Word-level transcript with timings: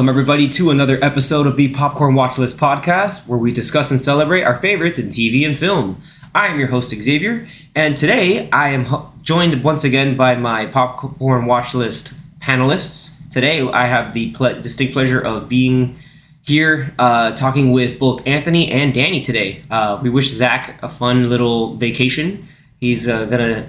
Welcome, 0.00 0.08
everybody, 0.08 0.48
to 0.48 0.70
another 0.70 0.98
episode 1.04 1.46
of 1.46 1.58
the 1.58 1.68
Popcorn 1.68 2.14
Watchlist 2.14 2.54
podcast, 2.54 3.28
where 3.28 3.38
we 3.38 3.52
discuss 3.52 3.90
and 3.90 4.00
celebrate 4.00 4.44
our 4.44 4.56
favorites 4.56 4.98
in 4.98 5.08
TV 5.08 5.44
and 5.44 5.58
film. 5.58 6.00
I 6.34 6.46
am 6.46 6.58
your 6.58 6.68
host, 6.68 6.94
Xavier, 6.94 7.46
and 7.74 7.98
today 7.98 8.48
I 8.50 8.70
am 8.70 8.86
joined 9.20 9.62
once 9.62 9.84
again 9.84 10.16
by 10.16 10.36
my 10.36 10.64
Popcorn 10.64 11.44
Watchlist 11.44 12.14
panelists. 12.38 13.18
Today, 13.28 13.60
I 13.60 13.88
have 13.88 14.14
the 14.14 14.30
ple- 14.30 14.62
distinct 14.62 14.94
pleasure 14.94 15.20
of 15.20 15.50
being 15.50 15.98
here 16.46 16.94
uh, 16.98 17.32
talking 17.32 17.70
with 17.70 17.98
both 17.98 18.26
Anthony 18.26 18.70
and 18.70 18.94
Danny 18.94 19.20
today. 19.20 19.64
Uh, 19.70 20.00
we 20.02 20.08
wish 20.08 20.30
Zach 20.30 20.82
a 20.82 20.88
fun 20.88 21.28
little 21.28 21.76
vacation. 21.76 22.48
He's 22.78 23.06
uh, 23.06 23.26
gonna 23.26 23.68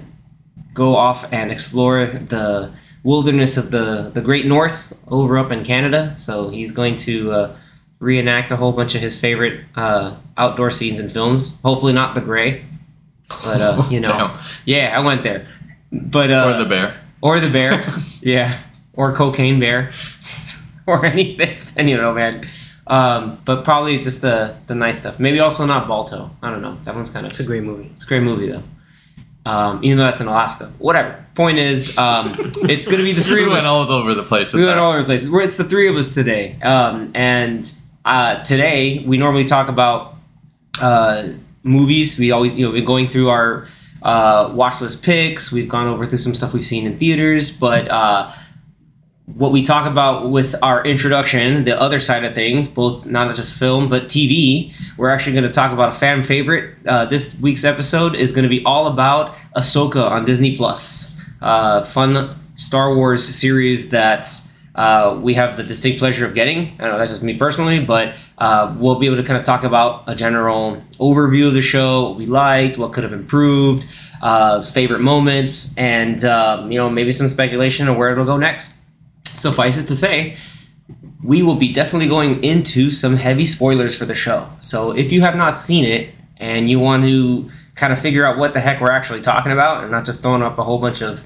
go 0.74 0.96
off 0.96 1.26
and 1.34 1.52
explore 1.52 2.06
the 2.06 2.72
wilderness 3.04 3.58
of 3.58 3.72
the, 3.72 4.12
the 4.14 4.22
Great 4.22 4.46
North 4.46 4.94
over 5.08 5.38
up 5.38 5.52
in 5.52 5.64
Canada. 5.64 6.16
So 6.16 6.50
he's 6.50 6.72
going 6.72 6.96
to 6.98 7.32
uh, 7.32 7.56
reenact 8.00 8.52
a 8.52 8.56
whole 8.58 8.72
bunch 8.72 8.96
of 8.96 9.02
his 9.02 9.20
favorite 9.20 9.66
uh, 9.76 10.16
outdoor 10.38 10.72
scenes 10.72 11.00
and 11.00 11.12
films. 11.12 11.58
Hopefully 11.64 11.94
not 11.94 12.16
the 12.16 12.22
Grey, 12.22 12.66
but 13.30 13.62
uh, 13.62 13.82
you 13.90 14.00
know, 14.00 14.38
yeah, 14.66 14.96
I 14.96 15.00
went 15.00 15.24
there. 15.24 15.48
But 15.92 16.32
uh, 16.32 16.54
or 16.54 16.64
the 16.64 16.70
bear. 16.70 17.02
or 17.22 17.40
the 17.40 17.50
bear, 17.50 17.86
yeah, 18.22 18.58
or 18.94 19.14
cocaine 19.14 19.60
bear, 19.60 19.92
or 20.88 21.06
anything. 21.06 21.58
And 21.76 21.90
you 21.90 21.98
know, 21.98 22.14
man. 22.14 22.48
Um, 22.88 23.40
but 23.46 23.64
probably 23.64 24.02
just 24.02 24.22
the 24.22 24.56
the 24.68 24.76
nice 24.76 24.98
stuff. 25.00 25.20
Maybe 25.20 25.40
also 25.40 25.66
not 25.66 25.88
Balto. 25.88 26.32
I 26.42 26.50
don't 26.50 26.62
know. 26.62 26.78
That 26.84 26.96
one's 26.96 27.10
kind 27.10 27.26
of 27.26 27.32
It's 27.32 27.40
a 27.40 27.44
great 27.44 27.64
movie. 27.64 27.90
it's 27.94 28.04
a 28.04 28.08
great 28.08 28.24
movie 28.24 28.50
though. 28.50 28.64
Um, 29.46 29.84
even 29.84 29.98
though 29.98 30.04
that's 30.04 30.22
in 30.22 30.28
Alaska. 30.28 30.72
Whatever. 30.78 31.26
Point 31.34 31.58
is, 31.58 31.98
um, 31.98 32.36
it's 32.70 32.88
gonna 32.88 33.04
be 33.04 33.14
the 33.14 33.24
three 33.24 33.38
We 33.42 33.44
of 33.46 33.50
went 33.50 33.62
us. 33.62 33.66
all 33.68 33.90
over 33.92 34.14
the 34.14 34.24
place 34.24 34.54
with 34.54 34.62
we 34.62 34.66
went 34.68 34.78
all 34.80 34.92
over 34.92 35.00
the 35.00 35.06
place. 35.06 35.28
We're, 35.28 35.42
it's 35.42 35.58
the 35.58 35.64
three 35.64 35.90
of 35.90 35.96
us 35.96 36.14
today. 36.14 36.60
Um, 36.62 37.12
and 37.16 37.72
uh, 38.06 38.44
today 38.44 39.04
we 39.08 39.18
normally 39.18 39.46
talk 39.46 39.68
about 39.68 40.16
uh, 40.80 41.30
movies. 41.64 42.20
We 42.20 42.32
always, 42.32 42.56
you 42.56 42.66
know, 42.66 42.72
been 42.72 42.86
going 42.86 43.08
through 43.10 43.30
our 43.30 43.68
uh, 44.04 44.52
watch 44.54 44.80
list 44.82 45.04
picks. 45.04 45.52
We've 45.52 45.70
gone 45.70 45.88
over 45.88 46.06
through 46.06 46.18
some 46.20 46.36
stuff 46.36 46.54
we've 46.54 46.66
seen 46.66 46.86
in 46.86 46.98
theaters, 47.00 47.56
but 47.56 47.90
uh, 47.90 48.32
what 49.36 49.52
we 49.52 49.64
talk 49.64 49.90
about 49.90 50.30
with 50.30 50.56
our 50.62 50.84
introduction, 50.84 51.64
the 51.64 51.80
other 51.80 52.00
side 52.00 52.24
of 52.24 52.36
things, 52.36 52.68
both 52.68 53.06
not 53.06 53.36
just 53.36 53.58
film 53.58 53.90
but 53.90 54.06
TV, 54.06 54.74
we're 54.98 55.10
actually 55.10 55.34
going 55.34 55.46
to 55.46 55.54
talk 55.54 55.72
about 55.72 55.90
a 55.90 55.94
fan 55.94 56.24
favorite. 56.24 56.76
Uh, 56.86 57.06
this 57.06 57.40
week's 57.40 57.64
episode 57.64 58.16
is 58.16 58.32
going 58.32 58.44
to 58.44 58.50
be 58.50 58.64
all 58.66 58.88
about 58.88 59.36
Ahsoka 59.56 60.10
on 60.10 60.26
Disney 60.26 60.56
Plus. 60.56 61.20
Uh, 61.42 61.84
fun 61.84 62.38
Star 62.56 62.96
Wars 62.96 63.24
series 63.24 63.90
that 63.90 64.28
uh, 64.76 65.20
we 65.22 65.34
have 65.34 65.58
the 65.58 65.64
distinct 65.64 66.00
pleasure 66.00 66.26
of 66.26 66.34
getting. 66.34 66.76
I 66.80 66.90
know 66.90 66.98
that's 66.98 67.12
just 67.12 67.24
me 67.24 67.36
personally, 67.38 67.80
but 67.80 68.16
uh, 68.38 68.76
we'll 68.78 69.00
be 69.00 69.06
able 69.06 69.18
to 69.18 69.24
kind 69.24 69.40
of 69.40 69.46
talk 69.46 69.64
about 69.64 70.04
a 70.08 70.16
general 70.16 70.84
overview 71.00 71.48
of 71.48 71.54
the 71.54 71.62
show, 71.62 72.10
what 72.10 72.18
we 72.18 72.26
liked, 72.26 72.78
what 72.78 72.94
could 72.94 73.04
have 73.04 73.14
improved, 73.14 73.86
uh, 74.22 74.62
favorite 74.62 75.02
moments, 75.02 75.76
and 75.78 76.24
um, 76.26 76.72
you 76.72 76.78
know 76.78 76.90
maybe 76.90 77.12
some 77.12 77.28
speculation 77.28 77.88
of 77.88 77.98
where 77.98 78.12
it'll 78.12 78.26
go 78.26 78.38
next 78.38 78.76
suffice 79.38 79.78
it 79.78 79.88
to 79.88 79.96
say, 79.96 80.38
we 81.24 81.44
will 81.44 81.56
be 81.56 81.72
definitely 81.72 82.08
going 82.08 82.44
into 82.44 82.92
some 82.92 83.16
heavy 83.16 83.46
spoilers 83.46 83.96
for 83.96 84.06
the 84.06 84.16
show. 84.16 84.50
So 84.60 84.92
if 84.92 85.12
you 85.12 85.22
have 85.22 85.36
not 85.36 85.58
seen 85.58 85.86
it 85.86 86.14
and 86.38 86.70
you 86.70 86.80
want 86.80 87.04
to 87.04 87.50
kind 87.76 87.94
of 87.94 88.00
figure 88.00 88.26
out 88.26 88.38
what 88.38 88.54
the 88.54 88.60
heck 88.60 88.82
we're 88.82 88.92
actually 88.92 89.22
talking 89.22 89.52
about 89.52 89.84
and 89.84 89.92
not 89.92 90.06
just 90.06 90.22
throwing 90.22 90.42
up 90.42 90.58
a 90.58 90.64
whole 90.64 90.80
bunch 90.80 91.02
of 91.02 91.26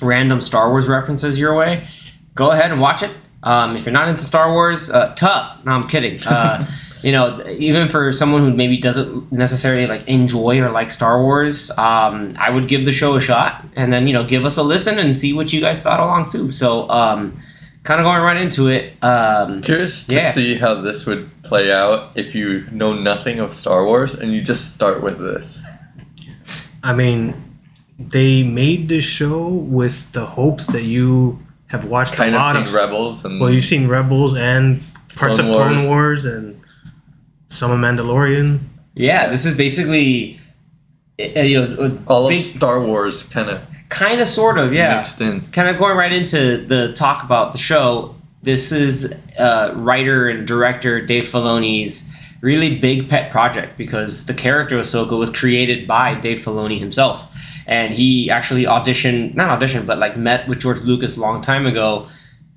random 0.00 0.40
Star 0.40 0.70
Wars 0.70 0.88
references 0.88 1.38
your 1.38 1.54
way, 1.54 1.88
go 2.34 2.50
ahead 2.50 2.72
and 2.72 2.80
watch 2.80 3.02
it. 3.02 3.10
Um, 3.42 3.76
if 3.76 3.86
you're 3.86 3.92
not 3.92 4.08
into 4.08 4.22
Star 4.22 4.52
Wars, 4.52 4.90
uh, 4.90 5.14
tough. 5.14 5.64
No, 5.64 5.72
I'm 5.72 5.84
kidding. 5.84 6.22
Uh, 6.26 6.68
you 7.02 7.12
know, 7.12 7.42
even 7.48 7.88
for 7.88 8.12
someone 8.12 8.42
who 8.42 8.52
maybe 8.54 8.76
doesn't 8.76 9.30
necessarily 9.32 9.86
like 9.86 10.06
enjoy 10.08 10.58
or 10.60 10.70
like 10.70 10.90
Star 10.90 11.22
Wars, 11.22 11.70
um, 11.72 12.32
I 12.38 12.50
would 12.50 12.68
give 12.68 12.84
the 12.84 12.92
show 12.92 13.16
a 13.16 13.20
shot 13.20 13.64
and 13.76 13.92
then 13.92 14.06
you 14.06 14.12
know 14.12 14.24
give 14.24 14.44
us 14.44 14.56
a 14.56 14.62
listen 14.62 14.98
and 14.98 15.16
see 15.16 15.32
what 15.32 15.52
you 15.52 15.60
guys 15.60 15.82
thought 15.82 16.00
along 16.00 16.24
too. 16.26 16.52
So, 16.52 16.88
um, 16.90 17.34
kind 17.82 18.00
of 18.00 18.04
going 18.04 18.22
right 18.22 18.36
into 18.36 18.68
it. 18.68 18.92
Um, 19.02 19.62
Curious 19.62 20.04
to 20.06 20.14
Yeah. 20.16 20.30
see 20.32 20.56
how 20.56 20.74
this 20.82 21.06
would 21.06 21.30
play 21.42 21.72
out 21.72 22.10
if 22.14 22.34
you 22.34 22.66
know 22.70 22.92
nothing 22.94 23.38
of 23.40 23.54
Star 23.54 23.84
Wars 23.84 24.14
and 24.14 24.32
you 24.32 24.42
just 24.42 24.74
start 24.74 25.02
with 25.02 25.18
this. 25.18 25.58
I 26.82 26.92
mean, 26.94 27.34
they 27.98 28.42
made 28.42 28.88
this 28.88 29.04
show 29.04 29.46
with 29.48 30.10
the 30.12 30.24
hopes 30.26 30.66
that 30.68 30.82
you 30.84 31.38
have 31.68 31.84
watched 31.84 32.14
Kind 32.14 32.34
a 32.34 32.38
of 32.38 32.42
lot 32.42 32.52
seen 32.56 32.62
of. 32.64 32.72
Rebels 32.74 33.24
and 33.24 33.40
well, 33.40 33.50
you've 33.50 33.64
seen 33.64 33.88
Rebels 33.88 34.34
and 34.36 34.82
parts 35.16 35.38
Clone 35.38 35.40
of 35.40 35.46
Clone 35.54 35.72
Wars. 35.76 35.86
Wars 35.86 36.24
and 36.24 36.59
some 37.50 37.70
of 37.70 37.78
Mandalorian. 37.78 38.60
yeah, 38.94 39.28
this 39.28 39.44
is 39.44 39.54
basically. 39.54 40.40
uh, 41.20 41.40
You 41.40 41.60
know, 41.60 41.98
all 42.06 42.28
big, 42.28 42.38
of 42.38 42.44
Star 42.44 42.80
Wars 42.82 43.22
kind 43.24 43.50
of 43.50 43.60
kind 43.90 44.20
of, 44.20 44.28
sort 44.28 44.56
of, 44.56 44.72
yeah. 44.72 44.96
mixed 44.96 45.20
in. 45.20 45.42
kind 45.50 45.68
of 45.68 45.76
going 45.76 45.96
right 45.96 46.12
into 46.12 46.64
the 46.66 46.92
talk 46.94 47.22
about 47.22 47.52
the 47.52 47.58
show. 47.58 48.14
This 48.42 48.72
is 48.72 49.14
uh, 49.38 49.72
writer 49.76 50.28
and 50.28 50.46
director 50.46 51.04
Dave 51.04 51.24
Filoni's 51.24 52.10
really 52.40 52.78
big 52.78 53.08
pet 53.08 53.30
project 53.30 53.76
because 53.76 54.24
the 54.24 54.32
character 54.32 54.78
Ahsoka 54.78 55.18
was 55.18 55.28
created 55.28 55.86
by 55.86 56.14
Dave 56.14 56.38
Filoni 56.38 56.78
himself, 56.78 57.28
and 57.66 57.92
he 57.92 58.30
actually 58.30 58.64
auditioned, 58.64 59.34
not 59.34 59.60
auditioned, 59.60 59.86
but 59.86 59.98
like 59.98 60.16
met 60.16 60.48
with 60.48 60.60
George 60.60 60.80
Lucas 60.82 61.18
a 61.18 61.20
long 61.20 61.42
time 61.42 61.66
ago 61.66 62.08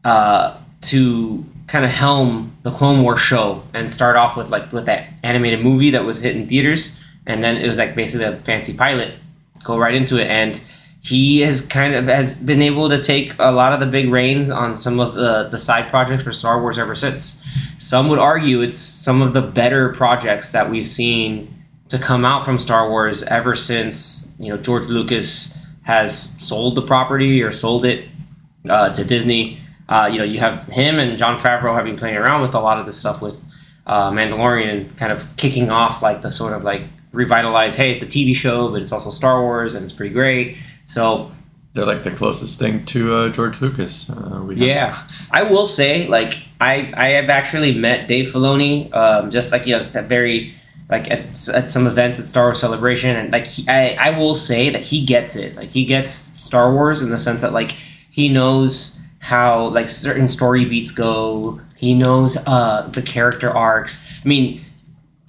uh, 0.06 0.56
to 0.84 1.44
kind 1.68 1.86
of 1.86 1.92
helm 1.92 2.56
the 2.64 2.72
Clone 2.72 3.04
Wars 3.04 3.22
show 3.22 3.64
and 3.74 3.90
start 3.90 4.16
off 4.16 4.36
with 4.38 4.50
like 4.50 4.72
with 4.72 4.86
that 4.86 5.08
animated 5.24 5.62
movie 5.62 5.92
that 5.92 6.06
was 6.06 6.22
hit 6.22 6.36
in 6.36 6.48
theaters, 6.48 7.00
and 7.26 7.44
then 7.44 7.58
it 7.58 7.68
was 7.68 7.78
like 7.78 7.96
basically 7.96 8.26
a 8.26 8.38
fancy 8.38 8.76
pilot. 8.76 9.16
Go 9.64 9.78
right 9.78 9.96
into 9.96 10.18
it, 10.18 10.28
and 10.28 10.62
he 11.02 11.42
has 11.42 11.62
kind 11.62 11.96
of 11.96 12.08
has 12.08 12.38
been 12.38 12.62
able 12.62 12.90
to 12.90 13.02
take 13.02 13.36
a 13.38 13.52
lot 13.52 13.74
of 13.74 13.80
the 13.82 13.86
big 13.86 14.10
reins 14.10 14.50
on 14.50 14.76
some 14.76 15.00
of 15.00 15.16
the 15.16 15.50
the 15.50 15.58
side 15.58 15.90
projects 15.90 16.24
for 16.24 16.32
Star 16.32 16.62
Wars 16.62 16.78
ever 16.78 16.96
since. 16.96 17.44
Some 17.78 18.08
would 18.10 18.20
argue 18.20 18.62
it's 18.62 18.78
some 18.78 19.22
of 19.22 19.34
the 19.34 19.42
better 19.42 19.94
projects 19.94 20.52
that 20.52 20.70
we've 20.70 20.88
seen 20.88 21.54
to 21.90 22.00
come 22.00 22.26
out 22.26 22.46
from 22.46 22.58
Star 22.58 22.90
Wars 22.90 23.22
ever 23.24 23.56
since 23.56 24.34
you 24.40 24.50
know 24.50 24.58
George 24.58 24.88
Lucas 24.88 25.62
has 25.84 26.18
sold 26.42 26.76
the 26.76 26.82
property 26.82 27.42
or 27.42 27.52
sold 27.52 27.86
it 27.86 28.08
uh, 28.70 28.90
to 28.94 29.04
Disney. 29.04 29.60
Uh, 29.90 30.10
you 30.12 30.18
know, 30.18 30.24
you 30.24 30.40
have 30.40 30.66
him 30.68 31.00
and 31.00 31.18
Jon 31.18 31.38
Favreau 31.38 31.76
having 31.76 31.98
playing 31.98 32.16
around 32.18 32.42
with 32.42 32.56
a 32.56 32.60
lot 32.60 32.80
of 32.80 32.86
this 32.86 32.98
stuff 32.98 33.22
with 33.22 33.44
uh, 33.86 34.12
Mandalorian 34.12 34.70
and 34.70 34.98
kind 34.98 35.12
of 35.12 35.28
kicking 35.36 35.70
off 35.70 36.02
like 36.02 36.22
the 36.22 36.32
sort 36.32 36.54
of 36.54 36.64
like 36.64 36.84
revitalized. 37.12 37.78
Hey, 37.78 37.92
it's 37.92 38.02
a 38.02 38.06
TV 38.06 38.34
show, 38.36 38.70
but 38.70 38.82
it's 38.82 38.92
also 38.92 39.12
Star 39.12 39.42
Wars 39.42 39.76
and 39.76 39.84
it's 39.84 39.94
pretty 39.94 40.14
great. 40.14 40.58
So 40.86 41.32
They're 41.74 41.86
like 41.86 42.04
the 42.04 42.12
closest 42.12 42.60
thing 42.60 42.86
to 42.86 43.16
uh, 43.16 43.30
George 43.30 43.62
Lucas. 43.62 44.10
Uh, 44.10 44.42
we 44.48 44.56
yeah, 44.56 45.06
I 45.32 45.44
will 45.44 45.68
say 45.68 46.08
like 46.08 46.38
I 46.62 46.92
I 46.96 47.08
have 47.10 47.30
actually 47.30 47.74
met 47.74 48.08
Dave 48.08 48.28
Filoni 48.34 48.94
um, 48.94 49.30
just 49.30 49.52
like 49.52 49.68
you 49.68 49.78
know 49.78 49.84
at 49.94 50.06
very 50.06 50.56
like 50.90 51.10
at, 51.10 51.50
at 51.50 51.70
some 51.70 51.88
events 51.88 52.20
at 52.20 52.28
Star 52.30 52.46
Wars 52.46 52.60
Celebration 52.60 53.16
and 53.16 53.32
like 53.32 53.48
he, 53.48 53.68
I 53.68 53.96
I 54.00 54.10
will 54.18 54.36
say 54.36 54.70
that 54.70 54.82
he 54.82 55.06
gets 55.06 55.36
it 55.36 55.56
like 55.56 55.70
he 55.72 55.86
gets 55.86 56.12
Star 56.12 56.74
Wars 56.74 57.02
in 57.02 57.10
the 57.10 57.18
sense 57.18 57.42
that 57.42 57.54
like 57.54 57.72
he 58.12 58.30
knows 58.30 59.00
how 59.24 59.68
like 59.70 59.88
certain 59.90 60.28
story 60.28 60.66
beats 60.66 60.92
go 60.92 61.60
he 61.78 61.94
knows 61.94 62.36
uh 62.46 62.88
the 62.94 63.02
character 63.02 63.50
arcs 63.50 63.92
I 64.24 64.28
mean 64.28 64.64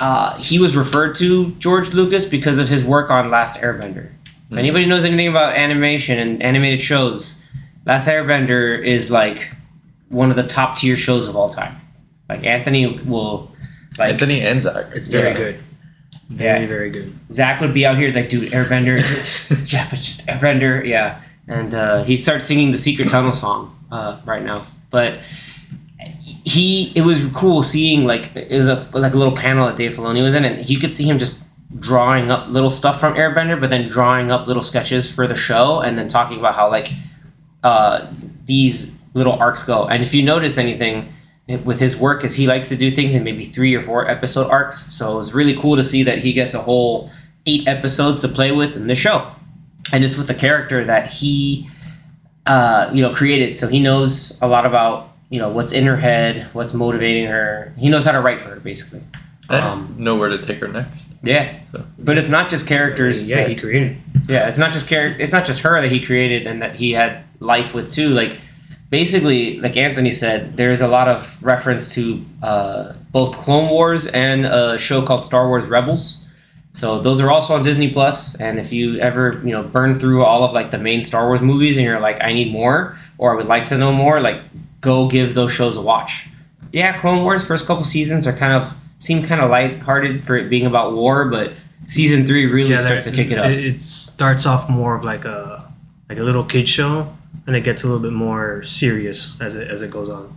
uh, 0.01 0.37
he 0.39 0.59
was 0.59 0.75
referred 0.75 1.15
to 1.15 1.53
George 1.61 1.93
Lucas 1.95 2.25
because 2.25 2.59
of 2.59 2.69
his 2.69 2.85
work 2.85 3.11
on 3.11 3.31
Last 3.31 3.57
Airbender. 3.59 4.11
If 4.51 4.59
anybody 4.59 4.87
knows 4.87 5.05
anything 5.05 5.29
about 5.29 5.55
animation 5.55 6.19
and 6.19 6.43
animated 6.43 6.83
shows, 6.83 7.47
Last 7.87 8.09
Airbender 8.09 8.85
is 8.85 9.13
like 9.13 9.51
one 10.09 10.31
of 10.31 10.37
the 10.37 10.43
top 10.43 10.77
tier 10.77 10.97
shows 10.97 11.29
of 11.29 11.37
all 11.37 11.49
time. 11.49 11.81
Like 12.29 12.43
Anthony 12.43 12.99
will, 13.05 13.53
like 13.97 14.15
Anthony 14.15 14.41
and 14.41 14.61
Zach. 14.61 14.87
It's 14.97 15.07
very 15.07 15.29
Yeah. 15.31 15.37
good. 15.37 15.61
Very, 16.29 16.63
Yeah. 16.63 16.67
very 16.69 16.91
good. 16.91 17.15
Zach 17.31 17.61
would 17.61 17.73
be 17.73 17.87
out 17.87 17.97
here. 17.97 18.07
He's 18.07 18.17
like, 18.17 18.29
dude, 18.29 18.51
Airbender. 18.51 18.99
yeah, 19.73 19.87
but 19.89 19.97
just 19.97 20.27
Airbender. 20.27 20.85
Yeah, 20.85 21.21
and 21.47 21.73
uh, 21.73 22.03
he 22.03 22.17
starts 22.17 22.47
singing 22.47 22.73
the 22.73 22.79
Secret 22.79 23.09
Tunnel 23.11 23.33
song 23.33 23.71
uh, 23.95 24.21
right 24.25 24.43
now. 24.43 24.67
But 24.91 25.21
he, 26.45 26.93
it 26.95 27.03
was 27.03 27.27
cool 27.33 27.63
seeing 27.63 28.05
like 28.05 28.35
it 28.35 28.57
was 28.57 28.69
a 28.69 28.87
like 28.93 29.15
a 29.15 29.17
little 29.17 29.37
panel 29.37 29.67
that 29.69 29.77
Dave 29.77 29.95
Filoni 29.95 30.23
was 30.23 30.35
in, 30.35 30.45
and 30.45 30.69
you 30.69 30.79
could 30.79 30.93
see 30.93 31.05
him 31.05 31.19
just 31.19 31.45
drawing 31.79 32.31
up 32.31 32.49
little 32.49 32.71
stuff 32.71 33.01
from 33.01 33.15
Airbender, 33.15 33.61
but 33.61 33.71
then 33.71 33.89
drawing 33.89 34.31
up 34.31 34.47
little 34.47 34.63
sketches 34.63 35.11
for 35.11 35.27
the 35.27 35.35
show, 35.35 35.81
and 35.81 35.97
then 35.97 36.09
talking 36.09 36.39
about 36.39 36.55
how 36.55 36.71
like 36.71 36.91
uh, 37.63 38.07
these 38.45 38.95
little 39.15 39.35
arcs 39.35 39.63
go. 39.63 39.87
And 39.87 40.03
if 40.03 40.13
you 40.13 40.23
notice 40.23 40.59
anything 40.59 41.13
with 41.65 41.79
his 41.79 41.97
work, 41.97 42.25
is 42.25 42.35
he 42.35 42.47
likes 42.47 42.69
to 42.71 42.77
do 42.77 42.91
things 42.91 43.15
in 43.15 43.23
maybe 43.23 43.45
three 43.45 43.75
or 43.75 43.83
four 43.83 44.09
episode 44.09 44.51
arcs. 44.51 44.93
So 44.95 45.13
it 45.13 45.17
was 45.17 45.35
really 45.35 45.57
cool 45.57 45.77
to 45.77 45.85
see 45.85 46.03
that 46.03 46.19
he 46.19 46.33
gets 46.33 46.55
a 46.55 46.61
whole 46.61 47.11
eight 47.47 47.69
episodes 47.69 48.21
to 48.23 48.29
play 48.29 48.51
with 48.51 48.75
in 48.77 48.87
the 48.87 48.95
show, 48.95 49.31
and 49.93 50.03
it's 50.05 50.17
with 50.17 50.31
a 50.31 50.35
character 50.35 50.85
that 50.85 51.07
he, 51.07 51.69
uh, 52.47 52.91
you 52.93 53.03
know, 53.03 53.13
created. 53.15 53.57
So 53.57 53.69
he 53.69 53.81
knows 53.81 54.41
a 54.43 54.47
lot 54.47 54.67
about 54.67 55.11
you 55.31 55.39
know 55.41 55.49
what's 55.49 55.73
in 55.73 55.85
her 55.87 55.97
head, 55.97 56.49
what's 56.53 56.75
motivating 56.75 57.27
her. 57.27 57.73
He 57.77 57.89
knows 57.89 58.05
how 58.05 58.13
to 58.13 58.21
write 58.21 58.41
for 58.41 58.51
her, 58.51 58.61
basically. 58.61 59.01
And 59.51 59.63
Um, 59.65 59.95
know 59.99 60.17
where 60.17 60.31
to 60.31 60.39
take 60.39 60.59
her 60.61 60.69
next. 60.69 61.09
Yeah, 61.23 61.53
So 61.71 61.85
but 61.99 62.17
it's 62.17 62.29
not 62.31 62.49
just 62.49 62.67
characters. 62.67 63.29
yeah, 63.29 63.37
that- 63.37 63.49
he 63.51 63.55
created. 63.57 63.97
yeah, 64.27 64.49
it's 64.49 64.59
not 64.59 64.73
just 64.73 64.89
char- 64.89 65.17
It's 65.19 65.33
not 65.33 65.45
just 65.45 65.61
her 65.63 65.81
that 65.83 65.91
he 65.91 66.01
created 66.01 66.47
and 66.47 66.63
that 66.63 66.75
he 66.77 66.93
had 66.93 67.25
life 67.41 67.75
with 67.75 67.93
too. 67.93 68.09
Like 68.09 68.39
basically, 68.91 69.61
like 69.61 69.77
Anthony 69.77 70.11
said, 70.13 70.57
there's 70.57 70.81
a 70.81 70.89
lot 70.89 71.09
of 71.09 71.37
reference 71.43 71.93
to 71.95 72.25
uh, 72.43 72.93
both 73.11 73.37
Clone 73.37 73.69
Wars 73.71 74.07
and 74.07 74.47
a 74.47 74.79
show 74.79 75.03
called 75.03 75.25
Star 75.25 75.49
Wars 75.49 75.67
Rebels. 75.67 76.24
So 76.75 76.99
those 76.99 77.21
are 77.21 77.31
also 77.31 77.55
on 77.55 77.63
Disney 77.63 77.91
Plus. 77.91 78.35
And 78.35 78.59
if 78.59 78.73
you 78.73 78.99
ever 78.99 79.41
you 79.45 79.53
know 79.53 79.63
burn 79.63 79.99
through 79.99 80.25
all 80.25 80.45
of 80.45 80.53
like 80.53 80.71
the 80.73 80.79
main 80.79 81.03
Star 81.03 81.27
Wars 81.27 81.41
movies 81.41 81.77
and 81.77 81.87
you're 81.87 82.01
like, 82.01 82.21
I 82.23 82.33
need 82.33 82.53
more 82.53 82.99
or 83.17 83.33
I 83.33 83.37
would 83.37 83.47
like 83.47 83.67
to 83.67 83.79
know 83.79 83.93
more, 83.93 84.21
like 84.21 84.43
go 84.81 85.09
give 85.09 85.35
those 85.35 85.53
shows 85.53 85.77
a 85.77 85.81
watch. 85.81 86.29
Yeah, 86.73 86.99
Clone 86.99 87.23
Wars 87.23 87.45
first 87.45 87.67
couple 87.67 87.85
seasons 87.85 88.27
are 88.27 88.33
kind 88.33 88.53
of 88.53 88.77
seem 88.99 89.23
kind 89.23 89.41
of 89.41 89.51
lighthearted 89.51 90.27
for 90.27 90.37
it 90.37 90.51
being 90.51 90.67
about 90.67 90.95
war, 90.95 91.27
but 91.27 91.53
season 91.87 92.27
three 92.27 92.47
really 92.47 92.71
Yeah, 92.71 92.79
starts 92.79 93.05
to 93.05 93.13
kick 93.13 93.31
it 93.31 93.39
up. 93.39 93.47
It, 93.47 93.65
it 93.65 93.81
starts 93.81 94.45
off 94.45 94.69
more 94.69 94.97
of 94.97 95.05
like 95.05 95.25
a 95.25 95.73
like 96.09 96.19
a 96.19 96.25
little 96.25 96.45
kid 96.45 96.69
show, 96.69 97.17
and 97.47 97.55
it 97.55 97.61
gets 97.63 97.85
a 97.85 97.87
little 97.87 98.03
bit 98.03 98.13
more 98.13 98.65
serious 98.65 99.41
as 99.41 99.55
it 99.55 99.69
as 99.69 99.81
it 99.81 99.91
goes 99.93 100.09
on. 100.09 100.35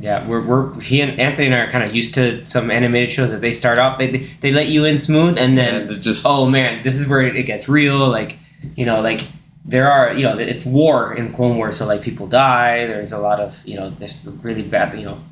Yeah, 0.00 0.26
we're, 0.26 0.40
we're 0.40 0.80
he 0.80 1.02
and 1.02 1.20
Anthony 1.20 1.46
and 1.46 1.54
I 1.54 1.58
are 1.58 1.70
kind 1.70 1.84
of 1.84 1.94
used 1.94 2.14
to 2.14 2.42
some 2.42 2.70
animated 2.70 3.12
shows 3.12 3.30
that 3.32 3.42
they 3.42 3.52
start 3.52 3.78
off 3.78 3.98
they 3.98 4.26
they 4.40 4.50
let 4.50 4.68
you 4.68 4.86
in 4.86 4.96
smooth 4.96 5.36
and 5.36 5.58
then 5.58 5.74
and 5.74 5.90
they're 5.90 5.98
just 5.98 6.24
oh 6.26 6.46
man 6.46 6.82
this 6.82 6.98
is 6.98 7.06
where 7.06 7.20
it 7.20 7.42
gets 7.44 7.68
real 7.68 8.08
like 8.08 8.38
you 8.76 8.86
know 8.86 9.02
like 9.02 9.26
there 9.66 9.92
are 9.92 10.14
you 10.14 10.22
know 10.22 10.38
it's 10.38 10.64
war 10.64 11.12
in 11.14 11.30
Clone 11.30 11.56
Wars 11.58 11.76
so 11.76 11.84
like 11.84 12.00
people 12.00 12.26
die 12.26 12.86
there's 12.86 13.12
a 13.12 13.18
lot 13.18 13.40
of 13.40 13.62
you 13.66 13.76
know 13.76 13.90
there's 13.90 14.24
really 14.42 14.62
bad 14.62 14.98
you 14.98 15.04
know 15.04 15.22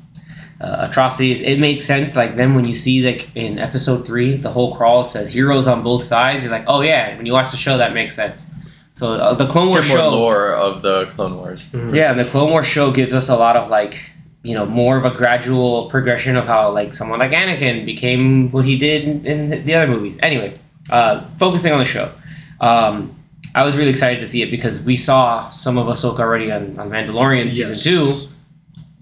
uh, 0.61 0.87
atrocities. 0.89 1.39
It 1.39 1.57
made 1.57 1.79
sense 1.79 2.15
like 2.15 2.35
then 2.35 2.53
when 2.53 2.65
you 2.65 2.75
see 2.75 3.03
like 3.03 3.29
in 3.33 3.57
episode 3.57 4.05
three 4.05 4.35
the 4.35 4.51
whole 4.51 4.75
crawl 4.75 5.03
says 5.03 5.29
heroes 5.33 5.65
on 5.67 5.81
both 5.83 6.03
sides 6.03 6.43
you're 6.43 6.51
like 6.51 6.65
oh 6.67 6.81
yeah 6.81 7.17
when 7.17 7.25
you 7.25 7.33
watch 7.33 7.49
the 7.49 7.57
show 7.57 7.77
that 7.77 7.93
makes 7.93 8.13
sense. 8.13 8.45
So 8.91 9.13
uh, 9.13 9.33
the 9.33 9.47
Clone 9.47 9.69
Wars 9.69 9.87
get 9.87 9.93
more 9.93 9.97
show 9.97 10.09
lore 10.09 10.51
of 10.53 10.81
the 10.81 11.05
Clone 11.07 11.37
Wars. 11.37 11.67
yeah, 11.73 12.11
and 12.11 12.19
the 12.19 12.25
Clone 12.25 12.49
Wars 12.51 12.67
show 12.67 12.91
gives 12.91 13.13
us 13.13 13.29
a 13.29 13.35
lot 13.35 13.55
of 13.55 13.69
like, 13.69 13.97
you 14.43 14.53
know, 14.53 14.65
more 14.65 14.97
of 14.97 15.05
a 15.05 15.09
gradual 15.11 15.89
progression 15.89 16.35
of 16.37 16.45
how 16.45 16.71
like 16.71 16.93
someone 16.93 17.19
like 17.19 17.31
Anakin 17.31 17.85
became 17.85 18.49
what 18.49 18.65
he 18.65 18.77
did 18.77 19.03
in, 19.03 19.25
in 19.25 19.65
the 19.65 19.75
other 19.75 19.87
movies. 19.87 20.17
Anyway, 20.21 20.57
uh, 20.89 21.25
focusing 21.37 21.73
on 21.73 21.79
the 21.79 21.85
show, 21.85 22.11
um, 22.61 23.15
I 23.53 23.63
was 23.63 23.75
really 23.75 23.89
excited 23.89 24.19
to 24.21 24.27
see 24.27 24.41
it 24.41 24.51
because 24.51 24.81
we 24.83 24.95
saw 24.95 25.49
some 25.49 25.77
of 25.77 25.87
Ahsoka 25.87 26.19
already 26.19 26.51
on, 26.51 26.79
on 26.79 26.89
Mandalorian 26.89 27.51
season 27.51 27.75
two. 27.75 28.27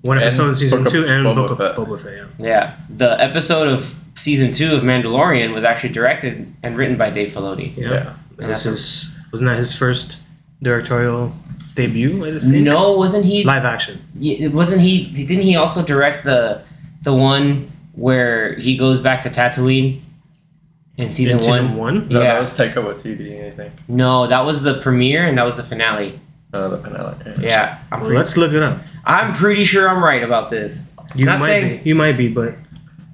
One 0.01 0.17
And 0.17 0.25
episode 0.25 0.49
in 0.49 0.55
season 0.55 0.83
Book 0.83 0.91
two 0.91 1.05
and 1.05 1.25
Boba 1.25 1.35
Book 1.35 1.51
of 1.51 1.57
Fett. 1.57 1.75
Boba 1.75 2.01
Fett. 2.01 2.13
Yeah. 2.13 2.25
Yeah, 2.39 2.77
the 2.89 3.19
episode 3.21 3.67
of 3.67 3.99
season 4.15 4.51
two 4.51 4.73
of 4.75 4.83
Mandalorian 4.83 5.53
was 5.53 5.63
actually 5.63 5.91
directed 5.93 6.53
and 6.63 6.77
written 6.77 6.97
by 6.97 7.09
Dave 7.09 7.29
Filoni. 7.29 7.75
Yeah. 7.75 7.89
Yeah. 7.89 8.13
And 8.39 8.49
that's 8.49 8.63
this 8.63 8.73
is 8.73 9.15
wasn't 9.31 9.49
that 9.49 9.57
his 9.57 9.75
first 9.75 10.19
directorial 10.61 11.35
debut? 11.75 12.13
No, 12.43 12.97
wasn't 12.97 13.25
he? 13.25 13.43
Live 13.43 13.65
action. 13.65 14.01
Yeah, 14.15 14.47
wasn't 14.49 14.81
he? 14.81 15.05
Didn't 15.05 15.41
he 15.43 15.55
also 15.55 15.83
direct 15.83 16.23
the 16.25 16.61
the 17.03 17.13
one 17.13 17.71
where 17.93 18.55
he 18.55 18.77
goes 18.77 18.99
back 18.99 19.21
to 19.21 19.29
Tatooine 19.29 20.01
in 20.97 21.11
season 21.13 21.39
in 21.39 21.45
one? 21.45 21.53
season 21.59 21.75
one. 21.77 22.07
No, 22.09 22.21
Yeah. 22.21 22.33
that 22.33 22.39
was 22.39 22.53
Taika 22.53 22.75
Waititi, 22.75 23.45
I 23.47 23.55
think. 23.55 23.73
No, 23.87 24.27
that 24.27 24.45
was 24.45 24.61
the 24.63 24.75
premiere 24.81 25.25
and 25.25 25.37
that 25.37 25.43
was 25.45 25.57
the 25.57 25.63
finale. 25.63 26.19
Uh, 26.53 26.67
the 26.69 26.77
finale. 26.79 27.15
Yeah, 27.39 27.77
I'm 27.91 27.99
Well, 27.99 28.09
pretty, 28.09 28.17
let's 28.17 28.37
look 28.37 28.53
it 28.53 28.63
up. 28.63 28.79
I'm 29.05 29.33
pretty 29.33 29.63
sure 29.63 29.87
I'm 29.89 30.03
right 30.03 30.23
about 30.23 30.49
this. 30.49 30.91
You 31.15 31.25
Not 31.25 31.39
might 31.39 31.45
saying- 31.45 31.81
be. 31.83 31.89
You 31.89 31.95
might 31.95 32.17
be, 32.17 32.27
but 32.27 32.55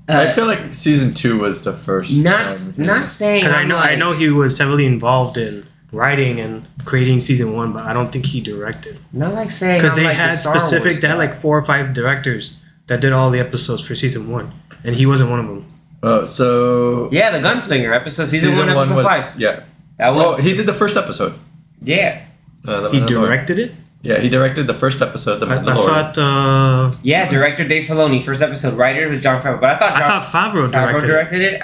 I 0.10 0.25
Uh, 0.28 0.34
feel 0.34 0.46
like 0.48 0.74
season 0.74 1.13
two 1.13 1.39
was 1.39 1.62
the 1.62 1.74
first. 1.74 2.12
not 2.22 2.50
time, 2.50 2.86
not 2.86 3.10
saying. 3.10 3.44
because 3.44 3.57
I 3.57 3.62
I'm 3.62 3.68
know 3.68 3.78
I 3.78 3.89
like- 3.89 4.00
know 4.00 4.13
he 4.13 4.30
was 4.30 4.57
heavily 4.57 4.86
involved 4.86 5.38
in 5.38 5.63
writing 5.94 6.40
and 6.40 6.68
creating 6.86 7.19
season 7.22 7.54
one, 7.56 7.72
but 7.72 7.84
I 7.84 7.94
don't 7.94 8.12
think 8.12 8.25
he 8.25 8.42
directed 8.42 8.98
Not 9.13 9.34
like 9.34 9.51
saying 9.51 9.80
because 9.81 9.95
they 9.95 10.04
like 10.06 10.18
had 10.18 10.31
Star 10.34 10.60
specific. 10.60 10.86
Wars 10.86 11.00
They 11.01 11.07
had 11.07 11.18
like 11.19 11.40
four 11.40 11.57
or 11.57 11.63
five 11.63 11.94
directors 11.94 12.57
that 12.88 13.00
did 13.00 13.13
all 13.13 13.30
the 13.31 13.40
episodes 13.40 13.81
for 13.86 13.95
season 13.95 14.30
one, 14.30 14.51
and 14.84 14.95
he 14.95 15.06
wasn't 15.06 15.30
one 15.30 15.40
of 15.40 15.48
them. 15.48 15.63
Oh, 16.01 16.25
so 16.25 17.07
yeah, 17.12 17.31
the 17.31 17.40
Gunslinger 17.40 17.95
episode, 17.95 18.25
season, 18.25 18.57
one, 18.57 18.68
episode 18.69 18.95
was 18.95 19.06
five. 19.06 19.40
yeah. 19.40 19.63
That 19.98 20.10
was 20.10 20.25
Oh, 20.25 20.36
he 20.36 20.54
did 20.54 20.66
the 20.66 20.74
first 20.74 20.98
episode. 20.98 21.36
yeah, 21.81 22.25
Uh, 22.68 22.89
He 22.89 23.00
directed 23.06 23.60
it. 23.60 23.72
Yeah, 24.01 24.19
he 24.19 24.28
directed 24.28 24.68
the 24.68 24.74
first 24.74 25.01
episode. 25.01 25.39
The 25.39 25.46
I, 25.46 25.62
I 25.62 25.63
thought. 25.63 26.18
Uh, 26.18 26.92
yeah. 27.04 27.30
Director 27.30 27.66
Dave 27.66 27.84
Filoni, 27.88 28.22
first 28.22 28.42
episode. 28.42 28.74
Writer 28.74 29.07
was 29.07 29.19
Jon 29.22 29.42
Favreau, 29.42 29.62
but 29.62 29.69
I 29.69 29.78
thought 29.80 29.96
I 29.96 30.19
thought 30.19 30.24
Favreau 30.24 30.69
Favreau 30.69 31.00
directed, 31.00 31.04
it. 31.04 31.07
directed 31.07 31.42
it. 31.42 31.62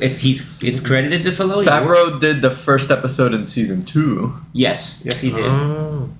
It's 0.00 0.20
he's 0.20 0.42
it's 0.62 0.80
credited 0.80 1.24
to 1.24 1.30
Filoni. 1.30 1.64
Favreau 1.64 2.18
did 2.20 2.42
the 2.42 2.50
first 2.50 2.90
episode 2.90 3.34
in 3.34 3.44
season 3.46 3.84
two, 3.84 4.34
Yes, 4.52 5.02
yes 5.04 5.20
he 5.20 5.30
did. 5.30 5.44
Oh. 5.44 6.10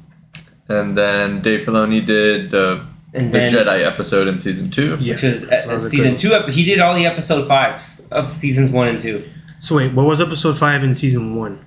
and 0.69 0.97
then 0.97 1.41
Dave 1.43 1.65
Filoni 1.67 2.05
did 2.05 2.51
the, 2.51 2.85
and 3.15 3.33
the 3.33 3.39
then 3.39 3.53
Jedi 3.53 3.85
episode 3.87 4.27
in 4.29 4.39
season 4.39 4.71
two. 4.71 4.97
Yeah. 5.01 5.15
which 5.15 5.25
is 5.25 5.51
uh, 5.51 5.65
was 5.69 5.85
a 5.85 5.89
season 5.89 6.11
good 6.11 6.19
two. 6.19 6.33
ep- 6.35 6.49
He 6.51 6.65
did 6.65 6.79
all 6.81 6.95
the 6.95 7.07
episode 7.07 7.47
fives 7.49 8.01
of 8.11 8.33
seasons 8.33 8.71
one 8.71 8.89
and 8.89 8.99
two. 9.01 9.23
So 9.61 9.77
wait, 9.77 9.93
what 9.95 10.07
was 10.07 10.21
episode 10.21 10.57
five 10.59 10.83
in 10.85 10.95
season 10.95 11.35
one? 11.37 11.65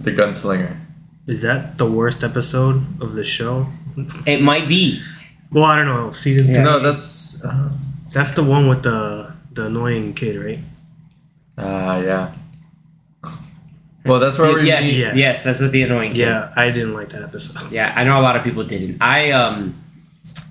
The 0.00 0.10
Gunslinger. 0.12 0.76
Is 1.26 1.42
that 1.42 1.78
the 1.78 1.90
worst 1.90 2.22
episode 2.22 2.84
of 3.00 3.14
the 3.14 3.24
show? 3.24 3.66
It 4.26 4.42
might 4.42 4.68
be. 4.68 5.00
Well, 5.50 5.64
I 5.64 5.76
don't 5.76 5.86
know. 5.86 6.12
Season 6.12 6.46
Yeah. 6.48 6.54
three. 6.54 6.62
No, 6.64 6.78
that's 6.80 7.42
uh, 7.44 7.70
That's 8.12 8.32
the 8.32 8.42
one 8.44 8.68
with 8.68 8.82
the 8.82 9.32
the 9.52 9.66
annoying 9.66 10.14
kid, 10.14 10.36
right? 10.36 10.58
Ah 11.58 11.98
yeah. 11.98 12.34
Well, 14.04 14.20
that's 14.20 14.38
where 14.38 14.52
we 14.54 14.66
yes. 14.66 14.92
Yeah. 14.92 15.14
yes, 15.14 15.44
that's 15.44 15.60
what 15.62 15.72
the 15.72 15.82
annoying. 15.82 16.10
Kid. 16.10 16.18
Yeah, 16.28 16.52
I 16.56 16.70
didn't 16.70 16.92
like 16.92 17.08
that 17.10 17.22
episode. 17.22 17.56
yeah. 17.72 17.92
I 17.96 18.04
know 18.04 18.20
a 18.20 18.22
lot 18.22 18.36
of 18.36 18.44
people 18.44 18.62
didn't. 18.62 18.98
I 19.00 19.30
um 19.30 19.82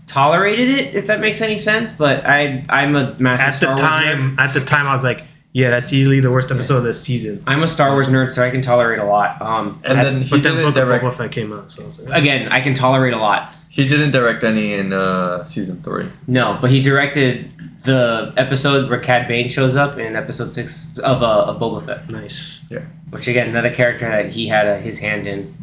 tolerated 0.07 0.69
it, 0.69 0.95
if 0.95 1.05
that 1.07 1.19
makes 1.19 1.39
any 1.41 1.57
sense. 1.57 1.93
But 1.93 2.25
I 2.25 2.65
I'm 2.69 2.95
a 2.95 3.15
massive 3.19 3.47
At 3.47 3.51
the 3.51 3.57
Star 3.57 3.69
Wars 3.75 3.81
nerd. 3.81 3.87
time, 3.87 4.39
at 4.39 4.53
the 4.53 4.59
time, 4.61 4.87
I 4.87 4.93
was 4.93 5.03
like, 5.03 5.23
yeah, 5.51 5.69
that's 5.69 5.93
easily 5.93 6.19
the 6.19 6.31
worst 6.31 6.49
episode 6.49 6.77
of 6.77 6.83
the 6.83 6.95
season. 6.95 7.43
I'm 7.45 7.61
a 7.61 7.67
Star 7.67 7.91
Wars 7.91 8.07
nerd, 8.07 8.31
so 8.31 8.43
I 8.43 8.49
can 8.49 8.61
tolerate 8.63 8.97
a 8.99 9.05
lot. 9.05 9.39
Um, 9.39 9.79
And 9.83 9.99
then 9.99 10.21
he 10.23 10.29
But 10.31 10.41
then 10.41 10.53
didn't 10.55 10.69
Book 10.73 10.77
of 10.81 10.87
direct. 10.87 11.03
Boba 11.05 11.13
Fett 11.15 11.31
came 11.31 11.53
out, 11.53 11.71
so 11.71 11.83
I 11.83 11.85
was 11.85 11.99
like, 11.99 12.17
again, 12.21 12.47
I 12.51 12.59
can 12.59 12.73
tolerate 12.73 13.13
a 13.13 13.17
lot. 13.19 13.53
He 13.69 13.87
didn't 13.87 14.11
direct 14.11 14.43
any 14.43 14.73
in 14.73 14.93
uh, 14.93 15.43
season 15.45 15.81
three. 15.83 16.09
No, 16.25 16.57
but 16.59 16.71
he 16.71 16.81
directed 16.81 17.51
the 17.83 18.33
episode 18.37 18.89
where 18.89 18.99
Cad 18.99 19.27
Bane 19.27 19.49
shows 19.49 19.75
up 19.75 19.97
in 19.97 20.15
episode 20.15 20.53
six 20.53 20.97
of 20.99 21.21
uh, 21.23 21.45
of 21.45 21.59
Boba 21.59 21.85
Fett, 21.85 22.09
nice. 22.09 22.59
Yeah. 22.69 22.79
Which 23.09 23.27
again 23.27 23.49
another 23.49 23.69
character 23.73 24.07
that 24.09 24.31
he 24.31 24.47
had 24.47 24.67
uh, 24.67 24.77
his 24.77 24.99
hand 24.99 25.27
in. 25.27 25.55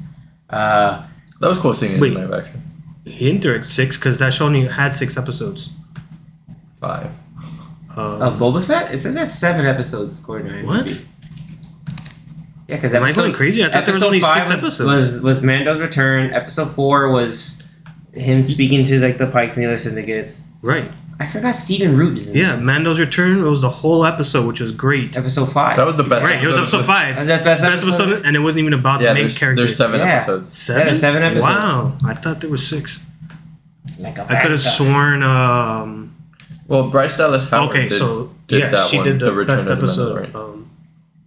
Uh, 0.48 1.06
That 1.40 1.48
was 1.48 1.58
cool 1.58 1.74
seeing 1.74 1.92
it 1.92 2.00
Wait. 2.00 2.12
in 2.12 2.18
live 2.28 2.32
action. 2.32 2.62
He 3.04 3.26
didn't 3.26 3.40
direct 3.40 3.66
six 3.66 3.96
because 3.96 4.18
that 4.18 4.34
show 4.34 4.46
only 4.46 4.66
had 4.66 4.94
six 4.94 5.16
episodes. 5.16 5.70
Five. 6.80 7.10
Um, 7.96 8.22
of 8.22 8.34
Boba 8.38 8.62
Fett, 8.62 8.94
it 8.94 9.00
says 9.00 9.14
that's 9.14 9.34
seven 9.36 9.66
episodes 9.66 10.18
according 10.18 10.46
to 10.48 10.52
IMDb. 10.52 10.66
What? 10.66 10.88
Yeah, 12.68 12.76
because 12.76 12.94
Am 12.94 13.02
I 13.02 13.06
episode 13.06 13.22
going 13.22 13.32
crazy? 13.34 13.64
I 13.64 13.70
thought 13.70 13.84
there 13.84 13.94
was 13.94 14.02
only 14.02 14.20
five 14.20 14.46
six 14.46 14.62
was, 14.62 14.80
episodes. 14.80 15.14
was 15.14 15.20
was 15.22 15.42
Mando's 15.42 15.80
return. 15.80 16.32
Episode 16.32 16.72
four 16.74 17.10
was 17.10 17.66
him 18.14 18.44
speaking 18.46 18.84
to 18.84 19.00
like 19.00 19.18
the 19.18 19.26
Pikes 19.26 19.56
and 19.56 19.64
the 19.64 19.68
other 19.68 19.78
syndicates. 19.78 20.44
right. 20.62 20.90
I 21.20 21.26
forgot 21.26 21.54
Stephen 21.54 21.96
Root 21.98 22.16
is 22.16 22.30
in 22.30 22.38
Yeah, 22.38 22.52
this. 22.56 22.62
Mando's 22.62 22.98
return. 22.98 23.40
It 23.40 23.42
was 23.48 23.60
the 23.60 23.68
whole 23.68 24.06
episode, 24.06 24.46
which 24.46 24.58
was 24.58 24.72
great. 24.72 25.16
episode 25.18 25.52
five. 25.52 25.76
That 25.76 25.84
was 25.86 25.96
the 25.98 26.02
best. 26.02 26.24
Right, 26.24 26.42
it 26.42 26.46
was 26.48 26.56
episode 26.56 26.78
the- 26.78 26.84
five. 26.84 27.16
Was 27.18 27.26
that 27.28 27.44
best, 27.44 27.62
Best 27.62 27.84
episode, 27.86 28.24
and 28.24 28.34
it 28.34 28.38
wasn't 28.40 28.60
even 28.60 28.72
about 28.72 29.02
Yeah, 29.02 29.08
the 29.08 29.14
main 29.14 29.22
there's, 29.24 29.38
character. 29.38 29.60
there's 29.62 29.76
seven 29.76 30.00
Yeah. 30.00 30.06
episodes. 30.14 30.50
Seven? 30.50 30.86
Yeah, 30.88 30.94
seven 30.94 31.22
episodes. 31.22 31.44
Wow, 31.44 31.98
I 32.06 32.14
thought 32.14 32.40
there 32.40 32.48
was 32.48 32.66
six. 32.66 32.98
Like 33.98 34.16
a 34.18 34.22
I 34.32 34.40
could 34.40 34.50
have 34.52 34.60
sworn. 34.60 35.22
Um, 35.22 36.14
Well, 36.66 36.84
Bryce 36.88 37.16
Dallas 37.18 37.48
Howard 37.48 37.70
okay, 37.70 37.88
did, 37.90 37.98
so 37.98 38.30
did 38.46 38.60
yeah, 38.60 38.68
that 38.70 38.88
she 38.88 38.96
one, 38.96 39.04
did 39.06 39.18
the, 39.20 39.30
Return 39.32 39.56
best 39.56 39.66
of 39.68 39.78
the 39.78 39.84
episode. 39.84 40.26
Mandalorian. 40.30 40.34
Um, 40.34 40.70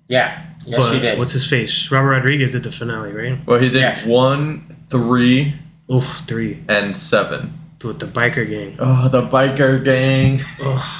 Yeah, 0.07 0.39
yeah, 0.65 0.77
but 0.77 0.91
she 0.93 0.99
did. 1.01 1.19
what's 1.19 1.33
his 1.33 1.45
face? 1.45 1.91
Robert 1.91 2.09
Rodriguez 2.09 2.51
did 2.51 2.63
the 2.63 2.71
finale, 2.71 3.11
right? 3.11 3.37
Well, 3.45 3.59
he 3.59 3.69
did 3.69 3.81
Yeah. 3.81 3.99
one, 4.07 4.63
three, 4.89 5.53
Oof, 5.91 6.23
three 6.27 6.63
and 6.67 6.95
seven. 6.97 7.53
With 7.83 7.99
the 7.99 8.05
biker 8.07 8.47
gang. 8.49 8.75
Oh, 8.79 9.07
the 9.09 9.21
biker 9.23 9.83
gang. 9.83 10.41
Ugh. 10.61 10.99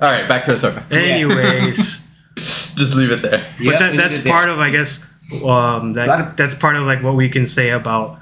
All 0.00 0.12
right, 0.12 0.28
back 0.28 0.44
to 0.44 0.52
Ahsoka. 0.52 0.90
Anyways, 0.92 2.02
Just 2.36 2.94
leave 2.94 3.10
it 3.10 3.22
there. 3.22 3.54
Yep, 3.58 3.72
but 3.72 3.78
that, 3.78 3.96
that's 3.96 4.18
did 4.18 4.26
part 4.26 4.50
of, 4.50 4.58
I 4.58 4.70
guess, 4.70 5.06
um, 5.44 5.94
that 5.94 6.08
of- 6.20 6.36
that's 6.36 6.54
part 6.54 6.76
of 6.76 6.82
like 6.84 7.02
what 7.02 7.14
we 7.16 7.28
can 7.30 7.46
say 7.46 7.70
about, 7.70 8.18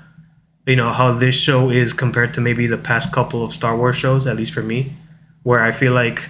you 0.67 0.77
know, 0.77 0.93
how 0.93 1.13
this 1.13 1.35
show 1.35 1.69
is 1.71 1.93
compared 1.93 2.33
to 2.35 2.41
maybe 2.41 2.67
the 2.69 2.79
past 2.79 3.13
couple 3.13 3.43
of 3.43 3.53
Star 3.53 3.77
Wars 3.77 3.97
shows, 3.97 4.27
at 4.27 4.37
least 4.37 4.53
for 4.55 4.63
me, 4.63 4.95
where 5.43 5.61
I 5.61 5.73
feel 5.73 5.93
like, 5.93 6.29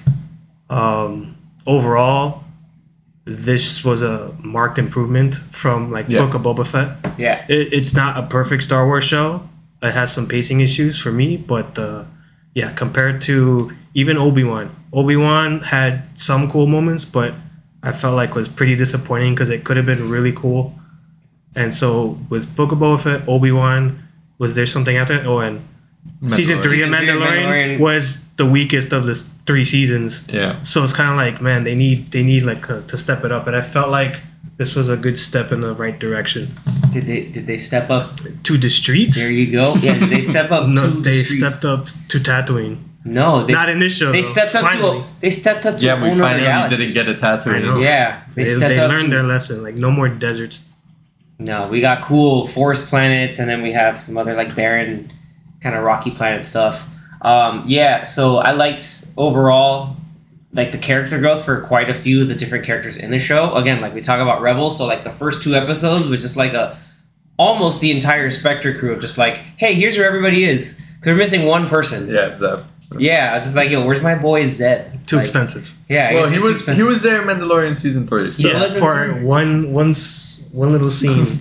um, 0.70 1.36
overall, 1.66 2.44
this 3.26 3.84
was 3.84 4.00
a 4.02 4.34
marked 4.38 4.78
improvement 4.78 5.34
from 5.52 5.90
like 5.92 6.06
Yeah. 6.08 6.24
Book 6.24 6.34
of 6.34 6.42
Boba 6.42 6.66
Fett. 6.66 7.18
Yeah, 7.18 7.44
It, 7.48 7.72
it's 7.74 7.92
not 7.94 8.16
a 8.16 8.22
perfect 8.26 8.62
Star 8.62 8.86
Wars 8.86 9.04
show. 9.04 9.46
It 9.84 9.92
has 9.92 10.12
some 10.12 10.26
pacing 10.26 10.60
issues 10.60 11.00
for 11.00 11.12
me. 11.12 11.36
But 11.36 11.78
uh, 11.78 12.04
yeah, 12.54 12.72
compared 12.72 13.20
to 13.22 13.72
even 13.94 14.16
Obi 14.16 14.44
Wan, 14.44 14.74
Obi 14.92 15.16
Wan 15.16 15.60
had 15.60 16.08
some 16.18 16.50
cool 16.50 16.66
moments, 16.66 17.04
but 17.04 17.34
I 17.82 17.92
felt 17.92 18.16
like 18.16 18.34
was 18.34 18.48
pretty 18.48 18.76
disappointing 18.76 19.34
because 19.34 19.50
it 19.50 19.64
could 19.64 19.76
have 19.76 19.86
been 19.86 20.10
really 20.10 20.32
cool. 20.32 20.74
And 21.54 21.74
so 21.74 22.18
with 22.28 22.56
Book 22.56 22.72
of 22.72 22.78
Boba 22.78 23.00
Fett, 23.00 23.28
Obi 23.28 23.52
Wan, 23.52 24.02
was 24.38 24.54
there 24.54 24.66
something 24.66 24.96
after? 24.96 25.22
Oh, 25.24 25.38
and 25.38 25.66
season 26.26 26.62
three 26.62 26.82
of 26.82 26.90
Season 26.90 26.94
of 26.94 27.00
Mandalorian, 27.00 27.46
Mandalorian. 27.46 27.80
was 27.80 28.24
the 28.36 28.46
weakest 28.46 28.92
of 28.92 29.06
the 29.06 29.14
three 29.46 29.64
seasons. 29.64 30.26
Yeah. 30.28 30.60
So 30.62 30.82
it's 30.82 30.92
kind 30.92 31.10
of 31.10 31.16
like, 31.16 31.40
man, 31.40 31.64
they 31.64 31.74
need 31.74 32.10
they 32.10 32.22
need 32.22 32.42
like 32.42 32.68
uh, 32.68 32.82
to 32.82 32.96
step 32.96 33.24
it 33.24 33.30
up, 33.30 33.46
and 33.46 33.54
I 33.54 33.62
felt 33.62 33.90
like 33.90 34.20
this 34.56 34.74
was 34.74 34.88
a 34.88 34.96
good 34.96 35.18
step 35.18 35.52
in 35.52 35.60
the 35.60 35.74
right 35.74 35.98
direction. 35.98 36.58
Did 36.90 37.06
they 37.06 37.26
did 37.26 37.46
they 37.46 37.58
step 37.58 37.90
up? 37.90 38.20
To 38.44 38.56
the 38.58 38.70
streets, 38.70 39.16
There 39.16 39.30
you 39.32 39.50
go. 39.52 39.74
Yeah, 39.76 39.98
did 39.98 40.10
they 40.10 40.20
step 40.20 40.50
up? 40.50 40.68
no, 40.68 40.82
to 40.82 40.88
the 40.88 41.00
they 41.00 41.22
streets? 41.24 41.56
stepped 41.56 41.64
up 41.64 41.88
to 42.08 42.18
Tatooine. 42.20 42.78
No, 43.06 43.44
they, 43.44 43.52
Not 43.52 43.68
in 43.68 43.80
this 43.80 43.94
show. 43.96 44.12
They 44.12 44.22
though. 44.22 44.28
stepped 44.28 44.54
up 44.54 44.62
Finally. 44.62 44.98
to 45.00 45.04
a, 45.04 45.08
they 45.20 45.28
stepped 45.30 45.66
up 45.66 45.76
to 45.78 45.84
Yeah, 45.84 46.02
we 46.02 46.08
finally 46.18 46.44
galaxy. 46.44 46.76
didn't 46.78 46.94
get 46.94 47.06
a 47.08 47.14
tattoo. 47.14 47.50
I 47.50 47.58
know. 47.58 47.78
Yeah, 47.78 48.22
they, 48.34 48.44
They, 48.44 48.54
they 48.54 48.78
up 48.78 48.88
learned 48.88 49.04
to, 49.04 49.10
their 49.10 49.22
lesson. 49.22 49.62
Like 49.62 49.74
no 49.74 49.90
more 49.90 50.08
deserts. 50.08 50.60
No, 51.38 51.68
we 51.68 51.80
got 51.82 52.02
cool 52.02 52.46
forest 52.46 52.88
planets, 52.88 53.38
and 53.38 53.50
then 53.50 53.60
we 53.60 53.72
have 53.72 54.00
some 54.00 54.16
other 54.16 54.34
like 54.34 54.54
barren, 54.54 55.12
kind 55.60 55.74
of 55.74 55.82
rocky 55.82 56.12
planet 56.12 56.44
stuff. 56.44 56.86
Um, 57.20 57.64
yeah, 57.66 58.04
so 58.04 58.36
I 58.38 58.52
liked 58.52 59.04
overall 59.18 59.96
like 60.54 60.72
the 60.72 60.78
character 60.78 61.18
growth 61.18 61.44
for 61.44 61.60
quite 61.60 61.90
a 61.90 61.94
few 61.94 62.22
of 62.22 62.28
the 62.28 62.34
different 62.34 62.64
characters 62.64 62.96
in 62.96 63.10
the 63.10 63.18
show. 63.18 63.52
Again, 63.54 63.80
like 63.80 63.92
we 63.94 64.00
talk 64.00 64.20
about 64.20 64.40
Rebels, 64.40 64.78
so 64.78 64.86
like 64.86 65.04
the 65.04 65.10
first 65.10 65.42
two 65.42 65.54
episodes 65.54 66.06
was 66.06 66.22
just 66.22 66.36
like 66.36 66.54
a 66.54 66.78
almost 67.36 67.80
the 67.80 67.90
entire 67.90 68.30
Spectre 68.30 68.78
crew 68.78 68.92
of 68.92 69.00
just 69.00 69.18
like, 69.18 69.36
hey, 69.56 69.74
here's 69.74 69.96
where 69.98 70.06
everybody 70.06 70.44
is. 70.44 70.74
Cause 71.00 71.06
we're 71.08 71.16
missing 71.16 71.44
one 71.44 71.68
person. 71.68 72.08
Yeah, 72.08 72.32
Zeb. 72.32 72.60
Yeah, 72.98 73.30
I 73.30 73.34
was 73.34 73.42
just 73.44 73.56
like, 73.56 73.70
yo, 73.70 73.84
where's 73.84 74.00
my 74.02 74.14
boy 74.14 74.46
Zed? 74.46 75.06
Too 75.08 75.16
Like, 75.16 75.24
expensive. 75.24 75.74
Yeah, 75.88 76.08
I 76.10 76.14
well, 76.14 76.30
he 76.30 76.38
was 76.40 76.64
he 76.66 76.82
was 76.82 77.02
there 77.02 77.20
in 77.20 77.26
Mandalorian 77.26 77.76
season 77.76 78.06
three. 78.06 78.32
So 78.32 78.48
Yeah. 78.48 78.62
was 78.62 78.76
in 78.76 78.80
for 78.82 78.92
season- 79.06 79.24
one 79.24 79.72
once 79.72 80.44
one 80.52 80.70
little 80.72 80.90
scene. 81.00 81.40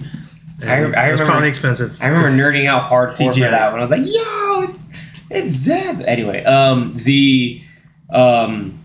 I- 0.64 0.66
I 0.66 0.76
it 0.78 0.82
was 0.88 0.94
remember- 0.96 1.26
probably 1.26 1.50
expensive. 1.50 1.96
I 2.02 2.08
remember 2.08 2.32
nerding 2.32 2.66
out 2.68 2.82
hardcore 2.84 3.16
for 3.16 3.34
CGI. 3.34 3.52
that 3.52 3.72
when 3.72 3.80
I 3.80 3.84
was 3.84 3.92
like, 3.92 4.02
"Yo, 4.02 4.62
it's, 4.64 4.80
it's 5.30 5.56
Zeb." 5.56 6.02
Anyway, 6.08 6.44
um, 6.46 6.94
the 6.96 7.62
um, 8.10 8.80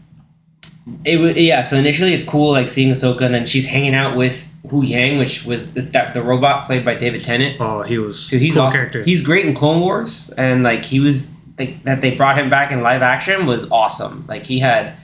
it 1.04 1.18
was 1.18 1.36
yeah. 1.36 1.62
So 1.62 1.76
initially, 1.76 2.12
it's 2.14 2.24
cool 2.24 2.52
like 2.52 2.68
seeing 2.68 2.90
Ahsoka, 2.90 3.22
and 3.22 3.34
then 3.34 3.44
she's 3.44 3.66
hanging 3.66 3.94
out 3.94 4.16
with 4.16 4.50
Huyang, 4.66 5.18
which 5.18 5.44
was 5.44 5.74
this, 5.74 5.86
that 5.90 6.14
the 6.14 6.22
robot 6.22 6.66
played 6.66 6.84
by 6.84 6.94
David 6.94 7.24
Tennant. 7.24 7.56
Oh, 7.60 7.82
he 7.82 7.98
was. 7.98 8.28
Dude, 8.28 8.40
he's 8.42 8.54
cool 8.54 8.64
awesome. 8.64 8.78
Character. 8.80 9.02
He's 9.04 9.22
great 9.22 9.46
in 9.46 9.54
Clone 9.54 9.80
Wars, 9.80 10.30
and 10.36 10.62
like 10.62 10.84
he 10.84 11.00
was 11.00 11.34
like, 11.58 11.82
that 11.84 12.00
they 12.00 12.12
brought 12.14 12.38
him 12.38 12.50
back 12.50 12.70
in 12.72 12.82
live 12.82 13.02
action 13.02 13.46
was 13.46 13.70
awesome. 13.70 14.24
Like 14.28 14.44
he 14.44 14.58
had. 14.58 14.94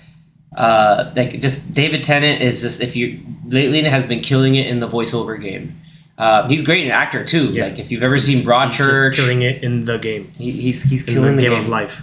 Uh, 0.56 1.12
like 1.16 1.40
just 1.40 1.74
David 1.74 2.04
Tennant 2.04 2.40
is 2.40 2.60
just 2.62 2.80
if 2.80 2.94
you 2.94 3.20
lately 3.48 3.82
has 3.82 4.06
been 4.06 4.20
killing 4.20 4.54
it 4.54 4.68
in 4.68 4.78
the 4.78 4.88
voiceover 4.88 5.40
game. 5.42 5.80
Uh, 6.16 6.46
he's 6.46 6.62
great 6.62 6.84
an 6.84 6.92
actor 6.92 7.24
too. 7.24 7.46
Yeah. 7.48 7.64
Like 7.64 7.80
if 7.80 7.90
you've 7.90 8.04
ever 8.04 8.20
seen 8.20 8.36
He's 8.36 8.46
Broadchurch, 8.46 9.16
killing 9.16 9.42
it 9.42 9.64
in 9.64 9.82
the 9.84 9.98
game. 9.98 10.30
he, 10.38 10.52
he's 10.52 10.84
he's 10.84 11.02
In 11.08 11.14
killing 11.14 11.34
the 11.34 11.42
the 11.42 11.48
game, 11.48 11.50
game. 11.56 11.62
of 11.64 11.68
life. 11.68 12.02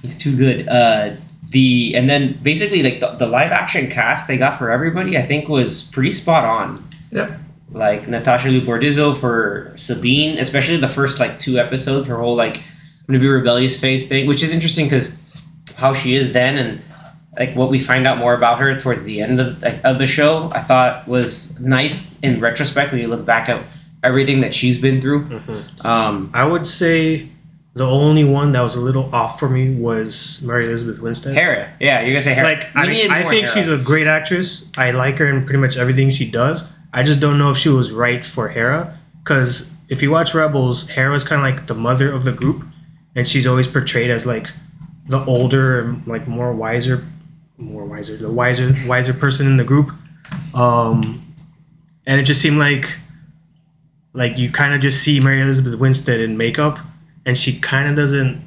He's 0.00 0.16
too 0.16 0.34
good. 0.34 0.66
Uh, 0.66 1.16
the 1.50 1.94
and 1.94 2.08
then 2.08 2.38
basically 2.42 2.82
like 2.82 3.00
the, 3.00 3.08
the 3.12 3.26
live 3.26 3.52
action 3.52 3.90
cast 3.90 4.28
they 4.28 4.36
got 4.36 4.56
for 4.58 4.70
everybody 4.70 5.16
I 5.16 5.22
think 5.26 5.48
was 5.48 5.84
pretty 5.84 6.10
spot 6.10 6.44
on. 6.44 6.88
yeah. 7.10 7.38
Like 7.70 8.08
Natasha 8.08 8.48
Liu 8.48 8.62
Bordizzo 8.62 9.14
for 9.16 9.74
Sabine, 9.76 10.38
especially 10.38 10.78
the 10.78 10.88
first 10.88 11.20
like 11.20 11.38
two 11.38 11.58
episodes, 11.58 12.06
her 12.06 12.16
whole 12.16 12.34
like 12.34 12.58
I'm 12.58 13.06
gonna 13.06 13.18
be 13.18 13.28
rebellious 13.28 13.78
phase 13.78 14.08
thing, 14.08 14.26
which 14.26 14.42
is 14.42 14.54
interesting 14.54 14.86
because 14.86 15.20
how 15.76 15.92
she 15.92 16.14
is 16.14 16.32
then 16.32 16.56
and 16.56 16.82
like 17.38 17.54
what 17.54 17.70
we 17.70 17.78
find 17.78 18.06
out 18.06 18.18
more 18.18 18.34
about 18.34 18.58
her 18.58 18.78
towards 18.78 19.04
the 19.04 19.20
end 19.20 19.38
of, 19.40 19.62
of 19.84 19.98
the 19.98 20.06
show, 20.06 20.50
I 20.52 20.60
thought 20.60 21.06
was 21.06 21.60
nice 21.60 22.18
in 22.20 22.40
retrospect 22.40 22.90
when 22.90 23.00
you 23.00 23.08
look 23.08 23.24
back 23.24 23.48
at 23.48 23.64
everything 24.02 24.40
that 24.40 24.54
she's 24.54 24.78
been 24.78 25.00
through. 25.00 25.28
Mm-hmm. 25.28 25.86
Um, 25.86 26.30
I 26.34 26.46
would 26.46 26.66
say 26.66 27.28
the 27.78 27.86
only 27.86 28.24
one 28.24 28.52
that 28.52 28.60
was 28.60 28.74
a 28.74 28.80
little 28.80 29.08
off 29.14 29.38
for 29.38 29.48
me 29.48 29.70
was 29.74 30.42
Mary 30.42 30.64
Elizabeth 30.66 31.00
Winstead. 31.00 31.34
Hera, 31.34 31.72
yeah, 31.80 32.00
you're 32.02 32.10
gonna 32.12 32.22
say 32.22 32.34
Hera. 32.34 32.46
Like 32.46 32.74
We 32.74 33.08
I, 33.08 33.20
I 33.20 33.22
think 33.22 33.46
Hera. 33.46 33.48
she's 33.48 33.68
a 33.68 33.78
great 33.78 34.06
actress. 34.06 34.66
I 34.76 34.90
like 34.90 35.18
her 35.18 35.28
in 35.28 35.44
pretty 35.44 35.60
much 35.60 35.76
everything 35.76 36.10
she 36.10 36.28
does. 36.30 36.64
I 36.92 37.02
just 37.02 37.20
don't 37.20 37.38
know 37.38 37.50
if 37.52 37.56
she 37.56 37.68
was 37.68 37.92
right 37.92 38.24
for 38.24 38.48
Hera 38.48 38.98
because 39.22 39.72
if 39.88 40.02
you 40.02 40.10
watch 40.10 40.34
Rebels, 40.34 40.88
Hera 40.90 41.08
Hera's 41.10 41.24
kind 41.24 41.40
of 41.40 41.44
like 41.44 41.68
the 41.68 41.74
mother 41.74 42.12
of 42.12 42.24
the 42.24 42.32
group, 42.32 42.64
and 43.14 43.28
she's 43.28 43.46
always 43.46 43.66
portrayed 43.66 44.10
as 44.10 44.26
like 44.26 44.50
the 45.06 45.24
older 45.24 45.80
and 45.80 46.06
like 46.06 46.26
more 46.26 46.52
wiser, 46.52 47.06
more 47.56 47.84
wiser, 47.84 48.16
the 48.16 48.30
wiser 48.30 48.74
wiser 48.86 49.14
person 49.14 49.46
in 49.46 49.56
the 49.56 49.64
group. 49.64 49.90
Um, 50.52 51.24
and 52.06 52.20
it 52.20 52.24
just 52.24 52.40
seemed 52.40 52.58
like 52.58 52.98
like 54.14 54.36
you 54.36 54.50
kind 54.50 54.74
of 54.74 54.80
just 54.80 55.02
see 55.02 55.20
Mary 55.20 55.40
Elizabeth 55.40 55.78
Winstead 55.78 56.20
in 56.20 56.36
makeup, 56.36 56.78
and 57.28 57.36
she 57.38 57.60
kind 57.60 57.88
of 57.88 57.94
doesn't 57.94 58.42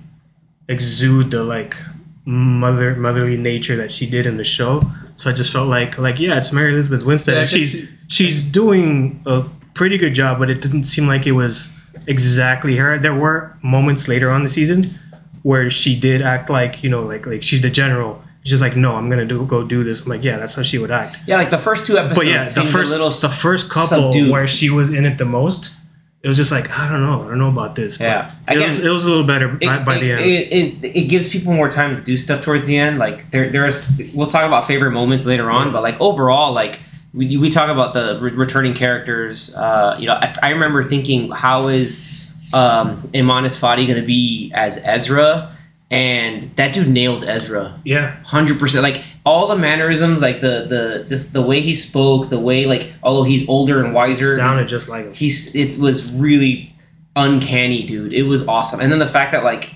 exude 0.67 1.29
the 1.31 1.43
like 1.43 1.77
mother 2.25 2.95
motherly 2.95 3.37
nature 3.37 3.75
that 3.77 3.91
she 3.91 4.05
did 4.09 4.25
in 4.25 4.37
the 4.37 4.43
show. 4.43 4.89
So 5.15 5.29
I 5.29 5.33
just 5.33 5.51
felt 5.53 5.67
like 5.69 5.97
like 5.97 6.19
yeah, 6.19 6.37
it's 6.37 6.51
Mary 6.51 6.73
Elizabeth 6.73 7.03
Winstead. 7.03 7.35
Yeah, 7.35 7.41
and 7.41 7.49
she's 7.49 7.71
see- 7.71 7.87
she's 8.09 8.43
doing 8.43 9.21
a 9.25 9.43
pretty 9.73 9.97
good 9.97 10.13
job, 10.13 10.39
but 10.39 10.49
it 10.49 10.61
didn't 10.61 10.83
seem 10.85 11.07
like 11.07 11.25
it 11.27 11.33
was 11.33 11.69
exactly 12.07 12.75
her. 12.77 12.97
There 12.97 13.13
were 13.15 13.55
moments 13.61 14.07
later 14.07 14.31
on 14.31 14.43
the 14.43 14.49
season 14.49 14.97
where 15.43 15.69
she 15.69 15.99
did 15.99 16.21
act 16.21 16.49
like 16.49 16.83
you 16.83 16.89
know 16.89 17.03
like 17.03 17.25
like 17.27 17.43
she's 17.43 17.61
the 17.61 17.69
general. 17.69 18.23
She's 18.43 18.59
like, 18.61 18.75
no, 18.75 18.95
I'm 18.95 19.07
gonna 19.07 19.25
do 19.25 19.45
go 19.45 19.63
do 19.63 19.83
this. 19.83 20.01
I'm 20.03 20.09
like, 20.09 20.23
yeah, 20.23 20.37
that's 20.37 20.55
how 20.55 20.63
she 20.63 20.79
would 20.79 20.89
act. 20.89 21.19
yeah, 21.27 21.37
like 21.37 21.51
the 21.51 21.59
first 21.59 21.85
two 21.85 21.97
episodes. 21.99 22.19
But 22.19 22.25
yeah, 22.27 22.43
the 22.43 22.65
first 22.65 22.89
a 22.89 22.95
little 22.95 23.11
the 23.11 23.29
first 23.29 23.69
couple 23.69 24.11
subdued. 24.11 24.31
where 24.31 24.47
she 24.47 24.71
was 24.71 24.91
in 24.91 25.05
it 25.05 25.19
the 25.19 25.25
most, 25.25 25.75
it 26.23 26.27
was 26.27 26.37
just 26.37 26.51
like 26.51 26.69
I 26.69 26.87
don't 26.87 27.01
know, 27.01 27.23
I 27.23 27.27
don't 27.29 27.39
know 27.39 27.49
about 27.49 27.75
this. 27.75 27.97
But 27.97 28.05
Yeah. 28.05 28.31
it 28.47 28.59
was 28.59 28.79
it 28.79 28.89
was 28.89 29.05
a 29.05 29.09
little 29.09 29.25
better 29.25 29.55
it, 29.55 29.61
by, 29.61 29.79
by 29.79 29.97
the 29.97 30.11
end. 30.11 30.21
It, 30.21 30.53
it, 30.53 30.95
it 30.95 31.09
gives 31.09 31.31
people 31.31 31.53
more 31.53 31.69
time 31.69 31.95
to 31.95 32.01
do 32.01 32.17
stuff 32.17 32.43
towards 32.43 32.67
the 32.67 32.77
end. 32.77 32.99
Like 32.99 33.31
there, 33.31 33.49
there's 33.49 33.89
we'll 34.13 34.27
talk 34.27 34.45
about 34.45 34.67
favorite 34.67 34.91
moments 34.91 35.25
later 35.25 35.49
on, 35.49 35.71
but 35.71 35.81
like 35.81 35.99
overall, 35.99 36.53
like 36.53 36.79
we, 37.13 37.37
we 37.37 37.49
talk 37.49 37.69
about 37.69 37.93
the 37.93 38.19
re- 38.21 38.31
returning 38.31 38.73
characters. 38.73 39.53
Uh, 39.55 39.95
you 39.99 40.07
know, 40.07 40.13
I, 40.13 40.35
I 40.43 40.49
remember 40.51 40.83
thinking, 40.83 41.31
how 41.31 41.67
is 41.67 42.31
um, 42.53 43.01
Eman 43.13 43.45
Esfandi 43.45 43.87
going 43.87 43.99
to 43.99 44.05
be 44.05 44.51
as 44.53 44.77
Ezra? 44.83 45.55
And 45.91 46.43
that 46.55 46.71
dude 46.73 46.87
nailed 46.87 47.25
Ezra 47.25 47.79
yeah, 47.83 48.15
hundred 48.23 48.57
percent. 48.59 48.81
Like 48.81 49.03
all 49.25 49.47
the 49.49 49.57
mannerisms, 49.57 50.21
like 50.21 50.39
the 50.39 50.65
the 50.67 51.05
just 51.09 51.33
the 51.33 51.41
way 51.41 51.59
he 51.59 51.75
spoke, 51.75 52.29
the 52.29 52.39
way 52.39 52.65
like 52.65 52.93
although 53.03 53.23
he's 53.23 53.47
older 53.49 53.83
and 53.83 53.93
wiser, 53.93 54.37
sounded 54.37 54.69
just 54.69 54.87
like 54.87 55.05
him. 55.07 55.13
he's 55.13 55.53
it 55.53 55.77
was 55.77 56.17
really 56.19 56.73
uncanny, 57.17 57.83
dude. 57.83 58.13
It 58.13 58.23
was 58.23 58.47
awesome. 58.47 58.79
And 58.79 58.89
then 58.91 58.99
the 58.99 59.07
fact 59.07 59.33
that 59.33 59.43
like, 59.43 59.69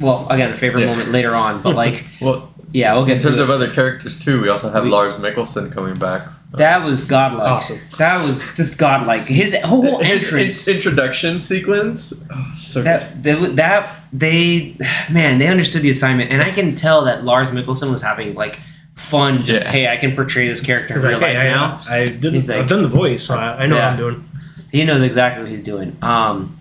well, 0.00 0.26
again, 0.30 0.50
a 0.50 0.56
favorite 0.56 0.80
Yeah. 0.80 0.92
moment 0.92 1.10
later 1.10 1.34
on, 1.34 1.60
but 1.62 1.74
like, 1.74 2.04
Well, 2.22 2.50
yeah, 2.72 2.94
we'll 2.94 3.04
get 3.04 3.18
in 3.18 3.22
terms 3.22 3.36
to 3.36 3.42
of 3.42 3.50
it. 3.50 3.52
other 3.52 3.70
characters 3.70 4.16
too, 4.22 4.40
we 4.40 4.48
also 4.48 4.70
have 4.70 4.84
We- 4.84 4.90
Lars 4.90 5.18
Mikkelsen 5.18 5.70
coming 5.70 5.94
back. 5.94 6.26
That 6.54 6.84
was 6.84 7.04
godlike. 7.04 7.50
Awesome. 7.50 7.80
That 7.98 8.24
was 8.24 8.56
just 8.56 8.78
godlike. 8.78 9.26
His 9.26 9.56
whole 9.64 9.98
His 9.98 10.22
entrance. 10.24 10.68
in- 10.68 10.76
introduction 10.76 11.40
sequence, 11.40 12.14
oh, 12.32 12.54
so 12.60 12.80
good. 12.80 12.86
that, 12.86 13.22
that 13.24 13.56
that 13.56 14.03
they 14.14 14.76
man 15.10 15.38
they 15.38 15.48
understood 15.48 15.82
the 15.82 15.90
assignment 15.90 16.30
and 16.30 16.40
i 16.40 16.50
can 16.52 16.74
tell 16.76 17.04
that 17.04 17.24
lars 17.24 17.50
mikkelsen 17.50 17.90
was 17.90 18.00
having 18.00 18.32
like 18.34 18.60
fun 18.94 19.44
just 19.44 19.64
Yeah. 19.64 19.70
hey 19.72 19.88
i 19.88 19.96
can 19.96 20.14
portray 20.14 20.46
this 20.46 20.60
character 20.60 20.94
in 20.94 21.02
real 21.02 21.12
like, 21.18 21.22
life 21.22 21.36
hey, 21.36 21.48
now 21.48 21.80
I, 21.90 21.96
I 21.96 22.08
did, 22.10 22.32
He's 22.32 22.48
like- 22.48 22.58
I've 22.58 22.68
done 22.68 22.82
the 22.82 22.88
voice, 22.88 23.24
so 23.26 23.34
I, 23.36 23.64
I 23.64 23.66
know 23.66 23.74
Yeah. 23.76 23.86
what 23.86 23.90
I'm 23.92 23.96
doing. 23.98 24.28
he 24.70 24.84
knows 24.84 25.02
exactly 25.02 25.42
what 25.42 25.50
he's 25.52 25.62
doing. 25.64 25.96
Um, 26.00 26.56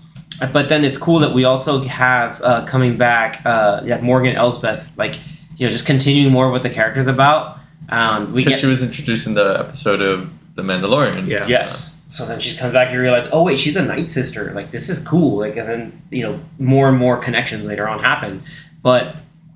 but 0.52 0.68
then 0.68 0.84
it's 0.84 0.98
cool 0.98 1.20
that 1.20 1.34
we 1.36 1.44
also 1.44 1.84
have 1.84 2.42
uh, 2.42 2.66
coming 2.66 2.98
back, 2.98 3.42
uh, 3.46 3.82
yeah, 3.86 4.00
Morgan 4.02 4.36
Elsbeth, 4.36 4.90
like 4.98 5.20
you 5.58 5.68
know, 5.68 5.70
just 5.70 5.86
continuing 5.86 6.32
more 6.34 6.50
what 6.50 6.64
the 6.64 6.72
character's 6.72 7.06
about. 7.06 7.60
Um, 7.90 8.34
we 8.34 8.42
because 8.42 8.54
get 8.54 8.60
she 8.62 8.68
was 8.68 8.82
introduced 8.82 9.28
in 9.28 9.34
the 9.34 9.60
episode 9.60 10.02
of 10.02 10.56
The 10.56 10.62
Mandalorian. 10.62 11.28
Yeah. 11.28 11.48
yes. 11.48 12.02
So 12.08 12.26
then 12.26 12.40
she 12.40 12.56
comes 12.56 12.74
back 12.74 12.88
and 12.88 12.96
you 12.96 13.02
realize, 13.02 13.28
oh 13.32 13.44
wait, 13.44 13.58
she's 13.60 13.76
a 13.76 13.84
night 13.84 14.10
sister. 14.10 14.52
Like 14.54 14.72
this 14.72 14.90
is 14.90 15.00
cool. 15.00 15.40
Like 15.40 15.58
and 15.58 15.68
then 15.68 16.02
you 16.12 16.24
know 16.24 16.40
more 16.60 16.90
and 16.90 16.98
more 16.98 17.18
connections 17.18 17.66
later 17.66 17.88
on 17.88 18.00
happen. 18.00 18.44
But 18.82 19.16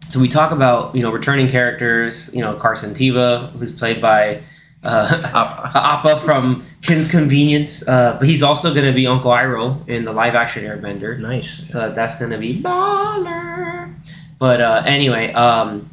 so 0.09 0.19
we 0.19 0.27
talk 0.27 0.51
about 0.51 0.95
you 0.95 1.01
know 1.01 1.11
returning 1.11 1.47
characters. 1.49 2.33
You 2.33 2.41
know 2.41 2.55
Carson 2.55 2.93
Teva, 2.93 3.51
who's 3.53 3.71
played 3.71 4.01
by. 4.01 4.43
Uh, 4.83 5.21
Appa. 5.33 5.71
Appa 5.75 6.15
from 6.17 6.63
Kim's 6.83 7.09
Convenience, 7.09 7.85
uh, 7.87 8.15
but 8.19 8.27
he's 8.27 8.43
also 8.43 8.73
going 8.75 8.85
to 8.85 8.93
be 8.93 9.07
Uncle 9.07 9.31
Iroh 9.31 9.85
in 9.89 10.05
the 10.05 10.13
live 10.13 10.35
action 10.35 10.63
Airbender. 10.63 11.19
Nice. 11.19 11.61
So 11.65 11.89
that's 11.91 12.17
gonna 12.19 12.37
be 12.37 12.61
baller. 12.61 13.93
But 14.39 14.61
uh, 14.61 14.83
anyway, 14.85 15.33
um, 15.33 15.89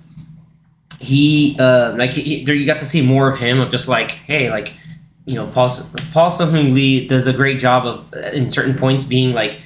he 1.04 1.56
uh, 1.58 1.94
like 1.96 2.12
he, 2.12 2.44
there 2.44 2.54
you 2.54 2.66
got 2.66 2.78
to 2.78 2.86
see 2.86 3.02
more 3.02 3.28
of 3.28 3.38
him 3.38 3.60
of 3.60 3.70
just 3.70 3.88
like 3.88 4.12
hey 4.12 4.50
like 4.50 4.72
you 5.24 5.34
know 5.34 5.46
Paul 5.46 5.70
Paul 6.12 6.30
Sung 6.30 6.74
Lee 6.74 7.06
does 7.06 7.26
a 7.26 7.32
great 7.32 7.58
job 7.58 7.86
of 7.86 8.04
uh, 8.14 8.30
in 8.30 8.50
certain 8.50 8.76
points 8.76 9.04
being 9.04 9.32
like 9.32 9.58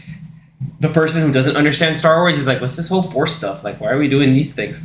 the 0.80 0.88
person 0.88 1.22
who 1.22 1.32
doesn't 1.32 1.56
understand 1.56 1.96
Star 1.96 2.20
Wars 2.20 2.38
is 2.38 2.46
like, 2.46 2.60
what's 2.60 2.76
this 2.76 2.88
whole 2.88 3.02
Force 3.02 3.34
stuff? 3.34 3.64
Like, 3.64 3.80
why 3.80 3.90
are 3.90 3.98
we 3.98 4.08
doing 4.08 4.32
these 4.32 4.52
things? 4.52 4.82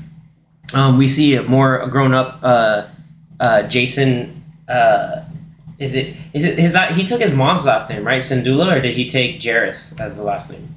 Um, 0.73 0.97
we 0.97 1.07
see 1.07 1.35
a 1.35 1.43
more 1.43 1.85
grown 1.87 2.13
up 2.13 2.39
uh, 2.41 2.87
uh, 3.39 3.63
Jacen. 3.63 4.41
Uh, 4.67 5.21
is 5.77 5.93
it 5.93 6.15
is 6.33 6.45
it 6.45 6.57
his? 6.57 6.75
He 6.95 7.03
took 7.03 7.21
his 7.21 7.31
mom's 7.31 7.63
last 7.65 7.89
name, 7.89 8.05
right? 8.05 8.21
Syndulla, 8.21 8.77
or 8.77 8.81
did 8.81 8.95
he 8.95 9.09
take 9.09 9.39
Jarrus 9.39 9.99
as 9.99 10.15
the 10.15 10.23
last 10.23 10.51
name? 10.51 10.73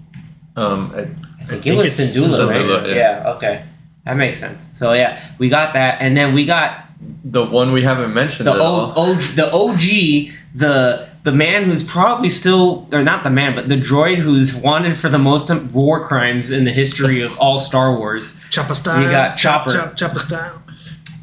Um, 0.57 0.93
I, 0.95 1.01
I 1.01 1.05
think, 1.05 1.49
think 1.49 1.67
it 1.67 1.75
was 1.77 1.99
it's 1.99 2.17
Syndulla, 2.17 2.49
right? 2.49 2.89
Yeah. 2.89 2.95
yeah. 2.95 3.33
Okay, 3.35 3.65
that 4.07 4.17
makes 4.17 4.39
sense. 4.39 4.67
So 4.79 4.93
yeah, 4.93 5.23
we 5.39 5.49
got 5.49 5.75
that, 5.75 5.99
and 6.01 6.17
then 6.17 6.33
we 6.33 6.47
got 6.47 6.85
the 7.25 7.45
one 7.45 7.73
we 7.73 7.83
haven't 7.83 8.15
mentioned 8.15 8.47
the 8.47 8.53
at 8.53 8.61
o, 8.61 8.65
all. 8.65 8.95
o, 8.97 9.15
the 9.15 9.53
OG, 9.53 10.33
the 10.55 11.09
the 11.25 11.33
man 11.33 11.65
who's 11.65 11.83
probably 11.83 12.31
still, 12.31 12.89
or 12.93 13.03
not 13.03 13.25
the 13.25 13.31
man, 13.31 13.57
but 13.57 13.69
the 13.69 13.75
droid 13.75 14.19
who's 14.19 14.55
wanted 14.55 14.97
for 14.97 15.09
the 15.09 15.19
most 15.19 15.53
war 15.73 16.07
crimes 16.07 16.53
in 16.53 16.65
the 16.65 16.71
history 16.71 17.21
of 17.21 17.37
all 17.41 17.59
Star 17.59 17.99
Wars. 17.99 18.41
Chopper 18.51 18.77
style. 18.77 19.03
You 19.03 19.11
got 19.11 19.37
Chopper. 19.37 19.71
Chop, 19.73 19.97
chopper 19.97 20.21
style. 20.21 20.63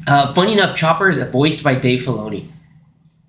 Uh, 0.06 0.34
funny 0.34 0.52
enough, 0.52 0.76
Chopper 0.76 1.08
is 1.08 1.16
voiced 1.30 1.62
by 1.62 1.74
Dave 1.74 2.00
Filoni. 2.00 2.50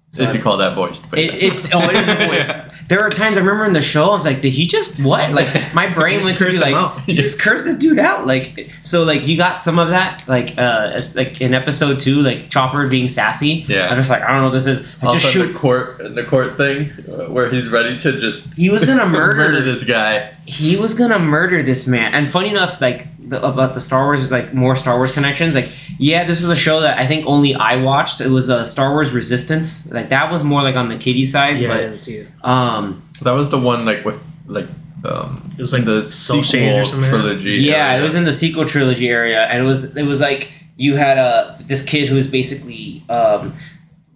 So 0.09 0.23
if 0.23 0.33
you 0.33 0.41
call 0.41 0.57
that 0.57 0.75
voiced. 0.75 1.09
But 1.09 1.19
It, 1.19 1.33
yes. 1.33 1.63
it's 1.65 1.73
oh, 1.73 1.89
it 1.89 1.95
is 1.95 2.07
a 2.07 2.27
voice. 2.27 2.49
There 2.87 2.99
are 3.01 3.09
times 3.09 3.35
I 3.35 3.39
remember 3.39 3.65
in 3.65 3.73
the 3.73 3.81
show, 3.81 4.11
I 4.11 4.15
was 4.17 4.25
like, 4.25 4.41
"Did 4.41 4.53
he 4.53 4.67
just 4.67 4.99
what?" 5.03 5.31
Like 5.31 5.73
my 5.73 5.87
brain 5.93 6.23
went 6.23 6.37
just 6.37 6.39
to 6.39 6.51
be 6.51 6.57
like, 6.59 6.73
out. 6.75 7.01
"He 7.01 7.15
just 7.15 7.39
cursed 7.41 7.65
this 7.65 7.75
dude 7.75 7.97
out." 7.99 8.27
Like 8.27 8.69
so, 8.83 9.03
like 9.03 9.27
you 9.27 9.37
got 9.37 9.59
some 9.61 9.79
of 9.79 9.89
that, 9.89 10.23
like 10.27 10.57
uh, 10.57 10.93
it's 10.95 11.15
like 11.15 11.41
in 11.41 11.53
episode 11.53 11.99
two, 11.99 12.21
like 12.21 12.49
Chopper 12.49 12.87
being 12.87 13.07
sassy. 13.07 13.65
Yeah. 13.67 13.89
I'm 13.89 13.97
just 13.97 14.09
like, 14.09 14.21
I 14.21 14.27
don't 14.27 14.37
know 14.37 14.45
what 14.45 14.53
this 14.53 14.67
is. 14.67 14.95
I 15.01 15.07
also 15.07 15.19
just 15.19 15.33
the 15.33 15.47
shoot. 15.47 15.55
court 15.55 15.97
the 16.15 16.23
court 16.23 16.57
thing 16.57 16.91
uh, 17.11 17.25
where 17.31 17.49
he's 17.49 17.69
ready 17.69 17.97
to 17.99 18.17
just 18.19 18.53
He 18.55 18.69
was 18.69 18.85
gonna 18.85 19.05
murder. 19.19 19.35
murder 19.37 19.61
this 19.61 19.83
guy. 19.83 20.33
he 20.45 20.75
was 20.77 20.93
gonna 20.93 21.17
murder 21.19 21.63
this 21.63 21.87
man. 21.87 22.13
And 22.13 22.29
funny 22.31 22.49
enough, 22.49 22.79
like 22.81 23.07
the, 23.27 23.43
about 23.43 23.73
the 23.73 23.79
Star 23.81 24.03
Wars, 24.05 24.29
like 24.29 24.53
more 24.53 24.75
Star 24.75 24.97
Wars 24.97 25.11
connections. 25.11 25.55
Like, 25.55 25.69
yeah, 25.97 26.25
this 26.25 26.41
was 26.41 26.51
a 26.51 26.55
show 26.55 26.81
that 26.81 26.99
I 26.99 27.07
think 27.07 27.25
only 27.25 27.55
I 27.55 27.77
watched. 27.77 28.21
It 28.21 28.27
was 28.29 28.49
a 28.49 28.57
uh, 28.57 28.63
Star 28.63 28.91
Wars 28.91 29.13
Resistance. 29.13 29.91
Like 29.91 30.09
that 30.09 30.31
was 30.31 30.43
more 30.43 30.61
like 30.61 30.75
on 30.75 30.89
the 30.89 30.97
kiddie 30.97 31.25
side. 31.25 31.57
Yeah, 31.59 31.73
I 31.73 31.77
didn't 31.77 31.99
see 31.99 32.17
it. 32.17 32.27
um, 32.43 32.74
That 33.21 33.31
was 33.31 33.49
the 33.49 33.59
one 33.59 33.85
like 33.85 34.03
with 34.05 34.21
like 34.47 34.67
um 35.03 35.29
It 35.57 35.61
was 35.61 35.71
like 35.73 35.85
the 35.85 36.01
Soul 36.07 36.41
Shade 36.43 36.81
or 36.81 36.85
sequel 36.85 37.01
something 37.01 37.01
like 37.01 37.11
that? 37.11 37.39
trilogy. 37.41 37.51
yeah, 37.63 37.87
area. 37.89 37.99
it 37.99 38.03
was 38.03 38.15
in 38.15 38.23
the 38.25 38.31
sequel 38.31 38.65
trilogy 38.65 39.09
area, 39.09 39.41
and 39.49 39.57
it 39.63 39.65
was 39.65 39.95
it 39.95 40.03
was 40.05 40.19
like 40.21 40.51
you 40.77 40.95
had 40.95 41.17
a 41.17 41.57
this 41.67 41.81
kid 41.81 42.09
who's 42.09 42.27
basically 42.27 43.03
um, 43.09 43.53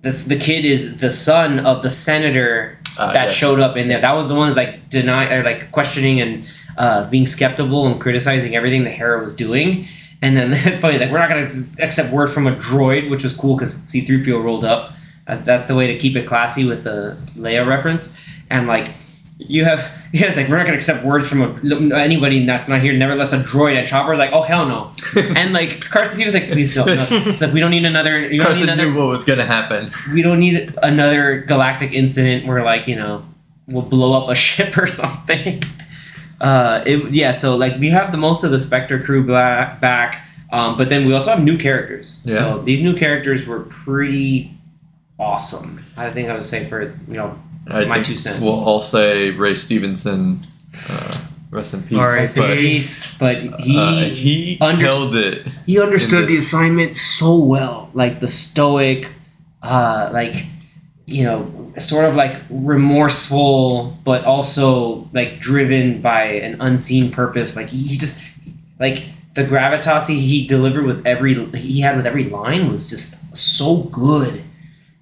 this 0.02 0.24
the 0.26 0.36
kid 0.38 0.66
is 0.66 0.98
the 1.00 1.12
son 1.12 1.60
of 1.66 1.82
the 1.82 1.90
senator 1.90 2.76
Ah, 2.98 3.14
that 3.14 3.28
yes. 3.28 3.34
showed 3.36 3.60
up 3.62 3.78
in 3.78 3.88
there. 3.88 4.02
That 4.02 4.14
was 4.14 4.28
the 4.28 4.36
one 4.36 4.48
who's 4.50 4.58
like 4.58 4.90
deny 4.90 5.32
or 5.34 5.42
like 5.44 5.72
questioning 5.72 6.20
and 6.20 6.46
uh, 6.78 7.10
being 7.10 7.28
skeptical 7.28 7.88
and 7.88 8.02
criticizing 8.02 8.56
everything 8.56 8.84
the 8.84 8.90
Hera 8.90 9.22
was 9.22 9.36
doing. 9.36 9.88
And 10.22 10.36
then 10.36 10.52
it's 10.68 10.80
funny, 10.80 10.98
like 11.00 11.10
we're 11.12 11.20
not 11.20 11.30
gonna 11.30 11.50
accept 11.80 12.12
word 12.12 12.28
from 12.30 12.46
a 12.48 12.56
droid, 12.56 13.10
which 13.10 13.24
was 13.24 13.32
cool 13.32 13.56
because 13.56 13.76
C-3PO 13.88 14.44
rolled 14.44 14.66
up. 14.66 14.92
That's 15.38 15.68
the 15.68 15.76
way 15.76 15.88
to 15.88 15.98
keep 15.98 16.16
it 16.16 16.26
classy 16.28 16.66
with 16.66 16.84
the 16.84 17.18
Leia 17.38 17.66
reference. 17.68 18.18
And 18.50 18.68
like 18.68 18.94
you 19.38 19.64
have, 19.64 19.80
yeah, 20.14 20.28
it's 20.28 20.36
like 20.38 20.50
we're 20.50 20.58
not 20.58 20.66
gonna 20.66 20.78
accept 20.78 21.06
words 21.06 21.28
from 21.30 21.42
a, 21.42 21.96
anybody 21.96 22.46
that's 22.46 22.68
not 22.68 22.82
here. 22.82 22.94
Nevertheless, 22.94 23.32
a 23.34 23.38
droid. 23.40 23.78
And 23.78 23.88
Chopper's 23.88 24.20
like, 24.20 24.32
oh 24.34 24.42
hell 24.42 24.66
no. 24.66 24.92
and 25.36 25.54
like 25.54 25.80
Carson 25.82 26.18
T 26.18 26.26
was 26.26 26.34
like, 26.34 26.50
please 26.52 26.74
don't. 26.76 26.88
No. 26.88 27.06
It's 27.10 27.42
like 27.42 27.54
we 27.54 27.60
don't 27.60 27.72
need 27.72 27.86
another. 27.86 28.20
You 28.20 28.42
Carson 28.42 28.66
need 28.66 28.74
another 28.74 28.92
knew 28.92 28.98
what 28.98 29.08
was 29.10 29.24
gonna 29.24 29.46
happen. 29.46 29.92
we 30.14 30.22
don't 30.22 30.40
need 30.40 30.74
another 30.84 31.42
galactic 31.42 31.94
incident 31.94 32.46
where 32.48 32.64
like 32.64 32.88
you 32.88 32.96
know 32.96 33.24
we'll 33.68 33.84
blow 33.84 34.22
up 34.22 34.30
a 34.30 34.36
ship 34.48 34.76
or 34.78 34.88
something 34.88 35.62
uh 36.42 36.82
it, 36.86 37.12
yeah 37.12 37.32
so 37.34 37.56
like 37.56 37.78
we 37.80 37.90
have 37.90 38.12
the 38.12 38.18
most 38.18 38.44
of 38.44 38.50
the 38.52 38.58
spectre 38.58 38.98
crew 39.00 39.24
bla- 39.24 39.78
back 39.82 40.26
um, 40.52 40.78
but 40.78 40.90
then 40.90 41.06
we 41.06 41.14
also 41.14 41.30
have 41.32 41.44
new 41.44 41.58
characters 41.58 42.22
Yeah. 42.24 42.36
so 42.38 42.62
these 42.64 42.80
new 42.80 42.96
characters 42.96 43.46
were 43.46 43.60
pretty 43.60 44.58
awesome 45.20 45.84
i 45.98 46.10
think 46.10 46.30
i 46.30 46.34
would 46.34 46.44
say 46.44 46.66
for 46.66 46.82
you 47.08 47.14
know 47.16 47.38
I 47.72 47.86
My 47.86 47.96
think 47.96 48.08
two 48.08 48.18
cents. 48.18 48.44
We'll 48.44 48.80
say 48.80 49.30
Ray 49.30 49.54
Stevenson, 49.54 50.48
uh, 50.90 51.12
rest 51.52 51.76
in 51.76 51.84
peace. 51.84 52.00
All 52.00 52.04
right, 52.06 52.20
rest 52.22 52.36
in 52.38 52.44
but, 52.44 52.58
peace 52.58 53.18
but 53.20 53.42
he 53.60 53.78
uh, 53.78 54.06
he 54.10 54.58
under- 54.60 54.86
killed 54.88 55.16
it. 55.16 55.46
he 55.68 55.80
understood 55.80 56.24
the 56.28 56.36
this. 56.36 56.48
assignment 56.48 56.96
so 56.96 57.38
well 57.38 57.92
like 57.94 58.22
the 58.22 58.28
stoic 58.28 59.10
uh 59.62 60.10
like 60.12 60.46
you 61.06 61.24
know 61.24 61.72
sort 61.78 62.06
of 62.06 62.16
like 62.16 62.42
remorseful 62.50 63.98
but 64.04 64.24
also 64.26 65.08
like 65.14 65.40
driven 65.40 66.02
by 66.02 66.24
an 66.24 66.60
unseen 66.62 67.12
purpose 67.12 67.56
like 67.56 67.70
he 67.70 67.98
just 67.98 68.24
like 68.80 69.10
the 69.36 69.44
gravitas 69.44 70.08
he, 70.08 70.20
he 70.22 70.48
delivered 70.48 70.86
with 70.86 71.06
every 71.06 71.36
he 71.56 71.82
had 71.82 71.96
with 71.98 72.08
every 72.08 72.24
line 72.26 72.72
was 72.72 72.90
just 72.90 73.36
so 73.36 73.78
good 73.84 74.44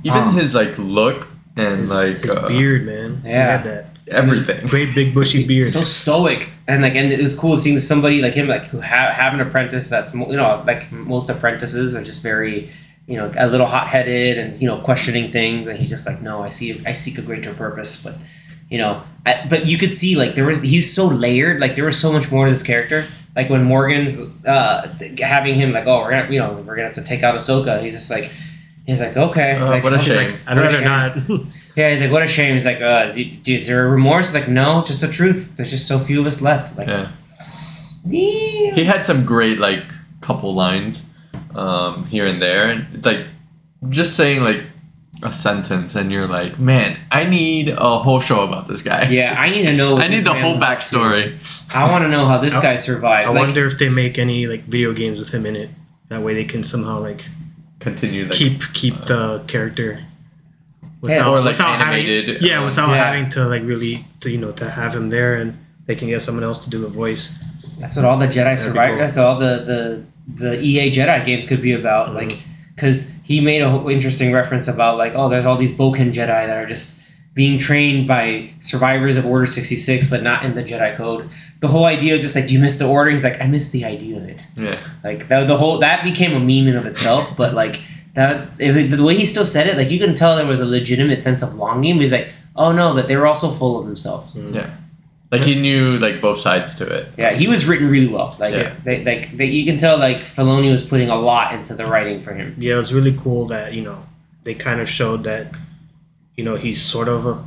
Even 0.04 0.20
Um, 0.24 0.36
his 0.36 0.54
like 0.56 0.78
look 0.78 1.28
and 1.56 1.80
His, 1.82 1.90
like 1.92 2.22
his 2.22 2.30
uh, 2.32 2.48
beard, 2.48 2.86
man. 2.86 3.22
He 3.24 3.30
Yeah. 3.30 3.52
had 3.58 3.64
that 3.66 3.86
everything. 4.10 4.68
great 4.68 4.94
big 4.96 5.14
bushy 5.14 5.46
beard. 5.52 5.68
so 5.70 5.82
stoic 5.82 6.48
and 6.68 6.82
like 6.82 6.96
and 6.96 7.12
it 7.12 7.20
was 7.22 7.36
cool 7.36 7.58
seeing 7.58 7.78
somebody 7.78 8.22
like 8.22 8.34
him 8.34 8.48
like 8.48 8.66
who 8.68 8.80
ha- 8.80 9.12
have 9.12 9.34
an 9.34 9.42
apprentice 9.42 9.90
that's 9.90 10.14
mo- 10.14 10.30
you 10.30 10.38
know 10.38 10.64
like 10.66 10.90
most 10.92 11.30
apprentices 11.30 11.94
are 11.96 12.04
just 12.04 12.22
very 12.24 12.70
you 13.08 13.18
know 13.18 13.30
a 13.38 13.48
little 13.48 13.68
hot-headed 13.68 14.38
and 14.38 14.62
you 14.62 14.68
know 14.68 14.78
questioning 14.78 15.30
things 15.30 15.68
and 15.68 15.78
he's 15.78 15.90
just 15.90 16.06
like 16.06 16.22
no 16.22 16.42
i 16.42 16.48
see 16.50 16.82
i 16.86 16.92
seek 16.94 17.18
a 17.18 17.22
greater 17.22 17.54
purpose 17.54 18.02
but 18.02 18.16
you 18.70 18.78
know 18.78 19.02
I, 19.26 19.46
but 19.50 19.66
you 19.66 19.78
could 19.78 19.92
see 19.92 20.16
like 20.16 20.36
there 20.36 20.46
was 20.46 20.62
he's 20.62 20.94
so 20.94 21.06
layered 21.08 21.60
like 21.60 21.76
there 21.76 21.86
was 21.86 22.00
so 22.00 22.12
much 22.14 22.32
more 22.32 22.46
to 22.46 22.52
this 22.52 22.64
character 22.64 23.08
like 23.36 23.50
when 23.50 23.64
morgan's 23.64 24.18
uh 24.46 24.88
having 25.20 25.56
him 25.56 25.72
like 25.74 25.86
oh 25.88 26.00
we're 26.02 26.12
gonna 26.14 26.32
you 26.32 26.40
know 26.40 26.54
we're 26.66 26.76
gonna 26.78 26.88
have 26.88 26.94
to 26.94 27.02
take 27.04 27.24
out 27.24 27.36
ahsoka 27.36 27.82
he's 27.82 27.94
just 27.94 28.10
like 28.10 28.32
he's 28.88 29.00
like 29.00 29.16
okay 29.16 29.52
Uh, 29.58 29.68
like, 29.70 29.84
what 29.84 29.94
a 29.94 30.00
shame. 30.00 30.32
like, 30.32 30.40
I'd 30.48 30.58
what 30.58 30.66
a 30.66 30.82
rather 30.82 30.82
not. 30.84 31.46
yeah, 31.76 31.90
he's 31.92 32.02
like, 32.02 32.12
what 32.12 32.24
a 32.24 32.28
shame. 32.28 32.54
He's 32.54 32.66
like, 32.66 32.82
uh, 32.82 33.06
is, 33.14 33.48
is 33.48 33.68
there 33.68 33.86
a 33.86 33.90
remorse? 33.90 34.26
It's 34.28 34.34
like, 34.34 34.48
no, 34.50 34.84
just 34.84 35.02
the 35.02 35.08
truth. 35.08 35.56
There's 35.56 35.70
just 35.70 35.88
so 35.88 36.00
few 36.00 36.20
of 36.22 36.26
us 36.26 36.42
left. 36.42 36.76
Like, 36.78 36.88
Yeah. 36.88 37.12
yeah. 38.06 38.74
He 38.74 38.84
had 38.84 39.04
some 39.06 39.26
great 39.26 39.60
like 39.60 39.84
couple 40.22 40.54
lines 40.56 41.06
um, 41.56 42.06
here 42.08 42.26
and 42.26 42.42
there, 42.42 42.70
and 42.72 42.88
it's 42.96 43.06
like 43.06 43.26
just 43.90 44.16
saying 44.16 44.42
like 44.44 44.64
a 45.24 45.34
sentence, 45.34 45.96
and 45.96 46.12
you're 46.12 46.28
like, 46.28 46.60
man, 46.60 46.98
I 47.12 47.24
need 47.26 47.70
a 47.70 47.98
whole 48.00 48.20
show 48.20 48.44
about 48.44 48.68
this 48.68 48.82
guy. 48.82 49.10
Yeah, 49.10 49.36
I 49.38 49.50
need 49.50 49.64
to 49.66 49.74
know. 49.74 49.98
I 50.06 50.08
need 50.08 50.20
the 50.26 50.34
whole 50.34 50.54
was 50.56 50.64
up 50.64 50.70
backstory. 50.70 51.38
I 51.76 51.90
want 51.92 52.04
to 52.04 52.10
know 52.10 52.26
how 52.26 52.38
this 52.38 52.56
guy 52.62 52.76
survived. 52.76 53.30
I 53.30 53.32
like, 53.34 53.40
wonder 53.48 53.66
if 53.68 53.78
they 53.80 53.90
make 53.90 54.18
any 54.18 54.48
like 54.48 54.66
video 54.66 54.94
games 54.94 55.18
with 55.20 55.32
him 55.34 55.46
in 55.46 55.56
it. 55.56 55.70
That 56.10 56.22
way 56.22 56.34
they 56.36 56.46
can 56.46 56.64
somehow 56.64 57.00
like 57.00 57.26
Continue 57.96 58.26
like 58.30 58.38
keep 58.38 58.74
keep 58.74 59.06
the 59.06 59.44
character 59.48 60.04
Yeah, 61.04 61.28
or, 61.30 61.40
like, 61.40 61.52
without 61.54 61.80
animated, 61.82 62.28
Having, 62.28 62.44
yeah, 62.48 62.60
um, 62.60 62.66
without 62.66 62.90
Yeah. 62.90 63.04
having 63.06 63.30
to 63.30 63.46
like 63.46 63.64
really 63.64 64.06
to 64.22 64.30
you 64.30 64.38
know 64.38 64.52
to 64.54 64.70
have 64.70 64.94
him 64.96 65.10
there 65.10 65.36
and 65.36 65.58
they 65.86 65.96
can 65.96 66.08
get 66.10 66.22
someone 66.22 66.44
else 66.44 66.60
to 66.66 66.70
do 66.70 66.80
the 66.80 66.88
voice. 66.90 67.30
that's 67.80 67.96
what 67.96 68.04
all 68.06 68.18
the 68.18 68.28
Jedi 68.28 68.54
be 68.54 68.58
survivor. 68.58 68.94
cool. 68.96 69.02
That's 69.04 69.18
all 69.18 69.38
the 69.40 69.54
the 69.72 70.02
the 70.44 70.62
EA 70.62 70.92
Jedi 70.92 71.24
games 71.24 71.46
could 71.46 71.62
be 71.62 71.74
about. 71.74 72.10
Mhm. 72.10 72.16
Like, 72.16 72.38
because 72.76 73.16
he 73.24 73.40
made 73.40 73.62
a 73.62 73.70
whole 73.70 73.88
interesting 73.88 74.34
reference 74.34 74.68
about 74.68 74.98
like, 74.98 75.14
oh, 75.16 75.30
there's 75.30 75.46
all 75.46 75.56
these 75.58 75.72
Boken 75.72 76.12
Jedi 76.12 76.46
that 76.48 76.58
are 76.58 76.66
just 76.66 76.96
being 77.38 77.58
trained 77.58 78.08
by 78.08 78.50
survivors 78.60 79.16
of 79.16 79.26
Order 79.26 79.46
sixty 79.46 79.76
six, 79.78 80.08
but 80.08 80.24
not 80.24 80.44
in 80.44 80.56
the 80.56 80.64
Jedi 80.64 80.94
code. 80.96 81.30
The 81.62 81.68
whole 81.70 81.86
idea 81.86 82.16
of 82.16 82.22
just 82.22 82.36
like, 82.36 82.48
do 82.48 82.54
you 82.54 82.60
miss 82.60 82.76
the 82.76 82.86
order? 82.88 83.10
He's 83.12 83.24
like, 83.24 83.40
I 83.40 83.46
miss 83.48 83.70
the 83.70 83.86
idea 83.86 84.18
of 84.18 84.24
it. 84.28 84.46
yeah. 84.58 84.80
Like 85.04 85.28
that, 85.30 85.48
the 85.48 85.56
whole 85.58 85.78
that 85.80 86.04
became 86.04 86.34
a 86.34 86.40
meme 86.40 86.68
in 86.68 86.76
of 86.76 86.86
itself. 86.86 87.38
But 87.38 87.54
like 87.54 87.80
that, 88.16 88.50
it 88.60 88.76
was, 88.76 88.92
the 88.92 89.04
way 89.04 89.16
he 89.16 89.26
still 89.26 89.46
said 89.46 89.68
it, 89.68 89.78
like 89.78 89.90
you 89.92 90.00
can 90.00 90.14
tell 90.16 90.36
there 90.36 90.46
was 90.46 90.60
a 90.60 90.66
legitimate 90.66 91.22
sense 91.22 91.42
of 91.44 91.56
longing. 91.56 91.98
He's 92.00 92.12
like, 92.12 92.28
oh 92.56 92.72
no, 92.72 92.94
but 92.94 93.08
they 93.08 93.16
were 93.16 93.28
also 93.28 93.52
full 93.52 93.80
of 93.80 93.86
themselves. 93.86 94.36
Yeah. 94.36 94.76
Like 95.32 95.42
he 95.42 95.56
knew 95.56 95.98
like 96.00 96.22
both 96.22 96.40
sides 96.40 96.74
to 96.76 96.86
it. 96.88 97.10
Yeah, 97.18 97.34
he 97.36 97.48
was 97.48 97.66
written 97.68 97.90
really 97.90 98.08
well. 98.08 98.36
Like, 98.40 98.56
Yeah. 98.56 98.74
they, 98.84 99.04
like 99.04 99.36
they, 99.38 99.46
you 99.46 99.66
can 99.66 99.78
tell 99.78 99.98
like 100.00 100.20
Filoni 100.20 100.72
was 100.72 100.84
putting 100.84 101.10
a 101.10 101.20
lot 101.20 101.54
into 101.54 101.76
the 101.76 101.86
writing 101.86 102.20
for 102.22 102.34
him. 102.34 102.56
Yeah, 102.58 102.76
it 102.76 102.78
was 102.78 102.94
really 102.94 103.16
cool 103.22 103.46
that 103.48 103.74
you 103.74 103.84
know 103.84 104.06
they 104.44 104.54
kind 104.56 104.80
of 104.80 104.90
showed 104.90 105.24
that 105.26 105.54
you 106.38 106.44
know 106.46 106.56
he's 106.56 106.82
sort 106.82 107.08
of 107.10 107.26
a, 107.26 107.44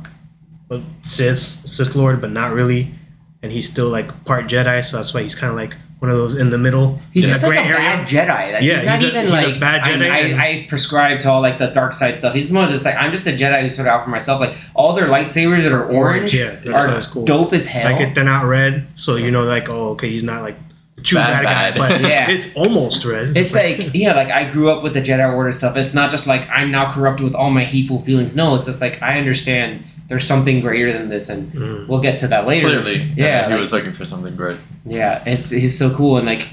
a 0.75 0.83
Sith 1.03 1.67
Sith 1.67 1.95
Lord, 1.95 2.21
but 2.21 2.31
not 2.31 2.51
really, 2.53 2.93
and 3.41 3.51
he's 3.51 3.69
still 3.69 3.89
like 3.89 4.25
part 4.25 4.45
Jedi. 4.45 4.85
So 4.85 4.97
that's 4.97 5.13
why 5.13 5.23
he's 5.23 5.33
kind 5.35 5.49
of 5.49 5.55
like 5.55 5.75
one 5.99 6.09
of 6.09 6.17
those 6.17 6.33
in 6.35 6.49
the 6.49 6.57
middle. 6.57 6.99
He's 7.11 7.27
just 7.27 7.43
like 7.43 7.59
a 7.59 7.61
gray 7.61 7.71
bad 7.73 8.07
Jedi. 8.07 8.53
Like, 8.53 8.63
Yeah, 8.63 8.77
he's 8.77 8.85
not 8.85 8.99
he's 8.99 9.03
a- 9.03 9.07
even 9.09 9.21
he's 9.27 9.43
a 9.43 9.47
like 9.49 9.59
bad 9.59 9.81
Jedi 9.83 10.11
I, 10.11 10.17
and- 10.19 10.41
I, 10.41 10.45
I 10.53 10.65
prescribe 10.67 11.19
to 11.21 11.29
all 11.29 11.41
like 11.41 11.57
the 11.59 11.67
dark 11.67 11.93
side 11.93 12.17
stuff. 12.17 12.33
He's 12.33 12.51
more 12.51 12.65
just 12.67 12.85
like 12.85 12.95
I'm 12.95 13.11
just 13.11 13.27
a 13.27 13.31
Jedi 13.31 13.61
who 13.61 13.69
sort 13.69 13.87
of 13.87 13.93
out 13.93 14.03
for 14.03 14.09
myself. 14.09 14.41
Like 14.41 14.55
all 14.75 14.93
their 14.93 15.07
lightsabers 15.07 15.61
that 15.63 15.71
are 15.71 15.85
orange, 15.89 16.35
yeah, 16.35 16.59
are 16.73 17.01
cool. 17.03 17.23
dope 17.23 17.53
as 17.53 17.67
hell. 17.67 17.91
Like 17.91 18.01
if 18.01 18.15
they're 18.15 18.23
not 18.23 18.45
red, 18.45 18.87
so 18.95 19.15
you 19.15 19.29
know 19.31 19.43
like 19.43 19.69
oh 19.69 19.89
okay 19.89 20.09
he's 20.09 20.23
not 20.23 20.41
like 20.41 20.57
the 21.01 21.07
true 21.07 21.17
Bad, 21.17 21.43
bad, 21.43 21.43
bad. 21.43 21.73
guy, 21.75 21.97
but 21.99 22.01
Yeah. 22.09 22.29
it's 22.29 22.55
almost 22.55 23.03
red. 23.05 23.35
It's 23.35 23.53
like 23.55 23.91
yeah, 23.93 24.13
like 24.15 24.29
I 24.29 24.49
grew 24.49 24.69
up 24.71 24.83
with 24.83 24.93
the 24.93 25.01
Jedi 25.01 25.33
Order 25.33 25.51
stuff. 25.51 25.75
It's 25.75 25.93
not 25.93 26.09
just 26.09 26.27
like 26.27 26.47
I'm 26.49 26.71
now 26.71 26.89
corrupted 26.89 27.23
with 27.23 27.35
all 27.35 27.49
my 27.51 27.63
hateful 27.63 27.99
feelings. 27.99 28.35
No, 28.35 28.55
it's 28.55 28.65
just 28.65 28.81
like 28.81 29.01
I 29.01 29.17
understand 29.17 29.83
there's 30.07 30.25
something 30.27 30.59
greater 30.61 30.91
than 30.91 31.07
this, 31.09 31.29
and 31.29 31.51
Mm. 31.53 31.87
we'll 31.87 32.01
get 32.01 32.17
to 32.19 32.27
that 32.27 32.45
later. 32.45 32.67
Clearly, 32.67 33.11
yeah, 33.15 33.45
he 33.47 33.51
like- 33.53 33.61
was 33.61 33.71
looking 33.71 33.93
for 33.93 34.05
something 34.05 34.35
great. 34.35 34.57
Yeah, 34.85 35.23
it's 35.25 35.49
he's 35.49 35.77
so 35.77 35.93
cool 35.95 36.17
and 36.17 36.25
like 36.25 36.47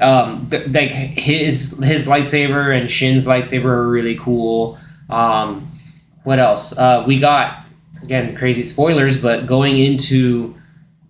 um 0.00 0.48
th- 0.50 0.68
like 0.68 0.90
his 0.90 1.78
his 1.84 2.06
lightsaber 2.06 2.76
and 2.76 2.90
Shin's 2.90 3.24
lightsaber 3.26 3.66
are 3.66 3.88
really 3.88 4.16
cool. 4.16 4.78
Um 5.08 5.70
what 6.24 6.38
else? 6.38 6.76
Uh 6.76 7.04
we 7.06 7.18
got 7.20 7.64
again 8.02 8.34
crazy 8.34 8.62
spoilers, 8.64 9.16
but 9.16 9.46
going 9.46 9.78
into 9.78 10.54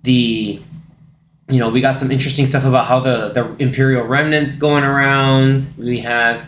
the 0.02 0.60
you 1.54 1.60
know, 1.60 1.68
we 1.70 1.80
got 1.80 1.96
some 1.96 2.10
interesting 2.10 2.44
stuff 2.46 2.64
about 2.64 2.86
how 2.86 2.98
the 3.00 3.30
the 3.30 3.44
Imperial 3.62 4.04
remnants 4.06 4.56
going 4.56 4.84
around. 4.84 5.64
We 5.78 6.00
have 6.00 6.44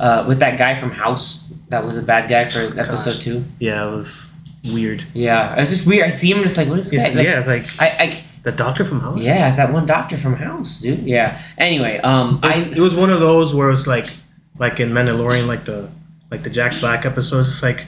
uh 0.00 0.24
with 0.28 0.38
that 0.40 0.58
guy 0.58 0.74
from 0.80 0.90
House 0.90 1.52
that 1.68 1.84
was 1.84 1.96
a 1.96 2.02
bad 2.02 2.28
guy 2.28 2.44
for 2.46 2.60
episode 2.78 3.12
Gosh. 3.14 3.24
2. 3.24 3.44
Yeah, 3.60 3.86
it 3.88 3.90
was 3.94 4.30
weird. 4.64 5.04
Yeah, 5.14 5.54
it's 5.60 5.70
just 5.70 5.86
weird. 5.86 6.04
I 6.06 6.08
see 6.10 6.30
him 6.32 6.42
just 6.42 6.56
like 6.56 6.68
what 6.68 6.78
is 6.78 6.90
this 6.90 7.00
It's- 7.04 7.12
guy? 7.14 7.18
Like, 7.18 7.26
yeah, 7.28 7.38
it's 7.38 7.48
like 7.48 7.66
I, 7.80 8.04
I 8.04 8.24
the 8.42 8.52
doctor 8.52 8.84
from 8.84 9.00
House. 9.00 9.20
yeah, 9.22 9.48
it's 9.48 9.56
that 9.56 9.72
one 9.72 9.86
doctor 9.86 10.16
from 10.16 10.34
House, 10.36 10.80
dude. 10.80 11.02
Yeah. 11.02 11.40
Anyway, 11.58 11.98
um, 11.98 12.40
It 12.42 12.46
was, 12.46 12.64
I 12.64 12.76
it 12.78 12.80
was 12.80 12.94
one 12.94 13.10
of 13.10 13.20
those 13.20 13.52
where 13.54 13.70
it's 13.70 13.86
like, 13.86 14.10
like 14.58 14.80
in 14.80 14.90
Mandalorian, 14.90 15.46
like 15.46 15.64
the 15.64 15.90
like 16.30 16.42
the 16.44 16.50
Jack 16.50 16.80
Black 16.80 17.04
episodes. 17.04 17.48
It's 17.48 17.62
like 17.62 17.86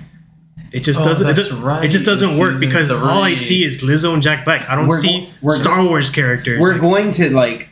it 0.72 0.80
just 0.80 1.00
Oh, 1.00 1.04
doesn't. 1.04 1.28
It, 1.28 1.34
that's 1.36 1.48
does, 1.48 1.58
right, 1.58 1.84
it 1.84 1.88
just 1.88 2.04
doesn't 2.04 2.38
work 2.38 2.52
season 2.54 2.68
because 2.68 2.90
all 2.92 3.22
I 3.22 3.34
see 3.34 3.64
is 3.64 3.82
Lizzo 3.82 4.12
and 4.14 4.22
Jack 4.22 4.44
Black. 4.44 4.68
I 4.68 4.76
don't 4.76 4.86
We're 4.86 5.00
see 5.00 5.20
go- 5.22 5.26
we're 5.42 5.56
Star 5.56 5.84
Wars 5.84 6.10
characters. 6.10 6.60
we're 6.60 6.72
Like, 6.72 6.80
going 6.80 7.12
to 7.12 7.30
like 7.34 7.68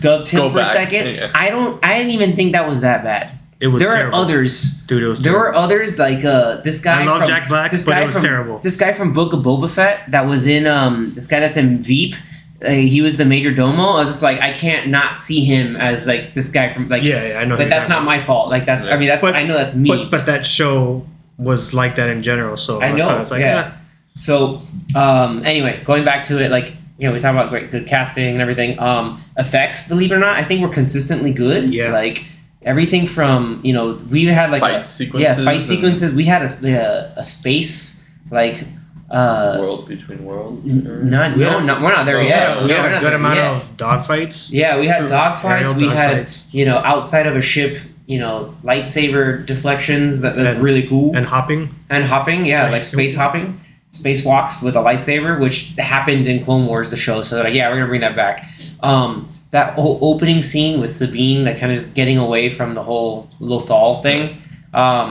dovetail 0.00 0.48
Go 0.48 0.54
for 0.54 0.60
a 0.60 0.66
second. 0.66 1.14
yeah. 1.14 1.32
I 1.34 1.50
don't. 1.50 1.84
I 1.84 1.98
didn't 1.98 2.12
even 2.12 2.36
think 2.36 2.52
that 2.52 2.68
was 2.68 2.80
that 2.80 3.02
bad. 3.04 3.32
it 3.60 3.66
was 3.68 3.82
there 3.82 3.92
terrible. 3.92 4.18
are 4.18 4.22
others. 4.22 4.82
dude. 4.86 5.02
It 5.02 5.06
was 5.08 5.20
There 5.20 5.32
terrible. 5.34 5.58
were 5.58 5.64
others 5.64 5.98
like 5.98 6.24
uh 6.24 6.56
this 6.62 6.80
guy. 6.80 7.02
I 7.02 7.04
love 7.04 7.20
from, 7.20 7.28
Jack 7.28 7.48
Black, 7.48 7.70
This 7.70 7.84
but 7.84 7.92
guy 7.92 8.02
it 8.02 8.06
was 8.06 8.14
from, 8.16 8.24
terrible. 8.24 8.58
This 8.58 8.76
guy 8.76 8.92
from 8.92 9.12
Book 9.12 9.32
of 9.32 9.40
Boba 9.44 9.68
Fett 9.70 10.10
that 10.10 10.26
was 10.26 10.46
in 10.46 10.66
um 10.66 11.12
this 11.14 11.26
guy 11.26 11.40
that's 11.40 11.56
in 11.56 11.82
Veep. 11.82 12.14
Uh, 12.62 12.70
he 12.72 13.00
was 13.00 13.16
the 13.16 13.24
major 13.24 13.50
domo. 13.50 13.82
I 13.84 14.00
was 14.00 14.08
just 14.08 14.20
like, 14.22 14.38
I 14.42 14.52
can't 14.52 14.88
not 14.88 15.16
see 15.16 15.42
him 15.44 15.76
as 15.76 16.06
like 16.06 16.34
this 16.34 16.48
guy 16.48 16.70
from 16.74 16.88
like. 16.90 17.02
yeah, 17.02 17.28
yeah, 17.28 17.38
I 17.40 17.44
know. 17.46 17.56
But 17.56 17.70
that's 17.70 17.88
not 17.88 17.96
talking 18.00 18.06
my 18.06 18.20
fault. 18.20 18.50
Like 18.50 18.66
that's. 18.66 18.84
I 18.84 18.98
mean, 18.98 19.08
that's. 19.08 19.22
But- 19.24 19.34
I 19.34 19.44
know 19.44 19.54
that's 19.56 19.74
me. 19.74 19.88
But 19.88 20.10
but 20.10 20.26
that 20.26 20.44
show 20.44 21.06
was 21.40 21.72
like 21.74 21.96
that 21.96 22.08
in 22.10 22.22
general. 22.22 22.56
So 22.56 22.80
I 22.80 22.90
that's 22.92 23.02
why 23.02 23.08
know, 23.14 23.20
It's 23.20 23.30
like, 23.30 23.40
yeah. 23.40 23.72
So, 24.14 24.62
um, 24.94 25.44
anyway, 25.46 25.82
going 25.84 26.04
back 26.04 26.24
to 26.24 26.38
it, 26.44 26.50
like 26.50 26.74
you 26.98 27.06
know, 27.06 27.14
we 27.14 27.20
talk 27.20 27.32
about 27.32 27.48
great, 27.48 27.70
good 27.70 27.86
casting 27.86 28.32
and 28.34 28.42
everything. 28.42 28.78
Um, 28.78 29.20
effects, 29.38 29.88
believe 29.88 30.12
it 30.12 30.14
or 30.14 30.18
not, 30.18 30.36
I 30.36 30.44
think 30.44 30.60
were 30.60 30.68
consistently 30.74 31.32
good. 31.32 31.72
Yeah. 31.72 31.92
Like 31.92 32.24
everything 32.62 33.06
from 33.06 33.60
you 33.62 33.72
know, 33.72 33.92
we 34.10 34.26
had 34.26 34.50
like 34.50 34.60
Fight 34.60 34.84
a, 34.84 34.88
sequences 34.88 35.38
Yeah, 35.38 35.44
fight 35.44 35.56
and- 35.56 35.64
sequences. 35.64 36.14
We 36.14 36.24
had 36.26 36.42
a, 36.42 36.50
a, 37.16 37.20
a 37.20 37.24
space 37.24 38.04
like. 38.30 38.66
Uh, 39.10 39.56
World 39.58 39.88
between 39.88 40.24
worlds. 40.24 40.68
n- 40.70 40.86
or- 40.86 41.02
not 41.02 41.34
We 41.36 41.42
no, 41.42 41.50
had- 41.58 41.64
no, 41.64 41.74
we're 41.82 41.90
not 41.90 42.04
there 42.06 42.18
Oh, 42.18 42.22
yet. 42.22 42.42
yeah, 42.42 42.62
we 42.62 42.68
No, 42.68 42.76
had 42.76 42.92
we're 42.92 42.96
a 42.98 43.00
good 43.00 43.12
amount 43.14 43.36
yet. 43.36 43.50
of 43.54 43.76
dogfights. 43.76 44.52
Yeah, 44.52 44.78
we 44.78 44.86
had 44.86 45.00
True. 45.00 45.08
dogfights. 45.08 45.60
Aerial 45.62 45.74
We 45.74 45.88
had 45.88 46.26
dogfights. 46.26 46.44
you 46.52 46.64
know 46.64 46.78
outside 46.78 47.26
of 47.26 47.34
a 47.34 47.42
ship, 47.42 47.78
you 48.12 48.18
know 48.22 48.34
lightsaber 48.70 49.24
deflections. 49.52 50.20
That, 50.22 50.34
that's 50.36 50.54
And- 50.56 50.64
really 50.64 50.84
cool. 50.90 51.08
and 51.16 51.24
hopping. 51.34 51.62
And 51.94 52.02
hopping, 52.04 52.40
yeah, 52.52 52.62
Like- 52.64 52.72
like 52.72 52.82
space 52.96 53.14
hopping, 53.22 53.48
spacewalks 53.92 54.54
with 54.62 54.74
a 54.76 54.80
lightsaber, 54.88 55.38
which 55.44 55.56
happened 55.78 56.26
in 56.28 56.42
Clone 56.42 56.66
Wars, 56.66 56.90
the 56.90 56.96
show. 57.06 57.22
So 57.22 57.42
like, 57.42 57.54
yeah, 57.54 57.68
we're 57.68 57.76
gonna 57.76 57.86
bring 57.94 58.00
that 58.08 58.16
back. 58.16 58.36
Um, 58.82 59.28
that 59.52 59.74
whole 59.74 59.98
opening 60.00 60.42
scene 60.42 60.80
with 60.80 60.92
Sabine, 60.92 61.44
like 61.44 61.58
kind 61.60 61.72
of 61.72 61.76
just 61.78 61.94
getting 61.94 62.18
away 62.18 62.44
from 62.50 62.74
the 62.74 62.82
whole 62.82 63.28
Lothal 63.40 64.02
thing. 64.02 64.22
Um, 64.72 65.08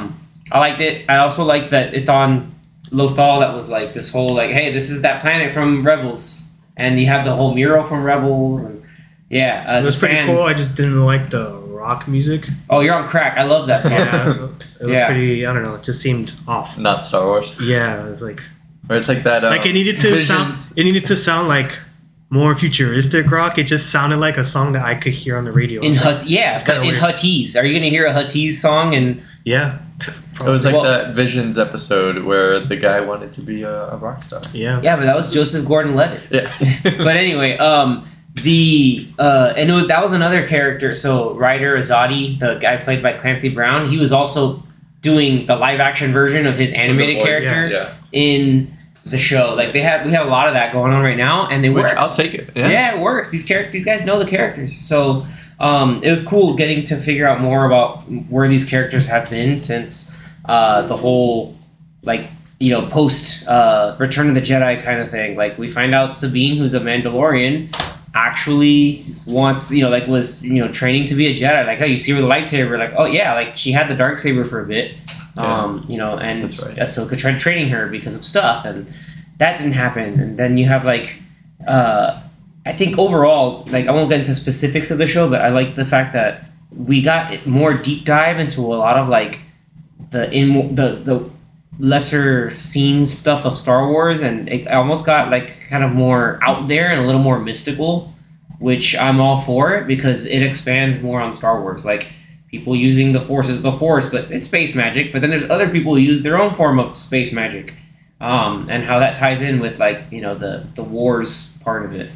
I 0.52 0.60
liked 0.60 0.82
it. 0.82 1.06
I 1.10 1.18
also 1.18 1.44
like 1.44 1.70
that 1.70 1.94
it's 1.94 2.10
on 2.10 2.54
Lothal. 2.92 3.40
That 3.42 3.54
was 3.54 3.68
like 3.70 3.94
this 3.94 4.12
whole 4.12 4.34
like, 4.34 4.52
hey, 4.52 4.72
this 4.74 4.90
is 4.90 5.02
that 5.02 5.22
planet 5.22 5.52
from 5.52 5.84
Rebels, 5.84 6.50
and 6.78 7.00
you 7.00 7.08
have 7.08 7.24
the 7.26 7.34
whole 7.36 7.54
mural 7.54 7.84
from 7.84 8.04
Rebels, 8.04 8.64
and 8.64 8.82
yeah, 9.30 9.66
uh, 9.68 9.80
It 9.82 9.86
was 9.86 9.98
pretty 10.00 10.16
fan- 10.16 10.28
cool. 10.28 10.42
I 10.44 10.54
just 10.54 10.74
didn't 10.76 11.04
like 11.06 11.30
the 11.30 11.59
rock 11.90 12.08
music. 12.08 12.48
Oh, 12.70 12.80
you're 12.82 12.96
on 12.96 13.08
crack. 13.08 13.38
I 13.38 13.44
love 13.44 13.68
that 13.68 13.84
song. 13.84 13.92
Yeah, 13.94 14.32
it 14.80 14.84
was 14.86 14.92
Yeah. 14.98 15.08
pretty. 15.08 15.46
I 15.46 15.54
don't 15.54 15.64
know. 15.64 15.76
It 15.76 15.84
just 15.84 16.02
seemed 16.02 16.34
off. 16.48 16.78
Not 16.78 17.04
Star 17.04 17.26
Wars. 17.26 17.54
Yeah, 17.60 18.06
it 18.06 18.10
was 18.10 18.22
like 18.22 18.42
Or 18.90 18.96
it's 18.96 19.08
like 19.08 19.24
that. 19.24 19.44
Uh, 19.44 19.50
like 19.50 19.66
it 19.66 19.74
needed 19.74 20.00
to 20.02 20.10
Visions. 20.12 20.28
sound. 20.68 20.78
It 20.78 20.84
needed 20.84 21.06
to 21.08 21.16
sound 21.16 21.48
like 21.48 21.72
more 22.30 22.56
futuristic 22.56 23.30
rock. 23.32 23.58
It 23.58 23.64
just 23.66 23.90
sounded 23.92 24.18
like 24.20 24.38
a 24.38 24.44
song 24.44 24.74
that 24.74 24.86
I 24.86 24.94
could 24.96 25.14
hear 25.14 25.36
on 25.38 25.46
the 25.46 25.52
radio. 25.52 25.82
In 25.82 25.96
Hut, 25.96 26.26
yeah, 26.28 26.56
It's 26.56 26.64
but 26.64 26.74
kinda 26.74 26.88
in 26.88 26.94
weird. 26.94 27.04
Huttese, 27.16 27.56
are 27.60 27.66
you 27.66 27.74
gonna 27.74 27.90
hear 27.90 28.06
a 28.06 28.14
Huttese 28.14 28.54
song? 28.54 28.94
And 28.94 29.22
yeah, 29.46 29.80
It 30.40 30.44
was 30.44 30.64
like 30.64 30.74
Well- 30.76 30.84
that 30.84 31.16
Visions 31.16 31.58
episode 31.58 32.24
where 32.24 32.60
the 32.60 32.76
guy 32.78 33.00
wanted 33.02 33.34
to 33.34 33.42
be 33.42 33.64
a, 33.64 33.76
a 33.96 33.98
rock 33.98 34.24
star. 34.24 34.42
yeah. 34.54 34.80
yeah, 34.84 34.96
but 34.96 35.06
that 35.06 35.16
was 35.16 35.34
Joseph 35.34 35.66
Gordon-Levitt. 35.68 36.22
Yeah. 36.30 36.52
but 37.08 37.16
anyway, 37.18 37.58
um, 37.58 38.08
the 38.44 39.08
uh, 39.20 39.54
and 39.56 39.72
was, 39.72 39.88
that 39.88 40.02
was 40.02 40.14
another 40.14 40.48
character. 40.48 40.96
So 40.96 41.34
Ryder 41.36 41.78
Azadi, 41.78 42.40
the 42.40 42.56
guy 42.56 42.78
played 42.78 43.02
by 43.04 43.14
Clancy 43.14 43.50
Brown, 43.50 43.90
he 43.90 43.98
was 43.98 44.12
also 44.12 44.64
doing 45.02 45.46
the 45.46 45.56
live 45.56 45.80
action 45.80 46.12
version 46.12 46.46
of 46.46 46.58
his 46.58 46.72
animated 46.74 47.18
voice, 47.18 47.26
character 47.44 47.68
Yeah. 47.70 47.94
in 48.12 48.76
the 49.06 49.18
show. 49.18 49.54
Like 49.56 49.72
they 49.74 49.82
have 49.82 50.06
we 50.06 50.12
have 50.12 50.26
a 50.28 50.30
lot 50.30 50.48
of 50.48 50.54
that 50.56 50.74
going 50.74 50.92
on 50.94 51.02
right 51.02 51.18
now, 51.18 51.48
and 51.48 51.66
it 51.66 51.70
Which 51.70 51.84
works. 51.84 51.96
I'll 51.98 52.16
take 52.16 52.34
it. 52.34 52.52
Yeah. 52.56 52.68
Yeah. 52.70 52.96
it 52.96 53.00
works. 53.02 53.30
These 53.32 53.44
characters, 53.46 53.74
these 53.74 53.86
guys 53.86 54.04
know 54.06 54.20
the 54.22 54.30
characters, 54.30 54.76
so 54.78 55.26
um, 55.60 56.02
it 56.04 56.10
was 56.10 56.22
cool 56.26 56.56
getting 56.56 56.84
to 56.86 56.96
figure 56.98 57.28
out 57.28 57.42
more 57.42 57.66
about 57.66 58.02
where 58.30 58.48
these 58.48 58.64
characters 58.66 59.06
have 59.06 59.30
been 59.30 59.58
since 59.58 60.16
uh, 60.46 60.82
the 60.84 60.96
whole 60.98 61.58
like 62.04 62.30
you 62.60 62.72
know 62.72 62.88
post 62.88 63.48
uh, 63.48 63.96
Return 64.00 64.28
of 64.30 64.36
the 64.36 64.42
Jedi 64.42 64.82
kind 64.84 65.00
of 65.00 65.10
thing. 65.10 65.36
Like 65.38 65.58
we 65.58 65.68
find 65.70 65.96
out 65.96 66.16
Sabine, 66.18 66.58
who's 66.58 66.74
a 66.74 66.80
Mandalorian, 66.80 67.74
actually 68.14 69.06
wants 69.26 69.72
you 69.72 69.84
know 69.84 69.90
like 69.90 70.08
was 70.08 70.44
you 70.44 70.64
know 70.64 70.72
training 70.72 71.06
to 71.06 71.16
be 71.16 71.28
a 71.28 71.36
Jedi. 71.36 71.66
Like 71.66 71.82
oh, 71.82 71.86
you 71.86 71.98
see 71.98 72.12
her 72.12 72.22
with 72.22 72.30
the 72.30 72.34
lightsaber, 72.34 72.78
like 72.78 72.94
oh 72.98 73.06
yeah, 73.06 73.34
like 73.34 73.58
she 73.58 73.72
had 73.72 73.90
the 73.90 73.96
dark 73.96 74.18
saber 74.18 74.44
for 74.44 74.62
a 74.62 74.68
bit. 74.68 74.96
Yeah. 75.36 75.64
Um, 75.64 75.86
you 75.88 75.98
know, 75.98 76.18
and 76.18 76.44
That's 76.44 76.66
right. 76.66 76.76
Ahsoka 76.76 77.18
tried 77.18 77.40
training 77.40 77.70
her 77.70 77.88
because 77.88 78.16
of 78.16 78.26
stuff, 78.26 78.66
and 78.66 78.92
that 79.38 79.58
didn't 79.58 79.74
happen. 79.74 80.20
And 80.20 80.38
then 80.38 80.58
you 80.58 80.66
have 80.66 80.86
like, 80.86 81.16
uh, 81.68 82.22
I 82.66 82.74
think 82.74 82.98
overall, 82.98 83.66
like 83.68 83.88
I 83.88 83.92
won't 83.92 84.10
get 84.10 84.20
into 84.20 84.34
specifics 84.34 84.92
of 84.92 84.98
the 84.98 85.08
show, 85.08 85.30
but 85.30 85.42
I 85.42 85.50
like 85.50 85.76
the 85.76 85.86
fact 85.86 86.14
that 86.14 86.50
we 86.76 87.02
got 87.02 87.46
more 87.46 87.74
deep 87.74 88.06
dive 88.06 88.40
into 88.40 88.62
a 88.62 88.76
lot 88.76 88.98
of 88.98 89.08
like 89.08 89.40
the 90.12 90.32
in 90.32 90.76
the 90.76 90.92
the 91.04 91.30
lesser 91.80 92.56
seen 92.58 93.06
stuff 93.06 93.46
of 93.46 93.58
Star 93.58 93.88
Wars, 93.90 94.22
and 94.22 94.50
it 94.50 94.68
almost 94.68 95.06
got 95.06 95.32
like 95.32 95.68
kind 95.70 95.84
of 95.84 95.92
more 95.92 96.40
out 96.44 96.68
there 96.68 96.90
and 96.90 97.02
a 97.02 97.06
little 97.06 97.22
more 97.22 97.40
mystical, 97.40 98.14
which 98.60 98.96
I'm 98.96 99.20
all 99.20 99.40
for 99.40 99.84
because 99.86 100.26
it 100.26 100.44
expands 100.44 101.02
more 101.02 101.22
on 101.22 101.32
Star 101.32 101.62
Wars. 101.62 101.86
Like 101.86 102.10
people 102.50 102.76
using 102.76 103.14
the 103.14 103.22
Force 103.22 103.50
as 103.50 103.62
the 103.62 103.72
Force, 103.72 104.08
but 104.08 104.32
it's 104.32 104.46
space 104.46 104.76
magic. 104.76 105.12
But 105.12 105.22
then 105.22 105.30
there's 105.30 105.50
other 105.50 105.70
people 105.70 105.96
who 105.96 106.02
use 106.02 106.22
their 106.22 106.38
own 106.38 106.54
form 106.54 106.80
of 106.80 106.98
space 106.98 107.32
magic, 107.32 107.74
um, 108.20 108.68
and 108.70 108.84
how 108.84 109.00
that 109.00 109.16
ties 109.16 109.42
in 109.42 109.60
with 109.60 109.80
like 109.80 110.06
you 110.12 110.22
know 110.22 110.36
the 110.36 110.68
the 110.76 110.84
wars 110.84 111.54
part 111.62 111.86
of 111.86 111.94
it. 111.94 112.12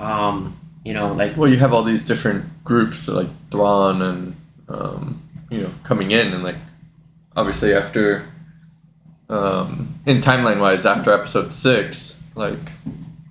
Um, 0.00 0.58
you 0.84 0.92
know, 0.92 1.14
like 1.14 1.36
Well, 1.36 1.48
you 1.48 1.58
have 1.58 1.72
all 1.72 1.84
these 1.84 2.04
different 2.04 2.64
groups, 2.64 3.06
like 3.08 3.28
Thrawn 3.50 4.02
and 4.02 4.36
um, 4.68 5.22
you 5.50 5.62
know 5.62 5.70
coming 5.84 6.10
in, 6.10 6.32
and 6.32 6.42
like 6.42 6.58
obviously 7.36 7.72
after 7.72 8.28
um, 9.28 9.98
in 10.06 10.20
timeline 10.20 10.60
wise 10.60 10.86
after 10.86 11.12
Episode 11.12 11.52
six, 11.52 12.20
like 12.34 12.58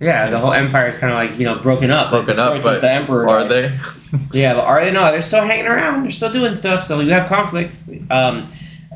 yeah, 0.00 0.28
the 0.28 0.38
whole 0.38 0.52
empire 0.52 0.88
is 0.88 0.96
kind 0.96 1.12
of 1.12 1.18
like 1.18 1.38
you 1.38 1.44
know 1.44 1.56
broken 1.60 1.90
up. 1.90 2.12
Like, 2.12 2.26
broken 2.26 2.36
the 2.36 2.42
up, 2.42 2.62
but 2.62 2.80
the 2.80 2.92
emperor 2.92 3.28
are 3.28 3.44
they? 3.44 3.76
Yeah, 4.32 4.54
but 4.54 4.64
are 4.64 4.84
they? 4.84 4.92
No, 4.92 5.10
they're 5.10 5.20
still 5.20 5.42
hanging 5.42 5.66
around. 5.66 6.04
They're 6.04 6.12
still 6.12 6.30
doing 6.30 6.54
stuff. 6.54 6.84
So 6.84 7.00
you 7.00 7.12
have 7.12 7.28
conflicts. 7.28 7.82
Um, 8.10 8.46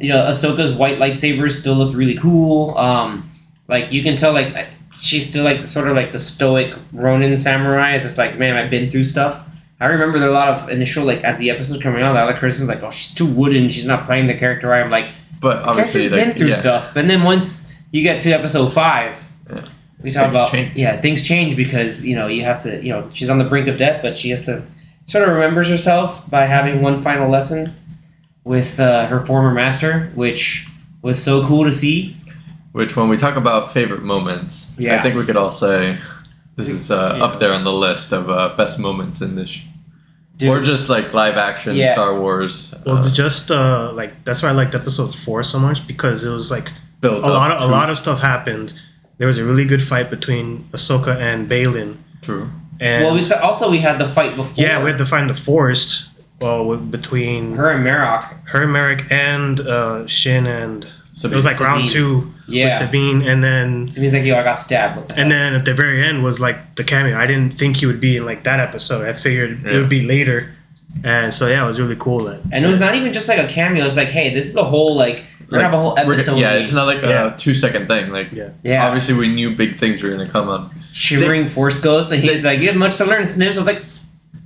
you 0.00 0.10
know, 0.10 0.22
Ahsoka's 0.24 0.72
white 0.72 0.98
lightsaber 0.98 1.50
still 1.50 1.74
looks 1.74 1.94
really 1.94 2.16
cool. 2.16 2.78
Um, 2.78 3.28
like 3.66 3.90
you 3.90 4.00
can 4.04 4.14
tell, 4.14 4.32
like 4.32 4.68
she's 4.92 5.28
still 5.28 5.44
like 5.44 5.64
sort 5.64 5.88
of 5.88 5.96
like 5.96 6.12
the 6.12 6.20
stoic 6.20 6.72
Ronin 6.92 7.36
samurai. 7.36 7.94
It's 7.94 8.04
just 8.04 8.16
like, 8.16 8.38
man, 8.38 8.56
I've 8.56 8.70
been 8.70 8.92
through 8.92 9.04
stuff. 9.04 9.44
I 9.80 9.86
remember 9.86 10.18
there 10.20 10.28
are 10.28 10.32
a 10.32 10.34
lot 10.34 10.48
of 10.50 10.68
initial 10.70 11.04
like 11.04 11.24
as 11.24 11.38
the 11.38 11.50
episode 11.50 11.82
coming 11.82 12.02
out, 12.02 12.14
a 12.14 12.18
lot 12.18 12.32
of 12.32 12.38
criticisms 12.38 12.68
like, 12.68 12.82
oh, 12.82 12.90
she's 12.90 13.12
too 13.12 13.26
wooden. 13.26 13.68
She's 13.68 13.84
not 13.84 14.04
playing 14.06 14.28
the 14.28 14.34
character 14.34 14.68
right. 14.68 14.82
I'm 14.82 14.90
like, 14.90 15.12
But 15.40 15.62
the 15.62 15.68
obviously, 15.68 16.00
character's 16.00 16.18
like, 16.18 16.26
been 16.28 16.36
through 16.38 16.48
yeah. 16.48 16.54
stuff. 16.54 16.94
But 16.94 17.06
then 17.08 17.22
once 17.22 17.74
you 17.92 18.02
get 18.02 18.20
to 18.22 18.30
episode 18.32 18.68
five, 18.72 19.22
Yeah. 19.50 19.64
we 20.02 20.10
talk 20.10 20.22
Things 20.24 20.30
about 20.32 20.50
change. 20.50 20.76
yeah, 20.76 21.00
things 21.00 21.22
change 21.22 21.56
because 21.56 22.04
you 22.04 22.14
know 22.16 22.26
you 22.26 22.42
have 22.44 22.58
to 22.60 22.82
you 22.82 22.90
know 22.90 23.08
she's 23.12 23.30
on 23.30 23.38
the 23.38 23.44
brink 23.44 23.68
of 23.68 23.78
death, 23.78 24.02
but 24.02 24.16
she 24.16 24.30
has 24.30 24.42
to 24.42 24.62
sort 25.06 25.26
of 25.28 25.34
remembers 25.34 25.68
herself 25.68 26.28
by 26.30 26.44
having 26.46 26.82
one 26.82 27.00
final 27.00 27.30
lesson 27.30 27.74
with 28.44 28.78
uh, 28.80 29.06
her 29.06 29.20
former 29.20 29.52
master, 29.52 30.10
which 30.14 30.66
was 31.02 31.22
so 31.22 31.46
cool 31.46 31.64
to 31.64 31.72
see. 31.72 32.16
Which, 32.72 32.96
when 32.96 33.08
we 33.08 33.16
talk 33.16 33.36
about 33.36 33.72
favorite 33.72 34.02
moments, 34.02 34.72
Yeah. 34.78 34.98
I 34.98 35.02
think 35.02 35.14
we 35.16 35.24
could 35.24 35.36
all 35.36 35.50
say 35.50 35.98
this 36.56 36.68
is 36.68 36.90
uh, 36.90 37.14
Yeah. 37.16 37.24
up 37.24 37.38
there 37.40 37.52
on 37.54 37.64
the 37.64 37.72
list 37.72 38.12
of 38.12 38.28
uh, 38.30 38.54
best 38.56 38.78
moments 38.78 39.20
in 39.22 39.34
this, 39.34 39.58
Dude. 40.38 40.50
or 40.50 40.62
just 40.62 40.88
like 40.88 41.12
live 41.12 41.36
action 41.36 41.74
Yeah. 41.76 41.92
Star 41.92 42.18
Wars. 42.20 42.72
Well, 42.86 42.98
uh, 42.98 43.10
just 43.10 43.50
uh, 43.50 43.90
like 43.92 44.24
that's 44.24 44.40
why 44.42 44.48
I 44.50 44.52
liked 44.52 44.74
episode 44.74 45.14
four 45.14 45.42
so 45.42 45.58
much 45.58 45.86
because 45.86 46.22
it 46.24 46.30
was 46.30 46.50
like 46.50 46.70
build 47.00 47.24
a 47.24 47.28
lot 47.28 47.50
of 47.50 47.60
a 47.60 47.66
lot 47.66 47.90
of 47.90 47.98
stuff 47.98 48.20
happened. 48.20 48.72
There 49.18 49.26
was 49.26 49.36
a 49.38 49.44
really 49.44 49.64
good 49.64 49.82
fight 49.82 50.10
between 50.10 50.64
Ahsoka 50.70 51.16
and 51.16 51.50
Baylan, 51.50 51.96
True. 52.22 52.50
and 52.78 53.04
well, 53.04 53.14
we 53.14 53.28
also 53.34 53.68
we 53.68 53.78
had 53.78 53.98
the 53.98 54.06
fight 54.06 54.36
before. 54.36 54.64
yeah, 54.64 54.80
we 54.82 54.90
had 54.90 54.98
to 54.98 55.06
find 55.06 55.28
the 55.28 55.34
forest. 55.34 56.06
Well, 56.40 56.76
between 56.76 57.56
her, 57.56 57.64
her 57.64 57.70
and 57.72 57.82
Marrok. 57.82 58.22
and 58.54 58.72
Marrok 58.72 59.10
and 59.10 59.58
uh, 59.58 60.06
Shin 60.06 60.46
and 60.46 60.86
it 61.26 61.34
was 61.34 61.44
like 61.44 61.54
Sabine. 61.56 61.66
round 61.66 61.88
two 61.88 62.30
Yeah. 62.46 62.78
with 62.78 62.86
Sabine, 62.86 63.22
and 63.22 63.42
then 63.42 63.88
It 63.88 63.98
means 63.98 64.12
like 64.12 64.24
yo, 64.24 64.38
I 64.38 64.44
got 64.44 64.58
stabbed. 64.58 64.96
What 64.96 65.08
the 65.08 65.18
and 65.18 65.32
then 65.32 65.54
at 65.54 65.64
the 65.64 65.74
very 65.74 66.04
end 66.04 66.22
was 66.22 66.38
like 66.38 66.76
the 66.76 66.84
cameo. 66.84 67.18
I 67.18 67.26
didn't 67.26 67.58
think 67.58 67.78
he 67.78 67.86
would 67.86 68.00
be 68.00 68.18
in 68.18 68.24
like 68.24 68.44
that 68.44 68.60
episode. 68.60 69.08
I 69.08 69.12
figured 69.14 69.66
it 69.66 69.74
would 69.76 69.88
be 69.88 70.02
later, 70.06 70.54
and 71.02 71.34
so 71.34 71.48
yeah, 71.48 71.64
it 71.64 71.66
was 71.66 71.80
really 71.80 71.96
cool. 71.96 72.20
That 72.20 72.40
And 72.52 72.64
it 72.64 72.68
was 72.68 72.78
not 72.78 72.94
even 72.94 73.12
just 73.12 73.26
like 73.28 73.38
a 73.38 73.48
cameo. 73.48 73.84
It's 73.84 73.96
like, 73.96 74.08
hey, 74.08 74.32
this 74.32 74.44
is 74.46 74.54
the 74.54 74.64
whole 74.64 74.94
like 74.96 75.24
we're 75.50 75.58
gonna 75.58 75.64
have 75.64 75.72
a 75.74 75.78
whole 75.78 75.94
we're- 75.94 76.12
episode. 76.14 76.36
yeah, 76.38 76.52
it's 76.54 76.72
not 76.74 76.86
like 76.86 77.00
Yeah. 77.02 77.34
a 77.34 77.36
two 77.38 77.54
second 77.54 77.88
thing. 77.88 78.10
Like, 78.10 78.28
Yeah. 78.32 78.50
Yeah. 78.62 78.86
obviously 78.86 79.14
we 79.14 79.28
knew 79.28 79.54
big 79.56 79.76
things 79.78 80.02
were 80.02 80.10
gonna 80.10 80.28
come 80.28 80.48
up. 80.48 80.72
shivering 80.92 81.46
force 81.46 81.78
ghost, 81.78 82.10
and 82.12 82.20
he's 82.22 82.44
like, 82.44 82.58
you 82.58 82.66
have 82.66 82.76
much 82.76 82.96
to 82.98 83.04
learn, 83.04 83.24
Snips. 83.24 83.56
I 83.56 83.60
was 83.60 83.66
like, 83.66 83.82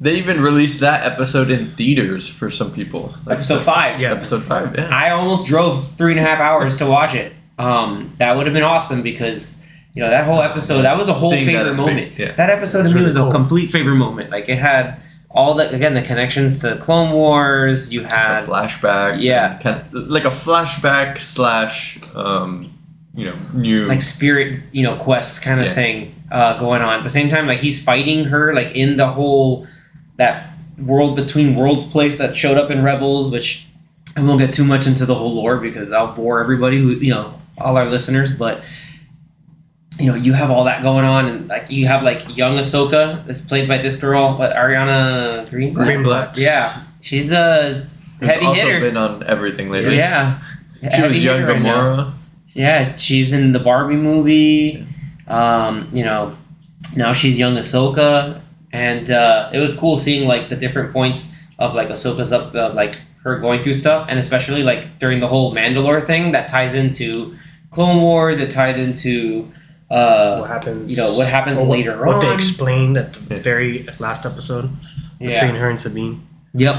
They 0.02 0.14
even 0.16 0.40
released 0.40 0.80
that 0.80 1.06
episode 1.10 1.50
in 1.50 1.76
theaters 1.76 2.28
for 2.28 2.50
some 2.50 2.72
people. 2.72 3.14
Like, 3.24 3.36
episode 3.36 3.62
five. 3.62 4.00
Yeah. 4.00 4.12
Episode 4.12 4.42
five. 4.44 4.74
Yeah. 4.76 4.88
I 4.88 5.10
almost 5.10 5.46
drove 5.46 5.86
three 5.96 6.10
and 6.12 6.20
a 6.20 6.24
half 6.24 6.40
hours 6.40 6.76
to 6.78 6.86
watch 6.86 7.14
it. 7.14 7.32
Um, 7.58 8.14
that 8.18 8.36
would 8.36 8.46
have 8.46 8.54
been 8.54 8.64
awesome 8.64 9.02
because 9.02 9.68
you 9.94 10.02
know 10.02 10.10
that 10.10 10.24
whole 10.24 10.40
episode 10.42 10.82
that 10.82 10.96
was 10.98 11.08
a 11.08 11.12
whole 11.12 11.30
Seeing 11.30 11.44
favorite 11.44 11.70
in 11.70 11.76
moment. 11.76 12.10
big- 12.10 12.18
yeah. 12.18 12.32
That 12.34 12.50
episode 12.50 12.82
to 12.82 12.88
me 12.88 12.94
really 12.94 13.06
was 13.06 13.16
a 13.16 13.30
complete 13.30 13.70
favorite 13.70 13.94
moment. 13.96 14.30
Like 14.30 14.48
it 14.48 14.58
had 14.58 15.00
all 15.30 15.54
the 15.54 15.70
again 15.72 15.94
the 15.94 16.02
connections 16.02 16.60
to 16.60 16.76
Clone 16.78 17.12
Wars. 17.12 17.92
You 17.92 18.00
The 18.02 18.08
had 18.08 18.44
flashbacks. 18.48 19.20
Yeah. 19.20 19.52
and 19.52 19.60
kind 19.60 19.84
like 20.10 20.24
a 20.24 20.30
flashback 20.30 21.20
slash, 21.20 21.98
um, 22.16 22.76
you 23.14 23.26
know, 23.26 23.36
new. 23.52 23.86
like 23.86 24.02
spirit 24.02 24.62
you 24.72 24.82
know 24.82 24.96
quest 24.96 25.42
kind 25.42 25.60
of 25.60 25.66
Yeah. 25.66 25.74
thing 25.74 26.14
uh, 26.32 26.58
going 26.58 26.82
on 26.82 26.94
at 26.98 27.04
the 27.04 27.10
same 27.10 27.28
time. 27.28 27.46
Like 27.46 27.60
he's 27.60 27.78
fighting 27.82 28.24
her 28.24 28.52
like 28.54 28.74
in 28.74 28.96
the 28.96 29.06
whole 29.06 29.66
that 30.22 30.50
world 30.78 31.16
between 31.16 31.54
worlds 31.56 31.85
place 31.85 32.18
that 32.18 32.35
showed 32.37 32.56
up 32.58 32.70
in 32.70 32.82
Rebels, 32.82 33.30
which 33.30 33.66
I 34.16 34.22
won't 34.22 34.38
get 34.40 34.52
too 34.52 34.64
much 34.64 34.87
into 34.87 35.04
the 35.06 35.14
whole 35.14 35.32
lore 35.35 35.58
because 35.58 35.92
I'll 35.92 36.12
bore 36.14 36.40
everybody 36.40 36.78
who 36.80 36.90
you 36.90 37.11
know 37.14 37.40
all 37.58 37.76
our 37.76 37.87
listeners, 37.87 38.30
but 38.30 38.62
you 39.98 40.06
know 40.06 40.14
you 40.14 40.32
have 40.32 40.50
all 40.50 40.64
that 40.64 40.82
going 40.82 41.04
on 41.04 41.26
and 41.28 41.48
like 41.48 41.70
you 41.70 41.87
have 41.87 42.02
like 42.02 42.37
young 42.37 42.56
Ahsoka 42.56 43.24
that's 43.26 43.40
played 43.40 43.68
by 43.68 43.78
this 43.78 43.96
girl, 43.96 44.37
what 44.38 44.54
Ariana 44.54 45.48
Green. 45.50 45.72
Green 45.72 46.02
Black. 46.02 46.37
Yeah, 46.37 46.82
she's 47.00 47.30
a 47.32 47.72
who's 47.74 48.20
heavy 48.20 48.46
also 48.46 48.62
hitter. 48.62 48.80
been 48.80 48.96
on 48.96 49.22
everything 49.24 49.70
lately. 49.70 49.96
yeah, 49.96 50.40
She 50.80 50.87
Heavy 50.88 51.08
was 51.14 51.24
young 51.24 51.40
hitter 51.40 51.52
right. 51.54 51.62
Gamora. 51.62 52.12
Yeah, 52.54 52.96
she's 52.96 53.32
in 53.32 53.52
the 53.52 53.61
Barbie 53.61 53.96
movie. 53.96 54.87
Um, 55.26 55.88
you 55.92 56.04
know, 56.04 56.35
now 56.96 57.12
she's 57.14 57.38
young 57.38 57.54
Ahsoka, 57.56 58.41
and 58.72 59.11
uh, 59.11 59.50
it 59.52 59.58
was 59.58 59.76
cool 59.76 59.96
seeing 59.96 60.26
like 60.26 60.48
the 60.48 60.56
different 60.56 60.92
points 60.92 61.38
of 61.58 61.74
like 61.74 61.88
Ahsoka's 61.88 62.32
up, 62.32 62.54
uh, 62.54 62.72
like 62.74 62.98
her 63.22 63.38
going 63.38 63.62
through 63.62 63.74
stuff, 63.74 64.06
and 64.08 64.18
especially 64.18 64.62
like 64.62 64.98
during 64.98 65.20
the 65.20 65.28
whole 65.28 65.54
Mandalore 65.54 66.04
thing 66.04 66.32
that 66.32 66.48
ties 66.48 66.74
into 66.74 67.37
Clone 67.70 68.00
Wars. 68.00 68.38
It 68.38 68.50
tied 68.50 68.78
into 68.78 69.50
uh, 69.90 70.38
what 70.38 70.50
happens? 70.50 70.90
you 70.90 70.96
know 70.96 71.14
what 71.16 71.26
happens 71.26 71.58
or 71.58 71.66
what- 71.66 71.78
later 71.78 72.04
what 72.04 72.16
on. 72.16 72.24
they 72.24 72.35
explained 72.35 72.96
at 72.96 73.12
the 73.12 73.38
very 73.38 73.87
last 73.98 74.24
episode 74.24 74.70
between 75.18 75.30
yeah. 75.30 75.56
her 75.56 75.70
and 75.70 75.80
Sabine. 75.80 76.26
Yep. 76.54 76.76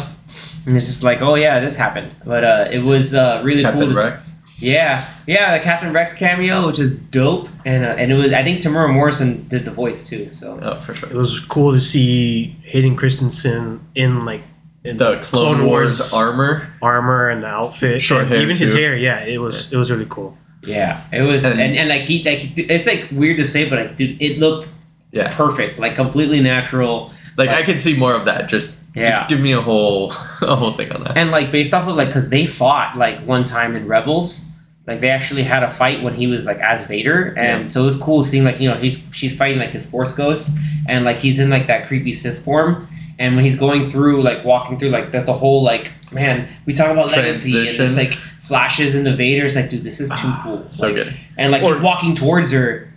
And 0.65 0.75
it's 0.77 0.85
just 0.85 1.03
like, 1.03 1.21
oh 1.21 1.35
yeah, 1.35 1.59
this 1.59 1.75
happened, 1.75 2.15
but 2.25 2.43
uh, 2.43 2.67
it 2.71 2.79
was 2.79 3.13
uh, 3.13 3.41
really 3.43 3.63
Captain 3.63 3.85
cool. 3.85 3.93
To, 3.93 3.99
Rex. 3.99 4.32
Yeah, 4.63 5.05
yeah, 5.27 5.57
the 5.57 5.63
Captain 5.63 5.91
Rex 5.93 6.13
cameo, 6.13 6.65
which 6.67 6.79
is 6.79 6.91
dope, 6.91 7.49
and 7.65 7.83
uh, 7.85 7.89
and 7.99 8.11
it 8.11 8.15
was 8.15 8.31
I 8.33 8.43
think 8.43 8.59
Temuera 8.61 8.91
Morrison 8.91 9.47
did 9.47 9.65
the 9.65 9.71
voice 9.71 10.03
too. 10.03 10.31
So 10.31 10.59
Oh, 10.61 10.79
for 10.81 10.95
sure. 10.95 11.09
It 11.09 11.15
was 11.15 11.39
cool 11.41 11.73
to 11.73 11.81
see 11.81 12.55
Hayden 12.63 12.95
Christensen 12.95 13.85
in 13.95 14.25
like 14.25 14.43
in 14.83 14.97
The 14.97 15.19
Clone, 15.21 15.65
Wars, 15.65 16.11
armor. 16.13 16.67
armor 16.81 17.29
and 17.29 17.43
the 17.43 17.47
outfit, 17.47 18.01
Short 18.01 18.27
hair, 18.27 18.37
even 18.37 18.55
his 18.55 18.73
hair. 18.73 18.95
Yeah, 18.95 19.23
it 19.23 19.37
was 19.39 19.71
it 19.71 19.77
was 19.77 19.89
really 19.91 20.07
cool. 20.09 20.37
yeah, 20.63 21.01
it 21.11 21.21
was, 21.23 21.43
and, 21.45 21.59
And- 21.59 21.75
and, 21.77 21.89
like 21.89 22.01
he 22.01 22.23
like 22.23 22.57
it's 22.57 22.87
like 22.87 23.07
weird 23.11 23.37
to 23.37 23.43
say, 23.45 23.69
but 23.69 23.79
like 23.79 23.95
dude, 23.97 24.21
it 24.21 24.39
looked 24.39 24.71
Yeah. 25.11 25.29
perfect, 25.35 25.77
like 25.79 25.95
completely 25.95 26.39
natural, 26.41 27.11
Like 27.37 27.47
Like- 27.49 27.57
I 27.57 27.63
could 27.63 27.81
see 27.81 27.95
more 27.97 28.13
of 28.13 28.25
that. 28.25 28.47
Just 28.47 28.79
Yeah. 28.95 29.09
just 29.09 29.27
give 29.29 29.39
me 29.39 29.51
a 29.53 29.61
whole 29.61 30.11
a 30.41 30.55
whole 30.55 30.73
thing 30.73 30.91
on 30.91 31.03
that. 31.03 31.17
and 31.17 31.31
like 31.31 31.51
based 31.51 31.73
off 31.73 31.87
of 31.87 31.95
like 31.97 32.07
because 32.09 32.29
they 32.29 32.45
fought 32.45 32.97
like 32.97 33.19
one 33.25 33.43
time 33.43 33.75
in 33.75 33.87
Rebels. 33.87 34.45
Like 34.85 34.99
they 34.99 35.09
actually 35.09 35.43
had 35.43 35.63
a 35.63 35.69
fight 35.69 36.03
when 36.03 36.13
he 36.13 36.27
was 36.27 36.45
like 36.45 36.57
as 36.59 36.85
Vader, 36.85 37.27
and 37.37 37.61
Yeah. 37.61 37.65
so 37.65 37.81
it 37.81 37.85
was 37.85 37.95
cool 37.95 38.21
seeing 38.23 38.43
like 38.43 38.59
you 38.59 38.69
know 38.69 38.75
he's 38.75 39.01
she's 39.11 39.35
fighting 39.35 39.59
like 39.59 39.71
his 39.71 39.85
Force 39.85 40.11
Ghost, 40.11 40.49
and 40.89 41.05
like 41.05 41.17
he's 41.17 41.39
in 41.39 41.49
like 41.49 41.67
that 41.67 41.87
creepy 41.87 42.11
Sith 42.11 42.43
form, 42.43 42.85
and 43.17 43.35
when 43.35 43.45
he's 43.45 43.55
going 43.55 43.89
through 43.89 44.21
like 44.23 44.43
walking 44.43 44.77
through 44.77 44.89
like 44.89 45.11
the, 45.11 45.21
the 45.21 45.31
whole 45.33 45.63
like 45.63 45.91
man 46.11 46.49
we 46.65 46.73
talk 46.73 46.91
about 46.91 47.11
legacy 47.11 47.57
and 47.57 47.79
it's 47.79 47.95
like 47.97 48.13
flashes 48.39 48.93
into 48.93 49.15
Vader. 49.15 49.45
It's 49.45 49.55
like 49.55 49.69
dude 49.69 49.83
this 49.83 50.01
is 50.01 50.09
too 50.19 50.33
cool. 50.43 50.65
so 50.69 50.87
Like, 50.87 50.95
good. 50.95 51.13
And 51.37 51.51
like 51.53 51.63
Or- 51.63 51.73
he's 51.73 51.81
walking 51.81 52.13
towards 52.13 52.51
her. 52.51 52.89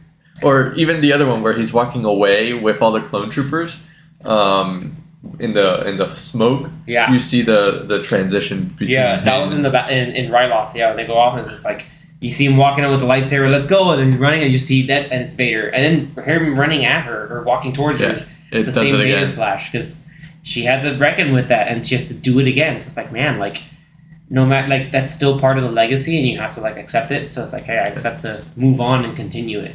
Or 0.43 0.75
even 0.75 1.01
the 1.01 1.13
other 1.15 1.27
one 1.27 1.41
where 1.43 1.57
he's 1.57 1.73
walking 1.73 2.05
away 2.05 2.53
with 2.53 2.83
all 2.83 2.91
the 2.93 3.01
clone 3.01 3.31
troopers. 3.31 3.79
Um, 4.25 4.97
in 5.39 5.53
the 5.55 5.87
in 5.89 5.97
the 5.97 6.09
smoke, 6.15 6.71
Yeah. 6.87 7.11
you 7.13 7.19
see 7.19 7.43
the 7.43 7.85
the 7.87 8.03
transition 8.03 8.69
between. 8.77 8.91
Yeah, 8.91 9.21
that 9.25 9.41
was 9.41 9.53
in 9.53 9.63
the 9.63 9.71
ba- 9.71 9.91
in, 9.91 10.11
in 10.15 10.31
Ryloth. 10.31 10.75
Yeah, 10.75 10.89
when 10.89 10.97
they 10.97 11.07
go 11.07 11.17
off 11.17 11.33
and 11.33 11.41
it's 11.41 11.51
just 11.51 11.65
like 11.65 11.87
you 12.21 12.31
see 12.31 12.47
him 12.47 12.57
walking 12.57 12.85
out 12.85 12.91
with 12.91 13.01
the 13.01 13.07
lightsaber. 13.07 13.51
Let's 13.51 13.67
go, 13.67 13.91
and 13.91 14.01
then 14.01 14.11
he's 14.11 14.21
running, 14.21 14.43
and 14.43 14.53
you 14.53 14.59
see 14.59 14.87
that, 14.87 15.11
and 15.13 15.23
it's 15.23 15.35
Vader, 15.35 15.69
and 15.69 16.15
then 16.17 16.25
him 16.25 16.55
running 16.55 16.85
at 16.87 17.05
her 17.05 17.29
or 17.31 17.43
walking 17.43 17.73
towards 17.73 17.99
her 18.01 18.11
is 18.11 18.33
it 18.53 18.59
the 18.59 18.65
does 18.65 18.75
same 18.75 18.95
it 18.95 18.99
Vader 18.99 19.17
again. 19.25 19.33
flash 19.35 19.71
because 19.71 20.07
she 20.43 20.63
had 20.65 20.81
to 20.83 20.97
reckon 20.97 21.33
with 21.33 21.49
that, 21.49 21.69
and 21.69 21.85
she 21.85 21.95
has 21.95 22.09
to 22.09 22.15
do 22.15 22.39
it 22.41 22.47
again. 22.47 22.79
So 22.79 22.89
it's 22.89 22.97
like, 22.97 23.13
man, 23.13 23.39
like 23.39 23.63
no 24.31 24.45
matter 24.47 24.67
like 24.69 24.91
that's 24.91 25.13
still 25.13 25.39
part 25.39 25.59
of 25.59 25.65
the 25.65 25.71
legacy, 25.71 26.19
and 26.19 26.27
you 26.27 26.39
have 26.39 26.55
to 26.55 26.61
like 26.61 26.77
accept 26.77 27.11
it. 27.13 27.31
So 27.31 27.43
it's 27.45 27.53
like, 27.53 27.65
hey, 27.65 27.79
I 27.79 27.85
accept 27.85 28.21
to 28.21 28.43
move 28.57 28.81
on 28.81 29.05
and 29.05 29.15
continue 29.15 29.61
it, 29.61 29.75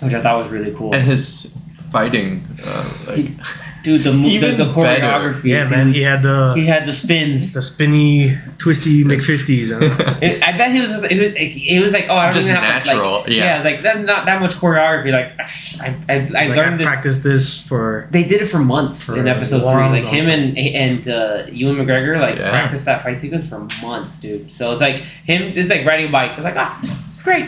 which 0.00 0.12
I 0.14 0.20
thought 0.20 0.38
was 0.38 0.48
really 0.48 0.74
cool. 0.74 0.94
And 0.94 1.02
his 1.02 1.50
fighting, 1.90 2.46
uh, 2.64 2.92
like 3.06 3.26
Dude, 3.84 4.02
the 4.02 4.12
mo- 4.14 4.22
the, 4.24 4.30
Even 4.30 4.56
the 4.56 4.64
better. 4.64 4.74
choreography. 4.74 5.44
Yeah, 5.44 5.62
dude. 5.64 5.70
man, 5.70 5.92
he 5.92 6.02
had 6.02 6.22
the 6.22 6.54
He 6.56 6.64
had 6.66 6.86
the 6.88 6.92
spins. 6.94 7.52
the 7.52 7.60
spinny, 7.62 8.38
twisty 8.58 9.04
McFisties. 9.04 9.68
huh? 9.70 10.16
It, 10.22 10.42
I 10.42 10.56
bet 10.56 10.72
he 10.72 10.80
was. 10.80 10.88
Just, 10.90 11.04
it 11.12 11.18
was. 11.20 11.32
It 11.36 11.80
was 11.82 11.92
like, 11.92 12.06
oh, 12.08 12.16
I 12.16 12.24
don't 12.24 12.32
Just 12.32 12.48
even 12.48 12.62
have 12.62 12.82
to. 12.84 12.88
natural, 12.94 13.20
Like, 13.20 13.28
yeah. 13.28 13.56
it's 13.56 13.64
like 13.66 13.82
that's 13.82 14.02
not 14.04 14.24
that 14.24 14.40
much 14.40 14.54
choreography. 14.54 15.12
Like, 15.12 15.38
I, 15.80 15.88
I, 16.08 16.14
I 16.14 16.46
like, 16.48 16.56
learned 16.56 16.74
I 16.74 16.76
this. 16.78 16.88
practiced 16.88 17.22
this 17.22 17.60
for 17.60 18.08
They 18.10 18.24
did 18.24 18.40
it 18.40 18.46
for 18.46 18.58
months 18.58 19.04
For 19.06 19.18
in 19.18 19.28
a 19.28 19.30
episode 19.30 19.60
three. 19.60 19.68
Like 19.94 20.04
long 20.04 20.14
him 20.14 20.28
and 20.28 20.56
and 20.58 21.08
uh, 21.08 21.46
Ewan 21.52 21.76
McGregor 21.76 22.18
like 22.18 22.38
Yeah. 22.38 22.50
practiced 22.50 22.86
that 22.86 23.02
fight 23.02 23.18
sequence 23.18 23.46
for 23.46 23.58
months, 23.82 24.18
dude. 24.18 24.50
So 24.50 24.72
it's 24.72 24.80
like 24.80 25.00
him. 25.30 25.52
It's 25.54 25.68
like 25.68 25.84
riding 25.84 26.08
a 26.08 26.12
bike. 26.12 26.32
It's 26.36 26.44
like 26.44 26.56
ah, 26.56 26.80
it's 27.04 27.20
great. 27.22 27.46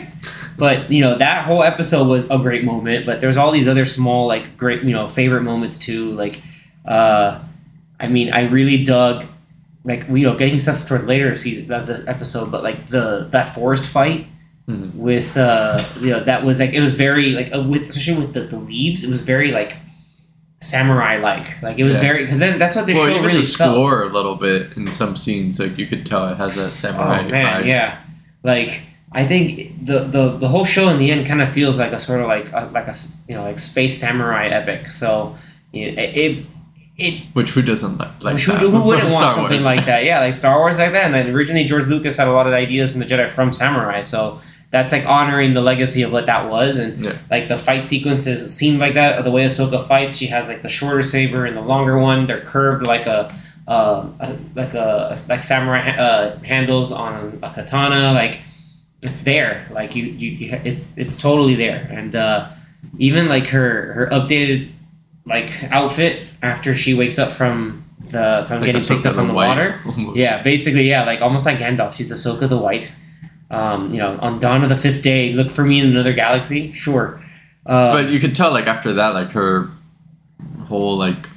But 0.57 0.91
you 0.91 1.01
know 1.01 1.17
that 1.17 1.45
whole 1.45 1.63
episode 1.63 2.07
was 2.07 2.23
a 2.29 2.37
great 2.37 2.63
moment. 2.63 3.05
But 3.05 3.21
there's 3.21 3.37
all 3.37 3.51
these 3.51 3.67
other 3.67 3.85
small 3.85 4.27
like 4.27 4.57
great 4.57 4.83
you 4.83 4.91
know 4.91 5.07
favorite 5.07 5.43
moments 5.43 5.77
too. 5.77 6.11
Like, 6.13 6.41
uh, 6.85 7.39
I 7.99 8.07
mean, 8.07 8.31
I 8.33 8.41
really 8.49 8.83
dug 8.83 9.25
like 9.83 10.07
you 10.09 10.25
know 10.27 10.35
getting 10.35 10.59
stuff 10.59 10.85
toward 10.85 11.05
later 11.05 11.33
season 11.35 11.71
of 11.71 11.85
the 11.87 12.03
episode, 12.07 12.51
but 12.51 12.63
like 12.63 12.87
the 12.87 13.27
that 13.31 13.53
forest 13.55 13.87
fight 13.87 14.27
Mhm. 14.69 14.95
with 14.95 15.37
uh 15.37 15.77
you 16.01 16.09
know 16.09 16.21
that 16.25 16.43
was 16.43 16.59
like 16.59 16.73
it 16.73 16.81
was 16.81 16.91
very 16.91 17.31
like 17.31 17.55
uh, 17.55 17.61
with 17.61 17.83
especially 17.83 18.17
with 18.17 18.33
the, 18.33 18.41
the 18.41 18.57
leaves 18.59 19.01
it 19.01 19.09
was 19.09 19.21
very 19.21 19.53
like 19.53 19.77
samurai 20.59 21.17
like 21.21 21.61
like 21.61 21.77
it 21.79 21.83
was 21.85 21.93
Yeah. 21.95 22.01
very 22.01 22.23
because 22.23 22.39
then 22.39 22.59
that's 22.59 22.75
what 22.75 22.85
the 22.85 22.93
well, 22.93 23.05
show 23.05 23.11
even 23.11 23.23
really 23.27 23.41
the 23.41 23.47
felt. 23.47 23.75
score 23.75 24.03
a 24.03 24.09
little 24.09 24.35
bit 24.35 24.75
in 24.75 24.91
some 24.91 25.15
scenes, 25.15 25.57
like 25.59 25.77
you 25.77 25.85
could 25.85 26.05
tell 26.05 26.27
it 26.29 26.35
has 26.35 26.55
that 26.55 26.65
Oh 26.65 26.69
samurai 26.69 27.21
man, 27.29 27.63
vibes. 27.63 27.67
yeah. 27.67 27.99
Like 28.43 28.81
I 29.11 29.25
think 29.25 29.85
the, 29.85 29.99
the 29.99 30.37
the 30.37 30.47
whole 30.47 30.65
show 30.65 30.89
in 30.89 30.97
the 30.97 31.11
end 31.11 31.25
kind 31.25 31.41
of 31.41 31.49
feels 31.49 31.79
like 31.79 31.93
a 31.93 31.99
sort 31.99 32.21
of 32.21 32.27
like 32.27 32.51
a, 32.51 32.69
like 32.73 32.87
a 32.87 32.95
you 33.27 33.35
know 33.35 33.43
like 33.43 33.57
space 33.59 33.97
samurai 33.99 34.47
epic. 34.47 34.91
So 34.91 35.35
you 35.71 35.91
know, 35.91 36.01
it 36.01 36.17
it, 36.17 36.45
it 36.97 37.23
Which 37.33 37.51
who 37.51 37.61
doesn't 37.61 37.97
like? 37.97 38.23
like 38.23 38.33
which 38.35 38.45
who, 38.45 38.53
who 38.53 38.83
wouldn't 38.85 39.11
want 39.13 39.35
something 39.35 39.51
Wars? 39.51 39.65
like 39.65 39.85
that? 39.85 40.03
Yeah, 40.03 40.19
like 40.19 40.33
Star 40.33 40.59
Wars 40.59 40.77
like 40.77 40.91
that. 40.91 41.13
And 41.13 41.35
originally 41.35 41.63
George 41.63 41.85
Lucas 41.85 42.17
had 42.17 42.27
a 42.27 42.31
lot 42.31 42.47
of 42.47 42.53
ideas 42.53 42.91
from 42.91 42.99
the 42.99 43.05
Jedi 43.05 43.29
from 43.29 43.53
samurai. 43.53 44.01
So 44.01 44.41
that's 44.71 44.91
like 44.91 45.05
honoring 45.05 45.53
the 45.53 45.61
legacy 45.61 46.01
of 46.01 46.11
what 46.11 46.25
that 46.25 46.49
was 46.49 46.75
and 46.75 46.99
Yeah. 47.05 47.17
like 47.31 47.47
the 47.47 47.57
fight 47.57 47.85
sequences 47.85 48.53
seem 48.53 48.77
like 48.77 48.95
that. 48.95 49.23
The 49.23 49.31
way 49.31 49.45
Ahsoka 49.45 49.81
fights, 49.87 50.17
she 50.17 50.27
has 50.27 50.49
like 50.49 50.61
the 50.63 50.67
shorter 50.69 51.01
saber 51.01 51.45
and 51.45 51.55
the 51.55 51.61
longer 51.61 51.97
one. 51.97 52.25
They're 52.25 52.41
curved 52.41 52.85
like 52.85 53.05
a, 53.05 53.33
uh, 53.69 54.05
a 54.19 54.35
like 54.55 54.73
a 54.73 55.15
like 55.29 55.43
samurai 55.43 55.79
ha- 55.79 56.01
uh, 56.01 56.39
handles 56.39 56.91
on 56.91 57.39
a 57.41 57.49
katana. 57.53 58.11
Like 58.11 58.39
it's 59.01 59.23
there. 59.23 59.67
Like 59.71 59.95
you, 59.95 60.03
you, 60.05 60.59
it's 60.63 60.97
it's 60.97 61.17
totally 61.17 61.55
there. 61.55 61.87
And 61.91 62.15
uh, 62.15 62.49
even 62.97 63.27
like 63.27 63.47
her 63.47 63.93
her 63.93 64.07
updated 64.11 64.71
like 65.25 65.51
outfit 65.71 66.21
after 66.41 66.73
she 66.73 66.93
wakes 66.93 67.19
up 67.19 67.31
from 67.31 67.83
the 68.11 68.45
from 68.47 68.61
Like 68.61 68.67
getting 68.67 68.81
Ahsoka 68.81 68.95
picked 68.95 69.05
up 69.07 69.13
from 69.13 69.27
the 69.27 69.33
water. 69.33 69.79
almost. 69.85 70.17
Yeah, 70.17 70.41
basically, 70.41 70.87
yeah, 70.89 71.03
like 71.05 71.21
almost 71.21 71.45
like 71.45 71.57
Gandalf. 71.57 71.93
She's 71.93 72.11
Ahsoka 72.11 72.47
the 72.47 72.57
White. 72.57 72.91
Um, 73.49 73.93
you 73.93 73.99
know, 73.99 74.17
on 74.21 74.39
dawn 74.39 74.63
of 74.63 74.69
the 74.69 74.75
fifth 74.75 75.01
day, 75.01 75.31
look 75.31 75.51
for 75.51 75.63
me 75.63 75.79
in 75.79 75.87
another 75.87 76.13
galaxy. 76.13 76.71
Sure, 76.71 77.23
uh, 77.65 77.91
but 77.91 78.09
you 78.09 78.19
could 78.19 78.35
tell 78.35 78.51
like 78.51 78.67
after 78.67 78.93
that, 78.93 79.09
like 79.09 79.31
her 79.31 79.69
whole 80.65 80.97
like 80.97 81.29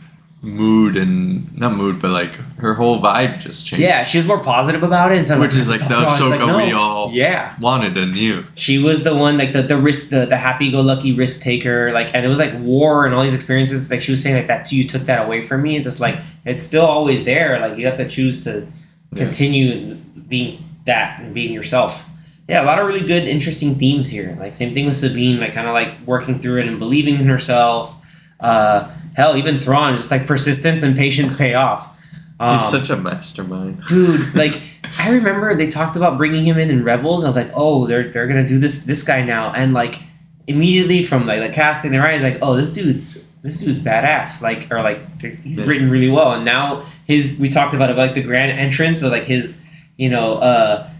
mood 0.42 0.96
and 0.96 1.54
not 1.56 1.74
mood, 1.76 2.00
but 2.00 2.10
like 2.10 2.32
her 2.58 2.72
whole 2.74 3.00
vibe 3.00 3.38
just 3.40 3.66
changed. 3.66 3.82
yeah, 3.82 4.02
she 4.02 4.16
was 4.16 4.26
more 4.26 4.38
positive 4.42 4.82
about 4.82 5.12
it. 5.12 5.18
And 5.18 5.26
so 5.26 5.38
Which 5.38 5.54
is 5.54 5.68
like 5.68 5.80
the 5.86 5.94
Ahsoka 5.96 6.64
we 6.66 6.72
all 6.72 7.12
yeah. 7.12 7.54
wanted 7.60 7.96
and 7.98 8.12
knew. 8.12 8.44
She 8.54 8.78
was 8.78 9.04
the 9.04 9.14
one 9.14 9.36
like 9.36 9.52
the 9.52 9.62
the 9.62 9.76
risk 9.76 10.08
the, 10.10 10.24
the 10.26 10.38
happy 10.38 10.70
go 10.70 10.80
lucky 10.80 11.12
risk 11.12 11.42
taker 11.42 11.92
like 11.92 12.14
and 12.14 12.24
it 12.24 12.28
was 12.28 12.38
like 12.38 12.54
war 12.60 13.04
and 13.04 13.14
all 13.14 13.22
these 13.22 13.34
experiences 13.34 13.90
like 13.90 14.00
she 14.00 14.12
was 14.12 14.22
saying 14.22 14.34
like 14.36 14.46
that 14.46 14.72
you 14.72 14.84
took 14.88 15.02
that 15.02 15.26
away 15.26 15.42
from 15.42 15.62
me 15.62 15.76
it's 15.76 15.84
just 15.84 16.00
like 16.00 16.18
it's 16.46 16.62
still 16.62 16.86
always 16.86 17.24
there 17.24 17.58
like 17.60 17.78
you 17.78 17.84
have 17.86 17.96
to 17.96 18.08
choose 18.08 18.44
to 18.44 18.66
Yeah. 19.12 19.24
continue 19.24 19.96
being 20.28 20.64
that 20.86 21.20
and 21.20 21.34
being 21.34 21.52
yourself 21.52 22.08
yeah 22.48 22.62
a 22.62 22.64
lot 22.64 22.78
of 22.78 22.86
really 22.86 23.04
good 23.06 23.26
interesting 23.28 23.74
themes 23.74 24.08
here 24.08 24.36
like 24.40 24.54
same 24.54 24.72
thing 24.72 24.86
with 24.86 24.96
Sabine 24.96 25.38
like 25.40 25.52
kind 25.52 25.66
of 25.66 25.74
like 25.74 26.00
working 26.06 26.38
through 26.38 26.60
it 26.60 26.66
and 26.68 26.78
believing 26.78 27.16
in 27.16 27.26
herself 27.26 27.96
uh 28.40 28.90
hell 29.14 29.36
even 29.36 29.58
Thrawn 29.58 29.96
just 29.96 30.10
like 30.10 30.26
persistence 30.26 30.82
and 30.82 30.96
patience 30.96 31.36
pay 31.36 31.54
off. 31.54 31.98
Um, 32.38 32.58
He's 32.58 32.68
such 32.68 32.90
a 32.90 32.96
mastermind. 32.96 33.82
dude 33.88 34.34
like 34.34 34.60
i 34.98 35.10
remember 35.10 35.54
they 35.54 35.68
talked 35.68 35.94
about 35.96 36.16
bringing 36.16 36.44
him 36.44 36.58
in 36.58 36.70
in 36.70 36.84
rebels. 36.84 37.22
I 37.24 37.26
was 37.26 37.36
like 37.36 37.50
oh 37.54 37.86
they're 37.86 38.04
they're 38.04 38.26
gonna 38.26 38.46
do 38.46 38.58
this 38.58 38.84
this 38.84 39.02
guy 39.02 39.22
now. 39.22 39.52
And 39.52 39.74
like 39.74 40.00
immediately 40.46 41.02
from 41.02 41.26
like 41.26 41.40
the 41.40 41.50
casting 41.50 41.92
the 41.92 41.98
writing 41.98 42.22
like 42.22 42.38
oh 42.42 42.56
this 42.56 42.70
dude's 42.70 43.26
this 43.42 43.58
dude's 43.58 43.78
badass. 43.80 44.42
Like 44.42 44.70
or 44.70 44.82
like 44.82 45.20
he's 45.20 45.62
written 45.62 45.90
really 45.90 46.10
well. 46.10 46.32
And 46.32 46.44
now 46.44 46.84
his 47.06 47.38
we 47.38 47.48
talked 47.48 47.74
about 47.74 47.90
it 47.90 47.96
like 47.96 48.14
the 48.14 48.22
grand 48.22 48.52
entrance 48.52 49.00
but 49.00 49.10
like 49.10 49.24
his 49.24 49.66
you 49.96 50.08
know 50.08 50.34
uh 50.38 50.90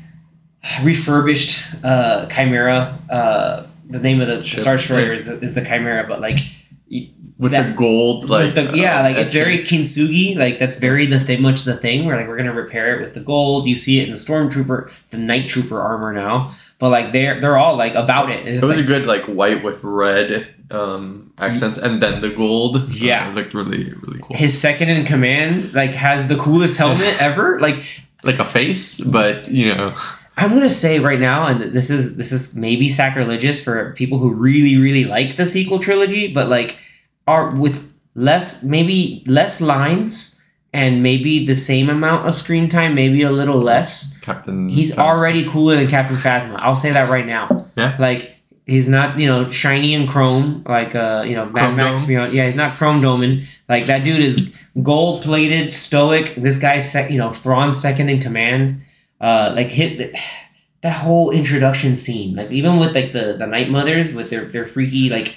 refurbished 0.82 1.58
uh 1.84 2.26
chimaera 2.28 2.94
uh 3.10 3.66
the 3.86 3.98
name 3.98 4.20
of 4.20 4.28
the 4.28 4.42
Ship, 4.42 4.60
star 4.60 4.76
destroyer 4.76 5.12
is, 5.12 5.26
is 5.26 5.54
the 5.54 5.62
chimaera 5.62 6.06
but 6.06 6.20
like 6.20 6.38
With 7.38 7.52
that- 7.52 7.68
the 7.68 7.72
gold, 7.74 8.28
like 8.28 8.54
the, 8.54 8.72
yeah, 8.74 8.98
uh, 9.00 9.02
like 9.04 9.16
it's 9.16 9.32
very 9.32 9.58
kintsugi. 9.58 10.36
Like 10.36 10.58
that's 10.58 10.76
very 10.76 11.06
the 11.06 11.20
thing, 11.20 11.40
much 11.40 11.62
the 11.62 11.76
thing 11.76 12.04
where 12.04 12.16
like 12.16 12.26
we're 12.28 12.36
gonna 12.36 12.52
repair 12.52 12.96
it 12.96 13.00
with 13.00 13.14
the 13.14 13.20
gold. 13.20 13.66
You 13.66 13.76
see 13.76 14.00
it 14.00 14.04
in 14.04 14.10
the 14.10 14.16
stormtrooper, 14.16 14.90
the 15.10 15.16
night 15.18 15.48
trooper 15.48 15.80
armor 15.80 16.12
now. 16.12 16.52
But 16.78 16.90
like 16.90 17.12
they're 17.12 17.40
they're 17.40 17.56
all 17.56 17.76
like 17.76 17.94
about 17.94 18.30
it. 18.30 18.46
It's 18.46 18.62
It 18.62 18.66
was 18.66 18.76
like, 18.78 18.84
a 18.84 18.88
good 18.88 19.06
like 19.06 19.22
white 19.24 19.62
with 19.62 19.84
red 19.84 20.48
um, 20.70 21.32
accents, 21.38 21.78
and 21.78 22.02
then 22.02 22.20
the 22.20 22.30
gold. 22.30 22.92
Yeah. 22.92 23.26
uh, 23.26 23.30
it 23.30 23.34
looked 23.34 23.54
really 23.54 23.92
really 24.02 24.18
cool. 24.20 24.36
his 24.36 24.58
second 24.60 24.88
in 24.90 25.06
command 25.06 25.72
like 25.72 25.92
has 25.92 26.26
the 26.26 26.36
coolest 26.36 26.76
helmet 26.76 27.16
ever. 27.20 27.58
Like 27.60 27.84
like 28.24 28.38
a 28.38 28.44
face, 28.44 29.00
but 29.00 29.48
you 29.48 29.74
know, 29.74 29.94
I'm 30.36 30.54
gonna 30.54 30.70
say 30.70 30.98
right 31.00 31.20
now, 31.20 31.46
and 31.46 31.60
this 31.72 31.90
is 31.90 32.16
this 32.16 32.32
is 32.32 32.54
maybe 32.54 32.88
sacrilegious 32.88 33.62
for 33.62 33.92
people 33.92 34.18
who 34.18 34.32
really 34.32 34.76
really 34.78 35.04
like 35.04 35.36
the 35.36 35.44
sequel 35.46 35.78
trilogy, 35.78 36.32
but 36.32 36.48
like 36.48 36.78
are 37.26 37.54
with 37.54 37.92
less 38.14 38.62
maybe 38.62 39.22
less 39.26 39.60
lines 39.60 40.40
and 40.72 41.02
maybe 41.02 41.44
the 41.44 41.54
same 41.54 41.90
amount 41.90 42.28
of 42.28 42.36
screen 42.36 42.68
time, 42.68 42.94
maybe 42.94 43.22
a 43.22 43.30
little 43.30 43.58
less. 43.58 44.16
Captain. 44.20 44.68
He's 44.68 44.92
Phasma. 44.92 44.98
already 44.98 45.48
cooler 45.48 45.76
than 45.76 45.88
Captain 45.88 46.16
Phasma. 46.16 46.56
I'll 46.60 46.74
say 46.74 46.92
that 46.92 47.10
right 47.10 47.26
now. 47.26 47.48
Yeah. 47.76 47.96
Like 47.98 48.36
he's 48.66 48.86
not, 48.88 49.18
you 49.18 49.26
know, 49.26 49.50
shiny 49.50 49.94
and 49.94 50.08
chrome 50.08 50.62
like 50.66 50.94
uh, 50.94 51.24
you 51.26 51.34
know, 51.34 51.46
Mad 51.46 51.76
Max? 51.76 52.06
Beyond. 52.06 52.32
Yeah, 52.32 52.46
he's 52.46 52.56
not 52.56 52.72
chrome 52.72 52.98
doming. 52.98 53.44
Like 53.68 53.86
that 53.86 54.04
dude 54.04 54.20
is 54.20 54.54
gold 54.82 55.22
plated, 55.22 55.70
stoic. 55.72 56.34
This 56.36 56.58
guy's 56.58 56.90
sec- 56.90 57.10
you 57.10 57.18
know, 57.18 57.32
Thrawn's 57.32 57.80
second 57.80 58.08
in 58.08 58.20
command. 58.20 58.76
Uh, 59.20 59.52
like 59.54 59.68
hit 59.68 60.16
that 60.82 60.96
whole 61.02 61.30
introduction 61.30 61.96
scene. 61.96 62.36
Like 62.36 62.50
even 62.50 62.78
with 62.78 62.94
like 62.94 63.12
the 63.12 63.34
the 63.34 63.46
Night 63.46 63.70
Mothers 63.70 64.12
with 64.12 64.30
their 64.30 64.44
their 64.44 64.66
freaky 64.66 65.10
like 65.10 65.34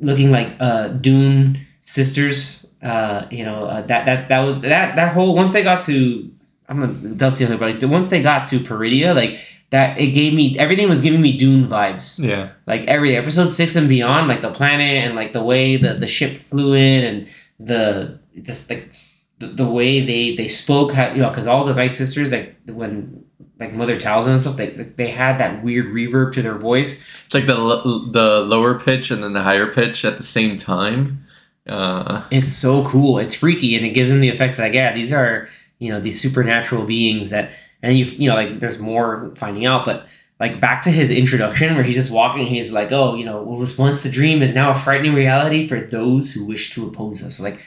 looking 0.00 0.30
like 0.30 0.56
uh 0.60 0.88
Dune 0.88 1.66
sisters. 1.82 2.66
Uh, 2.82 3.28
you 3.30 3.44
know, 3.44 3.66
uh, 3.66 3.80
that 3.82 4.06
that 4.06 4.28
that 4.28 4.40
was 4.40 4.60
that 4.62 4.96
that 4.96 5.14
whole 5.14 5.36
once 5.36 5.52
they 5.52 5.62
got 5.62 5.82
to 5.82 6.28
I'm 6.68 6.80
gonna 6.80 7.14
dovetail 7.14 7.48
here, 7.48 7.58
but 7.58 7.80
like, 7.80 7.90
once 7.90 8.08
they 8.08 8.22
got 8.22 8.46
to 8.46 8.58
Peridea, 8.58 9.14
like 9.14 9.38
that, 9.70 9.98
it 9.98 10.08
gave 10.08 10.32
me 10.32 10.58
everything 10.58 10.88
was 10.88 11.00
giving 11.00 11.20
me 11.20 11.36
Dune 11.36 11.68
vibes. 11.68 12.22
Yeah. 12.22 12.50
Like 12.66 12.82
every 12.82 13.16
episode 13.16 13.48
six 13.48 13.76
and 13.76 13.88
beyond, 13.88 14.28
like 14.28 14.40
the 14.40 14.50
planet 14.50 15.04
and 15.04 15.14
like 15.14 15.32
the 15.32 15.42
way 15.42 15.76
the 15.76 15.94
the 15.94 16.06
ship 16.06 16.36
flew 16.36 16.74
in 16.74 17.04
and 17.04 17.28
the 17.60 18.18
just 18.42 18.68
the 18.68 18.82
the, 19.42 19.48
the 19.48 19.66
way 19.66 20.00
they 20.00 20.36
they 20.36 20.48
spoke, 20.48 20.92
had, 20.92 21.16
you 21.16 21.22
know, 21.22 21.28
because 21.28 21.46
all 21.48 21.64
the 21.64 21.74
Night 21.74 21.94
Sisters, 21.94 22.30
like 22.30 22.56
when 22.66 23.24
like 23.58 23.72
Mother 23.72 23.98
Talzin 23.98 24.28
and 24.28 24.40
stuff, 24.40 24.56
they 24.56 24.70
they 24.70 25.08
had 25.08 25.38
that 25.38 25.64
weird 25.64 25.86
reverb 25.86 26.32
to 26.34 26.42
their 26.42 26.56
voice. 26.56 27.02
It's 27.26 27.34
like 27.34 27.46
the 27.46 27.56
the 28.12 28.40
lower 28.46 28.78
pitch 28.78 29.10
and 29.10 29.22
then 29.22 29.32
the 29.32 29.42
higher 29.42 29.72
pitch 29.72 30.04
at 30.04 30.16
the 30.16 30.22
same 30.22 30.56
time. 30.56 31.26
Uh, 31.66 32.22
It's 32.30 32.52
so 32.52 32.84
cool. 32.84 33.18
It's 33.18 33.34
freaky, 33.34 33.76
and 33.76 33.84
it 33.84 33.90
gives 33.90 34.10
them 34.10 34.20
the 34.20 34.28
effect 34.28 34.56
that, 34.56 34.62
like, 34.64 34.74
yeah, 34.74 34.92
these 34.92 35.12
are 35.12 35.48
you 35.78 35.92
know 35.92 36.00
these 36.00 36.20
supernatural 36.20 36.84
beings 36.84 37.30
that, 37.30 37.50
and 37.82 37.98
you 37.98 38.04
you 38.04 38.30
know 38.30 38.36
like 38.36 38.60
there's 38.60 38.78
more 38.78 39.34
finding 39.34 39.66
out, 39.66 39.84
but 39.84 40.06
like 40.38 40.60
back 40.60 40.82
to 40.82 40.90
his 40.90 41.10
introduction 41.10 41.74
where 41.74 41.84
he's 41.84 41.96
just 41.96 42.10
walking, 42.10 42.46
he's 42.46 42.72
like, 42.72 42.90
oh, 42.92 43.14
you 43.14 43.24
know, 43.24 43.42
what 43.42 43.58
was 43.58 43.78
once 43.78 44.04
a 44.04 44.10
dream 44.10 44.42
is 44.42 44.54
now 44.54 44.70
a 44.70 44.74
frightening 44.74 45.14
reality 45.14 45.68
for 45.68 45.80
those 45.80 46.32
who 46.32 46.46
wish 46.46 46.74
to 46.74 46.86
oppose 46.86 47.22
us. 47.22 47.38
Like, 47.40 47.60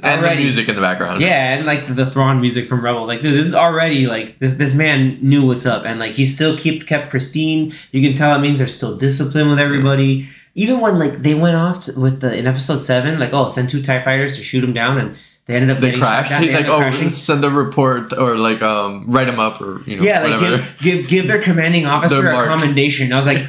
and 0.00 0.22
the 0.22 0.34
music 0.36 0.68
in 0.68 0.76
the 0.76 0.80
background. 0.80 1.20
yeah, 1.20 1.56
and 1.56 1.66
like 1.66 1.92
the 1.92 2.10
Thrawn 2.10 2.40
music 2.40 2.68
from 2.68 2.84
Rebel, 2.84 3.06
like, 3.06 3.20
dude, 3.20 3.34
this 3.34 3.48
is 3.48 3.54
already 3.54 4.06
like 4.06 4.38
this 4.38 4.52
this 4.54 4.72
man 4.74 5.18
knew 5.20 5.44
what's 5.44 5.66
up, 5.66 5.84
and 5.84 5.98
like 5.98 6.12
he 6.12 6.24
still 6.24 6.56
keep 6.56 6.86
kept 6.86 7.10
pristine. 7.10 7.72
You 7.90 8.06
can 8.06 8.16
tell 8.16 8.34
it 8.36 8.40
means 8.40 8.58
there's 8.58 8.74
still 8.74 8.96
discipline 8.96 9.48
with 9.48 9.58
everybody. 9.58 10.28
Even 10.54 10.80
when 10.80 10.98
like 10.98 11.22
they 11.22 11.34
went 11.34 11.56
off 11.56 11.82
to, 11.82 11.98
with 12.00 12.20
the 12.20 12.36
in 12.36 12.46
episode 12.46 12.78
seven, 12.78 13.18
like 13.18 13.32
oh, 13.32 13.48
send 13.48 13.70
two 13.70 13.82
Tie 13.82 14.02
fighters 14.02 14.36
to 14.36 14.42
shoot 14.42 14.62
him 14.62 14.72
down, 14.72 14.98
and 14.98 15.16
they 15.46 15.54
ended 15.56 15.70
up 15.76 15.80
They 15.80 15.96
crashed. 15.96 16.32
He's 16.32 16.52
They 16.52 16.58
like, 16.58 16.66
oh, 16.66 16.78
crashing. 16.80 17.08
send 17.08 17.44
a 17.44 17.50
report 17.50 18.12
or 18.12 18.36
like 18.36 18.62
um 18.62 19.06
write 19.08 19.28
him 19.28 19.40
up 19.40 19.60
or 19.60 19.82
you 19.82 19.96
know 19.96 20.02
yeah, 20.04 20.22
like 20.22 20.40
whatever. 20.40 20.56
give, 20.58 20.78
give 20.78 21.08
give 21.08 21.28
their 21.28 21.42
commanding 21.42 21.86
officer 21.86 22.22
Their 22.22 22.44
a 22.44 22.46
commendation. 22.46 23.12
I 23.12 23.16
was 23.16 23.26
like, 23.26 23.46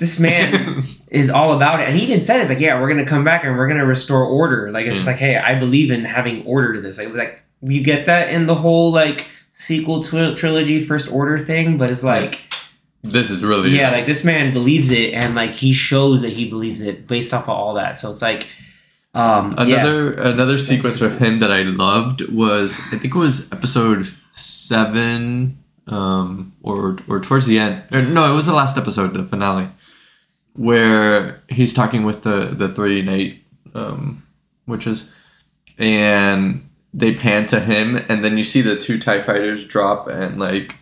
this 0.00 0.18
man 0.18 0.82
is 1.10 1.30
all 1.30 1.52
about 1.52 1.78
it, 1.78 1.86
and 1.88 1.96
he 1.96 2.02
even 2.04 2.20
said, 2.20 2.40
"It's 2.40 2.50
like, 2.50 2.58
yeah, 2.58 2.80
we're 2.80 2.88
gonna 2.88 3.04
come 3.06 3.22
back 3.22 3.44
and 3.44 3.56
we're 3.56 3.68
gonna 3.68 3.86
restore 3.86 4.24
order." 4.24 4.72
Like 4.72 4.86
it's 4.86 5.02
Mm. 5.02 5.06
like, 5.06 5.16
hey, 5.16 5.36
I 5.36 5.54
believe 5.54 5.92
in 5.92 6.04
having 6.04 6.44
order 6.44 6.72
to 6.72 6.80
this. 6.80 6.98
Like, 6.98 7.14
like 7.14 7.44
you 7.62 7.80
get 7.82 8.06
that 8.06 8.30
in 8.30 8.46
the 8.46 8.54
whole 8.56 8.90
like 8.90 9.28
sequel 9.52 10.02
twi- 10.02 10.34
trilogy 10.34 10.82
first 10.84 11.12
order 11.12 11.38
thing, 11.38 11.76
but 11.78 11.90
it's 11.90 12.02
like, 12.02 12.40
this 13.04 13.30
is 13.30 13.44
really 13.44 13.70
yeah, 13.70 13.90
like 13.92 14.06
this 14.06 14.24
man 14.24 14.52
believes 14.52 14.90
it, 14.90 15.14
and 15.14 15.34
like 15.36 15.54
he 15.54 15.72
shows 15.72 16.22
that 16.22 16.32
he 16.32 16.48
believes 16.48 16.80
it 16.80 17.06
based 17.06 17.32
off 17.32 17.44
of 17.44 17.50
all 17.50 17.74
that. 17.74 17.98
So 17.98 18.10
it's 18.10 18.22
like, 18.22 18.48
um, 19.14 19.54
yeah. 19.58 19.80
Another 19.82 20.12
another 20.12 20.58
sequence 20.58 21.00
with 21.00 21.18
him 21.18 21.38
that 21.40 21.52
I 21.52 21.62
loved 21.62 22.22
was 22.32 22.78
I 22.92 22.98
think 22.98 23.14
it 23.14 23.18
was 23.18 23.50
episode 23.52 24.10
seven, 24.32 25.58
um, 25.88 26.52
or 26.62 26.98
or 27.08 27.20
towards 27.20 27.46
the 27.46 27.58
end. 27.58 27.82
Or, 27.92 28.00
no, 28.02 28.30
it 28.32 28.34
was 28.36 28.46
the 28.46 28.54
last 28.54 28.78
episode, 28.78 29.12
the 29.14 29.24
finale, 29.24 29.68
where 30.60 31.40
he's 31.48 31.72
talking 31.72 32.04
with 32.04 32.20
the 32.20 32.46
the 32.54 32.68
three 32.68 33.00
night 33.00 33.42
um, 33.74 34.22
witches, 34.66 35.08
and 35.78 36.68
they 36.92 37.14
pan 37.14 37.46
to 37.46 37.60
him, 37.60 37.96
and 38.10 38.22
then 38.22 38.36
you 38.36 38.44
see 38.44 38.60
the 38.60 38.76
two 38.76 38.98
Tie 39.00 39.22
fighters 39.22 39.64
drop 39.66 40.06
and 40.06 40.38
like 40.38 40.74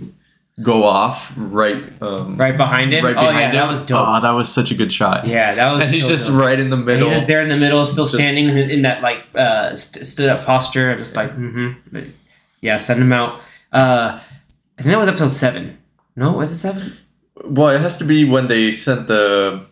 go 0.64 0.82
off 0.82 1.32
right 1.36 1.84
um, 2.02 2.36
right 2.36 2.56
behind 2.56 2.92
him. 2.92 3.04
right 3.04 3.16
oh 3.16 3.20
behind 3.20 3.38
yeah, 3.38 3.46
him. 3.50 3.54
that 3.54 3.68
was 3.68 3.86
dope. 3.86 4.04
Oh, 4.04 4.20
that 4.20 4.32
was 4.32 4.52
such 4.52 4.72
a 4.72 4.74
good 4.74 4.90
shot. 4.90 5.28
yeah, 5.28 5.54
that 5.54 5.72
was. 5.72 5.84
and 5.84 5.94
he's 5.94 6.02
so 6.02 6.08
just 6.08 6.26
dope. 6.26 6.40
right 6.40 6.58
in 6.58 6.70
the 6.70 6.76
And 6.76 6.84
middle. 6.84 7.08
He's 7.08 7.18
just 7.18 7.28
there 7.28 7.40
in 7.40 7.48
the 7.48 7.56
middle, 7.56 7.84
still 7.84 8.04
Just- 8.04 8.16
standing 8.16 8.48
in 8.48 8.82
that 8.82 9.00
like 9.00 9.28
uh, 9.36 9.76
st- 9.76 10.04
stood 10.04 10.28
up 10.28 10.44
posture, 10.44 10.96
just 10.96 11.14
like, 11.14 11.30
mm-hmm. 11.36 12.10
yeah, 12.60 12.78
send 12.78 13.00
him 13.00 13.12
out. 13.12 13.40
Uh, 13.72 14.18
I 14.76 14.82
think 14.82 14.88
that 14.90 14.98
was 14.98 15.06
episode 15.06 15.28
seven. 15.28 15.78
No, 16.16 16.32
was 16.32 16.50
it 16.50 16.56
seven? 16.56 16.96
Well, 17.44 17.68
it 17.70 17.80
has 17.80 17.96
to 17.98 18.04
be 18.04 18.24
when 18.24 18.48
they 18.48 18.70
sent 18.70 19.08
the 19.08 19.66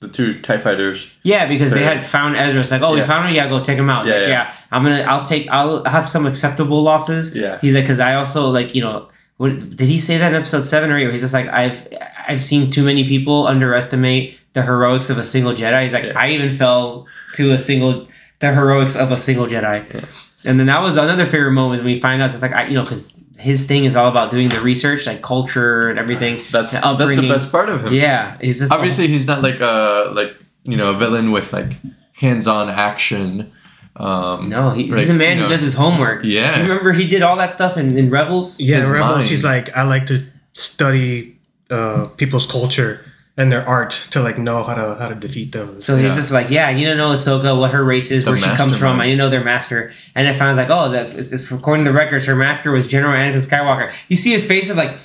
the 0.00 0.08
two 0.08 0.40
Tie 0.40 0.58
fighters. 0.58 1.10
Yeah, 1.24 1.46
because 1.46 1.72
they 1.72 1.82
had 1.82 2.04
found 2.04 2.36
Ezra. 2.36 2.60
It's 2.60 2.70
like, 2.70 2.82
oh, 2.82 2.94
we 2.94 3.02
found 3.02 3.28
him. 3.28 3.34
Yeah, 3.34 3.48
go 3.48 3.58
take 3.58 3.78
him 3.78 3.90
out. 3.90 4.06
Yeah, 4.06 4.14
like, 4.14 4.22
yeah. 4.22 4.28
yeah. 4.28 4.54
I'm 4.70 4.84
gonna. 4.84 5.02
I'll 5.02 5.24
take. 5.24 5.48
I'll 5.50 5.84
have 5.84 6.08
some 6.08 6.26
acceptable 6.26 6.82
losses. 6.82 7.36
Yeah. 7.36 7.58
He's 7.60 7.74
like, 7.74 7.84
because 7.84 8.00
I 8.00 8.14
also 8.14 8.48
like, 8.48 8.74
you 8.74 8.82
know, 8.82 9.08
what 9.38 9.58
did 9.58 9.80
he 9.80 9.98
say 9.98 10.18
that 10.18 10.32
in 10.32 10.40
episode 10.40 10.66
seven 10.66 10.90
or 10.90 10.98
eight? 10.98 11.04
Where 11.04 11.12
he's 11.12 11.22
just 11.22 11.32
like, 11.32 11.48
I've 11.48 11.88
I've 12.28 12.42
seen 12.42 12.70
too 12.70 12.84
many 12.84 13.08
people 13.08 13.46
underestimate 13.46 14.38
the 14.52 14.62
heroics 14.62 15.10
of 15.10 15.18
a 15.18 15.24
single 15.24 15.52
Jedi. 15.52 15.82
He's 15.82 15.92
like, 15.92 16.04
Yeah. 16.04 16.18
I 16.18 16.30
even 16.30 16.50
fell 16.50 17.06
to 17.34 17.52
a 17.52 17.58
single 17.58 18.06
the 18.40 18.52
heroics 18.52 18.94
of 18.94 19.10
a 19.10 19.16
single 19.16 19.46
Jedi. 19.46 19.94
Yeah. 19.94 20.04
And 20.44 20.60
then 20.60 20.68
that 20.68 20.80
was 20.80 20.96
another 20.96 21.26
favorite 21.26 21.52
moment 21.52 21.82
when 21.82 21.92
we 21.94 22.00
find 22.00 22.22
out 22.22 22.32
it's 22.32 22.40
like 22.40 22.52
I, 22.52 22.66
you 22.68 22.74
know 22.74 22.84
because 22.84 23.20
his 23.38 23.64
thing 23.64 23.84
is 23.84 23.94
all 23.96 24.10
about 24.10 24.30
doing 24.30 24.48
the 24.48 24.60
research 24.60 25.06
like 25.06 25.22
culture 25.22 25.88
and 25.88 25.98
everything. 25.98 26.42
That's 26.50 26.72
the 26.72 26.80
that's 26.80 27.20
the 27.20 27.28
best 27.28 27.52
part 27.52 27.68
of 27.68 27.84
him. 27.84 27.92
Yeah, 27.92 28.36
he's 28.40 28.58
just 28.58 28.72
Obviously, 28.72 29.08
he's 29.08 29.26
not 29.26 29.42
like 29.42 29.60
a 29.60 30.10
like 30.12 30.36
you 30.64 30.76
know 30.76 30.90
a 30.90 30.98
villain 30.98 31.30
with 31.32 31.52
like 31.52 31.76
hands-on 32.14 32.68
action. 32.68 33.52
Um, 33.96 34.48
No, 34.48 34.70
he, 34.70 34.84
like, 34.84 35.00
he's 35.00 35.10
a 35.10 35.14
man 35.14 35.38
you 35.38 35.44
who 35.44 35.48
does 35.48 35.60
his 35.60 35.74
homework. 35.74 36.24
Yeah. 36.24 36.56
You 36.56 36.62
remember 36.62 36.92
he 36.92 37.08
did 37.08 37.22
all 37.22 37.36
that 37.36 37.50
stuff 37.50 37.76
in, 37.76 37.96
in 37.98 38.10
Rebels? 38.10 38.60
Yeah, 38.60 38.78
his 38.78 38.90
Rebels. 38.90 39.16
mind. 39.16 39.28
He's 39.28 39.44
like, 39.44 39.76
I 39.76 39.82
like 39.82 40.06
to 40.06 40.24
study 40.52 41.38
uh, 41.70 42.06
people's 42.16 42.46
culture 42.46 43.04
and 43.38 43.50
their 43.50 43.66
art 43.66 43.92
to 44.10 44.20
like 44.20 44.36
know 44.36 44.62
how 44.64 44.74
to 44.74 44.96
how 44.96 45.08
to 45.08 45.14
defeat 45.14 45.52
them. 45.52 45.80
So 45.80 45.96
he's 45.96 46.10
Yeah. 46.10 46.16
just 46.16 46.30
like, 46.30 46.50
yeah, 46.50 46.68
you 46.70 46.78
need 46.84 46.92
to 46.92 46.96
know 46.96 47.10
Ahsoka, 47.12 47.58
what 47.58 47.70
her 47.70 47.82
race 47.84 48.10
is, 48.10 48.24
The 48.24 48.30
where 48.32 48.36
she 48.36 48.44
comes 48.44 48.58
from. 48.76 48.96
mastermind. 48.98 49.00
I 49.02 49.04
need 49.06 49.12
to 49.12 49.16
know 49.18 49.30
their 49.30 49.44
master. 49.44 49.92
And 50.14 50.28
I 50.28 50.34
found 50.34 50.56
like, 50.56 50.68
oh, 50.70 50.90
that 50.90 51.14
it's, 51.14 51.32
it's 51.32 51.50
according 51.50 51.84
to 51.86 51.90
the 51.92 51.96
records, 51.96 52.26
her 52.26 52.34
master 52.36 52.72
was 52.72 52.86
General 52.86 53.14
Anakin 53.14 53.36
Skywalker. 53.48 53.92
You 54.08 54.16
see 54.16 54.32
his 54.32 54.44
face 54.44 54.68
of 54.70 54.76
like, 54.76 54.98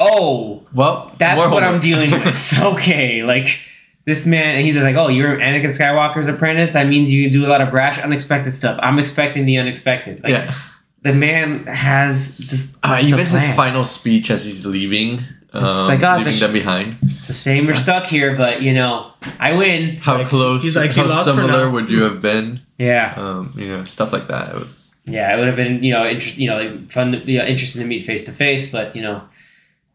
oh, 0.00 0.66
well, 0.74 1.12
that's 1.18 1.38
more 1.40 1.50
what 1.50 1.62
I'm 1.64 1.80
dealing 1.80 2.10
with. 2.24 2.58
okay, 2.62 3.22
like 3.22 3.58
this 4.04 4.26
man, 4.26 4.56
and 4.56 4.64
he's 4.64 4.76
like, 4.76 4.96
oh, 4.96 5.08
you're 5.08 5.36
Anakin 5.38 5.66
Skywalker's 5.66 6.28
apprentice. 6.28 6.72
That 6.72 6.86
means 6.88 7.10
you 7.10 7.30
do 7.30 7.46
a 7.46 7.48
lot 7.48 7.60
of 7.60 7.70
brash, 7.70 7.98
unexpected 7.98 8.52
stuff. 8.52 8.78
I'm 8.82 8.98
expecting 8.98 9.46
the 9.46 9.56
unexpected. 9.58 10.22
Like, 10.22 10.32
yeah. 10.32 10.54
the 11.02 11.12
man 11.12 11.66
has 11.66 12.36
just 12.38 12.76
Uh, 12.82 13.00
the 13.00 13.08
even 13.08 13.26
his 13.26 13.46
final 13.54 13.84
speech 13.84 14.30
as 14.30 14.44
he's 14.44 14.64
leaving, 14.66 15.22
um, 15.64 15.88
like, 15.88 16.02
oh, 16.02 16.14
it's 16.14 16.22
a 16.22 16.24
leaving 16.24 16.32
sh- 16.32 16.40
them 16.40 16.52
behind. 16.52 16.96
It's 17.02 17.28
a 17.30 17.34
shame 17.34 17.66
we're 17.66 17.74
stuck 17.74 18.04
here, 18.06 18.36
but 18.36 18.62
you 18.62 18.74
know, 18.74 19.12
I 19.38 19.52
win. 19.52 19.96
How 19.96 20.18
like- 20.18 20.26
close? 20.26 20.62
he's 20.62 20.76
like, 20.76 20.92
how 20.92 21.06
lost 21.06 21.24
similar 21.24 21.70
would 21.70 21.90
you 21.90 22.02
have 22.04 22.20
been? 22.20 22.60
Yeah. 22.78 23.14
Um, 23.16 23.52
you 23.56 23.68
know, 23.68 23.84
stuff 23.84 24.12
like 24.12 24.28
that. 24.28 24.54
It 24.54 24.60
was. 24.60 24.96
Yeah, 25.04 25.34
it 25.34 25.38
would 25.38 25.46
have 25.46 25.56
been 25.56 25.84
you 25.84 25.92
know 25.92 26.04
interest 26.04 26.36
you 26.36 26.48
know 26.50 26.60
like 26.62 26.90
fun 26.90 27.12
to, 27.12 27.18
you 27.30 27.38
know, 27.38 27.44
interesting 27.44 27.82
to 27.82 27.88
meet 27.88 28.04
face 28.04 28.24
to 28.24 28.32
face, 28.32 28.70
but 28.70 28.96
you 28.96 29.02
know, 29.02 29.22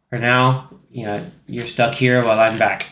for 0.09 0.17
now 0.17 0.69
you 0.91 1.05
know 1.05 1.25
you're 1.47 1.67
stuck 1.67 1.93
here 1.93 2.23
while 2.23 2.39
I'm 2.39 2.57
back. 2.57 2.87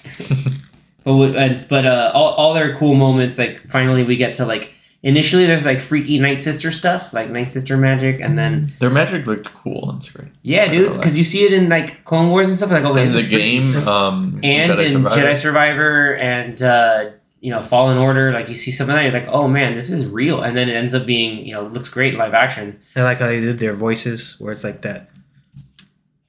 but 1.03 1.35
and, 1.35 1.65
but 1.69 1.85
uh, 1.85 2.11
all 2.13 2.33
all 2.33 2.53
their 2.53 2.75
cool 2.75 2.95
moments 2.95 3.37
like 3.37 3.69
finally 3.69 4.03
we 4.03 4.17
get 4.17 4.33
to 4.35 4.45
like 4.45 4.73
initially 5.03 5.45
there's 5.45 5.65
like 5.65 5.79
freaky 5.79 6.19
Night 6.19 6.41
Sister 6.41 6.71
stuff 6.71 7.13
like 7.13 7.29
Night 7.29 7.51
Sister 7.51 7.77
magic, 7.77 8.19
and 8.19 8.37
then 8.37 8.71
Their 8.79 8.89
magic 8.89 9.27
looked 9.27 9.53
cool 9.53 9.85
on 9.89 10.01
screen. 10.01 10.31
yeah, 10.41 10.67
dude, 10.67 10.93
because 10.93 11.17
you 11.17 11.23
see 11.23 11.43
it 11.43 11.53
in 11.53 11.69
like 11.69 12.03
Clone 12.03 12.29
Wars 12.29 12.49
and 12.49 12.57
stuff 12.57 12.71
like 12.71 12.83
okay, 12.83 13.05
in 13.05 13.11
this 13.11 13.25
the 13.25 13.29
game, 13.29 13.75
um, 13.87 14.39
and 14.43 14.71
Jedi 14.71 14.85
in 14.85 14.91
Survivor. 14.91 15.21
Jedi 15.21 15.37
Survivor 15.37 16.15
and 16.17 16.61
uh, 16.61 17.09
you 17.39 17.51
know 17.51 17.61
Fallen 17.61 17.97
Order, 17.97 18.31
like 18.31 18.49
you 18.49 18.55
see 18.55 18.71
some 18.71 18.89
of 18.89 18.95
that, 18.95 19.03
you're 19.03 19.13
like, 19.13 19.27
oh 19.29 19.47
man, 19.47 19.75
this 19.75 19.89
is 19.89 20.05
real, 20.05 20.41
and 20.41 20.55
then 20.55 20.69
it 20.69 20.75
ends 20.75 20.93
up 20.93 21.05
being 21.05 21.45
you 21.45 21.53
know 21.53 21.63
looks 21.63 21.89
great 21.89 22.13
in 22.13 22.19
live 22.19 22.33
action. 22.33 22.79
I 22.95 23.03
like 23.03 23.19
how 23.19 23.27
they 23.27 23.39
did 23.39 23.59
their 23.59 23.73
voices, 23.73 24.39
where 24.39 24.51
it's 24.51 24.63
like 24.63 24.81
that 24.81 25.09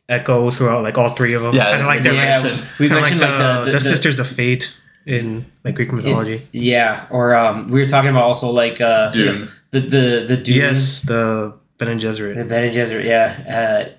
echo 0.09 0.51
throughout 0.51 0.83
like 0.83 0.99
all 0.99 1.11
three 1.11 1.35
of 1.35 1.43
them. 1.43 1.55
Yeah, 1.55 1.71
kind 1.71 1.81
of 1.83 1.87
like 1.87 2.03
their 2.03 2.15
yeah. 2.15 2.45
Yeah, 2.45 2.65
we 2.79 2.89
kinda 2.89 3.01
mentioned 3.01 3.21
like, 3.21 3.39
the, 3.39 3.65
the, 3.67 3.73
the, 3.73 3.81
sisters 3.81 4.19
of 4.19 4.29
fate 4.29 4.77
in 5.07 5.47
like 5.65 5.75
Greek 5.75 5.93
mythology. 5.93 6.47
Yeah, 6.53 7.07
or 7.11 7.35
um, 7.35 7.69
we 7.69 7.81
were 7.81 7.89
talking 7.89 8.11
about 8.11 8.25
also 8.25 8.51
like 8.51 8.81
uh, 8.81 9.11
you 9.15 9.25
know, 9.25 9.33
Dune. 9.39 9.49
the 9.71 9.81
the 9.81 10.25
the 10.29 10.37
Dune, 10.37 10.57
yes, 10.57 11.03
the 11.03 11.55
Ben 11.79 11.89
and 11.89 12.01
the 12.01 12.45
Bene 12.49 12.71
Gesserit. 12.71 13.05
Yeah, 13.05 13.93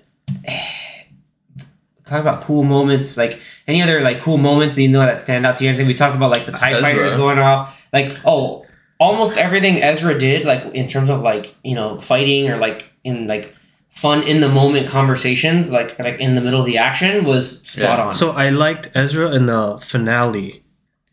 uh, 0.46 0.50
talk 2.04 2.20
about 2.20 2.42
cool 2.42 2.64
moments. 2.64 3.16
Like 3.16 3.40
any 3.66 3.82
other 3.82 4.00
like 4.00 4.20
cool 4.20 4.38
moments 4.38 4.74
that 4.76 4.82
you 4.82 4.88
know 4.88 5.00
that 5.00 5.20
stand 5.20 5.46
out 5.46 5.56
to 5.56 5.64
you. 5.64 5.70
Anything 5.70 5.86
we 5.86 5.94
talked 5.94 6.14
about 6.16 6.30
like 6.30 6.46
the 6.46 6.52
Tie 6.52 6.72
Ezra. 6.72 6.82
Fighters 6.82 7.14
going 7.14 7.38
off. 7.38 7.88
Like 7.92 8.16
oh, 8.24 8.64
almost 8.98 9.36
everything 9.36 9.82
Ezra 9.82 10.18
did 10.18 10.44
like 10.44 10.62
in 10.74 10.86
terms 10.86 11.10
of 11.10 11.22
like 11.22 11.54
you 11.64 11.74
know 11.74 11.98
fighting 11.98 12.48
or 12.48 12.56
like 12.58 12.92
in 13.04 13.26
like 13.26 13.54
fun 13.90 14.22
in 14.22 14.40
the 14.40 14.48
moment 14.48 14.88
conversations 14.88 15.70
like 15.70 15.98
like 15.98 16.18
in 16.18 16.34
the 16.34 16.40
middle 16.40 16.60
of 16.60 16.66
the 16.66 16.78
action 16.78 17.24
was 17.24 17.60
spot 17.66 17.98
Yeah. 17.98 18.04
on. 18.06 18.14
So 18.14 18.30
I 18.30 18.48
liked 18.48 18.90
Ezra 18.94 19.30
in 19.32 19.46
the 19.46 19.78
finale 19.82 20.61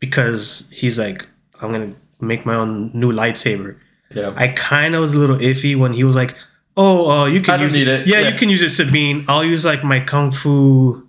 because 0.00 0.68
he's 0.72 0.98
like, 0.98 1.26
I'm 1.60 1.70
gonna 1.72 1.94
make 2.20 2.44
my 2.44 2.54
own 2.54 2.90
new 2.94 3.12
lightsaber. 3.12 3.76
Yeah. 4.12 4.32
I 4.36 4.48
kind 4.48 4.94
of 4.94 5.02
was 5.02 5.14
a 5.14 5.18
little 5.18 5.36
iffy 5.36 5.76
when 5.78 5.92
he 5.92 6.02
was 6.02 6.16
like, 6.16 6.34
"Oh, 6.76 7.10
uh, 7.10 7.26
you 7.26 7.40
can 7.40 7.60
I 7.60 7.62
use 7.62 7.74
need 7.74 7.86
it. 7.88 8.06
Yeah, 8.06 8.20
Yeah. 8.20 8.28
you 8.30 8.38
can 8.38 8.48
use 8.48 8.62
it, 8.62 8.70
Sabine. 8.70 9.24
I'll 9.28 9.44
use 9.44 9.64
like 9.64 9.84
my 9.84 10.00
kung 10.00 10.32
fu 10.32 11.06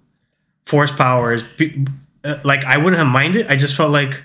force 0.66 0.92
powers." 0.92 1.42
Be- 1.58 1.88
uh, 2.24 2.36
Like 2.44 2.64
I 2.66 2.78
wouldn't 2.78 2.98
have 3.00 3.08
minded. 3.08 3.48
I 3.50 3.56
just 3.56 3.76
felt 3.76 3.92
like 3.92 4.22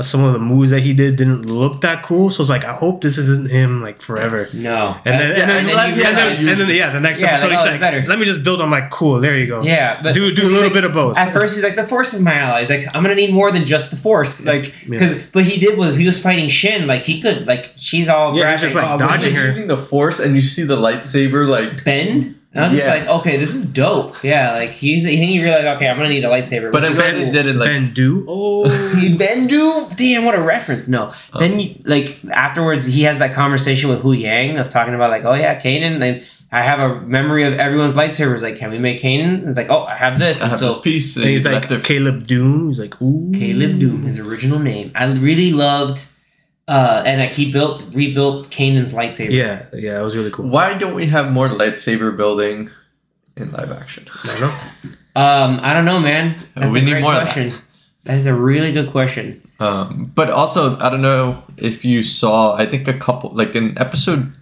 some 0.00 0.24
of 0.24 0.32
the 0.32 0.40
moves 0.40 0.70
that 0.70 0.80
he 0.80 0.92
did 0.92 1.14
didn't 1.14 1.42
look 1.46 1.80
that 1.82 2.02
cool. 2.02 2.28
So 2.28 2.42
it's 2.42 2.50
like, 2.50 2.64
I 2.64 2.74
hope 2.74 3.00
this 3.00 3.16
isn't 3.16 3.48
him 3.48 3.80
like 3.80 4.02
forever. 4.02 4.48
no, 4.52 4.96
And 5.04 5.20
then, 5.20 5.30
Uh, 5.30 5.34
and 5.34 5.50
then, 5.50 5.50
and 5.50 5.68
then 5.68 5.88
and 5.88 5.96
you 5.96 6.02
then, 6.02 6.36
and 6.58 6.60
then, 6.68 6.76
yeah, 6.76 6.90
the 6.90 6.98
next 6.98 7.20
Yeah, 7.20 7.28
episode 7.28 7.42
like, 7.50 7.52
he's 7.52 7.60
oh, 7.60 7.64
it's 7.64 7.70
like, 7.72 7.80
better. 7.80 8.04
let 8.08 8.18
me 8.18 8.24
just 8.24 8.42
build. 8.42 8.60
on 8.60 8.70
my 8.70 8.80
like, 8.80 8.90
cool. 8.90 9.20
There 9.20 9.38
you 9.38 9.46
go. 9.46 9.62
yeah, 9.62 10.00
but 10.02 10.12
do 10.14 10.34
do 10.34 10.42
a 10.42 10.50
little 10.50 10.62
like- 10.64 10.72
bit 10.72 10.82
of 10.84 10.92
both. 10.94 11.16
At 11.16 11.32
first, 11.32 11.54
he's 11.54 11.62
like, 11.62 11.76
"The 11.76 11.84
Force 11.86 12.12
is 12.12 12.20
my 12.20 12.34
ally." 12.34 12.58
He's 12.60 12.70
like, 12.70 12.88
"I'm 12.92 13.02
gonna 13.04 13.14
need 13.14 13.32
more 13.32 13.52
than 13.52 13.64
just 13.64 13.90
the 13.92 13.96
Force." 13.96 14.44
Like, 14.44 14.74
because 14.88 15.14
but 15.26 15.44
he 15.44 15.60
did 15.60 15.78
was 15.78 15.96
he 15.96 16.06
was 16.06 16.20
fighting 16.20 16.48
Shin. 16.48 16.88
Like 16.88 17.02
he 17.04 17.20
could 17.22 17.46
like 17.46 17.70
she's 17.76 18.08
all 18.08 18.36
Yeah, 18.36 18.50
he's 18.50 18.60
graphic, 18.60 18.60
just, 18.70 18.74
like, 18.74 18.98
when 19.00 19.08
dodging 19.08 19.34
her. 19.36 19.44
using 19.44 19.68
the 19.68 19.76
force 19.78 20.18
and 20.18 20.34
you 20.34 20.40
see 20.40 20.64
the 20.64 20.76
lightsaber 20.76 21.48
like 21.48 21.84
bend. 21.84 22.34
And 22.54 22.64
I 22.64 22.68
was 22.68 22.76
just 22.76 22.86
like, 22.88 23.08
"Okay, 23.08 23.36
this 23.36 23.52
is 23.54 23.66
dope." 23.66 24.22
Yeah, 24.22 24.52
like 24.54 24.70
he's 24.70 25.02
he 25.04 25.40
realized, 25.42 25.66
"Okay, 25.66 25.88
I'm 25.88 25.96
gonna 25.96 26.08
need 26.08 26.24
a 26.24 26.28
lightsaber." 26.28 26.70
but 26.70 26.82
which 26.82 26.90
I'm 26.90 26.96
glad 26.96 27.14
cool. 27.16 27.32
did 27.32 27.46
it 27.46 27.56
like 27.56 27.68
Bendu. 27.68 28.24
Oh, 28.28 28.62
Bendu? 29.18 29.96
Damn, 29.96 30.24
what 30.24 30.34
a 30.34 30.40
reference. 30.40 30.88
No. 30.88 31.12
Then, 31.38 31.58
you, 31.60 31.74
like, 31.84 32.18
afterwards, 32.30 32.84
he 32.86 33.02
has 33.02 33.18
that 33.18 33.34
conversation 33.34 33.90
with 33.90 34.02
Huyang 34.02 34.60
of 34.60 34.68
talking 34.68 34.94
about, 34.94 35.10
like, 35.10 35.24
oh, 35.24 35.34
yeah, 35.34 35.58
Kanan. 35.60 36.00
And 36.02 36.24
I 36.52 36.62
have 36.62 36.78
a 36.78 37.00
memory 37.00 37.44
of 37.44 37.54
everyone's 37.54 37.94
lightsabers. 37.96 38.42
Like, 38.42 38.56
can 38.56 38.70
we 38.70 38.78
make 38.78 39.00
Kanan? 39.02 39.38
And 39.40 39.48
it's 39.48 39.56
like, 39.56 39.70
oh, 39.70 39.86
I 39.90 39.94
have 39.94 40.18
this. 40.18 40.40
I 40.40 40.44
And 40.44 40.50
have 40.50 40.58
so, 40.60 40.68
this 40.68 40.78
piece 40.78 41.16
and 41.16 41.24
and 41.24 41.32
he's 41.32 41.42
he 41.44 41.48
like 41.50 41.62
left 41.68 41.72
it 41.72 41.84
Caleb 41.84 42.26
Dume. 42.28 42.68
He's 42.68 42.78
like, 42.78 43.00
ooh, 43.02 43.32
Caleb 43.34 43.80
Dume, 43.80 44.04
his 44.04 44.18
original 44.20 44.58
name. 44.60 44.92
I 44.94 45.06
really 45.06 45.52
loved, 45.52 46.04
uh, 46.68 47.02
and 47.04 47.20
like, 47.20 47.32
he 47.32 47.50
built, 47.52 47.82
rebuilt 47.92 48.50
Kanan's 48.50 48.92
lightsaber. 48.94 49.30
Yeah, 49.32 49.66
yeah, 49.72 50.00
it 50.00 50.02
was 50.02 50.16
really 50.16 50.30
cool. 50.30 50.46
Why 50.48 50.76
don't 50.76 50.94
we 50.94 51.06
have 51.06 51.30
more 51.32 51.48
lightsaber 51.48 52.16
building 52.16 52.70
in 53.36 53.50
live 53.52 53.70
action? 53.72 54.06
I 54.24 54.26
don't 54.28 54.40
know. 54.40 54.54
Um, 55.16 55.60
I 55.62 55.72
don't 55.74 55.84
know, 55.84 56.00
man. 56.00 56.36
That's 56.56 56.72
We 56.72 56.80
a 56.80 56.82
need 56.82 56.90
great 56.90 57.02
more 57.02 57.14
of 57.14 57.28
that. 57.34 57.52
that 58.04 58.16
is 58.18 58.26
a 58.26 58.34
really 58.34 58.72
good 58.72 58.90
question. 58.90 59.40
Um, 59.60 60.10
but 60.14 60.30
also, 60.30 60.76
I 60.78 60.88
don't 60.90 61.02
know 61.02 61.42
if 61.56 61.84
you 61.84 62.02
saw. 62.02 62.56
I 62.56 62.66
think 62.66 62.88
a 62.88 62.94
couple, 62.98 63.30
like 63.30 63.54
in 63.54 63.78
episode 63.78 64.32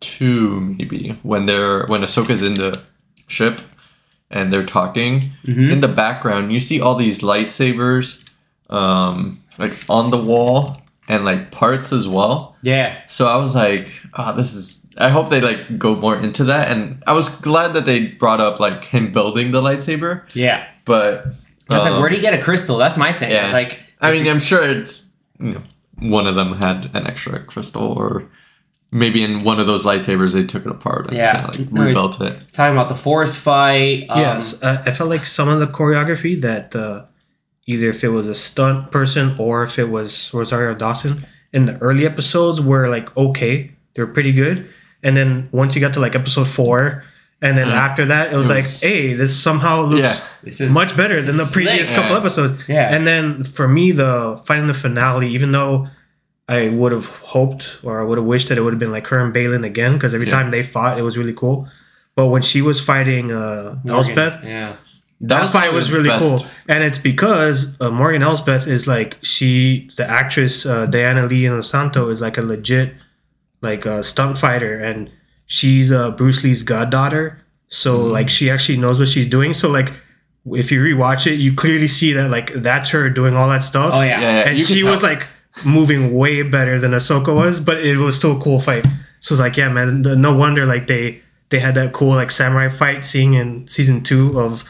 two, 0.00 0.60
maybe 0.60 1.18
when 1.22 1.46
they're 1.46 1.84
when 1.86 2.02
Ahsoka's 2.02 2.42
in 2.42 2.54
the 2.54 2.80
ship 3.28 3.60
and 4.30 4.52
they're 4.52 4.64
talking. 4.64 5.32
Mhm. 5.46 5.72
In 5.72 5.80
the 5.80 5.88
background, 5.88 6.52
you 6.52 6.60
see 6.60 6.80
all 6.80 6.94
these 6.94 7.20
lightsabers, 7.20 8.36
um, 8.70 9.38
like 9.58 9.76
on 9.88 10.10
the 10.10 10.18
wall 10.18 10.76
and 11.12 11.24
like 11.24 11.50
parts 11.50 11.92
as 11.92 12.08
well. 12.08 12.56
Yeah. 12.62 13.00
So 13.06 13.26
I 13.26 13.36
was 13.36 13.54
like, 13.54 14.00
oh, 14.14 14.34
this 14.34 14.54
is. 14.54 14.86
I 14.98 15.08
hope 15.10 15.28
they 15.30 15.40
like 15.40 15.78
go 15.78 15.94
more 15.96 16.16
into 16.16 16.44
that. 16.44 16.70
And 16.70 17.02
I 17.06 17.12
was 17.12 17.28
glad 17.28 17.72
that 17.74 17.84
they 17.84 18.06
brought 18.06 18.40
up 18.40 18.60
like 18.60 18.84
him 18.84 19.12
building 19.12 19.50
the 19.52 19.60
lightsaber. 19.60 20.22
Yeah. 20.34 20.66
But 20.84 21.26
I 21.70 21.74
was 21.76 21.84
like, 21.84 21.92
um, 21.92 22.00
where'd 22.00 22.12
he 22.12 22.20
get 22.20 22.34
a 22.34 22.42
crystal? 22.42 22.76
That's 22.76 22.96
my 22.96 23.12
thing. 23.12 23.30
I 23.30 23.34
yeah. 23.46 23.52
like, 23.52 23.80
I 24.00 24.10
mean, 24.12 24.26
I'm 24.26 24.40
sure 24.40 24.62
it's 24.68 25.08
you 25.38 25.52
know 25.54 25.62
one 25.98 26.26
of 26.26 26.34
them 26.34 26.56
had 26.56 26.90
an 26.94 27.06
extra 27.06 27.42
crystal, 27.44 27.92
or 27.92 28.28
maybe 28.90 29.22
in 29.22 29.42
one 29.44 29.58
of 29.60 29.66
those 29.66 29.84
lightsabers 29.84 30.32
they 30.32 30.44
took 30.44 30.66
it 30.66 30.70
apart 30.70 31.06
and 31.06 31.16
Yeah. 31.16 31.40
kind 31.40 31.54
of 31.54 31.72
like 31.72 31.86
rebuilt 31.86 32.20
it. 32.20 32.38
talking 32.52 32.76
about 32.76 32.88
the 32.88 32.94
forest 32.94 33.38
fight. 33.38 34.06
Um, 34.10 34.20
yes, 34.20 34.62
uh, 34.62 34.82
I 34.86 34.90
felt 34.90 35.08
like 35.08 35.24
some 35.26 35.48
of 35.48 35.60
the 35.60 35.66
choreography 35.66 36.38
that 36.42 36.74
uh, 36.76 37.04
either 37.66 37.88
if 37.90 38.02
it 38.04 38.10
was 38.10 38.26
a 38.28 38.34
stunt 38.34 38.90
person 38.90 39.34
or 39.38 39.62
if 39.64 39.78
it 39.78 39.88
was 39.90 40.30
Rosario 40.34 40.74
Dawson 40.74 41.26
in 41.52 41.66
the 41.66 41.78
early 41.78 42.06
episodes 42.06 42.60
were 42.60 42.88
like 42.88 43.14
okay, 43.16 43.70
they 43.94 44.02
were 44.02 44.12
pretty 44.12 44.32
good, 44.32 44.66
and 45.02 45.16
then 45.16 45.48
once 45.52 45.74
you 45.74 45.80
got 45.80 45.92
to 45.94 46.00
like 46.00 46.14
episode 46.14 46.48
four. 46.48 47.04
And 47.44 47.58
then 47.58 47.66
Mm. 47.66 47.72
after 47.88 48.04
that, 48.06 48.32
it 48.32 48.36
was, 48.36 48.48
It 48.48 48.54
like, 48.54 48.64
hey, 48.80 49.14
this 49.14 49.36
somehow 49.36 49.82
looks 49.82 50.00
Yeah. 50.00 50.16
This 50.44 50.60
is 50.60 50.72
much 50.72 50.96
better 50.96 51.16
this 51.16 51.26
than 51.26 51.38
the 51.38 51.50
previous 51.52 51.88
slick. 51.88 51.96
couple 51.98 52.12
Yeah. 52.12 52.18
episodes. 52.22 52.52
Yeah. 52.68 52.94
And 52.94 53.04
then 53.04 53.42
for 53.42 53.66
me, 53.66 53.90
the 53.90 54.40
fighting 54.44 54.68
the 54.68 54.74
finale, 54.74 55.26
even 55.26 55.50
though 55.50 55.88
I 56.48 56.68
would 56.68 56.92
have 56.92 57.06
hoped 57.06 57.78
or 57.82 58.00
I 58.00 58.04
would 58.04 58.16
have 58.16 58.24
wished 58.28 58.46
that 58.48 58.58
it 58.58 58.60
would 58.60 58.72
have 58.72 58.78
been 58.78 58.92
like 58.92 59.08
her 59.08 59.18
and 59.18 59.34
Baylan 59.34 59.64
again, 59.66 59.94
because 59.94 60.14
every 60.14 60.28
Yeah. 60.28 60.36
time 60.36 60.52
they 60.52 60.62
fought, 60.62 61.00
it 61.00 61.02
was 61.02 61.18
really 61.18 61.32
cool. 61.32 61.66
But 62.14 62.26
when 62.28 62.42
she 62.42 62.62
was 62.62 62.80
fighting 62.80 63.32
uh, 63.32 63.74
Morgan. 63.82 63.90
Elsbeth, 63.90 64.38
Yeah. 64.44 64.74
That, 65.22 65.52
fight 65.52 65.62
probably 65.70 65.78
was 65.78 65.92
really 65.92 66.08
best. 66.08 66.26
cool. 66.28 66.46
And 66.68 66.82
it's 66.82 66.98
because 66.98 67.76
uh, 67.80 67.90
Morgan 67.90 68.22
Elsbeth 68.22 68.66
is 68.66 68.86
like 68.86 69.18
she, 69.22 69.88
the 69.96 70.08
actress 70.10 70.66
uh, 70.66 70.86
Diana 70.86 71.26
Lee 71.26 71.42
Inosanto 71.42 72.10
is 72.10 72.20
like 72.20 72.36
a 72.38 72.42
legit 72.42 72.94
like 73.60 73.86
a 73.86 74.02
stunt 74.02 74.36
fighter, 74.38 74.78
and 74.80 75.08
she's 75.46 75.92
uh, 75.92 76.10
Bruce 76.10 76.42
Lee's 76.42 76.62
goddaughter. 76.62 77.40
So 77.68 77.98
Mm-hmm. 77.98 78.12
like 78.12 78.28
she 78.28 78.50
actually 78.50 78.78
knows 78.78 78.98
what 78.98 79.08
she's 79.08 79.28
doing. 79.28 79.54
So 79.54 79.68
like 79.68 79.92
if 80.46 80.72
you 80.72 80.82
rewatch 80.82 81.26
it, 81.26 81.36
you 81.36 81.54
clearly 81.54 81.86
see 81.88 82.12
that 82.14 82.28
like 82.28 82.52
that's 82.54 82.90
her 82.90 83.08
doing 83.08 83.36
all 83.36 83.48
that 83.48 83.62
stuff. 83.64 83.92
Oh 83.94 84.00
yeah. 84.02 84.20
Yeah, 84.20 84.38
yeah, 84.40 84.48
and 84.50 84.58
you 84.58 84.64
she 84.64 84.82
was 84.82 85.02
like 85.04 85.26
moving 85.64 86.12
way 86.12 86.42
better 86.42 86.80
than 86.80 86.90
Ahsoka 86.90 87.34
was, 87.34 87.60
but 87.60 87.78
it 87.78 87.96
was 87.98 88.16
still 88.16 88.36
a 88.36 88.40
cool 88.40 88.58
fight. 88.58 88.84
So 89.20 89.34
it's 89.34 89.40
like, 89.40 89.56
yeah, 89.56 89.68
man, 89.68 90.02
no 90.02 90.34
wonder 90.34 90.66
like 90.66 90.88
they 90.88 91.22
they 91.50 91.60
had 91.60 91.74
that 91.76 91.92
cool 91.92 92.16
like 92.16 92.30
samurai 92.32 92.68
fight 92.68 93.04
scene 93.04 93.34
in 93.34 93.68
season 93.68 94.02
two 94.02 94.38
of 94.40 94.64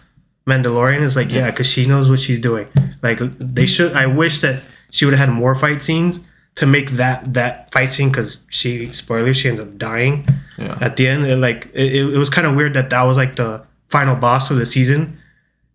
Mandalorian. 0.47 1.03
is 1.03 1.17
like, 1.17 1.31
yeah, 1.31 1.51
because 1.51 1.67
she 1.67 1.87
knows 1.87 2.09
what 2.11 2.21
she's 2.21 2.41
doing. 2.41 2.67
Like 3.03 3.19
they 3.39 3.67
should. 3.67 3.93
I 3.95 4.07
wish 4.07 4.41
that 4.41 4.63
she 4.91 5.05
would 5.05 5.15
have 5.15 5.29
had 5.29 5.35
more 5.35 5.55
fight 5.55 5.83
scenes 5.83 6.21
to 6.57 6.67
make 6.67 6.91
that 6.93 7.33
that 7.35 7.71
fight 7.73 7.93
scene 7.93 8.09
because 8.11 8.39
she 8.51 8.93
spoiler 8.93 9.33
she 9.33 9.49
ends 9.49 9.61
up 9.61 9.79
dying 9.79 10.27
Yeah. 10.59 10.77
at 10.81 10.97
the 10.97 11.09
end. 11.09 11.27
It, 11.27 11.37
like 11.37 11.69
it, 11.73 11.95
it 11.95 12.19
was 12.19 12.29
kind 12.31 12.47
of 12.47 12.55
weird 12.57 12.75
that 12.75 12.91
that 12.91 13.03
was 13.03 13.17
like 13.17 13.37
the 13.37 13.65
final 13.89 14.17
boss 14.17 14.51
of 14.51 14.59
the 14.59 14.67
season 14.67 15.19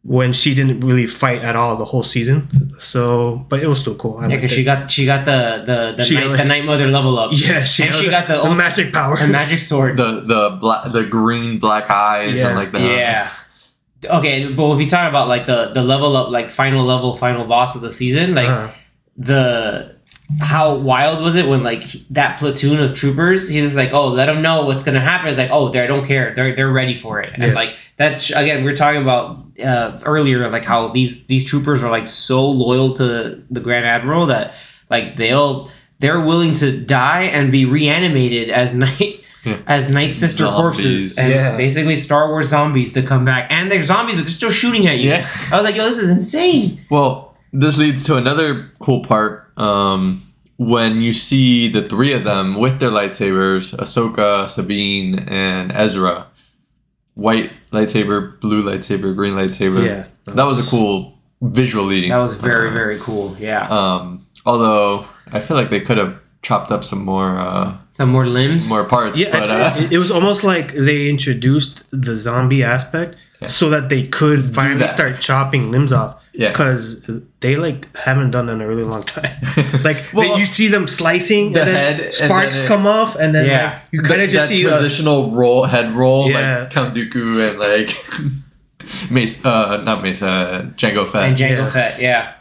when 0.03 0.31
she 0.31 0.53
didn't 0.55 0.79
really 0.81 1.05
fight 1.07 1.41
at 1.41 1.55
all 1.55 1.75
the 1.75 1.83
whole 1.85 2.03
season. 2.03 2.47
So, 2.79 3.45
but 3.49 3.61
it 3.61 3.67
was 3.67 3.79
still 3.81 3.95
cool. 3.95 4.17
I 4.19 4.27
Yeah, 4.27 4.35
because 4.37 4.51
she 4.51 4.63
got 4.63 4.89
she 4.91 5.05
got 5.05 5.25
the 5.25 5.63
the 5.65 5.93
the, 5.97 6.03
She 6.03 6.13
night, 6.15 6.27
got, 6.27 6.37
the 6.37 6.45
night 6.45 6.63
mother 6.65 6.87
level 6.87 7.17
up. 7.19 7.31
yeah, 7.33 7.63
she, 7.63 7.83
and 7.83 7.93
had 7.93 8.03
she 8.03 8.09
got 8.09 8.27
the, 8.27 8.37
ultra- 8.37 8.55
magic 8.55 8.93
power. 8.93 9.17
the 9.17 9.27
magic 9.27 9.59
sword. 9.59 9.97
The 9.97 10.21
the 10.21 10.57
black 10.59 10.91
the 10.91 11.03
green 11.03 11.57
black 11.59 11.89
eyes 11.89 12.39
Yeah. 12.39 12.47
and 12.49 12.55
like 12.57 12.71
the 12.71 12.79
yeah. 12.81 13.29
Okay, 14.05 14.47
but 14.53 14.71
if 14.73 14.79
you 14.79 14.87
talk 14.87 15.09
about 15.09 15.27
like 15.27 15.45
the 15.47 15.67
the 15.73 15.83
level 15.83 16.15
up, 16.15 16.29
like 16.29 16.49
final 16.49 16.85
level, 16.85 17.15
final 17.15 17.45
boss 17.45 17.75
of 17.75 17.81
the 17.81 17.91
season, 17.91 18.35
like 18.35 18.47
Uh-huh. 18.47 18.71
the 19.17 19.95
how 20.41 20.75
wild 20.75 21.21
was 21.21 21.35
it 21.37 21.47
when 21.47 21.63
like 21.63 21.83
that 22.11 22.37
platoon 22.37 22.79
of 22.79 22.93
troopers? 22.93 23.47
He's 23.49 23.63
just 23.63 23.77
like, 23.77 23.93
oh, 23.93 24.07
let 24.09 24.25
them 24.27 24.41
know 24.41 24.65
what's 24.65 24.83
gonna 24.83 24.99
happen. 24.99 25.27
It's 25.29 25.37
like, 25.37 25.49
oh, 25.51 25.69
they 25.69 25.81
I 25.81 25.87
don't 25.87 26.05
care. 26.05 26.33
They're 26.35 26.55
they're 26.55 26.71
ready 26.71 26.95
for 26.95 27.21
it. 27.21 27.31
And 27.35 27.53
like 27.53 27.75
that's 27.95 28.29
again, 28.29 28.63
we 28.63 28.71
are 28.71 28.75
talking 28.75 29.01
about 29.01 29.39
uh, 29.59 29.99
earlier, 30.03 30.49
like 30.49 30.65
how 30.65 30.89
these 30.89 31.25
these 31.25 31.45
troopers 31.45 31.81
are 31.83 31.89
like 31.89 32.07
so 32.07 32.47
loyal 32.49 32.93
to 32.95 33.41
the 33.49 33.59
Grand 33.61 33.85
Admiral 33.85 34.27
that 34.27 34.53
like 34.89 35.15
they'll 35.15 35.71
they're 35.99 36.19
willing 36.19 36.53
to 36.55 36.77
die 36.79 37.23
and 37.23 37.51
be 37.51 37.65
reanimated 37.65 38.49
as 38.51 38.73
night. 38.87 39.16
Yeah. 39.47 39.57
As 39.67 39.89
Night 39.89 40.15
Sister 40.15 40.43
Zombies. 40.45 40.59
corpses 40.61 41.17
and 41.17 41.29
Yeah. 41.31 41.57
basically 41.57 41.95
Star 41.97 42.27
Wars 42.29 42.49
zombies 42.49 42.93
to 42.93 43.01
come 43.01 43.25
back, 43.25 43.47
and 43.49 43.71
they're 43.71 43.83
zombies, 43.83 44.15
but 44.15 44.23
they're 44.25 44.31
still 44.31 44.51
shooting 44.51 44.87
at 44.87 44.97
you. 44.99 45.09
Yeah. 45.11 45.27
I 45.51 45.55
was 45.55 45.65
like, 45.65 45.75
yo, 45.75 45.83
this 45.85 45.97
is 45.97 46.09
insane. 46.09 46.81
Well, 46.89 47.35
this 47.53 47.77
leads 47.77 48.03
to 48.05 48.15
another 48.17 48.69
cool 48.79 49.01
part. 49.01 49.51
Um, 49.57 50.21
when 50.57 51.01
you 51.01 51.13
see 51.13 51.67
the 51.69 51.87
three 51.87 52.13
of 52.13 52.23
them 52.23 52.59
with 52.59 52.79
their 52.79 52.89
lightsabers, 52.89 53.75
Ahsoka, 53.77 54.49
Sabine, 54.49 55.19
and 55.27 55.71
Ezra, 55.71 56.25
white 57.13 57.51
lightsaber, 57.71 58.39
blue 58.39 58.63
lightsaber, 58.63 59.15
green 59.15 59.33
lightsaber. 59.33 59.85
Yeah. 59.85 60.05
that 60.25 60.45
was 60.45 60.59
a 60.59 60.63
cool 60.63 61.17
visually. 61.41 62.09
That 62.09 62.17
was 62.17 62.33
very, 62.35 62.69
uh, 62.69 62.73
very 62.73 62.99
cool. 62.99 63.35
Yeah. 63.39 63.67
Um, 63.69 64.25
although 64.45 65.05
I 65.31 65.39
feel 65.41 65.57
like 65.57 65.69
they 65.69 65.79
could 65.81 65.97
have 65.97 66.19
chopped 66.41 66.71
up 66.71 66.83
some 66.83 67.03
more 67.05 67.39
uh, 67.39 67.75
Some 67.97 68.09
more 68.09 68.27
limbs. 68.27 68.69
more 68.69 68.85
parts. 68.85 69.19
Yeah, 69.19 69.31
but 69.31 69.49
uh, 69.49 69.75
it, 69.79 69.93
it 69.93 69.97
was 69.97 70.11
almost 70.11 70.43
like 70.43 70.73
they 70.75 71.09
introduced 71.09 71.83
the 71.91 72.15
zombie 72.15 72.63
aspect 72.63 73.15
Yeah. 73.41 73.47
so 73.47 73.69
that 73.71 73.89
they 73.89 74.03
could 74.07 74.43
finally 74.55 74.87
start 74.87 75.19
chopping 75.19 75.71
limbs 75.71 75.91
off. 75.91 76.15
Yeah. 76.33 76.49
because 76.49 77.09
they 77.39 77.55
like 77.55 77.79
haven't 77.97 78.29
done 78.29 78.45
that 78.45 78.53
in 78.53 78.61
a 78.61 78.67
really 78.67 78.83
long 78.83 79.01
time. 79.01 79.31
like 79.83 80.03
Well, 80.13 80.37
you 80.37 80.45
see 80.45 80.67
them 80.67 80.87
slicing, 80.87 81.53
the 81.53 81.61
and 81.61 81.67
then 81.69 81.75
head, 81.75 81.99
and 82.01 82.13
sparks 82.13 82.57
then 82.57 82.65
it- 82.65 82.67
come 82.67 82.85
off, 82.85 83.15
and 83.15 83.33
then 83.33 83.47
Yeah. 83.47 83.63
like, 83.63 83.81
you 83.91 84.01
kind 84.03 84.21
of 84.21 84.29
just 84.29 84.49
that 84.49 84.55
see 84.55 84.67
uh, 84.67 84.77
traditional 84.77 85.31
roll 85.31 85.63
head 85.65 85.91
roll 85.93 86.29
Yeah. 86.29 86.59
like 86.59 86.69
Count 86.69 86.93
Dooku 86.93 87.41
and 87.49 87.57
like 87.57 87.89
Mace, 89.09 89.43
uh, 89.43 89.81
not 89.83 90.03
Mace, 90.03 90.21
uh, 90.21 90.69
Jango 90.75 91.07
Fett. 91.07 91.23
and 91.23 91.35
Jango 91.37 91.57
Yeah. 91.65 91.69
Fett. 91.71 91.99
Yeah. 92.01 92.33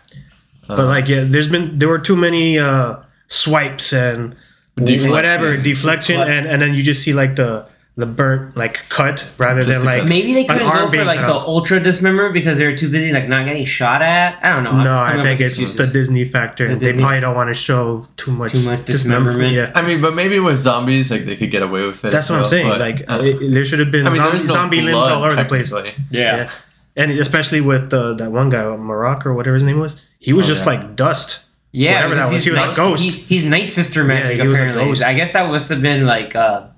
But 0.68 0.86
like, 0.86 1.08
yeah, 1.08 1.24
there's 1.26 1.48
been 1.48 1.78
there 1.78 1.88
were 1.88 1.98
too 1.98 2.16
many 2.16 2.58
uh, 2.58 2.96
swipes 3.28 3.92
and 3.94 4.36
Deflection. 4.76 5.10
whatever 5.10 5.56
deflection, 5.56 6.16
Cuts. 6.16 6.30
and, 6.30 6.46
and 6.48 6.62
then 6.62 6.74
you 6.74 6.82
just 6.82 7.02
see 7.02 7.14
like 7.14 7.36
the 7.36 7.66
the 7.98 8.04
burnt 8.04 8.54
like 8.58 8.74
cut 8.90 9.26
rather 9.38 9.62
Just 9.62 9.72
than 9.78 9.80
a 9.80 9.84
like 9.90 10.00
cut. 10.00 10.08
Maybe 10.08 10.34
they 10.34 10.44
couldn't 10.44 10.70
go 10.70 10.84
for 10.84 10.92
being 10.92 11.06
like 11.06 11.20
the 11.20 11.32
ultra 11.34 11.80
dismember 11.80 12.30
because 12.30 12.58
they 12.58 12.66
were 12.66 12.76
too 12.76 12.90
busy 12.90 13.10
like 13.10 13.26
not 13.26 13.46
getting 13.46 13.64
shot 13.64 14.02
at. 14.02 14.38
I 14.44 14.52
don't 14.52 14.64
know. 14.64 14.72
I'm 14.72 14.84
No, 14.84 14.90
just 14.92 15.00
coming 15.02 15.16
I 15.16 15.20
up 15.20 15.24
think 15.24 15.38
with 15.40 15.46
it's 15.48 15.56
just 15.56 15.70
excuses. 15.76 15.92
the 15.94 15.98
Disney 16.00 16.24
factor. 16.28 16.68
The 16.68 16.74
they 16.74 16.86
Disney- 16.88 17.00
probably 17.02 17.20
don't 17.20 17.34
want 17.34 17.48
to 17.48 17.54
show 17.54 18.06
too 18.18 18.32
much 18.32 18.52
Too 18.52 18.60
much 18.66 18.84
dismemberment. 18.84 19.54
Yeah, 19.54 19.72
I 19.74 19.80
mean, 19.80 20.02
but 20.02 20.14
maybe 20.14 20.38
with 20.40 20.58
zombies, 20.58 21.10
like 21.10 21.24
they 21.24 21.36
could 21.36 21.50
get 21.50 21.62
away 21.62 21.86
with 21.86 22.04
it. 22.04 22.10
that's 22.12 22.28
what 22.28 22.38
I'm 22.40 22.44
saying. 22.44 22.68
but, 22.68 22.80
like, 22.80 23.08
uh, 23.08 23.20
it, 23.22 23.50
there 23.54 23.64
should 23.64 23.78
have 23.78 23.90
been 23.90 24.06
I 24.06 24.10
mean, 24.10 24.18
zombie, 24.18 24.38
no 24.46 24.52
zombie 24.52 24.80
limbs 24.82 24.96
all 24.98 25.24
over 25.24 25.34
the 25.34 25.44
place. 25.46 25.70
technically. 25.70 26.04
yeah. 26.10 26.50
and 26.96 27.10
especially 27.18 27.62
with 27.62 27.94
uh, 27.94 28.12
that 28.12 28.30
one 28.30 28.50
guy, 28.50 28.64
Marrok 28.76 29.24
or 29.24 29.32
whatever 29.32 29.54
his 29.54 29.62
name 29.62 29.78
was, 29.80 29.96
he 30.18 30.34
was 30.34 30.44
Oh, 30.44 30.48
just 30.48 30.66
yeah. 30.66 30.72
like 30.72 30.96
dust. 30.96 31.38
Yeah, 31.72 31.94
Whatever 31.96 32.14
that 32.14 32.20
was, 32.22 32.30
he's 32.30 32.44
he 32.44 32.50
was 32.50 32.60
night- 32.60 32.72
a 32.72 32.76
ghost. 32.76 33.02
he- 33.04 33.10
he's 33.10 33.44
Night 33.44 33.70
Sister 33.70 34.04
magic. 34.04 34.40
he 34.40 34.46
was 34.46 34.52
a 34.52 34.62
apparently, 34.62 34.84
ghost. 34.86 35.02
I 35.02 35.14
guess 35.14 35.32
that 35.32 35.48
must 35.50 35.68
have 35.68 35.82
been 35.82 36.06
like 36.06 36.34
uh, 36.34 36.68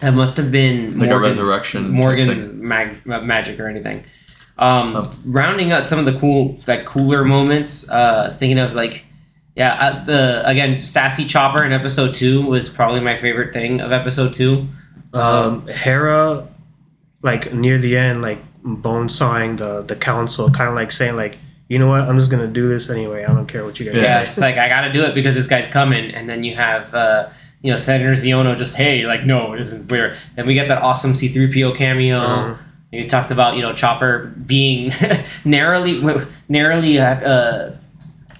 that 0.00 0.14
must 0.14 0.36
have 0.36 0.52
been 0.52 0.98
Like 0.98 1.10
a 1.10 1.18
resurrection 1.18 1.90
Morgan's 1.90 2.54
mag- 2.54 3.04
ma- 3.04 3.20
magic 3.22 3.58
or 3.58 3.66
anything. 3.68 4.04
Um, 4.58 4.94
Oh. 4.96 5.10
Rounding 5.26 5.72
out 5.72 5.86
some 5.86 5.98
of 5.98 6.04
the 6.04 6.18
cool, 6.18 6.58
like 6.66 6.84
cooler 6.86 7.24
moments. 7.24 7.90
Uh, 7.90 8.30
thinking 8.32 8.58
of 8.58 8.74
like, 8.74 9.04
yeah, 9.56 9.74
uh, 9.74 10.04
the 10.04 10.46
again 10.48 10.80
sassy 10.80 11.24
Chopper 11.24 11.64
in 11.64 11.72
episode 11.72 12.14
two 12.14 12.42
was 12.46 12.68
probably 12.68 13.00
my 13.00 13.16
favorite 13.16 13.52
thing 13.52 13.80
of 13.80 13.90
episode 13.92 14.32
two. 14.32 14.68
Um, 15.12 15.66
Hera, 15.66 16.46
like 17.22 17.52
near 17.52 17.78
the 17.78 17.96
end, 17.96 18.22
like 18.22 18.38
bone 18.62 19.08
sawing 19.08 19.56
the 19.56 19.82
the 19.82 19.96
council, 19.96 20.50
kind 20.50 20.68
of 20.68 20.74
like 20.74 20.92
saying 20.92 21.16
like, 21.16 21.38
you 21.68 21.78
know 21.78 21.88
what, 21.88 22.00
I'm 22.02 22.18
just 22.18 22.30
gonna 22.30 22.46
do 22.46 22.68
this 22.68 22.88
anyway. 22.90 23.24
I 23.24 23.32
don't 23.34 23.46
care 23.46 23.64
what 23.64 23.78
you 23.80 23.86
guys 23.86 23.94
Yeah. 23.96 24.02
Yeah, 24.02 24.22
say. 24.22 24.28
it's 24.28 24.38
like 24.38 24.56
I 24.58 24.68
got 24.68 24.82
to 24.82 24.92
do 24.92 25.02
it 25.04 25.14
because 25.14 25.34
this 25.34 25.46
guy's 25.46 25.66
coming, 25.66 26.12
and 26.14 26.28
then 26.28 26.44
you 26.44 26.54
have 26.54 26.94
uh, 26.94 27.28
you 27.62 27.70
know 27.70 27.76
Senator 27.76 28.12
Xiono 28.12 28.56
just 28.56 28.76
hey 28.76 29.04
like 29.06 29.24
no 29.24 29.56
this 29.56 29.72
is 29.72 29.84
weird. 29.86 30.16
Then 30.36 30.46
we 30.46 30.54
get 30.54 30.68
that 30.68 30.82
awesome 30.82 31.14
C 31.14 31.28
three 31.28 31.52
PO 31.52 31.72
cameo. 31.74 32.56
You 32.92 33.08
talked 33.08 33.30
about 33.32 33.56
you 33.56 33.62
know 33.62 33.72
Chopper 33.74 34.32
being 34.46 34.92
narrowly 35.44 36.00
narrowly 36.48 36.98
uh, 37.00 37.72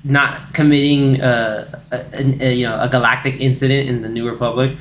not 0.04 0.54
committing 0.54 1.20
uh, 1.20 1.68
a, 1.90 1.96
a, 1.96 2.38
a, 2.48 2.54
you 2.54 2.66
know 2.66 2.80
a 2.80 2.88
galactic 2.88 3.40
incident 3.40 3.88
in 3.88 4.02
the 4.02 4.08
New 4.08 4.28
Republic. 4.28 4.76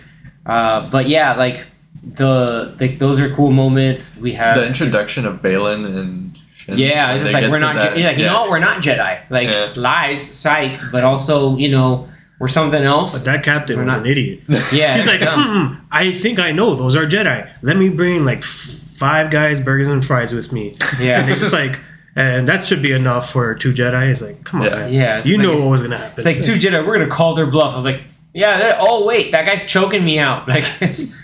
Uh, 0.45 0.87
but 0.91 1.07
yeah, 1.07 1.33
like 1.33 1.65
the 2.03 2.75
like 2.79 2.99
those 2.99 3.19
are 3.19 3.33
cool 3.33 3.51
moments. 3.51 4.19
We 4.19 4.33
have 4.33 4.55
The 4.55 4.67
introduction 4.67 5.25
of 5.25 5.41
Baylan 5.41 5.85
and 5.99 6.24
Shin, 6.65 6.77
yeah, 6.77 7.13
it's 7.13 7.21
just 7.23 7.33
like 7.33 7.49
we're 7.51 7.59
not. 7.59 7.75
that- 7.77 7.95
Je- 7.95 8.03
like 8.03 8.17
you 8.17 8.23
yeah. 8.25 8.31
know, 8.33 8.41
what? 8.41 8.49
we're 8.49 8.59
not 8.59 8.81
Jedi. 8.81 9.19
Like 9.29 9.49
Yeah. 9.49 9.71
lies, 9.75 10.21
psych, 10.21 10.79
but 10.91 11.03
also 11.03 11.55
you 11.57 11.69
know 11.69 12.07
we're 12.39 12.47
something 12.49 12.83
else. 12.83 13.17
But 13.17 13.25
that 13.31 13.43
captain 13.43 13.77
We're 13.77 13.85
was 13.85 13.93
not- 13.93 14.01
an 14.01 14.07
idiot. 14.07 14.41
Yeah, 14.73 14.97
He's 14.97 15.07
like, 15.07 15.21
dumb. 15.21 15.41
"Hmm, 15.41 15.85
I 15.91 16.11
think 16.11 16.39
I 16.39 16.51
know 16.51 16.75
those 16.75 16.95
are 16.95 17.05
Jedi. 17.07 17.49
Let 17.61 17.77
me 17.77 17.89
bring 17.89 18.25
like 18.25 18.43
five 18.43 19.29
guys, 19.31 19.59
burgers 19.59 19.87
and 19.87 20.05
fries 20.05 20.33
with 20.33 20.51
me. 20.51 20.73
Yeah. 20.99 21.21
and 21.21 21.29
it's 21.29 21.41
just 21.41 21.53
like, 21.53 21.79
and 22.15 22.47
that 22.47 22.63
should 22.65 22.81
be 22.81 22.91
enough 22.91 23.31
for 23.31 23.53
two 23.55 23.73
Jedi. 23.73 24.09
It's 24.11 24.21
like, 24.21 24.43
come 24.43 24.61
on, 24.61 24.67
Yeah. 24.67 24.75
man. 24.75 24.93
Yeah, 24.93 25.21
you 25.23 25.37
like- 25.37 25.47
know 25.47 25.57
what 25.59 25.69
was 25.69 25.81
gonna 25.81 25.97
happen. 25.97 26.13
It's 26.17 26.25
like 26.25 26.41
two 26.41 26.53
Jedi. 26.55 26.85
We're 26.85 26.97
gonna 26.97 27.09
call 27.11 27.35
their 27.35 27.45
bluff. 27.45 27.73
I 27.73 27.75
was 27.77 27.85
like, 27.85 28.01
yeah. 28.33 28.77
oh 28.79 29.05
wait, 29.05 29.31
that 29.31 29.45
guy's 29.45 29.63
choking 29.65 30.03
me 30.03 30.19
out. 30.19 30.47
Like 30.55 30.65
it's 30.81 31.15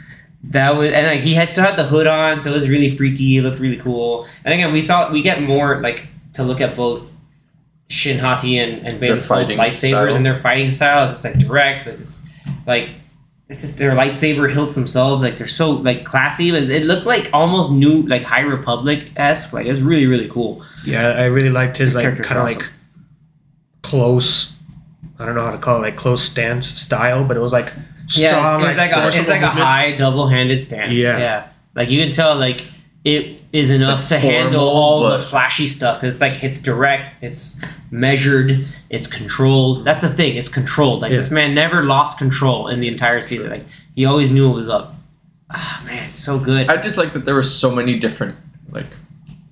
that 0.46 0.76
was, 0.76 0.92
and 0.92 1.06
like 1.08 1.22
he 1.22 1.34
had 1.34 1.50
still 1.50 1.64
had 1.64 1.78
the 1.78 1.84
hood 1.86 2.08
on, 2.08 2.40
so 2.42 2.52
it 2.52 2.54
was 2.56 2.68
really 2.68 2.96
freaky. 2.96 3.38
It 3.38 3.44
looked 3.44 3.60
really 3.60 3.78
cool. 3.78 4.28
And 4.44 4.54
again, 4.54 4.72
we 4.74 4.82
saw 4.82 5.12
we 5.12 5.22
get 5.22 5.42
more 5.42 5.82
like 5.82 6.08
to 6.34 6.44
look 6.44 6.60
at 6.62 6.76
both 6.76 7.16
Shin 7.90 8.18
Hati 8.18 8.58
and 8.58 8.86
and 8.86 9.02
Baylan 9.02 9.18
Skoll's 9.18 9.28
fighting 9.28 9.58
lightsabers 9.58 10.10
style. 10.10 10.16
and 10.16 10.26
their 10.26 10.36
fighting 10.36 10.72
styles. 10.72 11.12
It's 11.12 11.24
like 11.24 11.38
direct, 11.40 11.86
but 11.86 11.96
it's 11.96 12.28
like. 12.66 12.94
It's 13.50 13.64
just 13.64 13.78
their 13.78 13.92
lightsaber 13.92 14.50
hilts 14.50 14.76
themselves 14.76 15.24
like 15.26 15.36
they're 15.38 15.46
so 15.46 15.72
like 15.72 16.06
classy, 16.06 16.52
but 16.52 16.64
it 16.64 16.86
looked 16.86 17.06
like 17.06 17.30
almost 17.34 17.70
new 17.70 18.04
like 18.04 18.24
High 18.24 18.40
Republic 18.48 19.12
esque. 19.18 19.52
Like 19.52 19.66
it's 19.68 19.82
really 19.82 20.08
really 20.08 20.30
cool. 20.30 20.64
Yeah, 20.86 21.10
I 21.10 21.26
really 21.26 21.50
liked 21.50 21.76
his 21.76 21.88
His 21.88 21.96
like 21.96 22.06
kind 22.24 22.40
of 22.40 22.46
awesome. 22.46 22.60
like 22.60 22.70
close. 23.84 24.54
I 25.20 25.26
don't 25.26 25.36
know 25.36 25.44
how 25.44 25.52
to 25.52 25.58
call 25.58 25.76
it, 25.76 25.82
like 25.82 25.98
close 25.98 26.24
stance 26.24 26.66
style, 26.66 27.26
but 27.26 27.36
it 27.36 27.42
was 27.42 27.52
like 27.52 27.74
Yeah, 28.16 28.40
strong. 28.40 28.62
it's, 28.62 28.70
it's 28.70 28.78
like, 28.78 28.92
a, 28.92 29.20
it's 29.20 29.30
like 29.30 29.42
a 29.42 29.48
high 29.48 29.92
double-handed 29.94 30.60
stance. 30.60 30.98
Yeah. 30.98 31.18
yeah. 31.18 31.48
Like 31.76 31.90
you 31.90 32.04
can 32.04 32.12
tell, 32.12 32.36
like 32.36 32.66
it 33.04 33.42
is 33.52 33.72
enough 33.72 34.02
It's 34.02 34.10
to 34.10 34.20
handle 34.20 34.68
formal, 34.68 34.82
all 34.82 35.10
the 35.10 35.20
flashy 35.20 35.66
stuff 35.66 36.00
because 36.00 36.14
it's 36.14 36.22
like 36.22 36.44
it's 36.44 36.62
direct, 36.62 37.12
it's 37.24 37.64
measured, 37.90 38.68
it's 38.90 39.08
controlled. 39.08 39.84
That's 39.84 40.04
the 40.04 40.10
thing; 40.10 40.38
it's 40.38 40.50
controlled. 40.50 41.02
Like 41.02 41.12
Yeah. 41.12 41.18
this 41.18 41.32
man 41.32 41.56
never 41.56 41.84
lost 41.84 42.18
control 42.18 42.68
in 42.68 42.80
the 42.80 42.88
entire 42.88 43.22
season. 43.22 43.50
Like 43.50 43.66
he 43.96 44.06
always 44.06 44.30
knew 44.30 44.48
what 44.48 44.56
was 44.56 44.70
up. 44.70 44.96
Ah, 45.50 45.82
man, 45.86 46.06
it's 46.06 46.20
so 46.20 46.38
good. 46.40 46.70
I 46.70 46.82
just 46.82 46.98
like 46.98 47.14
that 47.14 47.26
there 47.26 47.36
were 47.36 47.44
so 47.44 47.72
many 47.72 47.98
different 47.98 48.36
like 48.70 48.88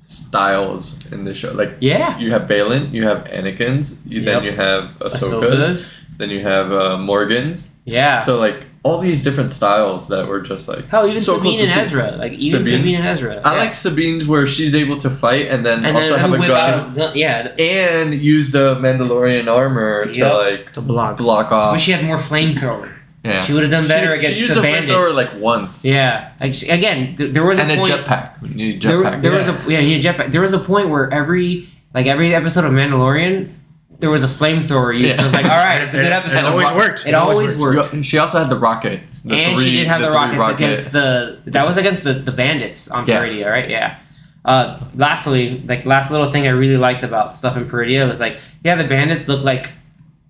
styles 0.07 1.03
in 1.11 1.23
the 1.23 1.33
show. 1.33 1.51
Like 1.51 1.77
yeah, 1.79 2.17
you 2.19 2.31
have 2.31 2.43
Baylan, 2.43 2.91
you 2.91 3.05
have 3.07 3.23
Anakin's, 3.25 4.05
you, 4.05 4.21
then 4.21 4.43
you 4.43 4.51
have 4.51 4.95
Ahsoka's, 4.99 5.29
Ahsoka's. 5.29 6.05
then 6.17 6.29
you 6.29 6.41
have 6.41 6.71
uh, 6.71 6.97
Morgan's. 6.97 7.69
Yeah. 7.89 8.21
So 8.21 8.37
like 8.37 8.63
all 8.83 8.97
these 8.99 9.21
different 9.23 9.51
styles 9.51 10.07
that 10.07 10.27
were 10.27 10.39
just 10.39 10.67
like 10.69 10.85
Hell, 10.87 11.05
even 11.07 11.21
so 11.21 11.33
cool 11.33 11.51
Sabine 11.51 11.57
to 11.57 11.63
and 11.63 11.71
see. 11.71 11.79
Ezra. 11.81 12.11
Like 12.17 12.31
even 12.33 12.65
Sabine. 12.65 12.79
Sabine, 12.79 12.95
and 12.95 13.05
Ezra. 13.05 13.41
I 13.43 13.53
yeah. 13.55 13.59
like 13.63 13.73
Sabine's 13.73 14.25
where 14.25 14.47
she's 14.47 14.73
able 14.73 14.97
to 14.99 15.09
fight 15.09 15.47
and 15.47 15.65
then 15.65 15.83
and 15.85 15.97
also 15.97 16.11
then 16.11 16.19
have 16.19 16.29
a 16.33 16.37
whip 16.37 16.47
gun 16.47 16.79
out 16.79 16.91
a 16.91 16.93
gun. 16.95 17.17
Yeah, 17.17 17.53
and 17.59 18.13
use 18.13 18.51
the 18.51 18.75
Mandalorian 18.75 19.47
armor 19.53 20.05
to 20.13 20.33
like 20.33 20.73
The 20.73 20.81
block. 20.81 21.17
block 21.17 21.51
off. 21.51 21.73
but 21.73 21.79
she 21.81 21.91
had 21.91 22.05
more 22.05 22.17
flamethrower. 22.17 22.93
yeah. 23.25 23.43
She 23.43 23.51
would 23.51 23.63
have 23.63 23.71
done 23.71 23.85
better 23.85 24.11
she, 24.11 24.17
against 24.19 24.35
she 24.37 24.41
used 24.43 24.55
the 24.55 24.59
a 24.59 24.63
bandits. 24.63 24.93
flamethrower 24.93 25.13
like 25.13 25.41
once. 25.41 25.83
Yeah, 25.83 26.31
like, 26.39 26.55
again, 26.69 27.15
th- 27.17 27.33
there 27.33 27.43
was 27.45 27.59
And 27.59 27.69
a 27.69 27.73
a 27.73 27.77
point. 27.77 27.91
jetpack. 27.91 28.41
We 28.41 28.47
need 28.49 28.85
a 28.85 28.87
there, 28.87 29.03
jetpack. 29.03 29.21
there 29.23 29.31
was 29.33 29.47
a 29.49 29.53
yeah, 29.67 29.79
you 29.79 29.97
need 29.97 30.05
a 30.05 30.13
jetpack. 30.13 30.27
There 30.31 30.41
was 30.41 30.53
a 30.53 30.59
point 30.59 30.87
where 30.87 31.11
every 31.13 31.67
like 31.93 32.05
every 32.05 32.33
episode 32.33 32.63
of 32.63 32.71
Mandalorian, 32.71 33.51
there 33.99 34.09
was 34.09 34.23
a 34.23 34.27
flamethrower 34.27 34.97
used. 34.97 35.15
So 35.15 35.21
I 35.21 35.23
was 35.25 35.33
like, 35.33 35.45
all 35.45 35.51
right, 35.51 35.81
it's 35.81 35.93
a 35.93 35.97
good 35.97 36.11
episode. 36.11 36.39
It 36.39 36.45
always 36.45 36.71
worked. 36.71 37.05
It 37.05 37.13
always 37.13 37.55
worked. 37.57 37.93
You- 37.93 38.03
She 38.03 38.17
also 38.17 38.39
had 38.39 38.49
the 38.49 38.57
rocket. 38.57 39.01
The 39.25 39.35
and 39.35 39.55
three, 39.55 39.65
she 39.65 39.71
did 39.77 39.87
have 39.87 39.99
the, 40.01 40.07
three 40.07 40.15
rockets 40.15 40.39
rocket. 40.39 40.55
against 40.55 40.91
the 40.93 41.39
that 41.47 41.67
was 41.67 41.77
against 41.77 42.03
the 42.05 42.13
the 42.13 42.31
bandits 42.31 42.89
on 42.89 43.05
Yeah. 43.05 43.19
Peridea, 43.21 43.49
right? 43.51 43.69
Yeah. 43.69 43.99
Uh, 44.45 44.79
lastly, 44.95 45.53
like 45.67 45.85
last 45.85 46.09
little 46.11 46.31
thing 46.31 46.47
I 46.47 46.51
really 46.51 46.77
liked 46.77 47.03
about 47.03 47.35
stuff 47.35 47.57
in 47.57 47.69
Peridea 47.69 48.07
was 48.07 48.19
like, 48.21 48.37
yeah, 48.63 48.75
the 48.75 48.85
bandits 48.87 49.27
looked 49.27 49.43
like 49.43 49.69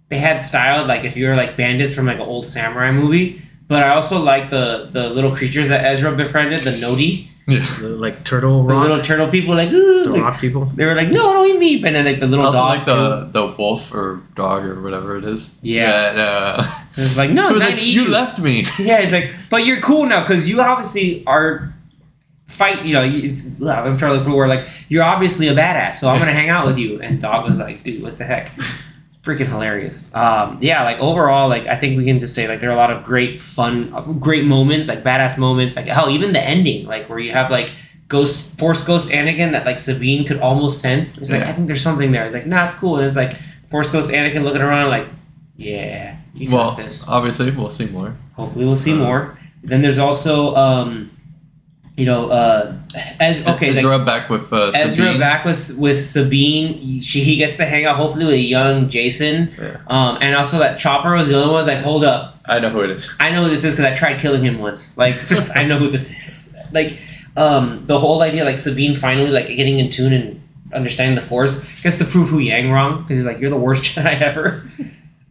they 0.09 0.17
had 0.17 0.41
styled 0.41 0.87
like 0.87 1.03
if 1.03 1.15
you 1.15 1.27
were 1.27 1.35
like 1.35 1.55
bandits 1.55 1.93
from 1.93 2.07
like 2.07 2.15
an 2.15 2.23
old 2.23 2.47
samurai 2.47 2.91
movie. 2.91 3.41
But 3.67 3.83
I 3.83 3.89
also 3.89 4.19
like 4.19 4.49
the 4.49 4.87
the 4.91 5.09
little 5.11 5.33
creatures 5.35 5.69
that 5.69 5.85
Ezra 5.85 6.11
befriended, 6.15 6.63
the 6.63 6.71
Nodi, 6.71 7.27
Yeah. 7.51 7.65
The, 7.79 7.89
like 7.89 8.23
turtle 8.25 8.65
the 8.65 8.75
little 8.75 9.01
turtle 9.01 9.27
people, 9.29 9.55
like, 9.55 9.71
Ooh, 9.71 10.03
the 10.03 10.09
like, 10.11 10.21
rock 10.21 10.39
people. 10.41 10.65
they 10.65 10.85
were 10.85 10.95
like, 10.95 11.09
no, 11.09 11.33
don't 11.33 11.47
eat 11.47 11.59
me, 11.59 11.75
and 11.83 11.95
then 11.95 12.05
like 12.05 12.19
the 12.19 12.27
little 12.27 12.45
also 12.45 12.57
dog 12.59 12.77
like 12.77 12.85
the 12.85 13.25
too. 13.25 13.31
the 13.31 13.55
wolf 13.57 13.93
or 13.93 14.21
dog 14.35 14.65
or 14.65 14.81
whatever 14.81 15.17
it 15.17 15.25
is. 15.25 15.49
Yeah. 15.61 16.09
And, 16.09 16.19
uh, 16.19 16.63
It's 16.97 17.17
like, 17.17 17.29
no, 17.31 17.47
it 17.49 17.51
it's 17.51 17.53
was 17.53 17.59
not 17.61 17.65
like, 17.67 17.75
gonna 17.77 17.87
eat 17.87 17.93
you 17.95 18.01
you. 18.03 18.09
left 18.09 18.39
me. 18.39 18.65
Yeah, 18.79 19.01
he's 19.01 19.11
like, 19.11 19.33
but 19.49 19.65
you're 19.65 19.81
cool 19.81 20.05
now 20.05 20.21
because 20.21 20.49
you 20.49 20.61
obviously 20.61 21.23
are 21.25 21.73
fight. 22.47 22.83
You 22.85 22.93
know, 22.93 23.03
you, 23.03 23.31
I'm 23.67 23.97
trying 23.97 24.11
to 24.11 24.13
look 24.13 24.23
for 24.23 24.29
the 24.31 24.35
word. 24.35 24.49
Like, 24.49 24.67
you're 24.89 25.03
obviously 25.03 25.47
a 25.47 25.53
badass, 25.55 25.95
so 25.95 26.09
I'm 26.09 26.19
gonna 26.19 26.33
hang 26.33 26.49
out 26.49 26.65
with 26.65 26.77
you. 26.77 26.99
And 27.01 27.19
Dog 27.21 27.45
was 27.45 27.57
like, 27.59 27.83
dude, 27.83 28.01
what 28.01 28.17
the 28.17 28.25
heck? 28.25 28.51
Freaking 29.23 29.47
hilarious. 29.47 30.09
Um, 30.15 30.57
yeah, 30.61 30.83
like 30.83 30.97
overall, 30.99 31.49
like 31.49 31.67
I 31.67 31.75
think 31.75 31.97
we 31.97 32.05
can 32.05 32.19
just 32.19 32.33
say 32.33 32.47
like 32.47 32.61
there 32.61 32.69
are 32.69 32.73
a 32.73 32.77
lot 32.77 32.89
of 32.89 33.03
great, 33.03 33.41
fun, 33.41 34.17
great 34.19 34.45
moments, 34.45 34.87
like 34.87 35.03
badass 35.03 35.37
moments. 35.37 35.75
Like 35.75 35.87
hell, 35.87 36.09
even 36.09 36.31
the 36.31 36.41
ending, 36.41 36.85
like 36.85 37.09
where 37.09 37.19
you 37.19 37.31
have 37.31 37.49
like. 37.51 37.71
Ghost 38.07 38.57
Force 38.57 38.81
Ghost 38.83 39.09
Anakin 39.11 39.51
that 39.51 39.67
like 39.67 39.77
Sabine 39.77 40.25
could 40.25 40.39
almost 40.39 40.81
sense. 40.81 41.19
It's 41.19 41.29
like 41.29 41.41
Yeah. 41.41 41.49
I 41.49 41.53
think 41.53 41.67
there's 41.67 41.83
something 41.83 42.09
there. 42.09 42.25
It's 42.25 42.33
like 42.33 42.47
nah, 42.47 42.65
it's 42.65 42.73
cool. 42.73 42.97
And 42.97 43.05
it's 43.05 43.15
like 43.15 43.37
Force 43.69 43.91
Ghost 43.91 44.09
Anakin 44.09 44.43
looking 44.43 44.61
around 44.63 44.89
like, 44.89 45.05
yeah, 45.57 46.17
you 46.33 46.49
got 46.49 46.55
Well, 46.55 46.71
this. 46.75 47.07
obviously, 47.07 47.51
we'll 47.51 47.69
see 47.69 47.85
more. 47.85 48.15
Hopefully, 48.35 48.65
we'll 48.65 48.75
see 48.75 48.93
Uh, 48.93 48.95
more. 48.95 49.37
Then 49.63 49.81
there's 49.83 49.99
also, 49.99 50.55
um, 50.55 51.11
you 51.99 52.05
know, 52.05 52.29
uh, 52.29 52.73
as 53.19 53.45
okay, 53.47 53.69
Ezra 53.69 53.97
like, 53.97 54.05
back 54.05 54.29
with 54.29 54.51
uh, 54.53 54.71
Ezra 54.73 54.89
Sabine. 55.07 55.19
back 55.19 55.43
with 55.45 55.77
with 55.77 55.99
Sabine. 56.03 57.01
She 57.01 57.21
he 57.23 57.35
gets 57.35 57.57
to 57.57 57.65
hang 57.65 57.85
out 57.85 57.95
hopefully 57.97 58.25
with 58.25 58.33
a 58.35 58.37
young 58.39 58.87
Jacen, 58.87 59.55
Yeah. 59.57 59.81
um, 59.87 60.17
and 60.21 60.35
also 60.35 60.59
that 60.59 60.79
Chopper 60.79 61.13
was 61.13 61.27
the 61.27 61.35
only 61.35 61.47
one. 61.47 61.55
was 61.55 61.67
like, 61.67 61.79
hold 61.83 62.03
up, 62.05 62.39
I 62.45 62.59
know 62.59 62.69
who 62.69 62.81
it 62.81 62.91
is. 62.91 63.09
I 63.19 63.31
know 63.31 63.43
who 63.43 63.49
this 63.49 63.63
is 63.63 63.73
because 63.75 63.85
I 63.91 63.93
tried 63.93 64.19
killing 64.19 64.43
him 64.43 64.59
once. 64.59 64.97
Like, 64.97 65.15
just 65.27 65.55
I 65.55 65.63
know 65.65 65.77
who 65.77 65.89
this 65.89 66.09
is. 66.11 66.55
Like, 66.71 66.97
um, 67.35 67.83
the 67.85 67.99
whole 67.99 68.21
idea, 68.21 68.45
like 68.45 68.57
Sabine 68.57 68.95
finally 68.95 69.29
like 69.31 69.47
getting 69.47 69.79
in 69.79 69.89
tune 69.89 70.13
and 70.13 70.41
understanding 70.73 71.15
the 71.15 71.21
Force 71.21 71.81
gets 71.81 71.97
to 71.97 72.05
prove 72.05 72.29
Huyang 72.29 72.71
wrong 72.71 73.01
because 73.01 73.17
he's 73.17 73.25
like, 73.25 73.39
you're 73.39 73.49
the 73.49 73.57
worst 73.57 73.83
Jedi 73.95 74.21
ever. 74.21 74.63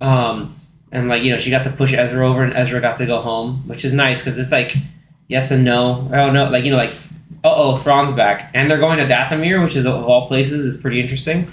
um, 0.00 0.54
and 0.92 1.08
like 1.08 1.22
you 1.22 1.30
know, 1.32 1.38
she 1.38 1.50
got 1.50 1.64
to 1.64 1.70
push 1.70 1.92
Ezra 1.92 2.28
over, 2.28 2.42
and 2.42 2.52
Ezra 2.54 2.80
got 2.80 2.96
to 2.98 3.06
go 3.06 3.20
home, 3.20 3.66
which 3.68 3.84
is 3.84 3.92
nice 3.92 4.20
because 4.20 4.38
it's 4.38 4.52
like 4.52 4.76
yes 5.28 5.50
and 5.50 5.64
no. 5.64 6.08
Oh 6.12 6.30
no, 6.30 6.50
like 6.50 6.64
you 6.64 6.70
know, 6.70 6.76
like 6.76 6.90
uh 7.44 7.54
oh, 7.54 7.76
Thrawn's 7.76 8.12
back, 8.12 8.50
and 8.54 8.70
they're 8.70 8.78
going 8.78 8.98
to 8.98 9.06
Dathomir, 9.06 9.62
which 9.62 9.76
is 9.76 9.86
of 9.86 10.04
all 10.04 10.26
places 10.26 10.64
is 10.64 10.80
pretty 10.80 11.00
interesting. 11.00 11.50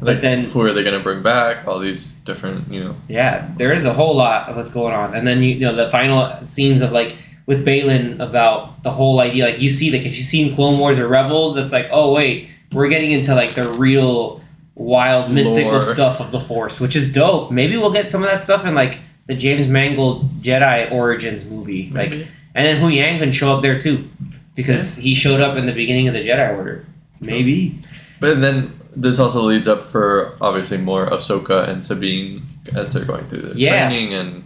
But 0.00 0.06
Like, 0.06 0.20
then 0.20 0.44
who 0.44 0.60
are 0.62 0.72
they 0.72 0.84
gonna 0.84 1.00
bring 1.00 1.22
back? 1.22 1.66
All 1.66 1.78
these 1.80 2.12
different, 2.24 2.72
you 2.72 2.84
know. 2.84 2.96
yeah, 3.08 3.52
there 3.56 3.72
is 3.72 3.84
a 3.84 3.92
whole 3.92 4.16
lot 4.16 4.48
of 4.48 4.56
what's 4.56 4.70
going 4.70 4.94
on, 4.94 5.14
and 5.14 5.26
then 5.26 5.42
you, 5.42 5.54
you 5.54 5.60
know 5.60 5.74
the 5.74 5.90
final 5.90 6.32
scenes 6.44 6.82
of 6.82 6.92
like 6.92 7.16
with 7.46 7.64
Baylan 7.66 8.20
about 8.20 8.82
the 8.84 8.90
whole 8.90 9.20
idea. 9.20 9.46
Like 9.46 9.60
you 9.60 9.68
see, 9.70 9.90
like 9.90 10.02
if 10.06 10.16
you've 10.16 10.26
seen 10.26 10.54
Clone 10.54 10.78
Wars 10.78 10.98
or 10.98 11.08
Rebels, 11.08 11.56
it's 11.56 11.72
like 11.72 11.88
oh 11.90 12.12
wait, 12.12 12.48
we're 12.72 12.88
getting 12.88 13.10
into 13.10 13.34
like 13.34 13.54
the 13.54 13.68
real 13.72 14.40
wild 14.76 15.32
mystical 15.32 15.72
Lore. 15.72 15.82
stuff 15.82 16.20
of 16.20 16.30
the 16.30 16.38
Force, 16.40 16.78
which 16.78 16.94
is 16.94 17.12
dope. 17.12 17.50
Maybe 17.50 17.76
we'll 17.76 17.92
get 17.92 18.06
some 18.06 18.22
of 18.22 18.28
that 18.30 18.40
stuff 18.40 18.64
in 18.64 18.74
like 18.76 18.98
the 19.26 19.34
James 19.34 19.66
Mangold 19.66 20.40
Jedi 20.42 20.90
Origins 20.92 21.44
movie, 21.44 21.90
like, 21.90 22.10
Maybe. 22.10 22.28
And 22.54 22.66
then 22.66 22.80
Huyang 22.82 23.18
can 23.20 23.32
show 23.32 23.54
up 23.54 23.62
there 23.62 23.78
too, 23.78 24.08
because 24.54 24.96
he 24.96 25.14
showed 25.14 25.40
up 25.40 25.56
in 25.56 25.66
the 25.66 25.72
beginning 25.72 26.08
of 26.08 26.14
the 26.14 26.20
Jedi 26.26 26.56
Order. 26.56 26.84
Maybe. 27.20 27.78
But 28.20 28.40
then 28.40 28.78
this 28.96 29.18
also 29.18 29.42
leads 29.42 29.68
up 29.68 29.82
for 29.84 30.36
obviously 30.40 30.78
more 30.78 31.06
Ahsoka 31.08 31.68
and 31.68 31.84
Sabine 31.84 32.42
as 32.74 32.92
they're 32.92 33.04
going 33.04 33.26
through 33.28 33.42
the 33.42 33.58
Yeah. 33.58 33.88
training 33.88 34.14
and 34.14 34.44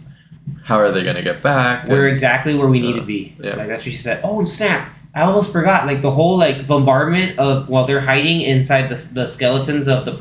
how 0.63 0.77
are 0.77 0.91
they 0.91 1.03
gonna 1.03 1.23
get 1.23 1.41
back? 1.41 1.87
We're 1.87 2.01
and- 2.05 2.09
exactly 2.09 2.53
where 2.55 2.67
we 2.67 2.79
need 2.79 2.95
Uh, 2.95 2.99
to 2.99 3.05
be. 3.05 3.35
yeah. 3.41 3.55
Like 3.55 3.67
that's 3.69 3.83
what 3.85 3.91
she 3.91 3.97
said. 3.97 4.19
Oh 4.23 4.43
snap! 4.43 4.89
I 5.15 5.21
almost 5.21 5.51
forgot. 5.51 5.87
Like 5.87 6.01
the 6.01 6.11
whole 6.11 6.37
like 6.37 6.67
bombardment 6.67 7.39
of 7.39 7.69
while 7.69 7.85
they're 7.85 8.01
hiding 8.01 8.41
inside 8.41 8.89
the, 8.89 9.09
the 9.13 9.27
skeletons 9.27 9.87
of 9.87 10.05
the 10.05 10.11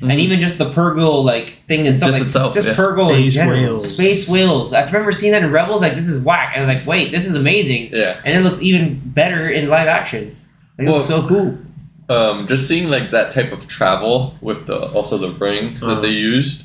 Purrgil, 0.00 0.10
and 0.10 0.20
even 0.20 0.40
just 0.40 0.58
the 0.58 0.70
Purrgil 0.70 1.24
like 1.24 1.58
thing 1.66 1.86
and 1.86 1.96
stuff. 1.96 2.08
Just 2.10 2.20
like, 2.20 2.26
itself, 2.26 2.54
just 2.54 2.66
yeah. 2.68 2.74
Purrgil 2.74 3.10
in 3.16 3.22
Space 3.22 3.34
general. 3.34 3.58
whales. 3.60 3.94
Space 3.94 4.28
whales. 4.28 4.72
I 4.72 4.84
remember 4.84 5.12
seeing 5.12 5.32
that 5.32 5.42
in 5.42 5.50
Rebels. 5.52 5.80
Like 5.82 5.94
this 5.94 6.08
is 6.08 6.22
whack. 6.22 6.54
I 6.56 6.60
was 6.60 6.68
like, 6.68 6.86
wait, 6.86 7.10
this 7.12 7.26
is 7.26 7.34
amazing, 7.34 7.92
yeah. 7.92 8.20
and 8.24 8.36
it 8.36 8.42
looks 8.44 8.60
even 8.62 9.00
better 9.04 9.48
in 9.48 9.68
live 9.68 9.88
action. 9.88 10.36
Like, 10.78 10.88
it 10.88 10.90
looks 10.90 11.04
so 11.04 11.26
cool. 11.26 11.58
Um, 12.08 12.46
just 12.46 12.68
seeing 12.68 12.88
like 12.88 13.10
that 13.10 13.30
type 13.32 13.50
of 13.52 13.66
travel 13.66 14.36
with 14.40 14.66
the 14.66 14.78
also 14.92 15.18
the 15.18 15.32
ring 15.32 15.76
Uh-huh. 15.76 15.94
that 15.94 16.02
they 16.02 16.10
used. 16.10 16.64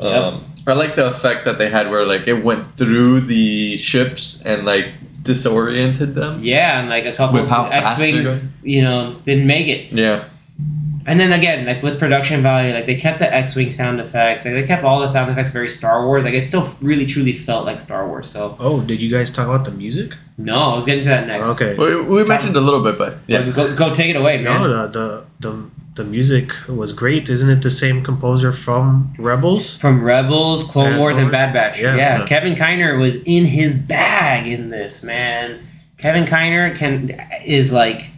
Yep. 0.00 0.22
Um, 0.22 0.44
I 0.68 0.72
like 0.74 0.94
the 0.96 1.06
effect 1.06 1.44
that 1.46 1.58
they 1.58 1.70
had 1.70 1.90
where 1.90 2.04
like 2.04 2.26
it 2.28 2.44
went 2.44 2.76
through 2.76 3.20
the 3.22 3.76
ships 3.78 4.42
and 4.44 4.64
like 4.66 4.88
disoriented 5.22 6.14
them. 6.14 6.40
Yeah, 6.42 6.80
and 6.80 6.88
like 6.88 7.04
a 7.06 7.12
couple 7.12 7.40
With 7.40 7.48
how 7.50 7.66
X-wings, 7.66 8.58
you 8.62 8.82
know, 8.82 9.16
didn't 9.22 9.46
make 9.46 9.66
it. 9.68 9.92
Yeah. 9.92 10.24
And 11.06 11.20
then 11.20 11.32
again, 11.32 11.64
like 11.66 11.82
with 11.82 11.98
production 11.98 12.42
value, 12.42 12.74
like 12.74 12.86
they 12.86 12.96
kept 12.96 13.20
the 13.20 13.32
X-wing 13.32 13.70
sound 13.70 14.00
effects, 14.00 14.44
like 14.44 14.54
they 14.54 14.66
kept 14.66 14.82
all 14.84 15.00
the 15.00 15.08
sound 15.08 15.30
effects 15.30 15.52
very 15.52 15.68
Star 15.68 16.04
Wars. 16.04 16.24
Like 16.24 16.34
it 16.34 16.40
still 16.40 16.68
really 16.80 17.06
truly 17.06 17.32
felt 17.32 17.64
like 17.64 17.78
Star 17.78 18.08
Wars. 18.08 18.28
So 18.28 18.56
Oh, 18.58 18.80
did 18.80 19.00
you 19.00 19.10
guys 19.10 19.30
talk 19.30 19.46
about 19.46 19.64
the 19.64 19.70
music? 19.70 20.14
no, 20.36 20.58
I 20.72 20.74
was 20.74 20.84
getting 20.84 21.04
to 21.04 21.08
that 21.10 21.26
next. 21.26 21.46
Okay. 21.46 21.74
We, 21.76 22.00
we 22.02 22.24
mentioned 22.24 22.56
a 22.56 22.60
little 22.60 22.82
bit, 22.82 22.98
but 22.98 23.18
yeah. 23.26 23.48
go, 23.50 23.74
go 23.74 23.94
take 23.94 24.10
it 24.10 24.16
away, 24.16 24.42
man. 24.42 24.62
No, 24.62 24.88
the, 24.88 24.88
the 24.98 25.24
the 25.48 25.70
the 25.94 26.04
music 26.04 26.52
was 26.68 26.92
great. 26.92 27.28
Isn't 27.30 27.48
it 27.48 27.62
the 27.62 27.70
same 27.70 28.02
composer 28.04 28.52
from 28.52 29.14
Rebels? 29.18 29.76
From 29.76 30.02
Rebels, 30.04 30.62
Clone 30.64 30.90
Bad 30.92 30.98
Wars, 30.98 31.16
and 31.16 31.30
Bad 31.30 31.54
Batch. 31.54 31.80
Yeah, 31.80 31.96
Yeah. 31.96 32.18
Yeah. 32.18 32.26
Kevin 32.26 32.54
Kiner 32.54 33.00
was 33.00 33.16
in 33.24 33.44
his 33.46 33.74
bag 33.74 34.46
in 34.46 34.68
this 34.68 35.02
man. 35.02 35.66
Kevin 35.96 36.26
Kiner 36.26 36.76
can 36.76 37.18
is 37.44 37.72
like 37.72 38.10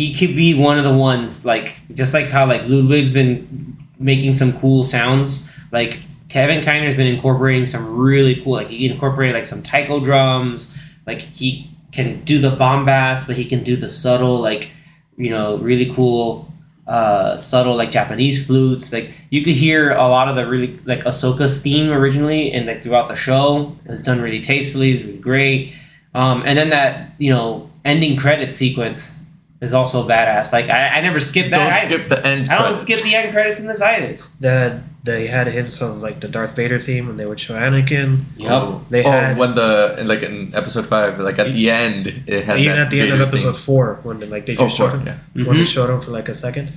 he 0.00 0.14
could 0.14 0.34
be 0.34 0.54
one 0.54 0.78
of 0.78 0.84
the 0.84 0.94
ones 0.94 1.44
like 1.44 1.82
just 1.92 2.14
like 2.14 2.28
how 2.28 2.46
like 2.46 2.62
Ludwig's 2.62 3.12
been 3.12 3.76
making 3.98 4.32
some 4.32 4.58
cool 4.58 4.82
sounds. 4.82 5.50
Like 5.72 6.00
Kevin 6.30 6.64
Kiner's 6.64 6.96
been 6.96 7.06
incorporating 7.06 7.66
some 7.66 7.98
really 7.98 8.40
cool. 8.42 8.54
Like 8.54 8.68
he 8.68 8.86
incorporated 8.86 9.34
like 9.34 9.44
some 9.44 9.62
taiko 9.62 10.00
drums. 10.00 10.74
Like 11.06 11.20
he 11.20 11.70
can 11.92 12.24
do 12.24 12.38
the 12.38 12.50
bombast, 12.50 13.26
but 13.26 13.36
he 13.36 13.44
can 13.44 13.62
do 13.62 13.76
the 13.76 13.88
subtle 13.88 14.38
like 14.40 14.70
you 15.18 15.28
know 15.28 15.58
really 15.58 15.92
cool 15.92 16.50
uh, 16.86 17.36
subtle 17.36 17.76
like 17.76 17.90
Japanese 17.90 18.46
flutes. 18.46 18.94
Like 18.94 19.12
you 19.28 19.44
could 19.44 19.56
hear 19.56 19.92
a 19.92 20.08
lot 20.08 20.28
of 20.28 20.36
the 20.36 20.46
really 20.46 20.78
like 20.86 21.04
Ahsoka's 21.04 21.60
theme 21.60 21.90
originally 21.90 22.52
and 22.52 22.66
like 22.66 22.82
throughout 22.82 23.08
the 23.08 23.14
show. 23.14 23.76
It 23.84 23.90
was 23.90 24.02
done 24.02 24.22
really 24.22 24.40
tastefully. 24.40 24.92
It's 24.92 25.04
really 25.04 25.18
great. 25.18 25.74
Um, 26.14 26.42
and 26.46 26.56
then 26.56 26.70
that 26.70 27.12
you 27.18 27.30
know 27.30 27.68
ending 27.84 28.16
credit 28.16 28.50
sequence 28.50 29.19
is 29.60 29.72
also 29.72 30.08
badass. 30.08 30.52
Like 30.52 30.68
I, 30.70 30.98
I 30.98 31.00
never 31.00 31.20
skip 31.20 31.50
that. 31.50 31.56
Don't 31.56 31.72
either. 31.72 31.94
skip 32.04 32.08
the 32.08 32.26
end. 32.26 32.48
I 32.48 32.54
don't 32.54 32.62
credits. 32.62 32.82
skip 32.82 33.02
the 33.02 33.14
end 33.14 33.32
credits 33.32 33.60
in 33.60 33.66
this 33.66 33.80
either. 33.82 34.18
That 34.40 34.82
they 35.04 35.26
had 35.28 35.46
hints 35.48 35.80
of 35.80 35.98
like 35.98 36.20
the 36.20 36.28
Darth 36.28 36.54
Vader 36.56 36.78
theme 36.78 37.06
when 37.08 37.16
they 37.16 37.26
would 37.26 37.40
show 37.40 37.54
Anakin. 37.54 38.24
Oh, 38.44 38.84
They 38.90 39.04
oh, 39.04 39.10
had- 39.10 39.36
when 39.38 39.54
the 39.54 39.96
in, 39.98 40.08
like 40.08 40.22
in 40.22 40.54
episode 40.54 40.86
five, 40.86 41.18
like 41.20 41.38
at 41.38 41.52
the 41.52 41.70
end, 41.70 42.06
it 42.26 42.44
had 42.44 42.58
Even 42.58 42.76
that 42.76 42.86
at 42.86 42.90
the 42.90 43.00
end 43.00 43.12
of 43.12 43.20
episode 43.20 43.52
thing. 43.52 43.62
four, 43.62 44.00
when 44.02 44.20
they, 44.20 44.26
like 44.26 44.46
they 44.46 44.56
Oh, 44.56 44.64
just 44.66 44.76
showed 44.76 44.90
four, 44.90 44.98
him, 45.00 45.06
yeah. 45.34 45.44
when 45.46 45.56
they 45.58 45.64
Mhm. 45.64 45.66
showed 45.66 45.90
him 45.90 46.00
for 46.00 46.10
like 46.10 46.28
a 46.28 46.34
second, 46.34 46.72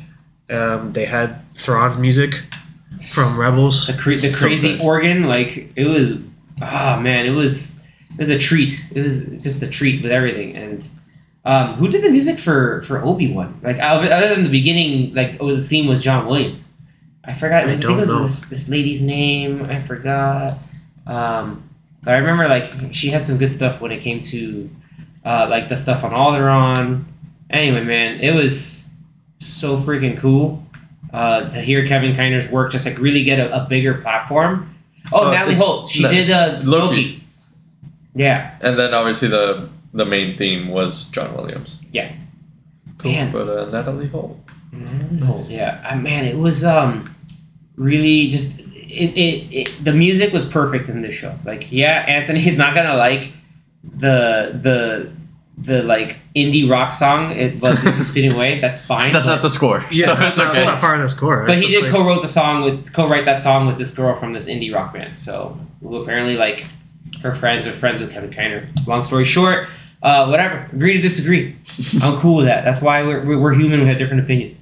um, 0.50 0.94
they 0.94 1.06
had 1.06 1.40
Thrawn's 1.56 1.98
music 1.98 2.42
from 3.12 3.38
Rebels. 3.38 3.88
The, 3.88 3.94
cra- 3.94 4.18
the 4.18 4.28
So 4.28 4.46
crazy 4.48 4.78
good. 4.78 4.82
organ, 4.82 5.24
like 5.24 5.72
it 5.76 5.86
was. 5.88 6.14
Oh 6.62 7.00
man, 7.00 7.26
it 7.26 7.32
was. 7.32 7.80
It 8.12 8.20
was 8.20 8.30
a 8.30 8.38
treat. 8.38 8.80
It 8.94 9.02
was 9.02 9.22
it's 9.28 9.44
just 9.44 9.64
a 9.64 9.68
treat 9.68 10.04
with 10.04 10.12
everything. 10.12 10.56
And 10.56 10.88
um, 11.46 11.74
who 11.76 11.88
did 11.90 12.02
the 12.04 12.10
music 12.10 12.40
for 12.40 12.82
for 12.84 13.04
Obi 13.04 13.32
Wan? 13.32 13.60
Like 13.64 13.80
other 13.80 14.30
than 14.34 14.44
the 14.44 14.50
beginning, 14.50 15.14
like 15.14 15.38
oh, 15.40 15.56
the 15.56 15.62
theme 15.62 15.88
was 15.88 16.02
John 16.02 16.26
Williams. 16.26 16.70
I 17.26 17.34
forgot. 17.34 17.64
I 17.64 17.68
was, 17.68 17.80
I, 17.80 17.84
think 17.88 17.98
it 17.98 18.00
was 18.00 18.10
this, 18.10 18.50
this 18.50 18.70
lady's 18.70 19.02
name. 19.02 19.64
I 19.66 19.80
forgot. 19.80 20.58
Um, 21.08 21.70
but 22.02 22.14
I 22.16 22.18
remember 22.18 22.48
like 22.50 22.94
she 22.94 23.10
had 23.10 23.22
some 23.22 23.38
good 23.38 23.52
stuff 23.52 23.80
when 23.82 23.92
it 23.92 24.02
came 24.02 24.20
to 24.22 24.70
uh, 25.26 25.48
like 25.50 25.70
the 25.70 25.78
stuff 25.78 26.04
on 26.04 26.12
Alderaan. 26.12 27.06
Anyway, 27.50 27.84
man, 27.84 28.20
it 28.20 28.34
was 28.34 28.90
so 29.40 29.78
freaking 29.78 30.18
cool 30.18 30.66
uh, 31.14 31.50
to 31.50 31.62
hear 31.62 31.88
Kevin 31.88 32.14
Kiner's 32.16 32.48
work 32.50 32.72
just 32.72 32.86
like 32.86 32.98
really 32.98 33.24
get 33.24 33.40
a, 33.40 33.64
a 33.64 33.68
bigger 33.68 33.96
platform. 33.96 34.76
Oh, 35.12 35.28
Uh, 35.28 35.32
Natalie 35.32 35.56
Holt. 35.56 35.90
She 35.90 36.04
Na- 36.04 36.10
did 36.10 36.30
uh, 36.32 36.58
Loki. 36.66 36.96
Loki. 36.96 37.24
Yeah, 38.16 38.56
And 38.62 38.78
then 38.78 38.94
obviously 38.94 39.28
the 39.28 39.70
the 39.94 40.06
main 40.06 40.38
theme 40.38 40.70
was 40.70 41.06
John 41.08 41.36
Williams, 41.36 41.80
Yeah, 41.92 42.14
man. 43.04 43.32
but 43.32 43.48
uh, 43.48 43.70
Natalie 43.70 44.08
Holt. 44.08 44.40
Natalie 44.72 45.20
Holt. 45.20 45.50
Yeah, 45.50 45.82
I, 45.88 45.96
man, 45.96 46.26
it 46.26 46.38
was 46.38 46.64
um, 46.64 47.14
really 47.76 48.28
just 48.28 48.60
it, 48.60 49.12
it, 49.18 49.54
it 49.56 49.84
the 49.84 49.94
music 49.94 50.34
was 50.34 50.46
perfect 50.46 50.90
in 50.90 51.02
this 51.02 51.16
show. 51.16 51.36
Like 51.46 51.72
yeah, 51.72 52.06
Anthony's 52.08 52.58
not 52.58 52.76
gonna 52.76 52.98
like 52.98 53.32
the 53.84 54.58
the 54.62 55.12
the 55.58 55.84
like 55.84 56.18
indie 56.36 56.68
rock 56.70 56.92
song. 56.92 57.32
It 57.32 57.60
but 57.60 57.78
this 57.82 58.00
is 58.00 58.08
speeding 58.08 58.32
away. 58.34 58.60
That's 58.60 58.82
fine. 58.86 59.12
That's 59.12 59.26
but, 59.26 59.36
not 59.36 59.42
the 59.44 59.50
score. 59.50 59.84
Yeah, 59.92 60.06
so 60.08 60.16
that's, 60.16 60.38
it's 60.38 60.38
not, 60.48 60.56
okay. 60.56 60.66
not 60.66 60.80
part 60.80 60.98
of 60.98 61.04
the 61.04 61.10
score. 61.10 61.46
But 61.46 61.58
It's 61.58 61.68
he 61.68 61.72
did 61.72 61.84
like- 61.84 61.92
co-wrote 61.92 62.22
the 62.22 62.28
song 62.28 62.64
with 62.64 62.92
co-write 62.94 63.26
that 63.26 63.42
song 63.42 63.68
with 63.68 63.78
this 63.78 63.92
girl 63.92 64.16
from 64.16 64.34
this 64.34 64.50
indie 64.50 64.74
rock 64.74 64.94
band. 64.94 65.20
So 65.20 65.56
who 65.82 65.98
apparently 65.98 66.36
like 66.38 66.66
her 67.22 67.34
friends 67.34 67.68
are 67.68 67.72
friends 67.72 68.02
with 68.02 68.12
Kevin 68.12 68.32
Kiner. 68.32 68.68
Long 68.88 69.04
story 69.04 69.24
short, 69.26 69.70
uh, 70.04 70.28
whatever. 70.28 70.70
Agree 70.74 70.94
to 70.98 71.02
disagree. 71.02 71.56
I'm 72.04 72.18
cool 72.20 72.38
with 72.38 72.46
that. 72.46 72.64
That's 72.64 72.82
why 72.82 73.02
we're, 73.04 73.40
we're, 73.40 73.54
human. 73.54 73.80
We 73.82 73.88
have 73.88 73.98
different 73.98 74.22
opinions. 74.24 74.60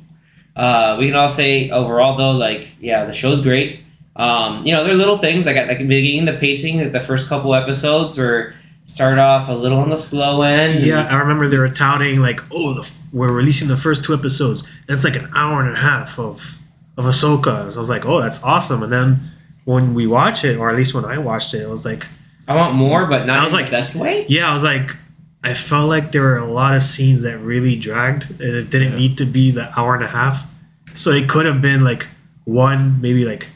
Uh, 0.55 0.95
we 0.99 1.07
can 1.07 1.15
all 1.15 1.29
say 1.29 1.69
overall 1.71 2.15
though, 2.15 2.31
like 2.31 2.67
yeah, 2.79 3.05
the 3.05 3.13
show's 3.13 3.41
great. 3.41 3.79
Um, 4.15 4.65
you 4.65 4.71
know, 4.73 4.83
there 4.83 4.93
are 4.93 4.97
little 4.97 5.17
things 5.17 5.45
like 5.45 5.55
at 5.55 5.67
like 5.67 5.79
beginning 5.79 6.25
the 6.25 6.33
pacing. 6.33 6.77
That 6.77 6.93
the 6.93 6.99
first 6.99 7.27
couple 7.27 7.55
episodes 7.55 8.17
were 8.17 8.53
start 8.85 9.17
off 9.17 9.47
a 9.47 9.53
little 9.53 9.79
on 9.79 9.89
the 9.89 9.97
slow 9.97 10.41
end. 10.41 10.85
Yeah, 10.85 11.03
I 11.07 11.15
remember 11.15 11.47
they 11.47 11.57
were 11.57 11.69
touting 11.69 12.19
like, 12.19 12.41
"Oh, 12.51 12.73
the, 12.73 12.81
f- 12.81 13.01
we're 13.13 13.31
releasing 13.31 13.67
the 13.69 13.77
first 13.77 14.03
two 14.03 14.13
episodes, 14.13 14.61
and 14.87 14.89
it's 14.95 15.03
like 15.05 15.15
an 15.15 15.31
hour 15.35 15.61
and 15.61 15.71
a 15.71 15.77
half 15.79 16.19
of 16.19 16.59
of 16.97 17.05
Ahsoka." 17.05 17.71
So 17.71 17.77
I 17.77 17.79
was 17.79 17.89
like, 17.89 18.05
"Oh, 18.05 18.21
that's 18.21 18.43
awesome!" 18.43 18.83
And 18.83 18.91
then 18.91 19.31
when 19.63 19.93
we 19.93 20.05
watch 20.05 20.43
it, 20.43 20.57
or 20.57 20.69
at 20.69 20.75
least 20.75 20.93
when 20.93 21.05
I 21.05 21.17
watched 21.17 21.53
it, 21.53 21.61
it 21.61 21.69
was 21.69 21.85
like, 21.85 22.05
I 22.49 22.55
want 22.55 22.75
more, 22.75 23.05
but 23.07 23.25
not 23.25 23.39
I 23.39 23.43
was 23.45 23.53
in 23.53 23.57
like- 23.59 23.65
the 23.67 23.71
best 23.71 23.95
way. 23.95 24.25
yeah, 24.27 24.49
I 24.51 24.53
was 24.53 24.63
like, 24.63 24.97
I 25.43 25.53
felt 25.55 25.89
like 25.89 26.11
there 26.11 26.21
were 26.21 26.37
a 26.37 26.45
lot 26.51 26.75
of 26.75 26.83
scenes 26.83 27.21
that 27.23 27.37
really 27.39 27.75
dragged, 27.75 28.29
and 28.39 28.41
it 28.55 28.69
didn't 28.69 28.91
Yeah. 28.93 28.97
need 28.99 29.17
to 29.17 29.25
be 29.25 29.49
the 29.51 29.77
hour 29.79 29.95
and 29.95 30.03
a 30.03 30.07
half. 30.09 30.45
So 30.93 31.09
it 31.11 31.27
could 31.27 31.45
have 31.45 31.61
been 31.61 31.83
like 31.83 32.07
one, 32.45 32.99
maybe 33.01 33.25
like 33.25 33.47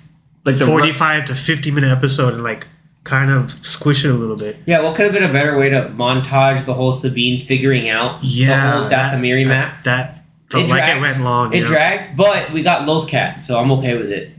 Like 0.46 0.58
the 0.58 0.66
forty-five 0.66 1.26
to 1.26 1.36
fifty 1.36 1.70
minute 1.72 1.92
episode, 1.92 2.34
and 2.34 2.44
like 2.44 2.66
kind 3.04 3.30
of 3.30 3.54
squish 3.62 4.04
it 4.04 4.10
a 4.10 4.14
little 4.14 4.36
bit. 4.36 4.58
Yeah, 4.66 4.82
what 4.82 4.96
could 4.96 5.06
have 5.06 5.14
been 5.14 5.24
a 5.30 5.32
better 5.34 5.58
way 5.58 5.70
to 5.70 5.92
montage 5.96 6.66
the 6.66 6.74
whole 6.74 6.92
Sabine 6.92 7.40
figuring 7.40 7.88
out 7.90 8.24
Yeah, 8.24 8.72
the 8.72 8.78
whole 8.80 8.90
Dathomiri 8.90 9.46
map? 9.48 9.84
That, 9.84 10.16
that 10.16 10.24
felt 10.50 10.64
It 10.66 10.70
like 10.72 10.84
dragged. 10.86 10.98
it 10.98 11.02
went 11.02 11.22
long. 11.22 11.54
It 11.54 11.58
you 11.58 11.62
know? 11.66 11.68
dragged, 11.68 12.18
but 12.18 12.52
we 12.52 12.64
got 12.64 12.88
Lothcat, 12.88 13.42
so 13.42 13.60
I'm 13.60 13.72
okay 13.74 13.96
with 13.96 14.10
it. 14.12 14.32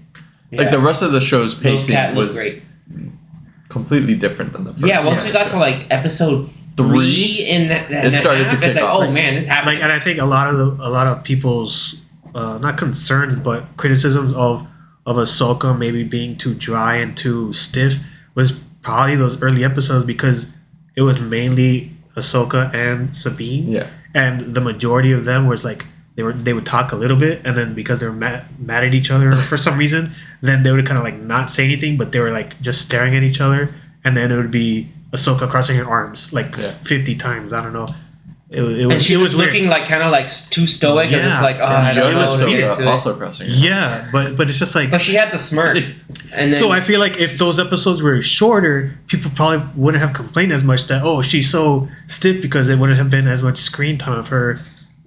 Like 0.52 0.70
the 0.72 0.80
rest 0.80 1.02
of 1.02 1.12
the 1.12 1.20
show's 1.20 1.54
pacing 1.54 1.94
Cat 1.94 2.14
was 2.16 2.34
great. 2.34 2.64
completely 3.68 4.14
different 4.14 4.52
than 4.52 4.64
the 4.64 4.72
first. 4.72 4.86
yeah, 4.86 5.04
once 5.04 5.22
we 5.22 5.30
got 5.32 5.48
to 5.50 5.58
like 5.58 5.86
episode 5.90 6.44
three, 6.76 7.46
in 7.48 7.68
that, 7.68 7.88
that 7.90 8.06
It 8.06 8.12
started 8.12 8.44
to 8.44 8.50
half, 8.50 8.58
it's 8.58 8.66
kick 8.74 8.74
like, 8.76 8.84
off. 8.84 9.02
oh 9.04 9.10
man, 9.10 9.34
this 9.34 9.46
happening. 9.46 9.76
like 9.76 9.82
and 9.84 9.92
I 9.92 9.98
think 10.00 10.20
a 10.20 10.24
lot 10.24 10.48
of 10.48 10.56
the, 10.58 10.84
a 10.84 10.90
lot 10.90 11.06
of 11.06 11.24
people's 11.24 11.96
uh, 12.34 12.58
not 12.58 12.76
concerns 12.78 13.36
but 13.40 13.64
criticisms 13.76 14.32
of 14.34 14.66
of 15.06 15.16
Ahsoka 15.16 15.76
maybe 15.76 16.02
being 16.04 16.36
too 16.36 16.54
dry 16.54 16.96
and 16.96 17.16
too 17.16 17.52
stiff 17.52 17.94
was 18.34 18.52
probably 18.82 19.16
those 19.16 19.40
early 19.40 19.64
episodes 19.64 20.04
because 20.04 20.50
it 20.96 21.02
was 21.02 21.20
mainly 21.20 21.92
Ahsoka 22.16 22.72
and 22.74 23.16
Sabine 23.16 23.68
yeah, 23.68 23.88
and 24.14 24.54
the 24.54 24.60
majority 24.60 25.12
of 25.12 25.24
them 25.24 25.46
was 25.46 25.64
like 25.64 25.86
they 26.16 26.22
were 26.22 26.32
they 26.32 26.52
would 26.52 26.66
talk 26.66 26.92
a 26.92 26.96
little 26.96 27.16
bit 27.16 27.40
and 27.44 27.56
then 27.56 27.74
because 27.74 28.00
they 28.00 28.06
were 28.06 28.12
mad, 28.12 28.46
mad 28.58 28.84
at 28.84 28.94
each 28.94 29.10
other 29.10 29.32
for 29.36 29.56
some 29.56 29.78
reason 29.78 30.12
then 30.42 30.62
they 30.62 30.72
would 30.72 30.86
kind 30.86 30.98
of 30.98 31.04
like 31.04 31.16
not 31.18 31.50
say 31.50 31.64
anything 31.64 31.96
but 31.96 32.12
they 32.12 32.20
were 32.20 32.30
like 32.32 32.60
just 32.60 32.82
staring 32.82 33.14
at 33.16 33.22
each 33.22 33.40
other 33.40 33.74
and 34.04 34.16
then 34.16 34.30
it 34.32 34.36
would 34.36 34.50
be 34.50 34.90
Ahsoka 35.12 35.48
crossing 35.48 35.76
her 35.76 35.88
arms 35.88 36.32
like 36.32 36.56
Yeah. 36.56 36.70
50 36.70 37.14
times 37.16 37.52
I 37.52 37.62
don't 37.62 37.72
know 37.72 37.86
it, 38.48 38.60
was- 38.60 38.78
and 38.78 39.02
she 39.02 39.14
it 39.14 39.16
was 39.16 39.24
was 39.34 39.36
weird. 39.36 39.48
looking 39.52 39.68
like 39.68 39.86
kind 39.88 40.04
of 40.04 40.12
like 40.12 40.28
too 40.50 40.66
stoic 40.68 41.10
and 41.10 41.20
just 41.22 41.42
like, 41.42 41.56
oh, 41.58 41.64
I 41.64 41.92
don't 41.92 42.14
know 42.14 42.20
how 42.20 42.36
to 42.36 42.46
get 42.46 42.70
Ahsoka 42.70 42.80
it. 42.80 42.86
also 42.86 43.16
crossing. 43.16 43.48
her 43.48 43.52
Yeah, 43.52 44.08
but 44.12 44.36
but 44.36 44.48
it's 44.48 44.60
just 44.60 44.74
like 44.76 44.88
But 44.90 45.00
she 45.00 45.14
had 45.14 45.32
the 45.32 45.38
smirk, 45.38 45.76
and 46.32 46.52
then 46.52 46.52
so 46.52 46.70
I 46.70 46.80
feel 46.80 47.00
like 47.00 47.16
if 47.18 47.38
those 47.38 47.58
episodes 47.58 48.02
were 48.02 48.22
shorter, 48.22 48.96
people 49.08 49.32
probably 49.34 49.66
wouldn't 49.74 50.00
have 50.00 50.14
complained 50.14 50.52
as 50.52 50.62
much 50.62 50.86
that 50.86 51.02
oh 51.02 51.22
she's 51.22 51.50
so 51.50 51.88
stiff 52.06 52.40
because 52.40 52.68
it 52.68 52.78
wouldn't 52.78 52.98
have 52.98 53.10
been 53.10 53.26
as 53.26 53.42
much 53.42 53.58
screen 53.58 53.98
time 53.98 54.16
of 54.16 54.28
her 54.28 54.60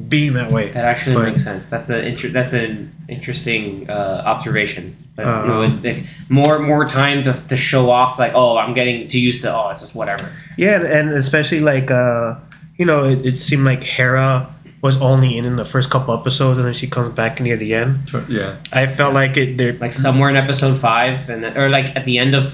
being 0.08 0.34
that 0.34 0.52
way. 0.52 0.70
That 0.72 0.86
actually 0.86 1.16
But- 1.16 1.30
makes 1.30 1.44
sense. 1.44 1.68
That's 1.68 1.90
an 1.90 2.06
inter- 2.06 2.30
that's 2.30 2.54
an 2.54 2.94
interesting 3.10 3.90
uh, 3.90 4.24
observation. 4.26 4.96
Like, 5.18 5.28
you 5.28 5.48
know, 5.48 5.62
like, 5.84 6.04
more 6.30 6.60
more 6.60 6.86
time 6.86 7.24
to, 7.24 7.34
to 7.34 7.58
show 7.58 7.90
off. 7.90 8.18
Like, 8.18 8.32
oh, 8.34 8.58
I'm 8.58 8.74
getting 8.74 9.08
too 9.08 9.20
used 9.20 9.42
to. 9.42 9.54
Oh, 9.54 9.70
it's 9.70 9.82
just 9.82 9.96
whatever. 9.96 10.32
Yeah, 10.58 10.82
and 10.82 11.10
especially 11.12 11.60
like 11.60 11.92
uh 11.92 12.36
you 12.78 12.86
know 12.86 13.04
it, 13.04 13.26
it 13.26 13.38
seemed 13.38 13.66
like 13.66 13.84
Hera 13.84 14.48
was 14.82 14.96
only 15.02 15.38
in, 15.38 15.44
in 15.44 15.58
the 15.58 15.66
first 15.66 15.90
couple 15.90 16.14
episodes 16.18 16.58
and 16.58 16.66
then 16.66 16.74
she 16.74 16.88
comes 16.88 17.14
back 17.14 17.42
near 17.42 17.58
the 17.58 17.74
end. 17.74 18.10
Yeah, 18.30 18.56
I 18.72 18.88
felt 18.88 19.14
like 19.14 19.36
it 19.36 19.58
there 19.58 19.74
Like 19.74 19.92
somewhere 19.92 20.30
in 20.30 20.38
episode 20.38 20.78
five, 20.78 21.30
and 21.30 21.44
then, 21.44 21.58
or 21.58 21.70
like 21.70 21.94
at 21.98 22.06
the 22.06 22.18
end 22.18 22.34
of 22.36 22.54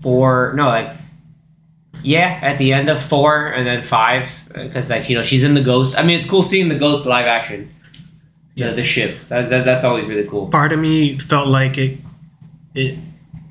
four. 0.00 0.52
No, 0.56 0.66
like 0.66 0.90
yeah, 2.02 2.38
at 2.42 2.58
the 2.58 2.72
end 2.72 2.88
of 2.88 3.02
four 3.02 3.46
and 3.48 3.66
then 3.66 3.82
five, 3.82 4.26
uh, 4.54 4.64
because 4.64 4.90
like 4.90 5.08
you 5.08 5.16
know 5.16 5.22
she's 5.22 5.44
in 5.44 5.54
the 5.54 5.62
ghost. 5.62 5.96
I 5.96 6.02
mean, 6.02 6.18
it's 6.18 6.28
cool 6.28 6.42
seeing 6.42 6.68
the 6.68 6.78
ghost 6.78 7.06
live 7.06 7.26
action. 7.26 7.74
Yeah, 8.54 8.72
the 8.72 8.82
ship. 8.82 9.16
That, 9.28 9.48
that, 9.48 9.64
that's 9.64 9.82
always 9.82 10.04
really 10.04 10.28
cool. 10.28 10.48
part 10.48 10.72
of 10.72 10.78
me 10.78 11.18
felt 11.18 11.48
like 11.48 11.78
it 11.78 11.98
it 12.74 12.98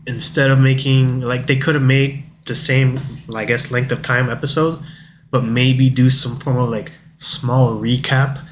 instead 0.05 0.51
of 0.51 0.59
making 0.59 1.21
like 1.21 1.47
they 1.47 1.57
could 1.57 1.75
have 1.75 1.83
made 1.83 2.23
the 2.45 2.55
same 2.55 2.99
I 3.33 3.45
guess 3.45 3.71
length 3.71 3.91
of 3.91 4.01
time 4.01 4.29
episode, 4.29 4.83
but 5.31 5.43
maybe 5.43 5.89
do 5.89 6.09
some 6.09 6.39
form 6.39 6.57
of 6.57 6.69
like 6.69 6.91
small 7.17 7.75
recap 7.77 8.45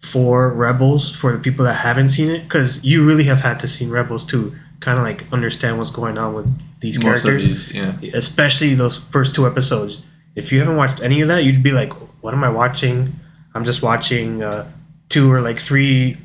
for 0.00 0.52
Rebels 0.52 1.14
for 1.14 1.32
the 1.32 1.38
people 1.38 1.64
that 1.64 1.74
haven't 1.74 2.10
seen 2.10 2.30
it 2.30 2.42
because 2.44 2.84
you 2.84 3.04
really 3.04 3.24
have 3.24 3.40
had 3.40 3.58
to 3.60 3.68
see 3.68 3.86
Rebels 3.86 4.24
to 4.26 4.54
kind 4.84 4.98
of 4.98 5.04
like 5.04 5.24
understand 5.32 5.78
what's 5.78 5.90
going 5.90 6.18
on 6.18 6.34
with 6.34 6.80
these 6.80 7.02
most 7.02 7.18
of 7.18 7.30
characters, 7.30 7.68
these. 7.68 7.74
Yeah, 7.74 7.96
especially 8.12 8.74
those 8.74 8.98
first 8.98 9.34
two 9.34 9.46
episodes. 9.46 10.02
If 10.36 10.52
you 10.52 10.58
haven't 10.58 10.76
watched 10.76 11.00
any 11.00 11.20
of 11.22 11.28
that, 11.28 11.42
you'd 11.44 11.62
be 11.62 11.70
like, 11.72 11.92
"What 12.22 12.34
am 12.34 12.44
I 12.44 12.50
watching? 12.50 13.18
I'm 13.54 13.64
just 13.64 13.82
watching 13.82 14.42
uh, 14.42 14.70
two 15.08 15.32
or 15.32 15.40
like 15.40 15.58
three 15.58 16.18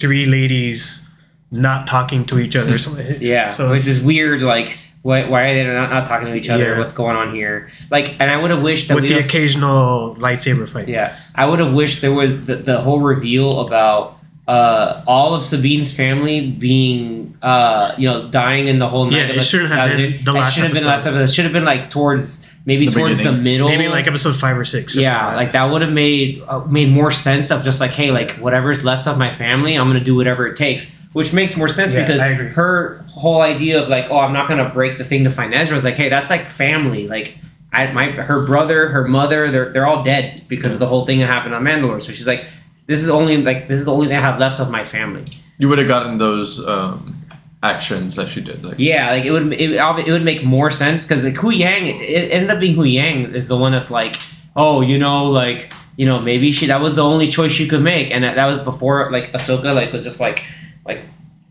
three 0.00 0.24
ladies 0.24 1.02
not 1.50 1.86
talking 1.86 2.24
to 2.26 2.38
each 2.38 2.56
other." 2.56 2.74
or. 2.90 3.00
Yeah, 3.20 3.52
so 3.52 3.70
which 3.70 3.82
it's- 3.82 3.98
is 3.98 4.02
weird. 4.04 4.40
Like, 4.40 4.78
why, 5.02 5.28
why 5.28 5.42
are 5.42 5.54
they 5.54 5.62
not, 5.64 5.90
not 5.90 6.06
talking 6.06 6.26
to 6.28 6.34
each 6.34 6.48
other? 6.48 6.64
Yeah. 6.72 6.78
What's 6.78 6.92
going 6.94 7.16
on 7.16 7.34
here? 7.34 7.68
Like, 7.90 8.18
and 8.18 8.30
I 8.30 8.36
would 8.38 8.50
have 8.50 8.62
wished 8.62 8.88
that 8.88 8.94
with 8.94 9.04
we 9.04 9.08
the 9.08 9.18
occasional 9.20 10.16
lightsaber 10.16 10.66
fight. 10.68 10.88
Yeah, 10.88 11.18
I 11.34 11.44
would 11.46 11.58
have 11.58 11.72
wished 11.74 12.00
there 12.00 12.12
was 12.12 12.46
the, 12.46 12.56
the 12.56 12.80
whole 12.80 13.00
reveal 13.00 13.60
about 13.60 14.15
uh, 14.48 15.02
all 15.06 15.34
of 15.34 15.42
Sabine's 15.42 15.90
family 15.92 16.50
being, 16.52 17.36
uh, 17.42 17.92
you 17.98 18.08
know, 18.08 18.28
dying 18.28 18.68
in 18.68 18.78
the 18.78 18.88
whole 18.88 19.04
night. 19.06 19.16
Yeah, 19.16 19.24
of 19.30 19.36
it 19.38 19.42
shouldn't 19.42 19.70
have 19.70 19.90
thousand- 19.90 20.12
been 20.12 20.24
the 20.24 20.30
it 20.30 20.34
last 20.34 20.54
should 20.54 20.62
have 20.62 20.72
been 20.72 20.82
the 20.82 20.88
last 20.88 21.00
episode. 21.06 21.18
episode. 21.20 21.30
It 21.30 21.34
should 21.34 21.44
have 21.44 21.52
been 21.52 21.64
like 21.64 21.90
towards 21.90 22.48
maybe 22.64 22.86
The 22.86 22.92
towards 22.92 23.18
the 23.18 23.32
middle. 23.32 23.68
Maybe 23.68 23.88
like 23.88 24.06
episode 24.06 24.36
five 24.36 24.56
or 24.56 24.64
six. 24.64 24.96
or 24.96 25.00
yeah, 25.00 25.34
like 25.34 25.52
that 25.52 25.64
would 25.64 25.82
have 25.82 25.92
made 25.92 26.42
uh, 26.46 26.60
made 26.60 26.90
more 26.90 27.10
sense 27.10 27.50
of 27.50 27.64
just 27.64 27.80
like, 27.80 27.90
hey, 27.90 28.10
like 28.12 28.32
whatever's 28.36 28.84
left 28.84 29.06
of 29.08 29.18
my 29.18 29.32
family, 29.32 29.74
I'm 29.74 29.88
gonna 29.88 29.98
do 30.00 30.14
whatever 30.14 30.46
it 30.46 30.56
takes, 30.56 30.94
which 31.12 31.32
makes 31.32 31.56
more 31.56 31.68
sense 31.68 31.92
Yeah, 31.92 32.06
because 32.06 32.22
her 32.54 33.04
whole 33.08 33.40
idea 33.40 33.82
of 33.82 33.88
like, 33.88 34.10
oh, 34.10 34.18
I'm 34.20 34.32
not 34.32 34.48
gonna 34.48 34.68
break 34.68 34.96
the 34.98 35.04
thing 35.04 35.24
to 35.24 35.30
find 35.30 35.52
Ezra 35.54 35.74
was 35.74 35.84
like, 35.84 35.94
hey, 35.94 36.08
that's 36.08 36.30
like 36.30 36.44
family, 36.46 37.08
like. 37.08 37.36
I, 37.72 37.92
my 37.92 38.06
her 38.12 38.46
brother, 38.46 38.88
her 38.88 39.06
mother, 39.06 39.50
they're 39.50 39.70
they're 39.70 39.86
all 39.86 40.02
dead 40.02 40.44
because 40.48 40.72
of 40.72 40.78
the 40.78 40.86
whole 40.86 41.04
thing 41.04 41.18
that 41.18 41.26
happened 41.26 41.52
on 41.54 41.62
Mandalore. 41.62 42.00
So 42.00 42.10
she's 42.10 42.26
like, 42.26 42.46
this 42.86 43.00
is 43.00 43.06
the 43.06 43.12
only 43.12 43.36
like 43.42 43.68
this 43.68 43.78
is 43.80 43.84
the 43.84 43.92
only 43.92 44.06
thing 44.08 44.16
I 44.16 44.20
have 44.20 44.38
left 44.38 44.60
of 44.60 44.70
my 44.70 44.84
family. 44.84 45.24
you 45.58 45.68
would 45.68 45.78
have 45.78 45.88
gotten 45.88 46.18
those 46.18 46.64
um, 46.66 47.24
actions 47.62 48.14
that 48.16 48.28
she 48.28 48.40
did. 48.40 48.64
Like, 48.64 48.74
Yeah, 48.78 49.10
like 49.10 49.24
it 49.24 49.30
would 49.32 49.52
it, 49.52 49.70
it 50.06 50.10
would 50.12 50.24
make 50.24 50.44
more 50.44 50.70
sense 50.70 51.04
because 51.04 51.24
like 51.24 51.34
Huyang, 51.34 51.88
it, 52.00 52.30
ended 52.32 52.50
up 52.50 52.60
being 52.60 52.76
Huyang 52.76 53.34
is 53.34 53.48
the 53.48 53.56
one 53.56 53.72
that's 53.72 53.90
like, 53.90 54.16
oh, 54.54 54.80
you 54.82 54.98
know, 54.98 55.26
like 55.26 55.72
you 55.96 56.04
know, 56.06 56.20
maybe 56.20 56.52
she 56.52 56.66
that 56.66 56.80
was 56.80 56.94
the 56.94 57.02
only 57.02 57.28
choice 57.28 57.52
she 57.52 57.66
could 57.66 57.82
make, 57.82 58.10
and 58.10 58.22
that, 58.24 58.34
that 58.36 58.46
was 58.46 58.58
before 58.60 59.10
like 59.10 59.32
Ahsoka 59.32 59.74
like 59.74 59.92
was 59.92 60.04
just 60.04 60.20
like 60.20 60.44
like 60.84 61.00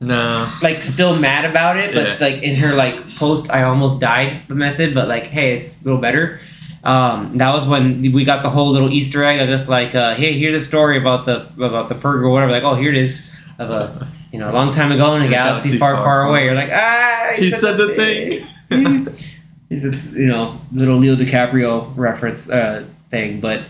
no, 0.01 0.51
like 0.61 0.83
still 0.83 1.17
mad 1.19 1.45
about 1.45 1.77
it, 1.77 1.93
but 1.95 2.05
Yeah. 2.05 2.11
it's 2.11 2.21
like 2.21 2.43
in 2.43 2.55
her 2.57 2.73
like 2.75 2.95
post 3.15 3.49
I 3.51 3.63
almost 3.63 3.99
died 3.99 4.47
method, 4.49 4.93
but 4.93 5.07
like 5.07 5.27
hey, 5.27 5.57
it's 5.57 5.81
a 5.81 5.85
little 5.85 5.99
better. 5.99 6.39
Um, 6.85 7.37
that 7.39 7.51
was 7.51 7.65
when 7.65 8.11
we 8.11 8.23
got 8.23 8.43
the 8.43 8.49
whole 8.49 8.69
little 8.69 8.91
Easter 8.91 9.23
egg 9.23 9.39
of 9.41 9.47
just 9.47 9.67
like, 9.67 9.95
uh, 9.95 10.13
hey, 10.15 10.37
here's 10.37 10.53
a 10.53 10.59
story 10.59 10.97
about 10.99 11.25
the 11.25 11.47
about 11.57 11.89
the 11.89 11.95
purge 11.95 12.23
or 12.23 12.29
whatever. 12.29 12.51
Like, 12.51 12.63
oh, 12.63 12.75
here 12.75 12.91
it 12.91 12.97
is 12.97 13.31
of 13.57 13.71
a 13.71 14.07
you 14.31 14.39
know 14.39 14.51
a 14.51 14.53
long 14.53 14.71
time 14.71 14.91
ago 14.91 15.15
in 15.15 15.23
a 15.23 15.29
galaxy, 15.29 15.77
far, 15.77 15.95
far, 15.95 16.05
far 16.05 16.25
away. 16.27 16.43
You're 16.45 16.55
like, 16.55 16.69
ah, 16.71 17.33
he 17.35 17.49
said 17.51 17.77
the 17.77 17.95
thing. 17.95 18.47
He's 19.69 19.83
a 19.83 19.95
you 19.95 20.27
know 20.27 20.61
little 20.71 20.97
Leo 20.97 21.15
DiCaprio 21.15 21.91
reference 21.97 22.49
uh, 22.49 22.85
thing, 23.09 23.39
but 23.39 23.63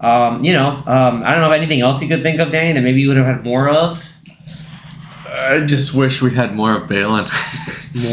um, 0.00 0.42
you 0.42 0.52
know 0.54 0.70
um, 0.86 1.22
I 1.22 1.32
don't 1.32 1.40
know 1.40 1.50
if 1.50 1.56
anything 1.56 1.80
else 1.82 2.00
you 2.02 2.08
could 2.08 2.22
think 2.22 2.40
of, 2.40 2.50
Danny, 2.50 2.72
that 2.72 2.80
maybe 2.80 3.00
you 3.02 3.08
would 3.08 3.18
have 3.18 3.26
had 3.26 3.44
more 3.44 3.68
of. 3.68 4.02
I 5.28 5.64
just 5.66 5.94
wish 5.94 6.20
we 6.22 6.34
had 6.34 6.54
more 6.54 6.74
of 6.74 6.88
Baylan. 6.88 7.24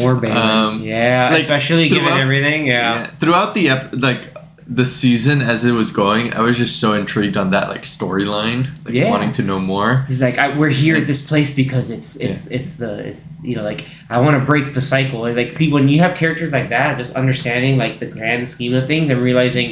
More 0.02 0.16
Baylan, 0.22 0.36
Um, 0.36 0.82
yeah, 0.82 1.30
like, 1.30 1.42
especially 1.42 1.88
given 1.90 2.14
everything, 2.14 2.68
yeah. 2.68 3.10
Throughout 3.18 3.54
the 3.54 3.70
ep- 3.70 3.94
like 4.02 4.34
the 4.72 4.86
season 4.86 5.42
as 5.42 5.66
it 5.66 5.72
was 5.72 5.90
going, 5.90 6.32
I 6.34 6.42
was 6.42 6.56
just 6.56 6.80
so 6.80 6.94
intrigued 6.94 7.38
on 7.38 7.50
that 7.50 7.70
like 7.70 7.84
storyline, 7.84 8.68
like 8.86 8.94
Yeah. 8.94 9.10
wanting 9.10 9.32
to 9.34 9.42
know 9.42 9.58
more. 9.60 10.06
He's 10.08 10.22
like, 10.22 10.38
I, 10.38 10.56
we're 10.56 10.70
here 10.70 10.96
at 10.96 11.08
this 11.08 11.28
place 11.28 11.54
because 11.56 11.90
it's 11.90 12.16
it's 12.18 12.46
it's 12.48 12.76
the 12.76 13.00
it's 13.00 13.26
you 13.42 13.56
know 13.56 13.64
like 13.64 13.86
I 14.10 14.20
want 14.20 14.40
to 14.40 14.46
break 14.46 14.74
the 14.76 14.82
cycle. 14.82 15.22
Like, 15.22 15.52
see, 15.54 15.72
when 15.72 15.90
you 15.90 16.00
have 16.00 16.16
characters 16.16 16.54
like 16.54 16.70
that, 16.70 16.98
just 16.98 17.16
understanding 17.16 17.78
like 17.78 17.98
the 18.00 18.06
grand 18.06 18.48
scheme 18.48 18.76
of 18.76 18.86
things 18.88 19.10
and 19.10 19.20
realizing, 19.22 19.72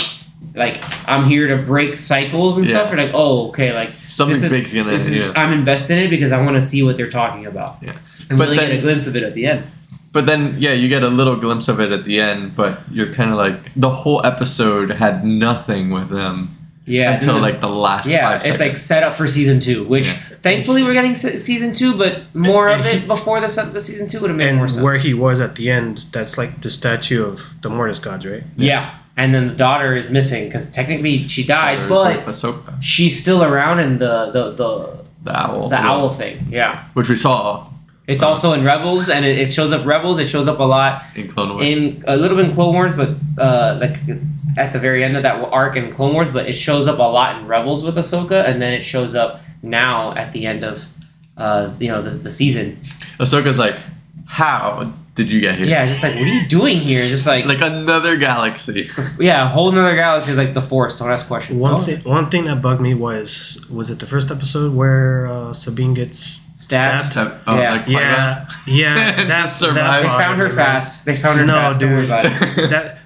like, 0.56 0.82
I'm 1.08 1.26
here 1.26 1.48
to 1.56 1.64
break 1.64 1.94
cycles 2.00 2.58
and 2.58 2.66
Yeah. 2.66 2.72
stuff. 2.74 2.90
You're 2.92 3.06
like, 3.06 3.14
oh, 3.14 3.50
okay, 3.50 3.74
like 3.74 3.90
Something 3.92 4.34
this 4.34 4.44
is, 4.44 4.52
big's 4.52 4.74
gonna- 4.74 4.90
this 4.90 5.08
is- 5.10 5.20
yeah. 5.20 5.34
I'm 5.36 5.54
invested 5.54 6.00
in 6.00 6.06
it 6.06 6.10
because 6.10 6.32
I 6.32 6.42
want 6.42 6.56
to 6.56 6.62
see 6.62 6.82
what 6.82 6.98
they're 6.98 7.10
talking 7.10 7.46
about. 7.46 7.78
Yeah. 7.84 7.94
and 8.30 8.38
But 8.38 8.46
really 8.46 8.58
then- 8.58 8.70
get 8.72 8.80
a 8.80 8.82
glimpse 8.82 9.06
of 9.08 9.16
it 9.16 9.22
at 9.24 9.36
the 9.36 9.46
end. 9.46 9.64
But 10.18 10.26
then, 10.26 10.56
yeah, 10.60 10.74
you 10.82 10.88
get 10.90 11.04
a 11.04 11.10
little 11.10 11.36
glimpse 11.36 11.68
of 11.68 11.80
it 11.80 11.92
at 11.92 12.04
the 12.04 12.20
end, 12.20 12.56
but 12.56 12.80
you're 12.92 13.14
kind 13.14 13.30
of 13.30 13.38
like 13.38 13.60
the 13.76 13.90
whole 14.02 14.20
episode 14.26 14.90
had 14.90 15.24
nothing 15.24 15.92
with 15.92 16.10
them 16.10 16.36
Yeah, 16.86 17.12
until 17.14 17.36
and 17.36 17.44
then- 17.44 17.52
like 17.52 17.62
the 17.62 17.70
last 17.70 18.08
yeah, 18.10 18.24
five 18.28 18.36
it's 18.38 18.46
seconds. 18.46 18.60
like 18.62 18.78
set 18.78 19.04
up 19.04 19.14
for 19.16 19.28
season 19.28 19.60
two, 19.60 19.80
which 19.94 20.08
Yeah. 20.08 20.18
thankfully 20.48 20.82
we're 20.84 20.94
getting 21.00 21.14
season 21.14 21.72
two, 21.72 21.92
but 22.04 22.14
more 22.34 22.68
of 22.68 22.80
And 22.80 22.88
it 22.88 23.02
he- 23.02 23.08
before 23.16 23.40
the, 23.46 23.48
the 23.78 23.80
season 23.90 24.08
two 24.08 24.20
would 24.22 24.32
have 24.32 24.38
made 24.44 24.48
and 24.50 24.58
more 24.58 24.68
sense. 24.68 24.84
where 24.84 24.98
he 24.98 25.14
was 25.14 25.40
at 25.40 25.54
the 25.60 25.70
end, 25.70 26.06
that's 26.12 26.36
like 26.42 26.52
the 26.66 26.72
statue 26.72 27.22
of 27.24 27.36
the 27.62 27.70
Mortis 27.70 28.00
gods, 28.00 28.26
right? 28.26 28.44
yeah. 28.72 28.84
and 29.18 29.34
then 29.36 29.46
the 29.52 29.54
daughter 29.68 29.96
is 29.96 30.10
missing 30.10 30.44
because 30.46 30.66
technically 30.80 31.28
she 31.28 31.42
died, 31.44 31.78
Daughter's 31.90 32.42
but 32.42 32.84
she's 32.84 33.16
still 33.24 33.42
around 33.44 33.78
in 33.86 33.92
the 34.04 34.14
the 34.36 34.44
the, 34.60 34.70
the 35.26 35.34
owl, 35.44 35.70
the 35.70 35.76
yeah. 35.76 35.92
owl 35.92 36.10
thing. 36.22 36.36
Yeah, 36.60 36.74
which 36.98 37.10
we 37.10 37.16
saw 37.16 37.66
it's 38.08 38.24
also 38.24 38.54
in 38.54 38.64
Rebels, 38.64 39.10
and 39.10 39.26
it, 39.26 39.38
it 39.38 39.52
shows 39.52 39.72
up 39.74 39.86
Rebels. 39.86 40.18
It 40.20 40.30
shows 40.30 40.48
up 40.48 40.60
a 40.60 40.64
lot 40.64 41.04
in 41.16 41.28
Clone 41.28 41.50
Wars. 41.56 41.66
in 41.66 42.04
a 42.08 42.16
little 42.18 42.38
bit 42.38 42.46
in 42.48 42.54
Clone 42.54 42.74
Wars, 42.74 42.94
but 42.94 43.10
uh, 43.38 43.78
like 43.82 43.98
at 44.58 44.74
the 44.74 44.80
very 44.80 45.04
end 45.04 45.16
of 45.18 45.24
that 45.24 45.36
arc 45.52 45.76
in 45.76 45.94
Clone 45.94 46.14
Wars. 46.14 46.30
But 46.30 46.48
it 46.48 46.54
shows 46.54 46.88
up 46.88 47.00
a 47.00 47.04
lot 47.04 47.40
in 47.40 47.48
Rebels 47.48 47.84
with 47.84 47.96
Ahsoka, 47.98 48.46
and 48.48 48.62
then 48.62 48.74
it 48.74 48.84
shows 48.84 49.14
up 49.14 49.42
now 49.62 50.14
at 50.16 50.32
the 50.32 50.46
end 50.46 50.64
of 50.64 50.86
uh, 51.38 51.72
you 51.80 51.90
know 51.90 52.02
the, 52.02 52.12
the 52.12 52.32
season. 52.32 52.80
Ahsoka's 53.20 53.60
like, 53.60 53.76
how 54.26 54.92
did 55.16 55.30
you 55.30 55.40
get 55.42 55.58
here? 55.58 55.66
Yeah, 55.68 55.86
just 55.86 56.04
like 56.04 56.14
what 56.16 56.24
are 56.24 56.28
you 56.28 56.48
doing 56.48 56.80
here? 56.80 57.08
Just 57.08 57.26
like, 57.26 57.46
Like 57.46 57.62
another 57.62 58.18
galaxy. 58.18 58.84
yeah, 59.20 59.46
a 59.46 59.48
whole 59.48 59.72
nother 59.72 59.96
galaxy 59.96 60.32
is 60.32 60.38
like 60.38 60.54
the 60.54 60.62
Force. 60.62 60.98
Don't 61.00 61.10
ask 61.12 61.28
questions. 61.28 61.62
One 61.62 61.74
Oh, 61.74 61.78
thing, 61.78 62.00
one 62.04 62.30
thing 62.30 62.46
that 62.46 62.62
bugged 62.62 62.82
me 62.82 62.94
was 62.94 63.60
was 63.70 63.90
it 63.90 64.00
the 64.00 64.06
first 64.08 64.30
episode 64.32 64.74
where 64.76 65.28
uh, 65.28 65.54
Sabine 65.54 65.94
gets 65.94 66.42
Stabbed. 66.58 67.06
Step- 67.12 67.42
oh, 67.46 67.60
Yeah. 67.60 67.72
like 67.74 67.86
Qui-Gon? 67.86 68.02
Yeah, 68.02 68.48
yeah, 68.66 69.16
Just 69.16 69.28
that, 69.28 69.46
survive. 69.68 70.02
They 70.04 70.10
found 70.10 70.40
her 70.40 70.50
fast. 70.50 71.06
They 71.06 71.16
found 71.16 71.40
her 71.40 71.46
No, 71.46 71.54
fast. 71.54 71.80
Don't 71.82 71.92
worry 71.94 72.06
about 72.06 72.26
it. 72.26 72.32
That 72.72 72.98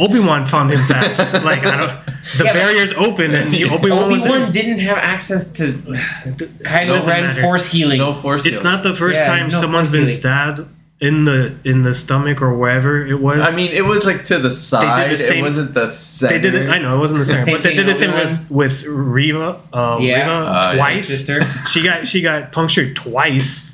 Obi 0.00 0.20
Wan 0.20 0.46
found 0.46 0.70
him 0.70 0.82
fast. 0.86 1.34
like 1.44 1.64
I 1.66 1.76
don't, 1.76 2.06
the 2.38 2.44
Yeah, 2.46 2.52
barrier's 2.54 2.92
open 2.94 3.34
and 3.34 3.52
he, 3.54 3.64
Obi 3.66 3.90
Wan 3.90 4.10
Obi 4.10 4.26
Wan 4.26 4.50
didn't 4.50 4.78
have 4.78 4.96
access 4.96 5.52
to 5.58 5.64
Kylo 5.74 6.86
Doesn't 6.96 7.06
Ren 7.08 7.24
matter. 7.26 7.40
force 7.42 7.70
healing. 7.70 7.98
no 7.98 8.14
force. 8.14 8.46
It's 8.46 8.56
healing. 8.58 8.72
not 8.72 8.82
the 8.82 8.94
first 8.94 9.20
Yeah, 9.20 9.26
time 9.26 9.40
there's 9.42 9.52
no 9.52 9.60
someone's 9.60 9.88
force 9.88 9.92
been 9.92 10.00
healing. 10.06 10.16
stabbed 10.16 10.60
in 11.02 11.24
the 11.24 11.54
in 11.64 11.82
the 11.82 11.92
stomach 11.94 12.40
or 12.40 12.56
wherever 12.56 13.04
it 13.04 13.20
was. 13.20 13.40
I 13.40 13.50
mean, 13.54 13.72
it 13.72 13.84
was 13.84 14.06
like 14.06 14.22
to 14.24 14.38
the 14.38 14.50
side. 14.52 15.10
the 15.10 15.18
same- 15.18 15.38
it 15.40 15.42
wasn't 15.42 15.74
the 15.74 15.90
center. 15.90 16.34
they 16.34 16.40
did 16.40 16.54
it. 16.54 16.70
I 16.70 16.78
know 16.78 16.96
it 16.96 17.00
wasn't 17.00 17.18
the 17.18 17.24
The 17.24 17.38
same, 17.38 17.44
same 17.46 17.54
but 17.56 17.62
they 17.64 17.74
did 17.74 17.86
the 17.86 17.94
same 17.94 18.12
with, 18.14 18.50
with 18.50 18.84
Reva. 18.86 19.60
Uh, 19.72 19.98
Yeah. 20.00 20.20
Reva 20.20 20.30
Uh, 20.32 20.70
yeah. 20.70 20.76
twice. 20.78 21.08
Sister. 21.08 21.42
She 21.68 21.82
got 21.82 22.06
she 22.06 22.22
got 22.22 22.52
punctured 22.52 22.94
twice, 22.96 23.68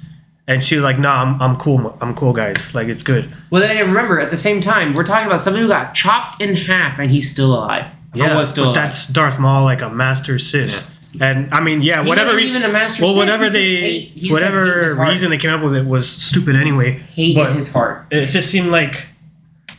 and 0.47 0.65
she 0.65 0.75
was 0.75 0.83
like, 0.85 0.99
"Nah, 0.99 1.23
I'm, 1.23 1.41
I'm 1.43 1.57
cool. 1.57 1.97
I'm 2.01 2.15
cool, 2.15 2.33
guys. 2.33 2.75
Like 2.75 2.89
it's 2.89 3.03
good." 3.03 3.29
Well, 3.51 3.61
then 3.63 3.77
I 3.77 3.81
remember 3.81 4.19
at 4.21 4.31
the 4.31 4.37
same 4.37 4.61
time 4.63 4.95
we're 4.95 5.05
talking 5.05 5.27
about 5.27 5.41
somebody 5.41 5.63
who 5.65 5.69
got 5.69 5.95
chopped 5.95 6.41
in 6.41 6.57
half 6.57 6.99
and 6.99 7.11
he's 7.11 7.31
still 7.31 7.53
alive. 7.55 7.87
Yeah, 8.15 8.33
or 8.33 8.37
was 8.39 8.49
still 8.49 8.65
but 8.73 8.79
alive. 8.79 8.91
that's 8.91 9.07
Darth 9.07 9.39
Maul, 9.39 9.65
like 9.65 9.83
a 9.83 9.91
master 9.91 10.39
Sith. 10.39 10.89
And 11.21 11.53
I 11.55 11.61
mean, 11.61 11.81
yeah, 11.83 12.03
He 12.03 12.09
whatever. 12.09 12.33
wasn't 12.33 12.45
re- 12.45 12.51
even 12.51 12.63
a 12.65 12.73
master. 12.73 13.03
well, 13.03 13.13
Sith, 13.15 13.19
whatever 13.19 13.45
just 13.45 13.55
they, 13.55 13.77
hate- 13.81 14.09
he's 14.15 14.25
like 14.25 14.33
whatever 14.33 14.83
hate 14.83 14.91
in 14.93 14.99
reason 15.09 15.31
they 15.31 15.39
came 15.39 15.55
up 15.55 15.63
with 15.63 15.75
it 15.77 15.87
was 15.87 16.09
stupid 16.09 16.55
anyway. 16.57 16.99
hate 17.15 17.35
but 17.35 17.53
his 17.53 17.73
heart. 17.73 18.07
it 18.11 18.27
just 18.27 18.51
seemed 18.51 18.69
like 18.69 19.07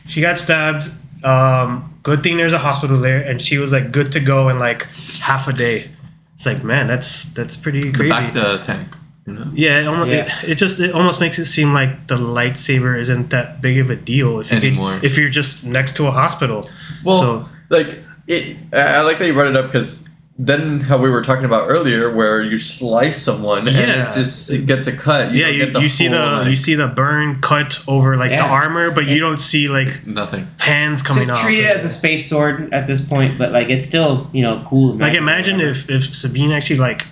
she 0.08 0.20
got 0.20 0.38
stabbed. 0.38 0.90
Um, 1.24 1.98
good 2.02 2.22
thing 2.22 2.36
there's 2.36 2.52
a 2.52 2.58
hospital 2.58 2.98
there, 2.98 3.20
and 3.22 3.40
she 3.40 3.58
was 3.58 3.70
like 3.72 3.92
good 3.92 4.12
to 4.12 4.20
go 4.20 4.48
in 4.48 4.58
like 4.58 4.84
half 5.20 5.46
a 5.48 5.52
day. 5.52 5.90
It's 6.36 6.46
like, 6.46 6.64
man, 6.64 6.88
that's 6.88 7.26
that's 7.26 7.56
pretty 7.56 7.82
the 7.90 7.92
crazy. 7.92 8.10
back 8.10 8.32
the 8.32 8.58
tank. 8.58 8.88
You 9.26 9.34
know? 9.34 9.50
yeah, 9.54 9.80
it, 9.82 9.86
almost, 9.86 10.10
Yeah. 10.10 10.40
It, 10.42 10.48
it 10.50 10.54
just 10.56 10.80
it 10.80 10.92
almost 10.92 11.20
makes 11.20 11.38
it 11.38 11.44
seem 11.44 11.72
like 11.74 12.08
the 12.08 12.16
lightsaber 12.16 12.98
isn't 12.98 13.28
that 13.30 13.60
big 13.60 13.78
of 13.78 13.90
a 13.90 13.94
deal 13.96 14.40
if 14.40 14.50
you 14.50 14.56
Anymore. 14.56 14.94
could, 14.94 15.04
if 15.04 15.18
you're 15.18 15.28
just 15.28 15.62
next 15.62 15.94
to 15.96 16.06
a 16.06 16.10
hospital. 16.10 16.68
Well, 17.04 17.20
so 17.20 17.48
like 17.68 17.98
it. 18.26 18.56
I 18.72 18.78
I 18.96 19.00
like 19.02 19.18
that 19.18 19.26
you 19.26 19.34
brought 19.34 19.48
it 19.48 19.56
up 19.56 19.66
because 19.66 20.08
then 20.42 20.80
how 20.80 20.96
we 20.96 21.10
were 21.10 21.20
talking 21.22 21.44
about 21.44 21.68
earlier, 21.70 22.10
where 22.14 22.42
you 22.42 22.56
slice 22.56 23.20
someone 23.22 23.68
and 23.68 23.76
it 23.76 24.14
just 24.14 24.50
it 24.50 24.64
gets 24.66 24.86
a 24.86 24.96
cut. 24.96 25.32
You 25.32 25.40
yeah, 25.42 25.48
you, 25.48 25.64
get 25.66 25.72
the 25.74 25.80
you 25.80 25.88
see 25.90 26.08
the 26.08 26.18
like, 26.18 26.48
you 26.48 26.56
see 26.56 26.74
the 26.74 26.88
burn 26.88 27.40
cut 27.42 27.78
over 27.86 28.16
like 28.16 28.30
the 28.30 28.38
armor, 28.40 28.90
but 28.90 29.04
you 29.06 29.20
don't 29.20 29.38
see 29.38 29.68
like 29.68 30.06
nothing. 30.06 30.46
hands 30.58 31.02
coming 31.02 31.20
Just 31.20 31.30
off. 31.32 31.40
treat 31.42 31.60
it 31.64 31.72
as 31.74 31.84
a 31.84 31.88
space 31.90 32.28
sword 32.28 32.72
at 32.72 32.86
this 32.86 33.00
point, 33.02 33.36
but 33.38 33.52
like 33.52 33.68
it's 33.68 33.84
still 33.84 34.30
you 34.32 34.42
know 34.42 34.62
cool. 34.66 34.94
like 34.94 35.14
imagine 35.14 35.60
if 35.60 35.90
if 35.90 36.14
Sabine 36.16 36.52
actually 36.52 36.78
like 36.78 37.06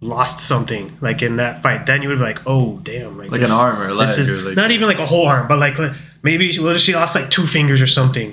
lost 0.00 0.40
something 0.40 0.96
like 1.00 1.22
in 1.22 1.36
that 1.36 1.62
fight, 1.62 1.86
then 1.86 2.02
you 2.02 2.08
would 2.08 2.18
be 2.18 2.24
like, 2.24 2.40
oh 2.46 2.78
damn, 2.82 3.16
Like 3.16 3.30
this- 3.30 3.48
an 3.48 3.52
arm 3.54 3.80
or 3.80 3.92
leg 3.94 4.08
This 4.08 4.18
is 4.18 4.30
or 4.30 4.36
like- 4.42 4.56
not 4.56 4.70
even 4.70 4.88
like 4.88 4.98
a 4.98 5.06
whole 5.06 5.26
arm, 5.26 5.46
but 5.48 5.58
like 5.58 5.78
like, 5.78 5.92
maybe 6.24 6.50
she, 6.52 6.60
what 6.60 6.74
if 6.74 6.82
she 6.82 6.94
lost 6.94 7.14
like 7.14 7.30
two 7.30 7.46
fingers 7.46 7.80
or 7.80 7.86
something? 7.86 8.32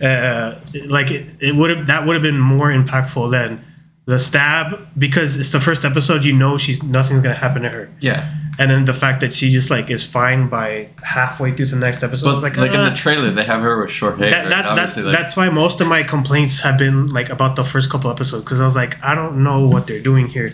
Uh, 0.00 0.60
like 0.86 1.10
it, 1.10 1.26
it 1.40 1.54
would 1.56 1.70
have 1.76 1.86
that 1.88 2.06
would 2.06 2.14
have 2.14 2.22
been 2.22 2.38
more 2.38 2.68
impactful 2.70 3.30
than 3.32 3.64
the 4.06 4.18
stab 4.18 4.88
because 4.98 5.36
it's 5.36 5.50
the 5.52 5.60
first 5.60 5.84
episode. 5.84 6.22
You 6.24 6.32
know 6.34 6.56
she's 6.58 6.82
nothing's 6.82 7.22
gonna 7.22 7.34
happen 7.34 7.62
to 7.62 7.68
her, 7.70 7.90
Yeah, 8.00 8.32
and 8.58 8.70
then 8.70 8.84
the 8.84 8.94
fact 8.94 9.20
that 9.20 9.32
she 9.32 9.50
just 9.50 9.70
like 9.70 9.90
is 9.90 10.04
fine 10.04 10.48
by 10.48 10.88
halfway 11.02 11.54
through 11.54 11.66
the 11.66 11.76
next 11.76 12.02
episode. 12.02 12.26
but 12.26 12.42
like 12.42 12.56
like, 12.56 12.72
in 12.72 12.84
the 12.84 12.94
trailer, 12.94 13.30
they 13.30 13.44
have 13.44 13.60
her 13.60 13.80
with 13.80 13.90
short 13.90 14.18
hair. 14.18 14.30
that, 14.30 14.48
that, 14.48 14.76
that, 14.76 15.04
like, 15.04 15.16
that's 15.16 15.36
why 15.36 15.48
most 15.48 15.80
of 15.80 15.86
my 15.86 16.02
complaints 16.02 16.60
have 16.60 16.76
been 16.78 17.08
like 17.08 17.28
about 17.30 17.56
the 17.56 17.64
first 17.64 17.90
couple 17.90 18.10
episodes 18.10 18.44
because 18.44 18.60
I 18.60 18.64
was 18.64 18.76
like 18.76 19.02
I 19.04 19.14
don't 19.14 19.42
know 19.44 19.66
what 19.66 19.86
they're 19.86 20.02
doing 20.02 20.28
here. 20.28 20.52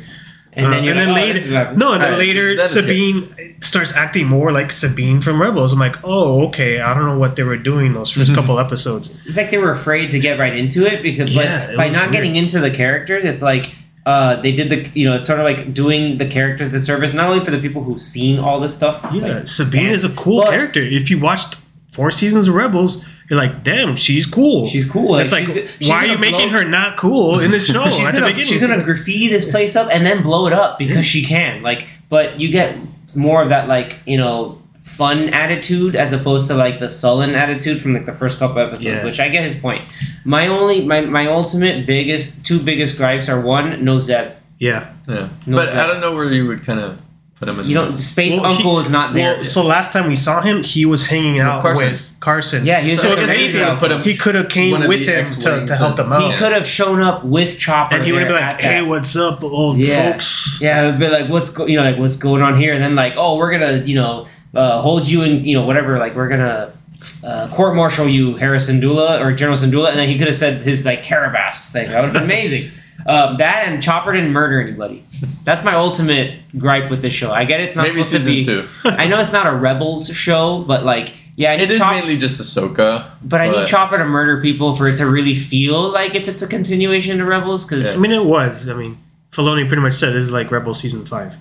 And 0.57 0.73
then 0.73 0.81
Uh, 0.81 0.83
you're 0.85 0.97
and 0.97 0.99
like, 0.99 1.07
then 1.07 1.09
oh, 1.09 1.15
later, 1.15 1.33
this 1.35 1.45
is 1.47 1.53
what 1.53 1.59
happened. 1.59 1.79
no, 1.79 1.93
and 1.93 2.03
then 2.03 2.13
Alright, 2.15 2.27
later 2.27 2.57
that 2.57 2.65
is 2.65 2.71
Sabine 2.73 3.57
starts 3.61 3.93
acting 3.95 4.27
more 4.27 4.51
like 4.53 4.73
Sabine 4.73 5.21
from 5.21 5.41
Rebels. 5.41 5.73
I'm 5.73 5.79
like, 5.79 5.97
oh, 6.03 6.47
okay. 6.49 6.81
I 6.81 6.95
don't 6.95 7.05
know 7.07 7.19
what 7.19 7.37
they 7.37 7.43
were 7.43 7.57
doing 7.59 7.93
those 7.95 8.13
1st 8.13 8.35
couple 8.35 8.59
episodes. 8.59 9.11
It's 9.27 9.37
like 9.37 9.51
they 9.51 9.59
were 9.59 9.71
afraid 9.71 10.11
to 10.13 10.19
get 10.19 10.39
right 10.39 10.57
into 10.57 10.87
it 10.87 11.03
because, 11.03 11.35
Yeah, 11.35 11.67
but 11.67 11.75
it 11.75 11.77
by 11.77 11.89
not 11.89 12.03
weird. 12.05 12.13
getting 12.13 12.37
into 12.37 12.59
the 12.61 12.71
characters, 12.71 13.25
it's 13.25 13.43
like 13.43 13.75
uh, 14.07 14.41
they 14.41 14.53
did 14.53 14.71
the 14.71 14.89
you 14.99 15.05
know 15.05 15.15
it's 15.17 15.27
sort 15.27 15.41
of 15.41 15.45
like 15.45 15.75
doing 15.75 16.17
the 16.17 16.27
characters 16.27 16.69
the 16.71 16.79
service 16.81 17.13
not 17.13 17.29
only 17.29 17.45
for 17.45 17.51
the 17.51 17.59
people 17.59 17.83
who've 17.83 18.01
seen 18.01 18.39
all 18.39 18.61
this 18.61 18.75
stuff. 18.75 19.05
Yeah, 19.13 19.39
like, 19.39 19.49
Sabine 19.49 19.87
and- 19.87 19.95
is 19.95 20.05
a 20.05 20.11
cool 20.11 20.43
but 20.43 20.51
character. 20.51 20.81
If 20.81 21.11
you 21.11 21.19
watched 21.19 21.57
four 21.91 22.11
seasons 22.13 22.47
of 22.49 22.55
Rebels, 22.55 23.03
you're 23.29 23.39
like, 23.39 23.63
damn, 23.65 23.97
she's 23.97 24.25
cool. 24.27 24.67
She's 24.67 24.85
cool. 24.85 25.17
It's 25.17 25.33
like, 25.33 25.47
she's- 25.47 25.69
she's 25.79 25.89
why 25.89 25.97
are 25.97 26.01
gonna 26.03 26.13
you 26.13 26.19
making 26.19 26.49
blow- 26.51 26.61
her 26.61 26.65
not 26.69 26.97
cool 26.97 27.41
in 27.41 27.51
this 27.51 27.67
show 27.73 27.89
she's 27.89 28.07
at 28.09 28.13
the 28.15 28.21
gonna 28.21 28.27
beginning? 28.33 28.45
she's 28.53 28.61
gonna 28.61 28.83
graffiti 28.83 29.29
this 29.29 29.51
place 29.51 29.75
up 29.77 29.89
and 29.91 30.05
then 30.07 30.23
blow 30.23 30.47
it 30.47 30.53
up 30.53 30.79
because 30.79 31.05
she 31.07 31.23
can. 31.25 31.63
Like, 31.63 31.87
but 32.09 32.39
you 32.41 32.49
get 32.51 32.77
more 33.15 33.43
of 33.43 33.49
that 33.51 33.67
like 33.69 33.97
you 34.07 34.17
know 34.17 34.61
fun 34.83 35.29
attitude 35.31 35.97
as 35.97 36.13
opposed 36.13 36.47
to 36.47 36.55
like 36.55 36.79
the 36.79 36.89
sullen 36.89 37.35
attitude 37.35 37.81
from 37.81 37.93
like 37.95 38.07
the 38.07 38.13
first 38.13 38.39
couple 38.39 38.59
episodes. 38.61 38.85
Yeah. 38.85 39.05
Which 39.05 39.19
I 39.19 39.29
get 39.29 39.43
his 39.45 39.55
point. 39.57 39.83
My 40.25 40.47
only 40.47 40.85
my 40.85 41.01
my 41.01 41.27
ultimate 41.27 41.87
biggest 41.87 42.45
two 42.45 42.61
biggest 42.61 42.97
gripes 42.97 43.29
are 43.29 43.41
one 43.41 43.85
no 43.85 43.99
Zeb. 43.99 44.33
yeah. 44.61 44.93
yeah. 45.09 45.29
No 45.47 45.57
but 45.57 45.69
sense. 45.69 45.79
I 45.81 45.87
don't 45.89 46.01
know 46.01 46.15
where 46.15 46.31
you 46.33 46.47
would 46.47 46.65
kind 46.65 46.79
of 46.81 47.01
put 47.39 47.49
him 47.49 47.61
in. 47.61 47.67
You 47.67 47.75
don't 47.75 47.91
space 47.91 48.33
Well, 48.39 48.51
he- 48.51 48.57
uncle 48.57 48.79
is 48.79 48.89
not 48.89 49.15
there. 49.15 49.37
Well, 49.37 49.45
so 49.45 49.63
last 49.63 49.93
time 49.93 50.09
we 50.09 50.17
saw 50.17 50.41
him, 50.41 50.63
he 50.63 50.85
was 50.87 51.05
hanging 51.07 51.39
out 51.39 51.63
Carson. 51.63 51.91
with 51.91 52.17
Carson. 52.21 52.65
Yeah, 52.65 52.81
he 52.81 52.91
was 52.91 53.01
so 53.01 53.09
like 53.11 53.19
if 53.19 53.25
an 53.25 53.31
anything, 53.31 53.61
angel. 53.61 53.77
Put 53.77 53.91
him- 53.93 54.01
he 54.03 54.17
could 54.17 54.35
have 54.35 54.49
came 54.49 54.71
with 54.73 54.89
the 54.89 54.97
him 54.97 55.05
to, 55.07 55.21
X-Wings 55.21 55.71
to 55.71 55.77
help 55.77 55.97
them 55.97 56.13
out. 56.13 56.33
he 56.33 56.37
could 56.39 56.53
have 56.53 56.67
shown 56.67 57.01
up 57.03 57.25
with 57.25 57.59
Chopper, 57.59 57.95
and 57.97 58.05
he 58.05 58.13
would 58.13 58.21
have 58.23 58.29
been 58.29 58.37
like, 58.37 58.55
at 58.55 58.61
that- 58.63 58.73
"Hey, 58.73 58.83
what's 58.83 59.15
up, 59.17 59.45
old 59.45 59.79
Yeah. 59.79 60.13
folks?" 60.13 60.59
Yeah, 60.61 60.83
it 60.83 60.87
would 60.87 60.99
be 60.99 61.09
like, 61.09 61.29
what's 61.29 61.51
go- 61.51 61.67
you 61.67 61.77
know, 61.77 61.85
like 61.89 61.99
what's 61.99 62.17
going 62.17 62.43
on 62.43 62.59
here, 62.59 62.73
and 62.75 62.83
then 62.83 62.95
like, 62.97 63.15
oh, 63.17 63.37
we're 63.37 63.51
gonna, 63.53 63.83
you 63.85 63.95
know, 63.97 64.27
uh, 64.55 64.81
hold 64.81 65.07
you 65.07 65.23
in, 65.23 65.45
you 65.45 65.55
know, 65.59 65.63
whatever, 65.67 65.99
like 65.99 66.15
we're 66.17 66.29
gonna 66.29 66.71
uh, 67.23 67.47
court 67.49 67.77
martial 67.77 68.09
you, 68.09 68.37
Hera 68.37 68.57
Syndulla 68.57 69.21
or 69.21 69.31
General 69.33 69.57
Syndulla, 69.59 69.91
and 69.91 69.99
then 69.99 70.09
he 70.09 70.17
could 70.17 70.29
have 70.29 70.37
said 70.37 70.63
his 70.63 70.87
like 70.87 71.05
Karabast 71.05 71.71
thing. 71.71 71.91
That 71.91 71.97
would 72.01 72.05
have 72.07 72.13
been 72.15 72.23
amazing. 72.23 72.71
Um, 73.07 73.39
that 73.39 73.69
and 73.69 73.83
Chopper 73.83 74.13
didn't 74.13 74.33
murder 74.33 74.61
anybody. 74.61 75.05
That's 75.45 75.65
my 75.65 75.75
ultimate 75.75 76.41
gripe 76.59 76.91
with 76.91 77.03
this 77.03 77.13
show. 77.13 77.31
I 77.33 77.45
get 77.45 77.61
it's 77.61 77.77
not 77.77 77.83
Maybe 77.83 78.03
supposed 78.03 78.25
to 78.25 78.31
be. 78.31 78.41
season 78.41 78.69
two. 78.83 78.89
I 78.89 79.07
know 79.07 79.21
it's 79.21 79.33
not 79.33 79.47
a 79.47 79.55
Rebels 79.55 80.09
show, 80.09 80.65
but 80.67 80.85
like, 80.85 81.13
yeah, 81.37 81.53
I 81.53 81.57
need 81.57 81.65
It 81.65 81.71
is 81.73 81.79
Chop- 81.79 81.95
mainly 81.95 82.17
just 82.17 82.41
Ahsoka. 82.41 83.11
but 83.23 83.41
I 83.41 83.49
need 83.51 83.67
Chopper 83.67 83.99
to 83.99 84.05
murder 84.05 84.41
people 84.41 84.75
for 84.75 84.89
it 84.89 84.97
to 84.97 85.07
really 85.07 85.35
feel 85.35 85.89
like 85.91 86.15
if 86.15 86.27
it's 86.29 86.43
a 86.43 86.47
continuation 86.49 87.19
to 87.19 87.25
Rebels, 87.25 87.65
because 87.65 87.97
I 87.97 87.99
mean, 88.01 88.13
it 88.13 88.25
was. 88.25 88.69
I 88.69 88.75
mean, 88.75 88.99
Filoni 89.33 89.67
pretty 89.69 89.83
much 89.83 89.95
said 89.95 90.13
this 90.15 90.25
is 90.25 90.33
like 90.33 90.51
Rebel 90.51 90.75
season 90.75 91.05
five. 91.07 91.37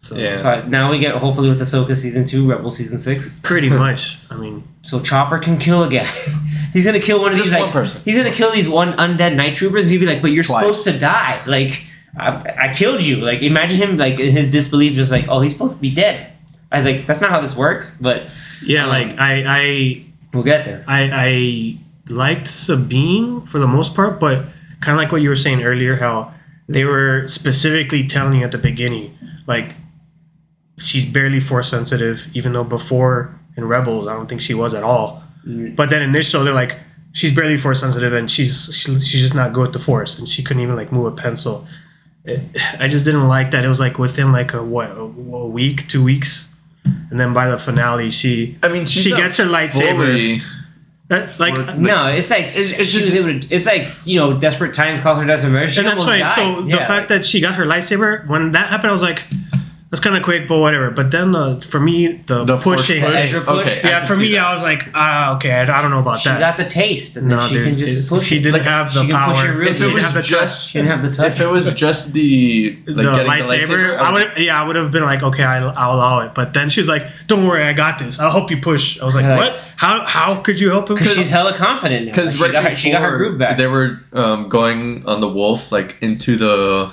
So 0.00 0.16
Yeah. 0.16 0.36
So 0.36 0.62
now 0.68 0.90
we 0.90 0.98
get 0.98 1.14
hopefully 1.16 1.48
with 1.48 1.60
Ahsoka 1.60 1.96
season 1.96 2.24
two, 2.24 2.48
Rebel 2.48 2.70
season 2.70 2.98
six. 2.98 3.38
pretty 3.42 3.68
much. 3.84 4.18
I 4.30 4.36
mean, 4.36 4.62
So 4.82 5.00
Chopper 5.00 5.38
can 5.38 5.58
kill 5.58 5.82
a 5.84 5.90
guy. 5.90 6.04
he's 6.72 6.84
gonna 6.84 7.00
kill 7.00 7.20
one 7.20 7.32
of 7.32 7.38
these 7.38 7.50
one 7.52 7.62
like 7.62 7.72
person. 7.72 8.00
he's 8.04 8.16
gonna 8.16 8.32
kill 8.32 8.52
these 8.52 8.68
one 8.68 8.92
undead 8.96 9.34
night 9.34 9.54
troopers. 9.54 9.84
And 9.84 9.92
he'd 9.92 9.98
be 9.98 10.06
like, 10.06 10.22
"But 10.22 10.30
you're 10.32 10.44
Twice. 10.44 10.60
supposed 10.62 10.84
to 10.84 10.98
die. 10.98 11.42
Like 11.46 11.82
I, 12.16 12.68
I 12.70 12.74
killed 12.74 13.02
you. 13.04 13.16
Like 13.16 13.42
imagine 13.42 13.76
him 13.76 13.96
like 13.98 14.18
in 14.20 14.30
his 14.32 14.50
disbelief, 14.50 14.94
just 14.94 15.10
like, 15.12 15.26
oh, 15.28 15.40
he's 15.40 15.52
supposed 15.52 15.74
to 15.76 15.80
be 15.80 15.90
dead. 15.94 16.32
I 16.72 16.78
was 16.78 16.86
like, 16.86 17.06
that's 17.06 17.20
not 17.20 17.30
how 17.30 17.40
this 17.40 17.56
works. 17.56 17.96
But 18.00 18.28
yeah, 18.62 18.84
Um, 18.84 18.88
like 18.90 19.18
I 19.18 19.44
I 19.46 20.04
we'll 20.32 20.42
get 20.44 20.64
there. 20.64 20.84
I, 20.86 21.10
I 21.12 21.78
liked 22.08 22.48
Sabine 22.48 23.42
for 23.46 23.58
the 23.58 23.66
most 23.66 23.94
part, 23.94 24.20
but 24.20 24.44
kind 24.80 24.96
of 24.96 25.02
like 25.02 25.10
what 25.12 25.20
you 25.22 25.28
were 25.28 25.36
saying 25.36 25.62
earlier, 25.64 25.96
how 25.96 26.32
they 26.68 26.84
were 26.84 27.26
specifically 27.28 28.06
telling 28.06 28.38
you 28.38 28.44
at 28.44 28.52
the 28.52 28.58
beginning, 28.58 29.16
like 29.46 29.74
she's 30.78 31.04
barely 31.06 31.40
force 31.40 31.68
sensitive, 31.70 32.26
even 32.34 32.52
though 32.52 32.64
before 32.64 33.38
in 33.56 33.64
Rebels, 33.64 34.06
I 34.06 34.12
don't 34.14 34.28
think 34.28 34.40
she 34.40 34.54
was 34.54 34.74
at 34.74 34.82
all. 34.82 35.22
Mm. 35.46 35.74
But 35.76 35.90
then 35.90 36.02
in 36.02 36.12
this 36.12 36.28
show, 36.28 36.44
they're 36.44 36.52
like 36.54 36.78
she's 37.12 37.32
barely 37.34 37.56
force 37.56 37.80
sensitive, 37.80 38.12
and 38.12 38.30
she's 38.30 38.70
she, 38.74 38.94
she's 39.00 39.20
just 39.20 39.34
not 39.34 39.52
good 39.52 39.62
with 39.68 39.72
the 39.72 39.78
force, 39.78 40.18
and 40.18 40.28
she 40.28 40.42
couldn't 40.42 40.62
even 40.62 40.76
like 40.76 40.92
move 40.92 41.06
a 41.06 41.16
pencil. 41.16 41.66
It, 42.24 42.40
I 42.78 42.88
just 42.88 43.04
didn't 43.04 43.28
like 43.28 43.52
that. 43.52 43.64
It 43.64 43.68
was 43.68 43.80
like 43.80 43.98
within 43.98 44.32
like 44.32 44.52
a 44.52 44.62
what 44.62 44.90
a, 44.90 45.00
a 45.00 45.48
week, 45.48 45.88
two 45.88 46.02
weeks, 46.02 46.48
and 46.84 47.18
then 47.20 47.32
by 47.32 47.48
the 47.48 47.56
finale, 47.58 48.10
she 48.10 48.58
I 48.62 48.68
mean, 48.68 48.84
she 48.86 49.10
gets 49.10 49.36
her 49.38 49.44
lightsaber. 49.44 49.96
fully- 50.06 50.42
That, 51.08 51.38
like 51.38 51.56
Like- 51.56 51.78
No, 51.78 52.08
it's 52.08 52.30
like 52.30 52.40
It's- 52.46 52.58
it's, 52.58 52.72
it's 52.72 52.90
just 52.92 53.14
just- 53.14 53.46
it's 53.52 53.64
like 53.64 53.92
you 54.06 54.16
know, 54.18 54.36
desperate 54.40 54.74
times 54.74 54.98
call 55.00 55.14
for 55.14 55.24
desperate. 55.24 55.70
She 55.70 55.78
and 55.78 55.88
that's 55.88 56.04
right. 56.04 56.18
died. 56.18 56.34
So 56.34 56.62
the 56.62 56.68
Yeah, 56.78 56.86
fact 56.86 57.08
that 57.10 57.24
she 57.24 57.40
got 57.40 57.54
her 57.54 57.64
lightsaber 57.64 58.28
when 58.28 58.50
that 58.52 58.66
happened, 58.70 58.90
I 58.90 58.92
was 58.92 59.02
like, 59.02 59.22
that's 59.96 60.04
kind 60.04 60.16
of 60.16 60.22
quick, 60.22 60.46
but 60.46 60.58
whatever. 60.58 60.90
But 60.90 61.10
then 61.10 61.32
the 61.32 61.60
for 61.60 61.80
me 61.80 62.18
the, 62.26 62.44
The 62.44 62.58
pushing, 62.58 63.02
push? 63.02 63.14
Extra 63.14 63.40
push? 63.40 63.66
Okay, 63.66 63.80
yeah, 63.88 64.04
for 64.04 64.14
me 64.14 64.32
that. 64.32 64.46
I 64.46 64.54
was 64.54 64.62
like, 64.62 64.88
ah, 64.94 65.36
okay, 65.36 65.52
I, 65.52 65.62
I 65.62 65.80
don't 65.82 65.90
know 65.90 66.00
about 66.00 66.20
she 66.20 66.28
that. 66.28 66.36
She 66.36 66.40
got 66.40 66.56
the 66.58 66.68
taste, 66.68 67.16
and 67.16 67.30
then 67.30 67.40
she 67.48 67.54
dude, 67.54 67.66
can 67.68 67.78
just 67.78 67.96
it- 67.96 68.08
push 68.08 68.24
she 68.24 68.42
didn't 68.42 68.52
Like, 68.60 68.62
have 68.62 68.92
the 68.92 69.08
power. 69.08 69.32
push 69.34 69.44
it 69.44 69.48
real 69.52 69.70
If 69.70 69.80
it 69.80 69.92
was 69.94 70.02
have 70.04 70.14
just- 70.24 70.30
touch. 70.30 70.70
She 70.70 70.78
didn't 70.78 70.90
have 70.90 71.02
the 71.02 71.10
touch. 71.16 71.32
If 71.32 71.40
it 71.40 71.46
was 71.46 71.72
just 71.72 72.12
the 72.12 72.76
like 72.86 72.96
the 72.96 73.02
getting 73.02 73.30
lightsaber, 73.32 73.66
the 73.66 73.74
lightsaber, 73.74 73.96
I 73.98 74.12
would 74.12 74.32
yeah, 74.38 74.60
I 74.62 74.66
would 74.66 74.76
have 74.76 74.90
been 74.92 75.04
like, 75.04 75.22
okay, 75.22 75.44
I, 75.44 75.58
I'll 75.66 75.94
allow 75.96 76.20
it. 76.20 76.34
But 76.34 76.52
then 76.52 76.68
she 76.68 76.80
was 76.80 76.88
like, 76.88 77.06
"Don't 77.26 77.46
worry, 77.46 77.64
I 77.64 77.72
got 77.72 77.98
this. 77.98 78.20
I'll 78.20 78.30
help 78.30 78.50
you 78.50 78.58
push." 78.60 79.00
I 79.00 79.04
was 79.06 79.14
like, 79.14 79.24
Like- 79.24 79.38
"What? 79.38 79.62
How 79.76 80.04
how 80.04 80.36
could 80.42 80.60
you 80.60 80.68
help 80.70 80.88
him?" 80.90 80.96
because 80.96 81.14
she's 81.14 81.30
hella 81.30 81.54
confident 81.54 82.06
because 82.06 82.28
Like, 82.28 82.36
she, 82.36 82.42
right 82.42 82.52
got 82.52 82.70
her, 82.70 82.76
she 82.76 82.90
got 82.90 83.02
her 83.02 83.16
groove 83.16 83.38
back. 83.38 83.56
they 83.58 83.66
were 83.66 84.00
um, 84.12 84.48
going 84.48 85.06
on 85.06 85.20
the 85.20 85.28
wolf 85.28 85.72
like 85.72 85.96
into 86.02 86.36
the 86.36 86.92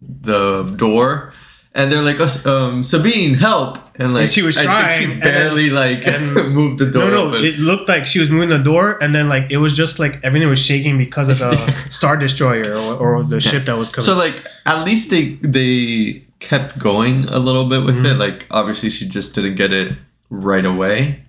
the 0.00 0.64
door, 0.76 1.32
and 1.76 1.90
they're 1.90 2.02
like, 2.02 2.16
"Oh, 2.20 2.54
um, 2.54 2.82
"Sabine, 2.82 3.34
help!" 3.34 3.78
And 3.96 4.14
like 4.14 4.22
And 4.22 4.30
she 4.32 4.42
was 4.42 4.56
trying, 4.56 4.98
she 4.98 5.04
and 5.04 5.22
then- 5.22 5.32
barely 5.34 5.70
like 5.70 6.06
and- 6.06 6.32
moved 6.58 6.78
the 6.78 6.86
door 6.90 7.04
no, 7.04 7.10
no, 7.10 7.28
open. 7.28 7.44
it 7.44 7.58
looked 7.58 7.88
like 7.88 8.06
she 8.06 8.18
was 8.20 8.30
moving 8.30 8.48
the 8.48 8.58
door, 8.58 8.98
and 9.02 9.14
then 9.14 9.28
like 9.28 9.50
it 9.50 9.58
was 9.58 9.74
just 9.76 9.98
like 9.98 10.18
everything 10.22 10.48
was 10.48 10.58
shaking 10.60 10.96
because 10.98 11.28
of 11.28 11.38
the 11.38 11.70
star 11.90 12.16
destroyer 12.16 12.74
or, 12.74 12.94
or 13.18 13.24
the 13.24 13.40
ship 13.40 13.64
that 13.66 13.76
was 13.76 13.90
coming. 13.90 14.06
so 14.06 14.14
like 14.16 14.44
at 14.66 14.84
least 14.84 15.10
they 15.10 15.34
they 15.42 16.24
kept 16.40 16.78
going 16.78 17.24
a 17.28 17.38
little 17.38 17.68
bit 17.68 17.84
with 17.84 17.96
Mm-hmm. 17.96 18.06
it. 18.06 18.14
Like 18.18 18.46
obviously 18.50 18.90
she 18.90 19.08
just 19.08 19.34
didn't 19.34 19.54
get 19.56 19.72
it 19.72 19.92
right 20.30 20.64
away, 20.64 21.24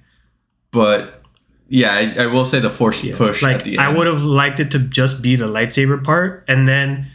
but 0.71 1.21
yeah, 1.67 1.93
I, 1.93 2.23
I 2.23 2.25
will 2.27 2.45
say 2.45 2.59
the 2.59 2.69
force 2.69 3.01
push 3.15 3.41
like 3.41 3.57
at 3.57 3.63
the 3.63 3.71
end. 3.77 3.81
I 3.81 3.89
would 3.95 4.05
have 4.07 4.21
liked 4.23 4.59
it 4.59 4.69
to 4.71 4.79
just 4.79 5.21
be 5.21 5.35
the 5.35 5.47
lightsaber 5.47 6.03
part, 6.03 6.43
and 6.47 6.67
then 6.67 7.07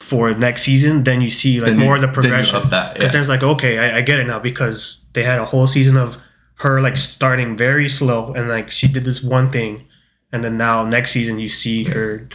for 0.00 0.32
next 0.32 0.62
season, 0.62 1.04
then 1.04 1.20
you 1.20 1.30
see 1.30 1.60
like 1.60 1.66
Then 1.70 1.78
you- 1.80 1.84
more 1.84 1.96
of 1.96 2.02
the 2.02 2.08
progression. 2.08 2.62
Because 2.62 2.96
yeah. 3.00 3.08
there's 3.08 3.28
like 3.28 3.42
okay, 3.42 3.78
I, 3.78 3.98
I 3.98 4.00
get 4.00 4.18
it 4.20 4.26
now 4.26 4.38
because 4.38 5.00
they 5.12 5.24
had 5.24 5.38
a 5.38 5.44
whole 5.44 5.66
season 5.66 5.96
of 5.96 6.18
her 6.56 6.80
like 6.80 6.96
starting 6.96 7.56
very 7.56 7.88
slow, 7.88 8.32
and 8.34 8.48
like 8.48 8.70
she 8.70 8.88
did 8.88 9.04
this 9.04 9.22
one 9.22 9.50
thing, 9.50 9.87
and 10.32 10.44
then 10.44 10.56
now 10.56 10.84
next 10.84 11.12
season 11.12 11.38
you 11.38 11.48
see 11.48 11.84
her 11.84 12.28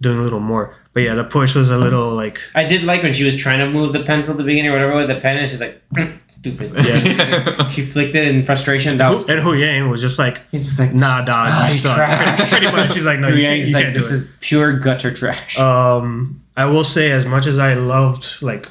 doing 0.00 0.18
a 0.18 0.22
little 0.22 0.40
more. 0.40 0.76
But 0.92 1.04
yeah, 1.04 1.14
the 1.14 1.22
push 1.24 1.54
was 1.54 1.70
a 1.70 1.78
little 1.78 2.10
like 2.10 2.40
I 2.56 2.64
did 2.64 2.82
like 2.82 3.04
when 3.04 3.12
she 3.12 3.22
was 3.22 3.36
trying 3.36 3.58
to 3.60 3.70
move 3.70 3.92
the 3.92 4.02
pencil 4.02 4.32
at 4.32 4.38
the 4.38 4.44
beginning 4.44 4.70
or 4.72 4.74
whatever 4.74 4.96
with 4.96 5.06
the 5.06 5.20
pen, 5.20 5.36
and 5.36 5.48
she's 5.48 5.60
like, 5.60 5.80
"Mm, 5.90 6.18
stupid. 6.26 6.72
Yeah. 6.84 7.70
She 7.70 7.82
flicked 7.82 8.16
it 8.16 8.26
in 8.26 8.44
frustration. 8.44 8.96
That 8.96 9.14
was. 9.14 9.28
and 9.28 9.38
Huyang 9.40 9.88
was 9.88 10.00
just 10.00 10.18
like 10.18 10.42
He's 10.50 10.64
just 10.64 10.78
like, 10.80 10.92
nah, 10.92 11.24
dog, 11.24 11.48
"Ah, 11.50 11.68
you 11.68 11.74
suck. 11.78 11.94
trash." 11.96 12.50
Pretty 12.50 12.72
much, 12.72 12.92
she's 12.92 13.04
like 13.04 13.20
no, 13.20 13.30
Hu 13.30 13.36
you 13.36 13.44
can't, 13.44 13.60
you 13.60 13.72
like, 13.72 13.84
can't 13.84 13.94
do 13.94 14.00
this 14.00 14.10
is 14.10 14.34
pure 14.40 14.76
gutter 14.80 15.12
trash. 15.14 15.56
Um, 15.56 16.42
I 16.56 16.64
will 16.64 16.82
say, 16.84 17.12
as 17.12 17.24
much 17.24 17.46
as 17.46 17.60
I 17.60 17.74
loved 17.74 18.42
like 18.42 18.68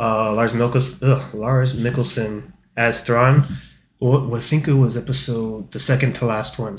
uh, 0.00 0.32
Lars 0.32 0.52
Mikkelsen, 0.52 1.02
ugh, 1.02 1.34
Lars 1.34 1.74
Mikkelsen 1.74 2.52
as 2.74 3.02
Thrawn, 3.02 3.44
what 3.98 4.32
I 4.34 4.40
think 4.40 4.66
it 4.66 4.74
was 4.74 4.96
episode 4.96 5.70
the 5.72 5.78
second 5.78 6.14
to 6.14 6.24
last 6.24 6.58
one. 6.58 6.78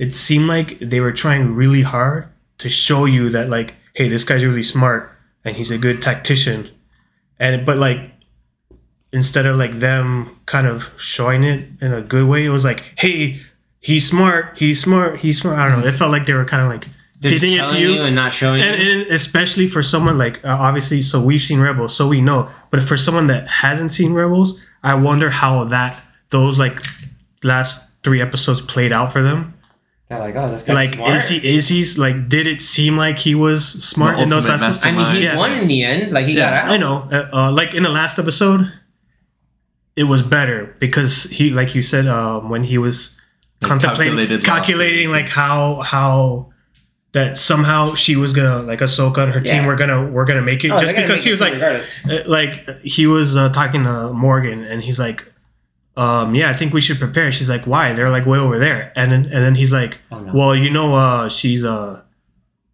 It 0.00 0.14
seemed 0.14 0.48
like 0.48 0.78
they 0.80 0.98
were 0.98 1.12
trying 1.12 1.54
really 1.54 1.82
hard 1.82 2.26
to 2.56 2.70
show 2.70 3.04
you 3.04 3.28
that 3.28 3.50
like, 3.50 3.74
hey, 3.92 4.08
this 4.08 4.24
guy's 4.24 4.42
really 4.42 4.62
smart 4.62 5.10
and 5.44 5.56
he's 5.56 5.70
a 5.70 5.76
good 5.76 6.00
tactician, 6.00 6.70
and 7.38 7.66
but 7.66 7.76
like 7.76 8.10
instead 9.12 9.44
of 9.44 9.56
like 9.56 9.78
them 9.78 10.34
kind 10.46 10.66
of 10.66 10.88
showing 10.96 11.44
it 11.44 11.68
in 11.82 11.92
a 11.92 12.00
good 12.00 12.26
way, 12.26 12.46
it 12.46 12.48
was 12.48 12.64
like, 12.64 12.82
hey, 12.96 13.42
he's 13.80 14.08
smart, 14.08 14.56
he's 14.56 14.80
smart, 14.80 15.20
he's 15.20 15.38
smart. 15.38 15.58
I 15.58 15.68
don't 15.68 15.80
know. 15.80 15.86
It 15.86 15.92
felt 15.92 16.12
like 16.12 16.24
they 16.24 16.32
were 16.32 16.46
kind 16.46 16.62
of 16.62 16.68
like 16.70 16.88
They're 17.20 17.32
just 17.32 17.42
fitting 17.42 17.58
it 17.58 17.62
to 17.62 17.74
telling 17.74 17.82
you 17.82 18.02
and 18.02 18.16
not 18.16 18.32
showing 18.32 18.62
and, 18.62 18.82
you. 18.82 19.00
and 19.02 19.10
especially 19.10 19.68
for 19.68 19.82
someone 19.82 20.16
like 20.16 20.42
uh, 20.44 20.48
obviously 20.48 21.02
so 21.02 21.20
we've 21.20 21.42
seen 21.42 21.60
rebels 21.60 21.94
so 21.94 22.08
we 22.08 22.22
know 22.22 22.48
but 22.70 22.82
for 22.84 22.96
someone 22.96 23.26
that 23.26 23.46
hasn't 23.46 23.92
seen 23.92 24.14
rebels 24.14 24.58
i 24.82 24.94
wonder 24.94 25.28
how 25.28 25.64
that 25.64 26.00
those 26.30 26.58
like 26.58 26.80
last 27.42 27.86
three 28.02 28.20
episodes 28.22 28.62
played 28.62 28.92
out 28.92 29.12
for 29.12 29.22
them 29.22 29.52
They're 30.10 30.18
like, 30.18 30.34
oh, 30.34 30.50
this 30.50 30.64
guy's 30.64 30.74
like 30.74 30.94
smart. 30.94 31.14
is 31.14 31.28
he 31.28 31.56
is 31.56 31.68
he's 31.68 31.96
like 31.96 32.28
did 32.28 32.46
it 32.48 32.60
seem 32.60 32.96
like 32.96 33.18
he 33.20 33.34
was 33.36 33.64
smart 33.64 34.16
The 34.16 34.22
in 34.24 34.28
those 34.28 34.44
ultimate 34.50 34.66
last 34.66 34.84
I 34.84 34.90
mean, 34.90 35.14
he 35.14 35.22
Yeah. 35.22 35.36
won 35.36 35.52
in 35.52 35.68
the 35.68 35.84
end. 35.84 36.10
Like 36.12 36.26
he 36.26 36.32
Yeah. 36.34 36.52
got 36.52 36.64
out. 36.64 36.70
i 36.70 36.76
know 36.76 37.08
uh, 37.12 37.30
uh, 37.32 37.52
like 37.52 37.74
in 37.74 37.84
the 37.84 37.88
last 37.90 38.18
episode 38.18 38.72
it 39.94 40.04
was 40.04 40.22
better 40.22 40.74
because 40.80 41.24
he 41.24 41.50
like 41.50 41.74
you 41.76 41.82
said 41.82 42.06
um, 42.08 42.48
when 42.50 42.64
he 42.64 42.76
was 42.76 43.16
Like 43.60 43.68
contemplating 43.68 44.16
calculated 44.16 44.44
calculating 44.44 45.10
like 45.10 45.28
how 45.28 45.80
how 45.82 46.52
that 47.12 47.36
somehow 47.38 47.94
she 47.94 48.16
was 48.16 48.32
gonna 48.32 48.62
like 48.62 48.80
Ahsoka 48.80 49.18
and 49.22 49.32
her 49.32 49.40
team 49.40 49.64
were 49.64 49.76
gonna 49.76 50.06
were 50.10 50.24
gonna 50.24 50.42
make 50.42 50.64
it 50.64 50.70
Oh, 50.72 50.80
just 50.80 50.96
because 50.96 51.22
he 51.22 51.30
was 51.30 51.40
like 51.40 51.52
regardless. 51.52 51.94
uh, 52.06 52.22
like 52.26 52.68
he 52.82 53.06
was 53.06 53.36
uh, 53.36 53.48
talking 53.50 53.84
to 53.84 54.12
Morgan 54.12 54.64
and 54.64 54.82
he's 54.82 54.98
like 54.98 55.29
um 55.96 56.34
yeah 56.34 56.50
I 56.50 56.54
think 56.54 56.72
we 56.72 56.80
should 56.80 56.98
prepare 56.98 57.30
she's 57.32 57.50
like 57.50 57.66
why 57.66 57.92
they're 57.92 58.10
like 58.10 58.26
way 58.26 58.38
over 58.38 58.58
there 58.58 58.92
and 58.96 59.10
then 59.12 59.24
and 59.24 59.44
then 59.44 59.54
he's 59.56 59.72
like 59.72 60.00
Oh, 60.10 60.20
no. 60.20 60.32
well 60.32 60.54
you 60.56 60.70
know 60.70 60.94
uh 60.94 61.28
she's 61.28 61.64
uh 61.64 62.02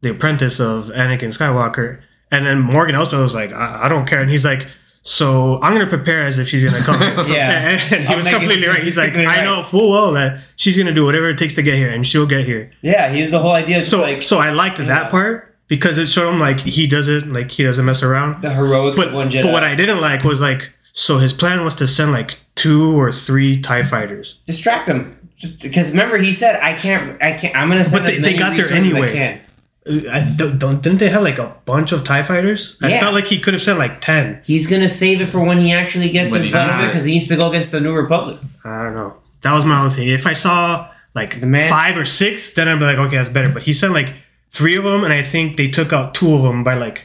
the 0.03 0.11
apprentice 0.11 0.61
of 0.61 0.87
Anakin 0.89 1.33
Skywalker 1.37 2.01
and 2.31 2.45
then 2.47 2.61
Morgan 2.61 2.95
Elsbeth 2.95 3.21
was 3.21 3.35
like 3.35 3.53
I, 3.53 3.85
I 3.85 3.89
don't 3.89 4.07
care 4.07 4.21
and 4.21 4.31
he's 4.31 4.45
like 4.45 4.69
so 5.03 5.63
I'm 5.63 5.73
gonna 5.73 5.87
prepare 5.87 6.23
as 6.25 6.39
if 6.39 6.49
she's 6.49 6.65
gonna 6.65 6.83
come 6.85 7.01
Yeah. 7.29 7.79
and, 7.91 8.03
he 8.03 8.07
I'll 8.09 8.17
was 8.17 8.29
completely 8.29 8.67
right 8.67 8.83
he's 8.83 8.99
like 8.99 9.17
I 9.17 9.43
know 9.45 9.63
full 9.63 9.91
well 9.93 10.13
that 10.13 10.41
she's 10.57 10.77
gonna 10.77 10.93
do 10.93 11.05
whatever 11.05 11.31
it 11.31 11.39
takes 11.39 11.55
to 11.55 11.63
get 11.63 11.77
here 11.77 11.91
and 11.91 12.07
she'll 12.07 12.27
get 12.27 12.45
here 12.45 12.71
Yeah, 12.83 13.11
he's 13.11 13.31
the 13.31 13.39
whole 13.39 13.53
idea. 13.53 13.79
Just 13.79 13.91
so 13.91 14.01
like 14.03 14.21
so 14.23 14.39
I 14.39 14.51
liked 14.51 14.79
Yeah. 14.79 14.87
that 14.87 15.11
part 15.11 15.57
because 15.69 15.97
it 15.99 16.07
showed 16.09 16.33
him 16.33 16.39
like 16.41 16.61
he 16.61 16.87
doesn't 16.87 17.33
like 17.33 17.51
he 17.51 17.63
doesn't 17.63 17.85
mess 17.85 18.03
around 18.03 18.43
the 18.43 18.51
heroics 18.53 18.99
but, 18.99 19.09
of 19.09 19.15
one 19.15 19.31
Jedi. 19.31 19.43
but 19.45 19.53
what 19.53 19.65
I 19.65 19.75
didn't 19.75 20.01
like 20.01 20.23
was 20.23 20.41
like 20.41 20.73
so 20.99 21.19
his 21.19 21.33
plan 21.35 21.63
was 21.63 21.75
to 21.77 21.87
send 21.87 22.11
like 22.13 22.39
two 22.55 22.99
or 22.99 23.13
three 23.13 23.61
Tie 23.61 23.83
fighters. 23.85 24.39
distract 24.47 24.87
them. 24.87 25.13
Just 25.37 25.63
because 25.63 25.91
remember 25.91 26.17
he 26.17 26.33
said 26.33 26.59
I 26.63 26.73
can't 26.73 27.23
I 27.23 27.35
can't 27.35 27.55
I'm 27.55 27.69
gonna 27.69 27.85
send 27.85 28.05
But 28.05 28.15
as 28.15 28.17
they- 28.23 28.33
they 28.33 28.39
got 28.39 28.57
there 28.57 28.65
resources 28.65 28.87
as 28.89 28.95
I 28.95 28.99
anyway. 28.99 29.43
Uh, 29.89 30.11
I 30.11 30.21
don't, 30.37 30.59
don't 30.59 30.83
didn't 30.83 30.99
they 30.99 31.11
have 31.11 31.23
like 31.23 31.39
a 31.39 31.55
bunch 31.67 31.93
of 31.93 32.03
Tie 32.05 32.23
fighters? 32.23 32.77
I 32.83 32.89
Yeah. 32.89 33.01
felt 33.01 33.13
like 33.15 33.27
he 33.27 33.39
could 33.39 33.53
have 33.55 33.63
sent 33.63 33.79
like 33.79 34.01
ten. 34.01 34.41
He's 34.45 34.67
gonna 34.67 34.89
save 34.89 35.21
it 35.21 35.29
for 35.29 35.41
when 35.45 35.59
he 35.59 35.73
actually 35.73 36.09
gets 36.09 36.33
When 36.33 36.39
his 36.41 36.47
he 36.47 36.53
butt 36.53 36.67
needs 36.71 36.83
it. 36.83 36.87
because 36.87 37.05
he 37.05 37.13
needs 37.13 37.29
to 37.29 37.37
go 37.37 37.51
against 37.51 37.71
the 37.71 37.81
New 37.81 37.93
Republic. 37.93 38.39
I 38.65 38.83
don't 38.85 38.95
know. 38.95 39.15
That 39.43 39.53
was 39.53 39.65
my 39.67 39.79
own 39.83 39.91
thing. 39.91 40.09
If 40.09 40.27
I 40.27 40.33
saw 40.33 40.89
like 41.15 41.41
The 41.41 41.47
man- 41.47 41.69
five 41.71 41.97
or 41.99 42.05
six, 42.07 42.53
then 42.55 42.67
I'd 42.69 42.79
be 42.81 42.87
like, 42.87 42.99
okay, 42.99 43.17
that's 43.17 43.29
better. 43.29 43.51
But 43.51 43.63
he 43.65 43.73
sent 43.75 43.93
like 43.93 44.15
three 44.51 44.77
of 44.77 44.85
them, 44.85 45.05
and 45.05 45.13
I 45.13 45.23
think 45.23 45.57
they 45.59 45.69
took 45.69 45.93
out 45.93 46.15
two 46.15 46.35
of 46.35 46.43
them 46.43 46.65
by 46.65 46.75
like 46.75 47.05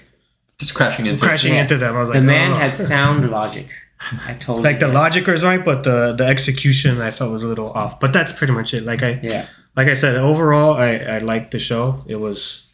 just 0.57 0.73
crashing 0.73 1.05
into 1.05 1.21
crashing 1.21 1.53
Yeah. 1.53 1.61
into 1.61 1.77
them. 1.77 1.95
I 1.95 1.99
was 1.99 2.09
like, 2.09 2.19
the 2.19 2.25
man 2.25 2.53
oh. 2.53 2.55
had 2.55 2.75
sound 2.77 3.29
logic. 3.29 3.67
I 4.27 4.33
told 4.33 4.63
like 4.63 4.79
the 4.79 4.87
you. 4.87 4.93
logic 4.93 5.27
was 5.27 5.43
right, 5.43 5.63
but 5.63 5.83
the 5.83 6.13
the 6.13 6.25
execution 6.25 6.99
I 7.01 7.11
felt 7.11 7.31
was 7.31 7.43
a 7.43 7.47
little 7.47 7.71
off. 7.71 7.99
But 7.99 8.13
that's 8.13 8.33
pretty 8.33 8.53
much 8.53 8.73
it. 8.73 8.83
Like 8.83 9.03
I 9.03 9.19
Yeah. 9.21 9.45
like 9.75 9.87
I 9.87 9.93
said, 9.95 10.15
overall, 10.15 10.73
I, 10.75 10.95
I 10.97 11.17
liked 11.19 11.51
the 11.51 11.59
show. 11.59 12.03
It 12.07 12.17
was 12.17 12.67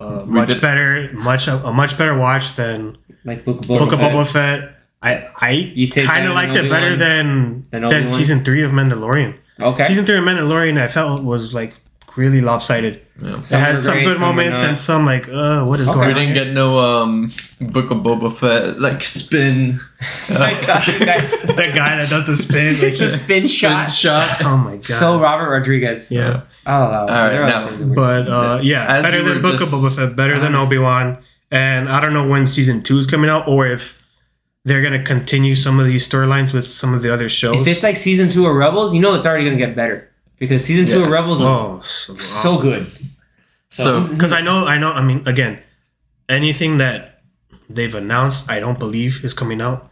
uh, 0.00 0.24
much 0.26 0.48
did- 0.48 0.60
better, 0.60 1.10
much 1.12 1.48
a 1.48 1.72
much 1.72 1.98
better 1.98 2.16
watch 2.16 2.56
than 2.56 2.96
Like 3.24 3.44
Book 3.44 3.60
of 3.60 3.66
Boba, 3.66 3.78
Book 3.78 3.92
of 3.92 3.98
Fett. 3.98 4.12
Boba 4.12 4.26
Fett. 4.26 4.76
I 5.02 5.28
I 5.40 5.50
You'd 5.74 5.92
kind 6.06 6.26
of 6.26 6.34
liked 6.34 6.54
it 6.56 6.68
better 6.70 6.94
than 6.96 7.66
Than 7.70 7.82
than 7.88 8.08
season 8.08 8.44
three 8.44 8.62
of 8.62 8.70
Mandalorian. 8.70 9.34
Okay. 9.60 9.84
Season 9.88 10.04
three 10.06 10.16
of 10.18 10.24
Mandalorian, 10.24 10.80
I 10.80 10.88
felt 10.88 11.22
was 11.22 11.52
like 11.52 11.74
really 12.16 12.40
lopsided. 12.40 13.00
Yeah. 13.22 13.34
It 13.38 13.44
Some 13.44 13.60
were 13.60 13.66
had 13.66 13.82
some 13.82 13.94
great, 13.94 14.04
good 14.06 14.16
some 14.16 14.28
moments 14.36 14.60
and 14.62 14.78
some 14.78 15.04
like, 15.06 15.28
uh, 15.28 15.62
what 15.64 15.78
is 15.80 15.88
Okay. 15.88 15.94
going 15.96 16.08
We 16.08 16.14
didn't 16.14 16.34
here? 16.36 16.44
get 16.46 16.54
no 16.54 16.78
um 16.78 17.30
Book 17.60 17.90
of 17.90 17.98
Boba 17.98 18.34
Fett 18.34 18.80
like 18.80 19.02
spin. 19.02 19.78
my 20.30 20.56
God, 20.66 20.86
you 20.86 20.98
guys. 21.04 21.30
that 21.42 21.72
guy 21.74 21.96
that 21.96 22.08
does 22.08 22.26
the 22.26 22.34
spin, 22.36 22.74
like 22.80 22.94
The 22.96 23.04
he's, 23.04 23.22
spin 23.22 23.46
shot. 23.46 23.90
shot. 23.90 24.42
oh 24.44 24.56
my 24.56 24.76
god. 24.76 24.84
So 24.84 25.20
Robert 25.20 25.50
Rodriguez. 25.50 26.10
yeah, 26.10 26.42
I'll 26.66 26.88
allow 26.88 27.04
it. 27.04 27.10
All 27.10 27.16
right, 27.16 27.28
There 27.30 27.42
are 27.44 27.48
now- 27.48 27.58
other 27.66 27.68
things 27.76 27.80
that 27.80 27.88
were- 27.88 27.94
but 27.94 28.28
uh, 28.28 28.60
yeah, 28.62 28.86
As 28.96 29.02
better 29.04 29.22
than 29.22 29.34
were 29.36 29.40
Book 29.42 29.58
just- 29.58 29.72
of 29.72 29.78
Boba 29.80 29.94
Fett, 29.94 30.16
better 30.16 30.38
than 30.40 30.54
Uh-huh. 30.54 30.64
Obi 30.64 30.78
Wan, 30.78 31.18
and 31.52 31.88
I 31.88 32.00
don't 32.00 32.14
know 32.14 32.26
when 32.26 32.46
season 32.46 32.82
two 32.82 32.98
is 32.98 33.06
coming 33.06 33.28
out 33.30 33.46
or 33.48 33.66
if 33.66 33.98
they're 34.64 34.82
gonna 34.82 35.02
continue 35.02 35.56
some 35.56 35.80
of 35.80 35.86
these 35.86 36.06
storylines 36.08 36.52
with 36.52 36.68
some 36.68 36.92
of 36.94 37.02
the 37.02 37.12
other 37.12 37.28
shows. 37.28 37.56
if 37.60 37.66
it's 37.66 37.82
like 37.82 37.96
season 37.96 38.28
two 38.28 38.46
of 38.46 38.54
Rebels, 38.54 38.92
you 38.94 39.00
know 39.00 39.14
it's 39.14 39.24
already 39.26 39.44
gonna 39.44 39.56
get 39.56 39.74
better 39.76 40.09
because 40.40 40.64
season 40.64 40.86
two 40.86 40.98
Yeah. 40.98 41.04
of 41.06 41.10
Rebels 41.12 41.40
was 41.40 41.48
oh, 41.48 41.82
so, 41.84 42.16
so 42.16 42.58
good. 42.58 42.90
So- 43.68 44.02
because 44.02 44.32
I 44.32 44.40
know, 44.40 44.66
I 44.66 44.76
know. 44.78 44.90
I 44.90 45.02
mean, 45.02 45.22
again, 45.26 45.60
anything 46.28 46.78
that 46.78 47.22
they've 47.68 47.94
announced, 47.94 48.50
I 48.50 48.58
don't 48.58 48.78
believe 48.80 49.24
is 49.24 49.32
coming 49.32 49.60
out. 49.60 49.88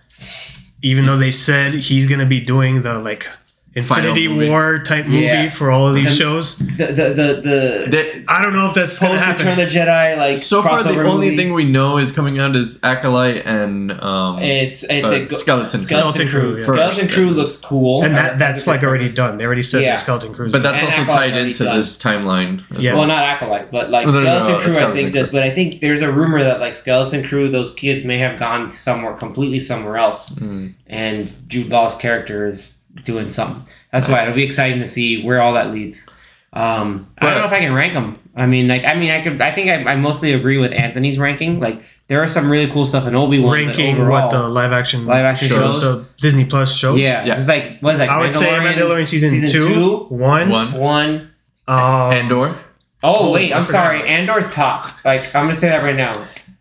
Even 0.82 1.06
though 1.06 1.16
they 1.16 1.30
said 1.30 1.74
he's 1.74 2.06
gonna 2.06 2.26
be 2.26 2.40
doing 2.40 2.82
the 2.82 2.98
like 2.98 3.22
Final 3.22 3.47
Infinity. 3.78 4.28
War 4.48 4.78
type 4.80 5.06
movie 5.06 5.24
Yeah. 5.24 5.50
for 5.50 5.70
all 5.70 5.88
of 5.88 5.94
these 5.94 6.08
And- 6.08 6.16
shows, 6.16 6.56
the 6.56 6.86
the 6.86 6.92
the, 7.20 7.40
the 7.42 7.84
They- 7.90 8.24
I 8.28 8.42
don't 8.42 8.52
know 8.52 8.68
if 8.68 8.74
that's 8.74 8.98
gonna 8.98 9.12
post 9.12 9.24
happen. 9.24 9.46
Return 9.46 9.60
of 9.64 9.70
the 9.72 9.78
Jedi 9.78 10.16
like 10.18 10.38
so 10.38 10.62
far, 10.62 10.78
the 10.82 10.90
crossover 10.90 11.06
only 11.06 11.26
movie. 11.30 11.36
thing 11.36 11.52
we 11.52 11.64
know 11.64 11.98
is 11.98 12.12
coming 12.12 12.38
out 12.38 12.54
is 12.56 12.78
Acolyte 12.82 13.46
and 13.46 13.92
um. 14.02 14.38
it's 14.42 14.82
it, 14.84 15.04
uh, 15.04 15.08
the, 15.10 15.26
Skeleton. 15.28 15.78
Skeleton 15.80 15.80
Skeleton 15.80 16.28
Crew. 16.28 16.40
Crew, 16.52 16.56
yeah. 16.58 16.64
Skeleton 16.64 17.04
First, 17.06 17.14
Crew 17.14 17.26
yeah. 17.26 17.30
looks 17.32 17.56
cool, 17.56 18.02
and 18.04 18.14
Uh, 18.14 18.22
that 18.22 18.38
that's 18.38 18.66
like 18.66 18.82
already 18.82 19.08
done. 19.08 19.38
They 19.38 19.44
already 19.44 19.62
said 19.62 19.82
Yeah. 19.82 19.96
the 19.96 20.00
Skeleton 20.02 20.34
Cruise. 20.34 20.52
but 20.52 20.62
that's 20.62 20.78
And 20.80 20.86
also 20.86 21.02
Acolyte's 21.02 21.20
tied 21.22 21.32
already 21.32 21.48
into 21.50 21.64
done. 21.64 21.76
this 21.78 21.96
timeline. 21.98 22.60
as 22.72 22.78
Yeah. 22.78 22.90
well. 22.92 22.98
Well, 23.00 23.08
not 23.08 23.22
Acolyte, 23.24 23.70
but 23.70 23.90
like 23.90 24.06
No, 24.06 24.12
no, 24.12 24.18
no, 24.18 24.24
Skeleton 24.24 24.52
no, 24.52 24.58
Crew, 24.60 24.70
I 24.70 24.74
Skeleton 24.74 24.96
think 24.96 25.12
Crew. 25.12 25.20
does. 25.20 25.28
But 25.28 25.42
I 25.42 25.50
think 25.50 25.80
there's 25.80 26.00
a 26.02 26.10
rumor 26.10 26.42
that 26.42 26.60
like 26.60 26.74
Skeleton 26.74 27.22
Crew, 27.24 27.48
those 27.48 27.72
kids 27.72 28.04
may 28.04 28.18
have 28.18 28.38
gone 28.38 28.70
somewhere 28.70 29.12
completely 29.14 29.60
somewhere 29.60 29.96
else, 29.96 30.34
Mm. 30.38 30.72
and 30.88 31.32
Jude 31.48 31.70
Law's 31.70 31.94
character 31.94 32.46
is 32.46 32.77
doing 33.04 33.30
something. 33.30 33.62
That's 33.92 34.08
why 34.08 34.22
it'll 34.22 34.34
be 34.34 34.42
exciting 34.44 34.78
to 34.80 34.86
see 34.86 35.22
where 35.24 35.40
all 35.40 35.54
that 35.54 35.70
leads. 35.72 36.08
Um, 36.52 37.04
I 37.18 37.26
don't 37.26 37.38
know 37.40 37.44
if 37.44 37.52
I 37.52 37.58
can 37.60 37.74
rank 37.74 37.92
them. 37.92 38.18
I 38.34 38.46
mean, 38.46 38.68
like, 38.68 38.84
I 38.84 38.94
mean, 38.94 39.10
I 39.10 39.20
could. 39.22 39.40
I 39.40 39.52
think 39.54 39.68
I, 39.68 39.92
I 39.92 39.96
mostly 39.96 40.32
agree 40.32 40.56
with 40.58 40.72
Anthony's 40.72 41.18
ranking. 41.18 41.60
Like, 41.60 41.82
there 42.06 42.22
are 42.22 42.26
some 42.26 42.50
really 42.50 42.70
cool 42.70 42.86
stuff 42.86 43.06
in 43.06 43.14
Obi 43.14 43.38
Wan. 43.38 43.52
ranking 43.52 44.06
what 44.08 44.30
the 44.30 44.48
live 44.48 44.72
action 44.72 45.04
live 45.06 45.24
action 45.26 45.48
shows. 45.48 45.82
the 45.82 46.06
Disney 46.18 46.44
Plus 46.46 46.72
shows. 46.74 46.98
yeah, 47.00 47.24
Yeah. 47.24 47.38
it's 47.38 47.48
like 47.48 47.78
what 47.80 47.92
is 47.94 47.98
that? 47.98 48.08
I 48.08 48.18
would 48.20 48.32
say 48.32 48.46
Mandalorian 48.46 49.06
season, 49.06 49.28
season 49.28 49.50
two, 49.50 49.68
two? 49.74 49.96
one, 50.08 50.48
One. 50.48 50.72
one. 50.72 51.30
um, 51.68 52.12
Andor. 52.12 52.58
Oh, 53.02 53.28
Oh, 53.28 53.32
wait, 53.32 53.52
I 53.52 53.58
I'm 53.58 53.64
forgot. 53.66 53.84
sorry. 53.90 54.08
Andor's 54.08 54.50
top. 54.50 54.86
Like, 55.04 55.26
I'm 55.34 55.44
gonna 55.44 55.54
say 55.54 55.68
that 55.68 55.82
right 55.84 55.94
now. 55.96 56.14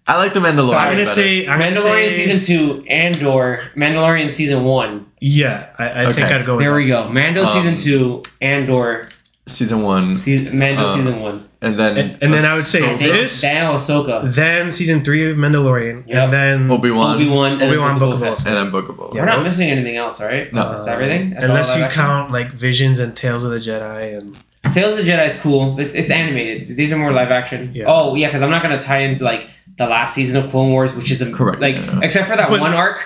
I 0.08 0.16
like 0.18 0.34
the 0.34 0.40
Mandalorian. 0.40 0.68
So 0.70 0.78
I'm 0.78 0.92
gonna 0.92 1.04
better. 1.04 1.06
say 1.22 1.48
I'm 1.48 1.60
gonna 1.60 1.72
Mandalorian 1.76 2.10
say, 2.10 2.26
season 2.26 2.40
two, 2.40 2.86
Andor, 2.88 3.60
Mandalorian 3.76 4.32
season 4.32 4.64
one. 4.64 5.06
Yeah, 5.20 5.68
I, 5.78 6.06
I 6.06 6.14
think 6.14 6.28
I'd 6.28 6.46
go 6.46 6.56
with 6.56 6.64
There 6.64 6.72
that. 6.72 6.78
we 6.78 6.88
go. 6.88 7.10
Mando 7.10 7.42
Um, 7.44 7.48
season 7.48 7.76
two, 7.76 8.24
Andor 8.42 9.10
season 9.48 9.82
one, 9.82 10.14
season 10.16 10.58
Mando 10.58 10.82
Uh, 10.84 10.86
season 10.86 11.22
one. 11.22 11.44
and 11.62 11.80
then 11.80 11.98
And- 11.98 12.18
and 12.22 12.34
then 12.34 12.46
I 12.46 12.54
would 12.56 12.66
say 12.66 12.84
I 12.88 12.96
this- 12.98 13.42
then 13.42 13.66
Ahsoka, 13.66 14.34
Then 14.34 14.72
season 14.72 15.04
three 15.04 15.30
of 15.30 15.38
Mandalorian, 15.38 16.04
Yep. 16.08 16.24
and 16.24 16.34
then 16.34 16.72
Obi 16.72 16.92
Wan, 16.92 17.16
Obi 17.16 17.28
Wan, 17.30 17.62
Obi-Wan, 17.62 17.98
Book 18.00 18.10
Book 18.12 18.14
of 18.16 18.22
of 18.24 18.28
Boba 18.40 18.42
Boba 18.42 18.46
and 18.48 18.56
then 18.58 18.70
Book 18.72 18.90
of 18.90 18.96
Boba. 18.98 19.14
Yeah. 19.16 19.22
We're 19.22 19.26
not 19.28 19.44
missing 19.44 19.70
anything 19.70 19.98
else, 19.98 20.22
right? 20.22 20.52
No. 20.54 20.70
that's 20.72 20.86
everything. 20.88 21.32
That's 21.32 21.48
unless 21.48 21.70
live 21.70 21.80
you 21.80 21.88
count 21.96 22.32
like 22.32 22.52
Visions 22.54 23.00
and 23.00 23.16
Tales 23.16 23.44
of 23.44 23.52
the 23.52 23.60
Jedi, 23.60 24.18
and 24.18 24.36
Tales 24.78 24.98
of 25.00 25.04
the 25.06 25.12
Jedi 25.12 25.26
is 25.26 25.36
cool. 25.42 25.80
It's, 25.80 25.94
it's 25.94 26.12
animated. 26.12 26.76
These 26.78 26.92
are 26.92 26.98
more 26.98 27.12
live 27.12 27.32
action. 27.32 27.72
Yeah. 27.74 27.86
Oh 27.88 28.14
yeah, 28.16 28.28
because 28.28 28.42
I'm 28.44 28.52
not 28.52 28.62
gonna 28.62 28.80
tie 28.80 29.00
in 29.00 29.18
like 29.18 29.50
the 29.78 29.88
last 29.88 30.14
season 30.14 30.44
of 30.44 30.52
Clone 30.52 30.70
Wars, 30.72 30.94
which 30.94 31.10
is 31.10 31.22
a, 31.22 31.32
Correct, 31.34 31.60
Like 31.62 31.78
yeah. 31.78 32.00
except 32.04 32.30
for 32.30 32.36
that 32.36 32.50
But- 32.50 32.60
one 32.62 32.74
arc, 32.74 33.04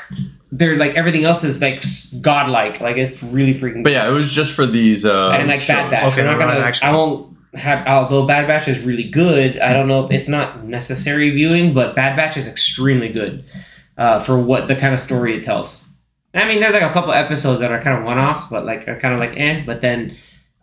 they're 0.51 0.75
like 0.75 0.95
everything 0.95 1.23
else 1.23 1.43
is 1.45 1.61
like 1.61 1.81
godlike. 2.19 2.81
Like 2.81 2.97
it's 2.97 3.23
really 3.23 3.53
freaking. 3.53 3.83
But 3.83 3.93
yeah, 3.93 4.09
it 4.09 4.11
was 4.11 4.31
just 4.33 4.51
for 4.51 4.65
these. 4.65 5.05
Uh, 5.05 5.29
and 5.29 5.47
like 5.47 5.65
Bad. 5.65 5.89
Batch. 5.91 6.11
Okay, 6.11 6.23
We're 6.23 6.31
not 6.31 6.39
gonna. 6.39 6.59
action. 6.59 6.85
I 6.85 6.91
won't 6.91 7.37
have. 7.53 7.87
Although 7.87 8.25
Bad 8.27 8.47
Batch 8.47 8.67
is 8.67 8.83
really 8.83 9.05
good, 9.09 9.57
I 9.59 9.71
don't 9.71 9.87
know 9.87 10.03
if 10.05 10.11
it's 10.11 10.27
not 10.27 10.65
necessary 10.65 11.29
viewing, 11.29 11.73
but 11.73 11.95
Bad 11.95 12.17
Batch 12.17 12.35
is 12.35 12.47
extremely 12.49 13.07
good 13.07 13.45
uh, 13.97 14.19
for 14.19 14.37
what 14.37 14.67
the 14.67 14.75
kind 14.75 14.93
of 14.93 14.99
story 14.99 15.37
it 15.37 15.43
tells. 15.43 15.85
I 16.33 16.45
mean, 16.49 16.59
there's 16.59 16.73
like 16.73 16.83
a 16.83 16.91
couple 16.91 17.13
episodes 17.13 17.61
that 17.61 17.71
are 17.71 17.81
kind 17.81 17.97
of 17.97 18.03
one-offs, 18.03 18.43
but 18.49 18.65
like 18.65 18.87
are 18.89 18.99
kind 18.99 19.13
of 19.13 19.19
like 19.21 19.37
eh. 19.37 19.63
But 19.65 19.79
then, 19.81 20.15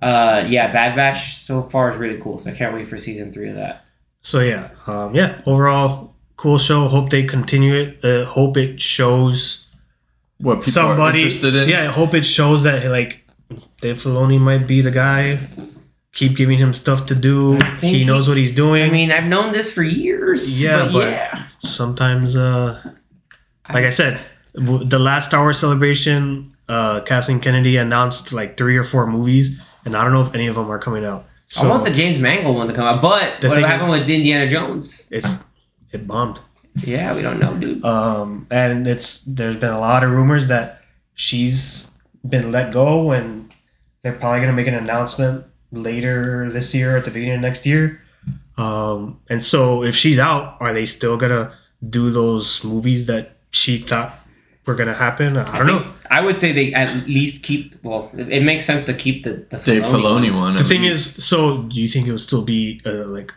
uh, 0.03 0.44
yeah, 0.49 0.70
Bad 0.72 0.94
Batch 0.96 1.34
so 1.36 1.62
far 1.62 1.90
is 1.90 1.96
really 1.96 2.20
cool. 2.20 2.38
So 2.38 2.51
I 2.51 2.55
can't 2.55 2.74
wait 2.74 2.86
for 2.86 2.99
season 2.99 3.32
three 3.32 3.49
of 3.49 3.55
that. 3.57 3.84
so 4.20 4.40
yeah, 4.40 4.70
um, 4.86 5.14
yeah. 5.14 5.40
Overall, 5.46 6.14
cool 6.36 6.59
show. 6.59 6.88
Hope 6.88 7.11
they 7.11 7.24
continue 7.24 7.74
it. 7.74 8.05
Uh, 8.05 8.24
hope 8.24 8.57
it 8.57 8.80
shows 8.80 9.66
What 10.38 10.61
people 10.61 10.72
somebody 10.72 11.18
are 11.18 11.22
interested 11.22 11.55
in. 11.55 11.68
Yeah, 11.68 11.82
I 11.84 11.92
hope 11.92 12.14
it 12.14 12.24
shows 12.24 12.62
that 12.64 12.86
like 12.90 13.24
Dave 13.80 14.03
Filoni 14.03 14.38
might 14.40 14.66
be 14.66 14.80
the 14.80 14.90
guy. 14.92 15.38
Keep 16.12 16.36
giving 16.36 16.59
him 16.59 16.72
stuff 16.72 17.07
to 17.07 17.14
do. 17.14 17.57
He 17.80 17.99
he- 18.01 18.05
knows 18.05 18.28
what 18.28 18.36
he's 18.36 18.53
doing. 18.53 18.82
I 18.82 18.90
mean, 18.90 19.12
I've 19.12 19.28
known 19.28 19.53
this 19.53 19.72
for 19.72 19.82
years. 19.82 20.62
Yeah, 20.62 20.84
but, 20.84 20.92
but- 20.92 21.11
yeah. 21.12 21.49
sometimes 21.61 22.36
uh 22.36 22.80
like 23.74 23.84
i 23.84 23.90
said 23.90 24.20
the 24.55 24.99
last 24.99 25.26
star 25.26 25.40
wars 25.42 25.59
celebration 25.59 26.57
uh 26.68 27.01
kathleen 27.01 27.40
kennedy 27.40 27.76
announced 27.76 28.32
like 28.32 28.57
three 28.57 28.76
or 28.76 28.84
four 28.84 29.07
movies 29.07 29.61
and 29.85 29.97
i 29.97 30.03
don't 30.05 30.12
know 30.12 30.22
if 30.22 30.35
any 30.35 30.47
of 30.47 30.55
them 30.55 30.70
are 30.70 30.79
coming 30.79 31.05
out 31.05 31.24
so 31.51 31.62
I 31.62 31.66
want 31.70 31.87
the 31.87 31.91
James 31.91 32.18
Mangold 32.18 32.57
one 32.57 32.68
to 32.68 32.74
come 32.74 32.85
out, 32.85 33.01
but 33.01 33.43
what 33.43 33.62
happened 33.62 33.89
with 33.91 34.07
Indiana 34.11 34.47
Jones? 34.47 35.09
it's 35.11 35.39
it 35.93 36.07
bombed 36.07 36.39
Yeah, 36.85 37.14
we 37.16 37.22
don't 37.22 37.39
know, 37.41 37.55
dude. 37.57 37.83
um 37.85 38.47
and 38.51 38.87
it's 38.87 39.22
there's 39.26 39.57
been 39.57 39.70
a 39.72 39.81
lot 39.81 40.05
of 40.05 40.11
rumors 40.11 40.49
that 40.49 40.83
she's 41.14 41.87
been 42.29 42.53
let 42.53 42.70
go 42.72 43.12
and 43.12 43.51
they're 44.03 44.12
probably 44.12 44.41
going 44.41 44.51
to 44.51 44.59
make 44.61 44.66
an 44.66 44.74
announcement 44.74 45.47
later 45.72 46.51
this 46.53 46.74
year 46.74 46.97
at 46.99 47.05
the 47.07 47.11
beginning 47.11 47.37
of 47.37 47.41
next 47.41 47.64
year 47.64 48.03
um 48.59 49.20
and 49.31 49.43
so 49.43 49.83
if 49.83 49.95
she's 49.97 50.18
out 50.18 50.57
are 50.61 50.72
they 50.74 50.85
still 50.87 51.16
going 51.16 51.33
to 51.33 51.51
do 51.89 52.11
those 52.11 52.62
movies 52.64 53.07
that 53.07 53.39
she 53.51 53.79
thought 53.79 54.14
were 54.69 54.75
going 54.81 54.87
to 54.89 54.95
happen 54.95 55.37
i 55.37 55.59
don't 55.59 55.66
know 55.66 55.95
I 56.11 56.21
would 56.27 56.39
say 56.39 56.53
they 56.53 56.73
at 56.73 57.07
least 57.07 57.43
keep. 57.43 57.75
Well, 57.85 58.11
it 58.16 58.29
it 58.37 58.43
makes 58.43 58.64
sense 58.64 58.83
to 58.87 58.95
keep 58.95 59.25
the 59.25 59.33
the 59.51 59.59
Dave 59.59 59.83
Filoni 59.93 60.31
one. 60.45 60.57
The 60.57 60.64
thing 60.73 60.85
is, 60.85 61.01
so 61.31 61.39
do 61.73 61.77
you 61.83 61.89
think 61.93 62.07
it 62.09 62.12
will 62.12 62.19
still 62.31 62.41
be 62.57 62.81
a 62.87 62.93
like 63.16 63.31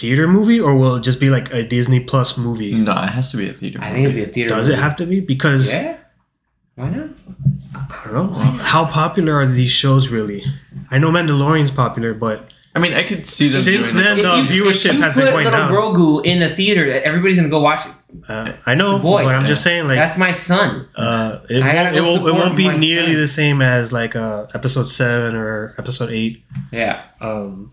theater 0.00 0.26
movie, 0.28 0.60
or 0.60 0.72
will 0.80 0.96
it 0.96 1.02
just 1.02 1.18
be 1.18 1.30
like 1.36 1.46
a 1.60 1.62
Disney 1.76 2.00
Plus 2.10 2.36
movie? 2.36 2.74
no, 2.74 2.92
it 2.92 3.10
has 3.18 3.30
to 3.30 3.36
be 3.38 3.48
a 3.48 3.54
theater. 3.60 3.78
I 3.80 3.88
think 3.92 4.02
it'd 4.04 4.16
be 4.22 4.26
a 4.30 4.32
theater. 4.36 4.50
Does 4.54 4.68
it 4.68 4.78
have 4.78 4.96
to 4.96 5.06
be? 5.06 5.20
Because 5.34 5.64
Yeah. 5.72 5.96
Why 6.74 6.88
not? 6.90 7.08
I 7.74 8.10
don't 8.12 8.32
know 8.32 8.38
how 8.74 8.84
popular 8.86 9.32
are 9.40 9.46
these 9.46 9.72
shows 9.82 10.08
really. 10.16 10.44
I 10.90 10.98
know 10.98 11.10
Mandalorian's 11.10 11.70
popular, 11.84 12.12
but 12.14 12.52
I 12.74 12.78
mean, 12.80 12.92
I 12.94 13.02
could 13.02 13.26
see 13.26 13.48
them 13.48 13.62
Since 13.62 13.92
doing 13.92 14.04
then, 14.04 14.18
it. 14.18 14.22
the 14.22 14.34
If 14.44 14.50
you- 14.50 14.64
viewership 14.64 14.90
if 14.90 14.96
you 14.96 15.02
has 15.02 15.14
been 15.14 15.24
put 15.24 15.30
going 15.32 15.44
little 15.46 15.60
down. 15.60 15.72
Grogu 15.72 16.24
in 16.24 16.42
a 16.42 16.50
theater, 16.54 16.84
everybody's 17.08 17.36
gonna 17.36 17.48
go 17.58 17.60
watch 17.60 17.82
it. 17.86 17.92
Uh, 18.28 18.52
I 18.66 18.74
know. 18.74 18.98
boy. 18.98 19.22
but 19.24 19.34
I'm 19.34 19.46
just 19.46 19.62
saying, 19.62 19.86
like, 19.88 19.96
That's 19.96 20.16
my 20.18 20.30
son. 20.30 20.88
uh, 20.96 21.40
it, 21.48 21.62
I 21.62 21.72
gotta 21.72 22.02
won't, 22.02 22.16
it, 22.16 22.18
go 22.20 22.24
won't, 22.24 22.28
it 22.28 22.32
won't 22.44 22.56
be 22.56 22.68
nearly 22.68 23.12
son. 23.12 23.20
the 23.20 23.28
same 23.28 23.62
as 23.62 23.92
like 23.92 24.14
uh, 24.16 24.46
episode 24.54 24.88
seven 24.90 25.34
or 25.34 25.74
episode 25.78 26.10
eight. 26.10 26.44
Yeah, 26.72 27.02
Um, 27.20 27.72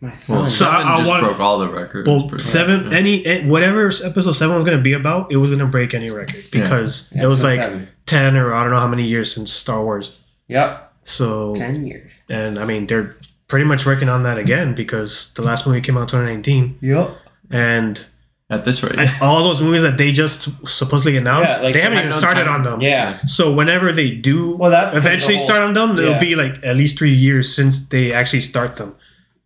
my 0.00 0.12
son. 0.12 0.38
Well, 0.40 0.46
So 0.46 0.64
seven 0.66 0.86
I- 0.86 0.94
I 0.94 0.98
just 0.98 1.10
want- 1.10 1.22
broke 1.24 1.40
all 1.40 1.58
the 1.58 1.68
records. 1.68 2.06
Well, 2.08 2.38
seven, 2.38 2.84
much. 2.84 2.92
any 2.94 3.24
eh, 3.24 3.46
whatever 3.46 3.86
episode 3.86 4.32
seven 4.32 4.54
was 4.56 4.64
gonna 4.64 4.78
be 4.82 4.92
about, 4.92 5.32
it 5.32 5.36
was 5.36 5.50
gonna 5.50 5.66
break 5.66 5.94
any 5.94 6.10
record 6.10 6.44
because 6.52 7.10
it 7.12 7.26
was 7.26 7.42
Episode 7.42 7.46
like 7.46 7.58
seven. 7.60 7.88
ten 8.06 8.36
or 8.36 8.52
I 8.54 8.62
don't 8.62 8.72
know 8.72 8.80
how 8.80 8.88
many 8.88 9.04
years 9.04 9.32
since 9.34 9.52
Star 9.52 9.82
Wars. 9.82 10.16
Yep, 10.48 10.92
So 11.04 11.54
ten 11.56 11.86
years. 11.86 12.10
and 12.28 12.58
I 12.58 12.64
mean 12.66 12.86
they're 12.86 13.16
pretty 13.48 13.64
much 13.64 13.86
working 13.86 14.08
on 14.08 14.22
that 14.24 14.38
again 14.38 14.74
because 14.74 15.32
the 15.34 15.42
last 15.42 15.66
movie 15.66 15.80
came 15.80 15.96
out 15.96 16.08
2019, 16.08 16.78
Yep. 16.82 17.16
and 17.50 18.04
At 18.48 18.64
this 18.64 18.80
rate, 18.80 18.94
and 18.96 19.10
all 19.20 19.42
those 19.42 19.60
movies 19.60 19.82
that 19.82 19.98
they 19.98 20.12
just 20.12 20.48
supposedly 20.68 21.16
announced, 21.16 21.56
Yeah, 21.56 21.62
like, 21.64 21.74
they 21.74 21.80
haven't 21.80 21.98
even 21.98 22.12
started 22.12 22.44
time. 22.44 22.54
on 22.54 22.62
them. 22.62 22.80
Yeah. 22.80 23.18
So 23.26 23.52
whenever 23.52 23.92
they 23.92 24.12
do 24.12 24.54
Well, 24.56 24.70
that's 24.70 24.94
eventually 24.96 25.36
start 25.38 25.62
on 25.62 25.74
them, 25.74 25.98
it'll 25.98 26.12
yeah. 26.12 26.20
be 26.20 26.36
like 26.36 26.62
at 26.62 26.76
least 26.76 26.96
three 26.96 27.12
years 27.12 27.52
since 27.52 27.88
they 27.88 28.12
actually 28.12 28.42
start 28.42 28.76
them. 28.76 28.94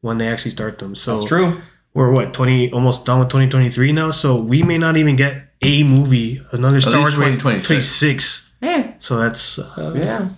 When 0.03 0.19
they 0.19 0.29
actually 0.29 0.51
start 0.51 0.79
them, 0.81 0.95
so 0.95 1.13
That's 1.17 1.25
true. 1.25 1.63
we're 1.95 2.13
what 2.13 2.35
twenty 2.35 2.71
almost 2.73 3.07
done 3.07 3.21
with 3.21 3.31
twenty 3.31 3.49
twenty 3.49 3.71
three 3.71 3.91
now. 3.93 4.11
So 4.11 4.35
we 4.37 4.63
may 4.63 4.77
not 4.77 4.99
even 4.99 5.17
get 5.17 5.45
a 5.63 5.83
movie, 5.83 6.43
another 6.53 6.81
Star 6.83 6.93
least 7.01 7.03
Wars 7.03 7.15
2026. 7.15 7.67
26. 8.01 8.51
Yeah. 8.61 8.93
So 8.99 9.17
that's 9.19 9.59
uh, 9.59 9.95
yeah, 9.97 10.29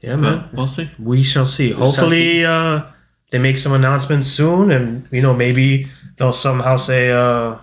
Yeah. 0.00 0.14
man. 0.16 0.44
but 0.50 0.54
we'll 0.54 0.66
see. 0.68 0.90
We 0.98 1.22
shall 1.24 1.46
see. 1.46 1.70
shall 1.70 1.80
Hopefully, 1.80 2.44
uh, 2.44 2.82
they 3.30 3.38
make 3.38 3.58
some 3.58 3.72
announcements 3.72 4.26
soon, 4.28 4.70
and 4.70 5.08
you 5.10 5.22
know 5.22 5.34
maybe 5.34 5.88
they'll 6.16 6.32
somehow 6.32 6.76
say 6.76 7.10
uh, 7.10 7.58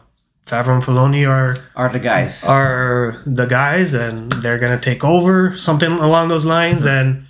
Favreau 0.45 0.76
and 0.76 0.84
Filoni 0.84 1.27
are 1.27 1.57
Are 1.76 1.91
the 1.91 1.99
guys. 1.99 2.43
are 2.45 3.21
the 3.26 3.45
guys, 3.45 3.93
and 3.93 4.31
they're 4.31 4.59
gonna 4.59 4.80
take 4.80 5.03
over 5.03 5.55
something 5.57 5.91
along 5.91 6.30
those 6.30 6.45
lines, 6.45 6.85
and 6.85 7.26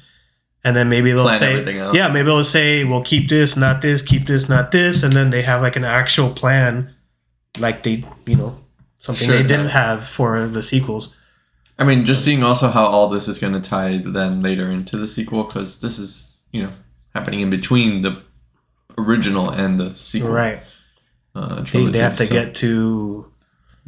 and 0.64 0.76
then 0.76 0.90
maybe 0.90 1.12
they'll 1.12 1.28
Plan 1.28 1.40
say, 1.40 1.76
yeah, 1.94 2.10
maybe 2.10 2.26
they'll 2.26 2.44
say, 2.44 2.84
well, 2.84 3.02
keep 3.02 3.30
this, 3.30 3.56
not 3.56 3.82
this, 3.82 4.02
keep 4.02 4.28
this, 4.28 4.50
not 4.50 4.72
this, 4.72 5.04
and 5.04 5.14
then 5.14 5.30
they 5.30 5.42
have 5.42 5.62
like 5.62 5.76
an 5.76 5.86
actual 5.86 6.32
plan, 6.32 6.94
like 7.60 7.84
they, 7.84 8.06
you 8.26 8.36
know, 8.36 8.58
something 9.00 9.28
Sure, 9.28 9.38
they 9.38 9.44
didn't 9.44 9.68
yeah. 9.68 9.86
have 9.86 10.08
for 10.08 10.48
the 10.48 10.62
sequels. 10.62 11.16
I 11.78 11.86
mean, 11.86 12.04
just 12.04 12.26
seeing 12.26 12.44
also 12.44 12.68
how 12.68 12.86
all 12.86 13.08
this 13.08 13.30
is 13.30 13.40
going 13.40 13.54
to 13.54 13.62
tie 13.62 14.02
then 14.04 14.42
later 14.42 14.70
into 14.70 14.98
the 14.98 15.08
sequel, 15.08 15.46
because 15.46 15.80
this 15.80 15.98
is 15.98 16.36
you 16.52 16.64
know 16.64 16.72
happening 17.16 17.40
in 17.40 17.50
between 17.50 18.02
the 18.02 18.22
original 18.98 19.50
and 19.50 19.80
the 19.80 19.96
sequel. 19.96 20.32
Right. 20.32 20.62
Uh, 21.40 21.56
They, 21.56 21.64
trilogy, 21.64 21.92
they 21.94 22.00
have 22.00 22.18
to 22.18 22.26
so- 22.26 22.34
get 22.34 22.56
to 22.56 23.26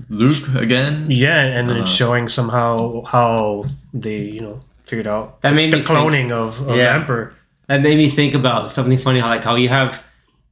Luke 0.09 0.47
again. 0.55 1.07
yeah, 1.09 1.41
and 1.41 1.69
Uh, 1.69 1.75
it's 1.75 1.91
showing 1.91 2.29
somehow 2.29 3.03
how 3.05 3.65
they, 3.93 4.19
you 4.35 4.41
know, 4.41 4.59
figured 4.85 5.07
out 5.07 5.41
That 5.41 5.53
made 5.53 5.71
the 5.73 5.77
me 5.77 5.83
think- 5.83 5.97
cloning 5.99 6.31
of, 6.31 6.61
of 6.67 6.75
Yeah. 6.75 6.83
the 6.83 6.91
Emperor. 6.99 7.33
That 7.67 7.81
made 7.81 7.97
me 7.97 8.09
think 8.09 8.33
about 8.33 8.71
something 8.71 8.97
funny, 8.97 9.21
like 9.21 9.43
how 9.43 9.55
you 9.55 9.69
have 9.69 10.03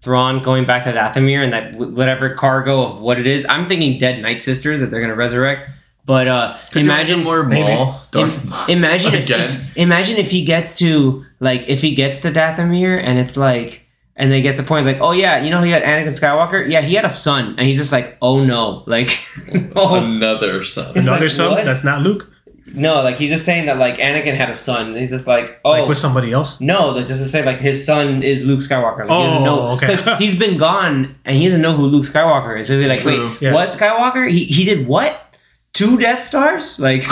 Thrawn 0.02 0.40
going 0.40 0.66
back 0.66 0.84
to 0.86 0.92
Dathomir 0.94 1.44
and 1.44 1.52
that 1.52 1.76
whatever 1.76 2.30
cargo 2.30 2.84
of 2.86 3.02
what 3.02 3.20
it 3.20 3.28
is. 3.28 3.46
I'm 3.50 3.66
thinking 3.66 3.98
dead 4.00 4.22
Night 4.22 4.42
Sisters 4.42 4.80
that 4.80 4.90
they're 4.92 5.02
gonna 5.02 5.16
resurrect. 5.16 5.68
But 6.06 6.28
uh, 6.28 6.54
imagine 6.74 7.24
more 7.24 7.44
maybe- 7.44 7.64
Maul, 7.64 8.00
Im- 8.16 8.32
imagine 8.70 9.14
if, 9.20 9.26
again. 9.26 9.68
if 9.72 9.78
imagine 9.78 10.16
if 10.18 10.32
he 10.32 10.44
gets 10.46 10.78
to 10.80 11.26
like 11.42 11.66
if 11.68 11.82
he 11.82 11.92
gets 11.94 12.20
to 12.20 12.32
Dathomir 12.32 13.00
and 13.04 13.20
it's 13.20 13.36
like 13.36 13.86
and 14.20 14.32
they 14.32 14.42
get 14.44 14.56
to 14.58 14.62
the 14.62 14.68
point 14.68 14.86
like 14.86 14.98
oh 15.02 15.12
yeah 15.12 15.42
you 15.42 15.50
know 15.50 15.62
he 15.64 15.72
had 15.72 15.82
Anakin 15.82 16.10
Skywalker 16.20 16.70
yeah 16.70 16.82
he 16.82 16.94
had 16.94 17.06
a 17.06 17.10
son 17.10 17.56
and 17.58 17.62
he's 17.66 17.78
just 17.78 17.92
like 17.92 18.18
oh 18.22 18.44
no 18.46 18.84
like 18.86 19.18
oh 19.76 19.96
Another 19.96 20.64
son. 20.64 20.96
It's 20.96 21.08
Another 21.08 21.26
like, 21.26 21.32
son 21.32 21.52
what? 21.52 21.66
that's 21.66 21.84
not 21.84 22.02
Luke, 22.02 22.30
no 22.74 23.02
like 23.02 23.16
he's 23.16 23.30
just 23.32 23.46
saying 23.46 23.66
that 23.66 23.78
like 23.80 23.98
Anakin 23.98 24.36
had 24.36 24.50
a 24.50 24.54
son 24.54 24.94
he's 24.96 25.10
just 25.10 25.26
like 25.26 25.60
oh 25.66 25.72
like 25.72 25.88
with 25.88 25.98
somebody 25.98 26.32
else. 26.32 26.60
no, 26.60 26.94
that's 26.94 27.08
just 27.08 27.24
to 27.24 27.28
say 27.28 27.44
like 27.44 27.58
his 27.58 27.84
son 27.84 28.22
is 28.22 28.46
Luke 28.46 28.60
Skywalker. 28.60 29.08
Like, 29.08 29.18
he 29.18 29.24
doesn't 29.26 29.42
Oh, 29.42 29.46
know 29.46 29.68
okay. 29.78 29.88
because 29.96 30.18
he's 30.20 30.38
been 30.38 30.58
gone 30.58 31.16
and 31.26 31.38
he 31.38 31.46
doesn't 31.46 31.62
know 31.64 31.74
who 31.76 31.86
Luke 31.86 32.04
Skywalker 32.06 32.60
is. 32.60 32.68
He'll 32.68 32.78
be 32.80 32.86
like, 32.88 33.00
True. 33.00 33.30
wait, 33.30 33.42
Yeah. 33.42 33.54
what 33.56 33.70
Skywalker? 33.70 34.30
He 34.30 34.44
he 34.46 34.66
did 34.66 34.88
what? 34.88 35.29
Two 35.74 35.98
Death 35.98 36.24
Stars? 36.24 36.80
Like, 36.80 37.04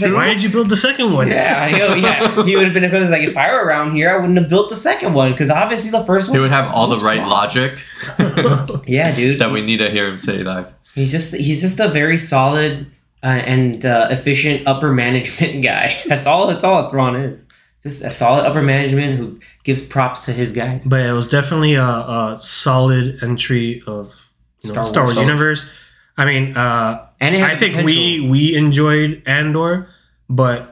Why 0.00 0.26
did 0.26 0.42
you 0.42 0.48
build 0.48 0.68
the 0.68 0.76
second 0.76 1.12
one? 1.12 1.28
yeah, 1.28 1.68
he, 1.94 2.02
yeah. 2.02 2.44
He 2.44 2.56
would 2.56 2.64
have 2.64 2.74
been 2.74 2.82
because 2.84 3.10
like 3.10 3.22
if 3.22 3.36
I 3.36 3.50
were 3.52 3.64
around 3.64 3.94
here, 3.94 4.10
I 4.10 4.16
wouldn't 4.16 4.38
have 4.38 4.48
built 4.48 4.68
the 4.68 4.76
second 4.76 5.14
one 5.14 5.32
because 5.32 5.50
obviously 5.50 5.90
the 5.90 6.04
first 6.04 6.28
one. 6.28 6.36
he 6.36 6.40
would 6.40 6.50
have 6.50 6.70
all 6.72 6.86
the 6.88 6.98
right 6.98 7.18
wrong. 7.20 7.28
logic 7.28 7.78
Yeah, 8.86 9.14
dude. 9.14 9.38
that 9.40 9.50
we 9.50 9.62
need 9.62 9.78
to 9.78 9.90
hear 9.90 10.06
him 10.08 10.18
say 10.18 10.42
live. 10.42 10.72
He's 10.94 11.10
just 11.10 11.34
he's 11.34 11.60
just 11.60 11.80
a 11.80 11.88
very 11.88 12.18
solid 12.18 12.86
uh, 13.22 13.26
and 13.26 13.84
uh, 13.84 14.08
efficient 14.10 14.66
upper 14.66 14.92
management 14.92 15.62
guy. 15.70 15.96
That's 16.06 16.26
all. 16.26 16.46
That's 16.46 16.64
all 16.64 16.84
a 16.86 16.90
Thrawn 16.90 17.16
is. 17.16 17.44
Just 17.82 18.02
a 18.04 18.10
solid 18.10 18.44
upper 18.46 18.62
management 18.62 19.18
who 19.18 19.40
gives 19.64 19.82
props 19.82 20.20
to 20.26 20.32
his 20.32 20.52
guys. 20.52 20.86
But 20.86 21.00
it 21.00 21.12
was 21.12 21.26
definitely 21.26 21.74
a, 21.74 21.82
a 21.82 22.38
solid 22.40 23.18
entry 23.22 23.82
of 23.88 24.30
you 24.62 24.68
know, 24.68 24.72
Star 24.72 24.86
Star, 24.86 25.04
Wars. 25.04 25.16
Wars. 25.16 25.26
universe. 25.26 25.70
I 26.16 26.24
mean, 26.24 26.56
uh, 26.56 27.06
And 27.20 27.34
it 27.34 27.40
has 27.40 27.52
I 27.52 27.54
think 27.56 27.72
potential. 27.74 27.86
we 27.86 28.28
we 28.28 28.54
enjoyed 28.56 29.22
Andor, 29.26 29.88
but 30.28 30.68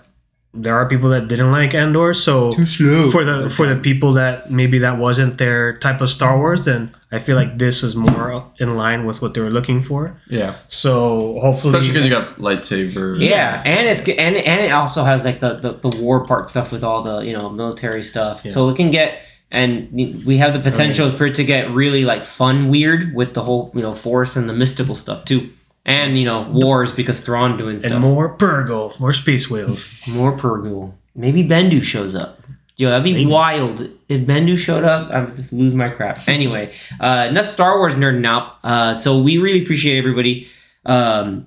there 0.52 0.74
are 0.74 0.86
people 0.88 1.10
that 1.10 1.28
didn't 1.28 1.52
like 1.52 1.74
Andor. 1.74 2.12
So 2.12 2.50
too 2.52 2.66
slow. 2.66 3.10
for 3.10 3.24
the 3.24 3.48
for 3.48 3.66
the 3.66 3.76
people 3.76 4.12
that 4.14 4.50
maybe 4.50 4.78
that 4.80 4.98
wasn't 4.98 5.38
their 5.38 5.76
type 5.78 6.00
of 6.00 6.10
Star 6.10 6.36
Wars, 6.36 6.64
then 6.64 6.90
I 7.12 7.20
feel 7.20 7.36
like 7.36 7.58
this 7.58 7.82
was 7.82 7.94
more 7.94 8.44
in 8.58 8.76
line 8.76 9.06
with 9.06 9.22
what 9.22 9.34
they 9.34 9.40
were 9.40 9.50
looking 9.50 9.80
for. 9.80 10.20
Yeah. 10.28 10.54
So 10.68 11.38
hopefully, 11.40 11.78
Especially 11.78 11.92
because 11.94 12.04
you 12.06 12.10
got 12.10 12.38
lightsaber. 12.38 13.18
Yeah, 13.20 13.62
and 13.64 13.88
it's 13.88 14.00
g- 14.00 14.18
and 14.18 14.36
and 14.36 14.60
it 14.60 14.72
also 14.72 15.04
has 15.04 15.24
like 15.24 15.38
the, 15.40 15.54
the 15.54 15.72
the 15.88 15.96
war 16.02 16.26
part 16.26 16.50
stuff 16.50 16.72
with 16.72 16.82
all 16.84 17.02
the 17.02 17.20
you 17.20 17.32
know 17.32 17.48
military 17.48 18.02
stuff. 18.02 18.44
So 18.48 18.68
it 18.70 18.76
can 18.76 18.90
get 18.90 19.22
and 19.50 20.24
we 20.24 20.36
have 20.38 20.52
the 20.52 20.60
potential 20.60 21.10
for 21.10 21.26
it 21.26 21.34
to 21.36 21.44
get 21.44 21.70
really 21.70 22.04
like 22.04 22.24
fun 22.24 22.68
weird 22.68 23.14
with 23.14 23.34
the 23.34 23.42
whole 23.42 23.70
you 23.74 23.82
know 23.82 23.94
force 23.94 24.36
and 24.36 24.48
the 24.48 24.52
mystical 24.54 24.94
stuff 24.94 25.24
too. 25.24 25.50
And 25.84 26.18
you 26.18 26.24
know 26.24 26.48
wars 26.50 26.92
because 26.92 27.20
Thrawn 27.20 27.56
doing 27.56 27.78
stuff. 27.78 27.92
and 27.92 28.00
more 28.00 28.36
Purrgil, 28.36 28.98
more 29.00 29.12
space 29.12 29.50
whales. 29.50 30.06
More 30.08 30.36
Purrgil. 30.36 30.92
Maybe 31.14 31.42
Bendu 31.42 31.82
shows 31.82 32.14
up. 32.14 32.38
Yo, 32.76 32.88
that'd 32.88 33.04
be 33.04 33.26
wild. 33.26 33.80
If 34.08 34.22
Bendu 34.22 34.56
showed 34.56 34.84
up, 34.84 35.10
I 35.10 35.20
would 35.20 35.34
just 35.34 35.52
lose 35.52 35.74
my 35.74 35.90
crap. 35.90 36.26
Anyway, 36.28 36.72
uh, 36.98 37.26
enough 37.28 37.46
Star 37.46 37.76
Wars 37.78 37.94
nerding 37.94 38.26
out. 38.26 38.56
Uh, 38.64 38.94
so 38.94 39.20
we 39.20 39.36
really 39.36 39.62
appreciate 39.62 39.98
everybody 39.98 40.48
um, 40.86 41.46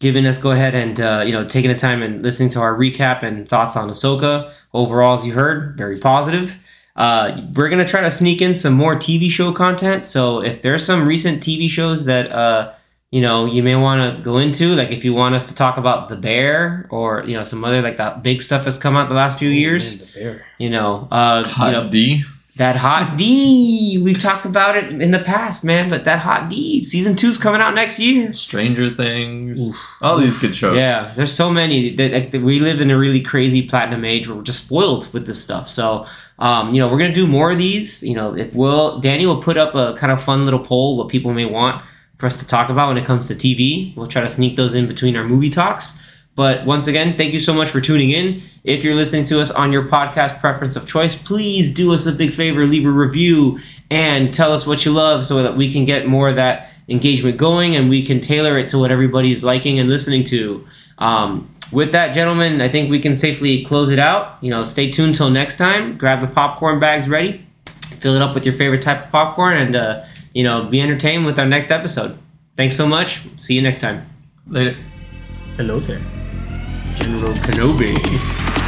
giving 0.00 0.26
us 0.26 0.38
go 0.38 0.50
ahead 0.50 0.74
and 0.74 1.00
uh, 1.00 1.22
you 1.24 1.32
know 1.32 1.44
taking 1.44 1.70
the 1.70 1.78
time 1.78 2.02
and 2.02 2.22
listening 2.22 2.48
to 2.50 2.60
our 2.60 2.74
recap 2.74 3.22
and 3.22 3.48
thoughts 3.48 3.76
on 3.76 3.88
Ahsoka. 3.88 4.52
Overall, 4.72 5.14
as 5.14 5.26
you 5.26 5.34
heard, 5.34 5.76
very 5.76 5.98
positive. 5.98 6.58
Uh, 6.94 7.40
we're 7.54 7.68
gonna 7.70 7.84
try 7.86 8.00
to 8.02 8.10
sneak 8.10 8.42
in 8.42 8.52
some 8.54 8.74
more 8.74 8.96
TV 8.96 9.30
show 9.30 9.52
content. 9.52 10.04
So 10.04 10.42
if 10.42 10.62
there's 10.62 10.84
some 10.84 11.06
recent 11.06 11.42
TV 11.42 11.68
shows 11.68 12.04
that 12.04 12.30
uh, 12.30 12.72
you 13.10 13.20
know 13.22 13.46
you 13.46 13.62
may 13.62 13.76
want 13.76 14.16
to 14.18 14.22
go 14.22 14.36
into, 14.36 14.74
like 14.74 14.90
if 14.90 15.04
you 15.04 15.14
want 15.14 15.34
us 15.34 15.46
to 15.46 15.54
talk 15.54 15.78
about 15.78 16.08
The 16.10 16.16
Bear 16.16 16.86
or 16.90 17.24
you 17.24 17.34
know 17.36 17.44
some 17.44 17.64
other 17.64 17.80
like 17.80 17.96
that 17.96 18.22
big 18.22 18.42
stuff 18.42 18.64
that's 18.66 18.76
come 18.76 18.96
out 18.96 19.08
the 19.08 19.14
last 19.14 19.38
few 19.38 19.48
years, 19.48 20.00
Man, 20.00 20.08
the 20.14 20.20
bear. 20.20 20.46
you 20.58 20.68
know, 20.70 21.08
uh, 21.10 21.44
Hot 21.44 21.66
you 21.66 21.72
know 21.72 21.88
D. 21.88 22.24
that 22.56 22.76
hot 22.76 23.16
D. 23.16 23.98
We've 24.04 24.20
talked 24.20 24.44
about 24.44 24.76
it 24.76 24.92
in 24.92 25.12
the 25.12 25.18
past, 25.20 25.64
man. 25.64 25.88
But 25.88 26.04
that 26.04 26.18
hot 26.18 26.50
D 26.50 26.84
season 26.84 27.16
two's 27.16 27.38
coming 27.38 27.62
out 27.62 27.74
next 27.74 27.98
year. 27.98 28.34
Stranger 28.34 28.94
Things. 28.94 29.58
All 30.02 30.18
these 30.18 30.36
good 30.36 30.54
shows. 30.54 30.76
Yeah, 30.78 31.10
there's 31.16 31.34
so 31.34 31.50
many 31.50 31.96
that, 31.96 32.12
like, 32.12 32.30
that 32.32 32.42
we 32.42 32.60
live 32.60 32.82
in 32.82 32.90
a 32.90 32.98
really 32.98 33.22
crazy 33.22 33.62
platinum 33.66 34.04
age 34.04 34.28
where 34.28 34.36
we're 34.36 34.42
just 34.42 34.66
spoiled 34.66 35.10
with 35.14 35.24
this 35.26 35.42
stuff. 35.42 35.70
So, 35.70 36.06
um, 36.42 36.74
you 36.74 36.80
know, 36.80 36.88
we're 36.88 36.98
gonna 36.98 37.14
do 37.14 37.28
more 37.28 37.52
of 37.52 37.58
these. 37.58 38.02
You 38.02 38.16
know, 38.16 38.36
if 38.36 38.52
will 38.52 38.98
Danny 38.98 39.24
will 39.26 39.40
put 39.40 39.56
up 39.56 39.76
a 39.76 39.94
kind 39.96 40.12
of 40.12 40.20
fun 40.20 40.44
little 40.44 40.58
poll 40.58 40.96
what 40.96 41.08
people 41.08 41.32
may 41.32 41.44
want 41.44 41.82
for 42.18 42.26
us 42.26 42.36
to 42.36 42.46
talk 42.46 42.68
about 42.68 42.88
when 42.88 42.98
it 42.98 43.04
comes 43.04 43.28
to 43.28 43.34
TV. 43.34 43.96
We'll 43.96 44.08
try 44.08 44.22
to 44.22 44.28
sneak 44.28 44.56
those 44.56 44.74
in 44.74 44.88
between 44.88 45.16
our 45.16 45.24
movie 45.24 45.50
talks. 45.50 45.98
But 46.34 46.64
once 46.66 46.86
again, 46.88 47.16
thank 47.16 47.32
you 47.32 47.38
so 47.38 47.52
much 47.52 47.68
for 47.68 47.80
tuning 47.80 48.10
in. 48.10 48.42
If 48.64 48.82
you're 48.82 48.94
listening 48.94 49.24
to 49.26 49.40
us 49.40 49.50
on 49.52 49.70
your 49.70 49.86
podcast 49.86 50.40
preference 50.40 50.74
of 50.74 50.88
choice, 50.88 51.14
please 51.14 51.72
do 51.72 51.92
us 51.92 52.06
a 52.06 52.12
big 52.12 52.32
favor, 52.32 52.66
leave 52.66 52.86
a 52.86 52.90
review 52.90 53.60
and 53.90 54.32
tell 54.34 54.52
us 54.52 54.66
what 54.66 54.84
you 54.84 54.92
love 54.92 55.26
so 55.26 55.42
that 55.42 55.56
we 55.56 55.70
can 55.70 55.84
get 55.84 56.08
more 56.08 56.28
of 56.28 56.36
that 56.36 56.70
engagement 56.88 57.36
going 57.36 57.76
and 57.76 57.88
we 57.88 58.04
can 58.04 58.20
tailor 58.20 58.58
it 58.58 58.68
to 58.68 58.78
what 58.78 58.90
everybody's 58.90 59.44
liking 59.44 59.78
and 59.78 59.88
listening 59.88 60.24
to. 60.24 60.66
Um, 60.98 61.54
with 61.72 61.92
that, 61.92 62.12
gentlemen, 62.14 62.60
I 62.60 62.68
think 62.68 62.90
we 62.90 63.00
can 63.00 63.16
safely 63.16 63.64
close 63.64 63.90
it 63.90 63.98
out. 63.98 64.36
You 64.40 64.50
know, 64.50 64.64
stay 64.64 64.90
tuned 64.90 65.14
till 65.14 65.30
next 65.30 65.56
time. 65.56 65.96
Grab 65.96 66.20
the 66.20 66.26
popcorn 66.26 66.78
bags 66.78 67.08
ready, 67.08 67.44
fill 67.98 68.14
it 68.14 68.22
up 68.22 68.34
with 68.34 68.44
your 68.44 68.54
favorite 68.54 68.82
type 68.82 69.06
of 69.06 69.10
popcorn, 69.10 69.56
and 69.56 69.76
uh, 69.76 70.04
you 70.34 70.42
know, 70.42 70.64
be 70.64 70.80
entertained 70.80 71.26
with 71.26 71.38
our 71.38 71.46
next 71.46 71.70
episode. 71.70 72.18
Thanks 72.56 72.76
so 72.76 72.86
much. 72.86 73.22
See 73.38 73.54
you 73.54 73.62
next 73.62 73.80
time. 73.80 74.06
Later. 74.46 74.76
Hello 75.56 75.80
there. 75.80 76.00
General 76.96 77.32
Kenobi. 77.34 78.58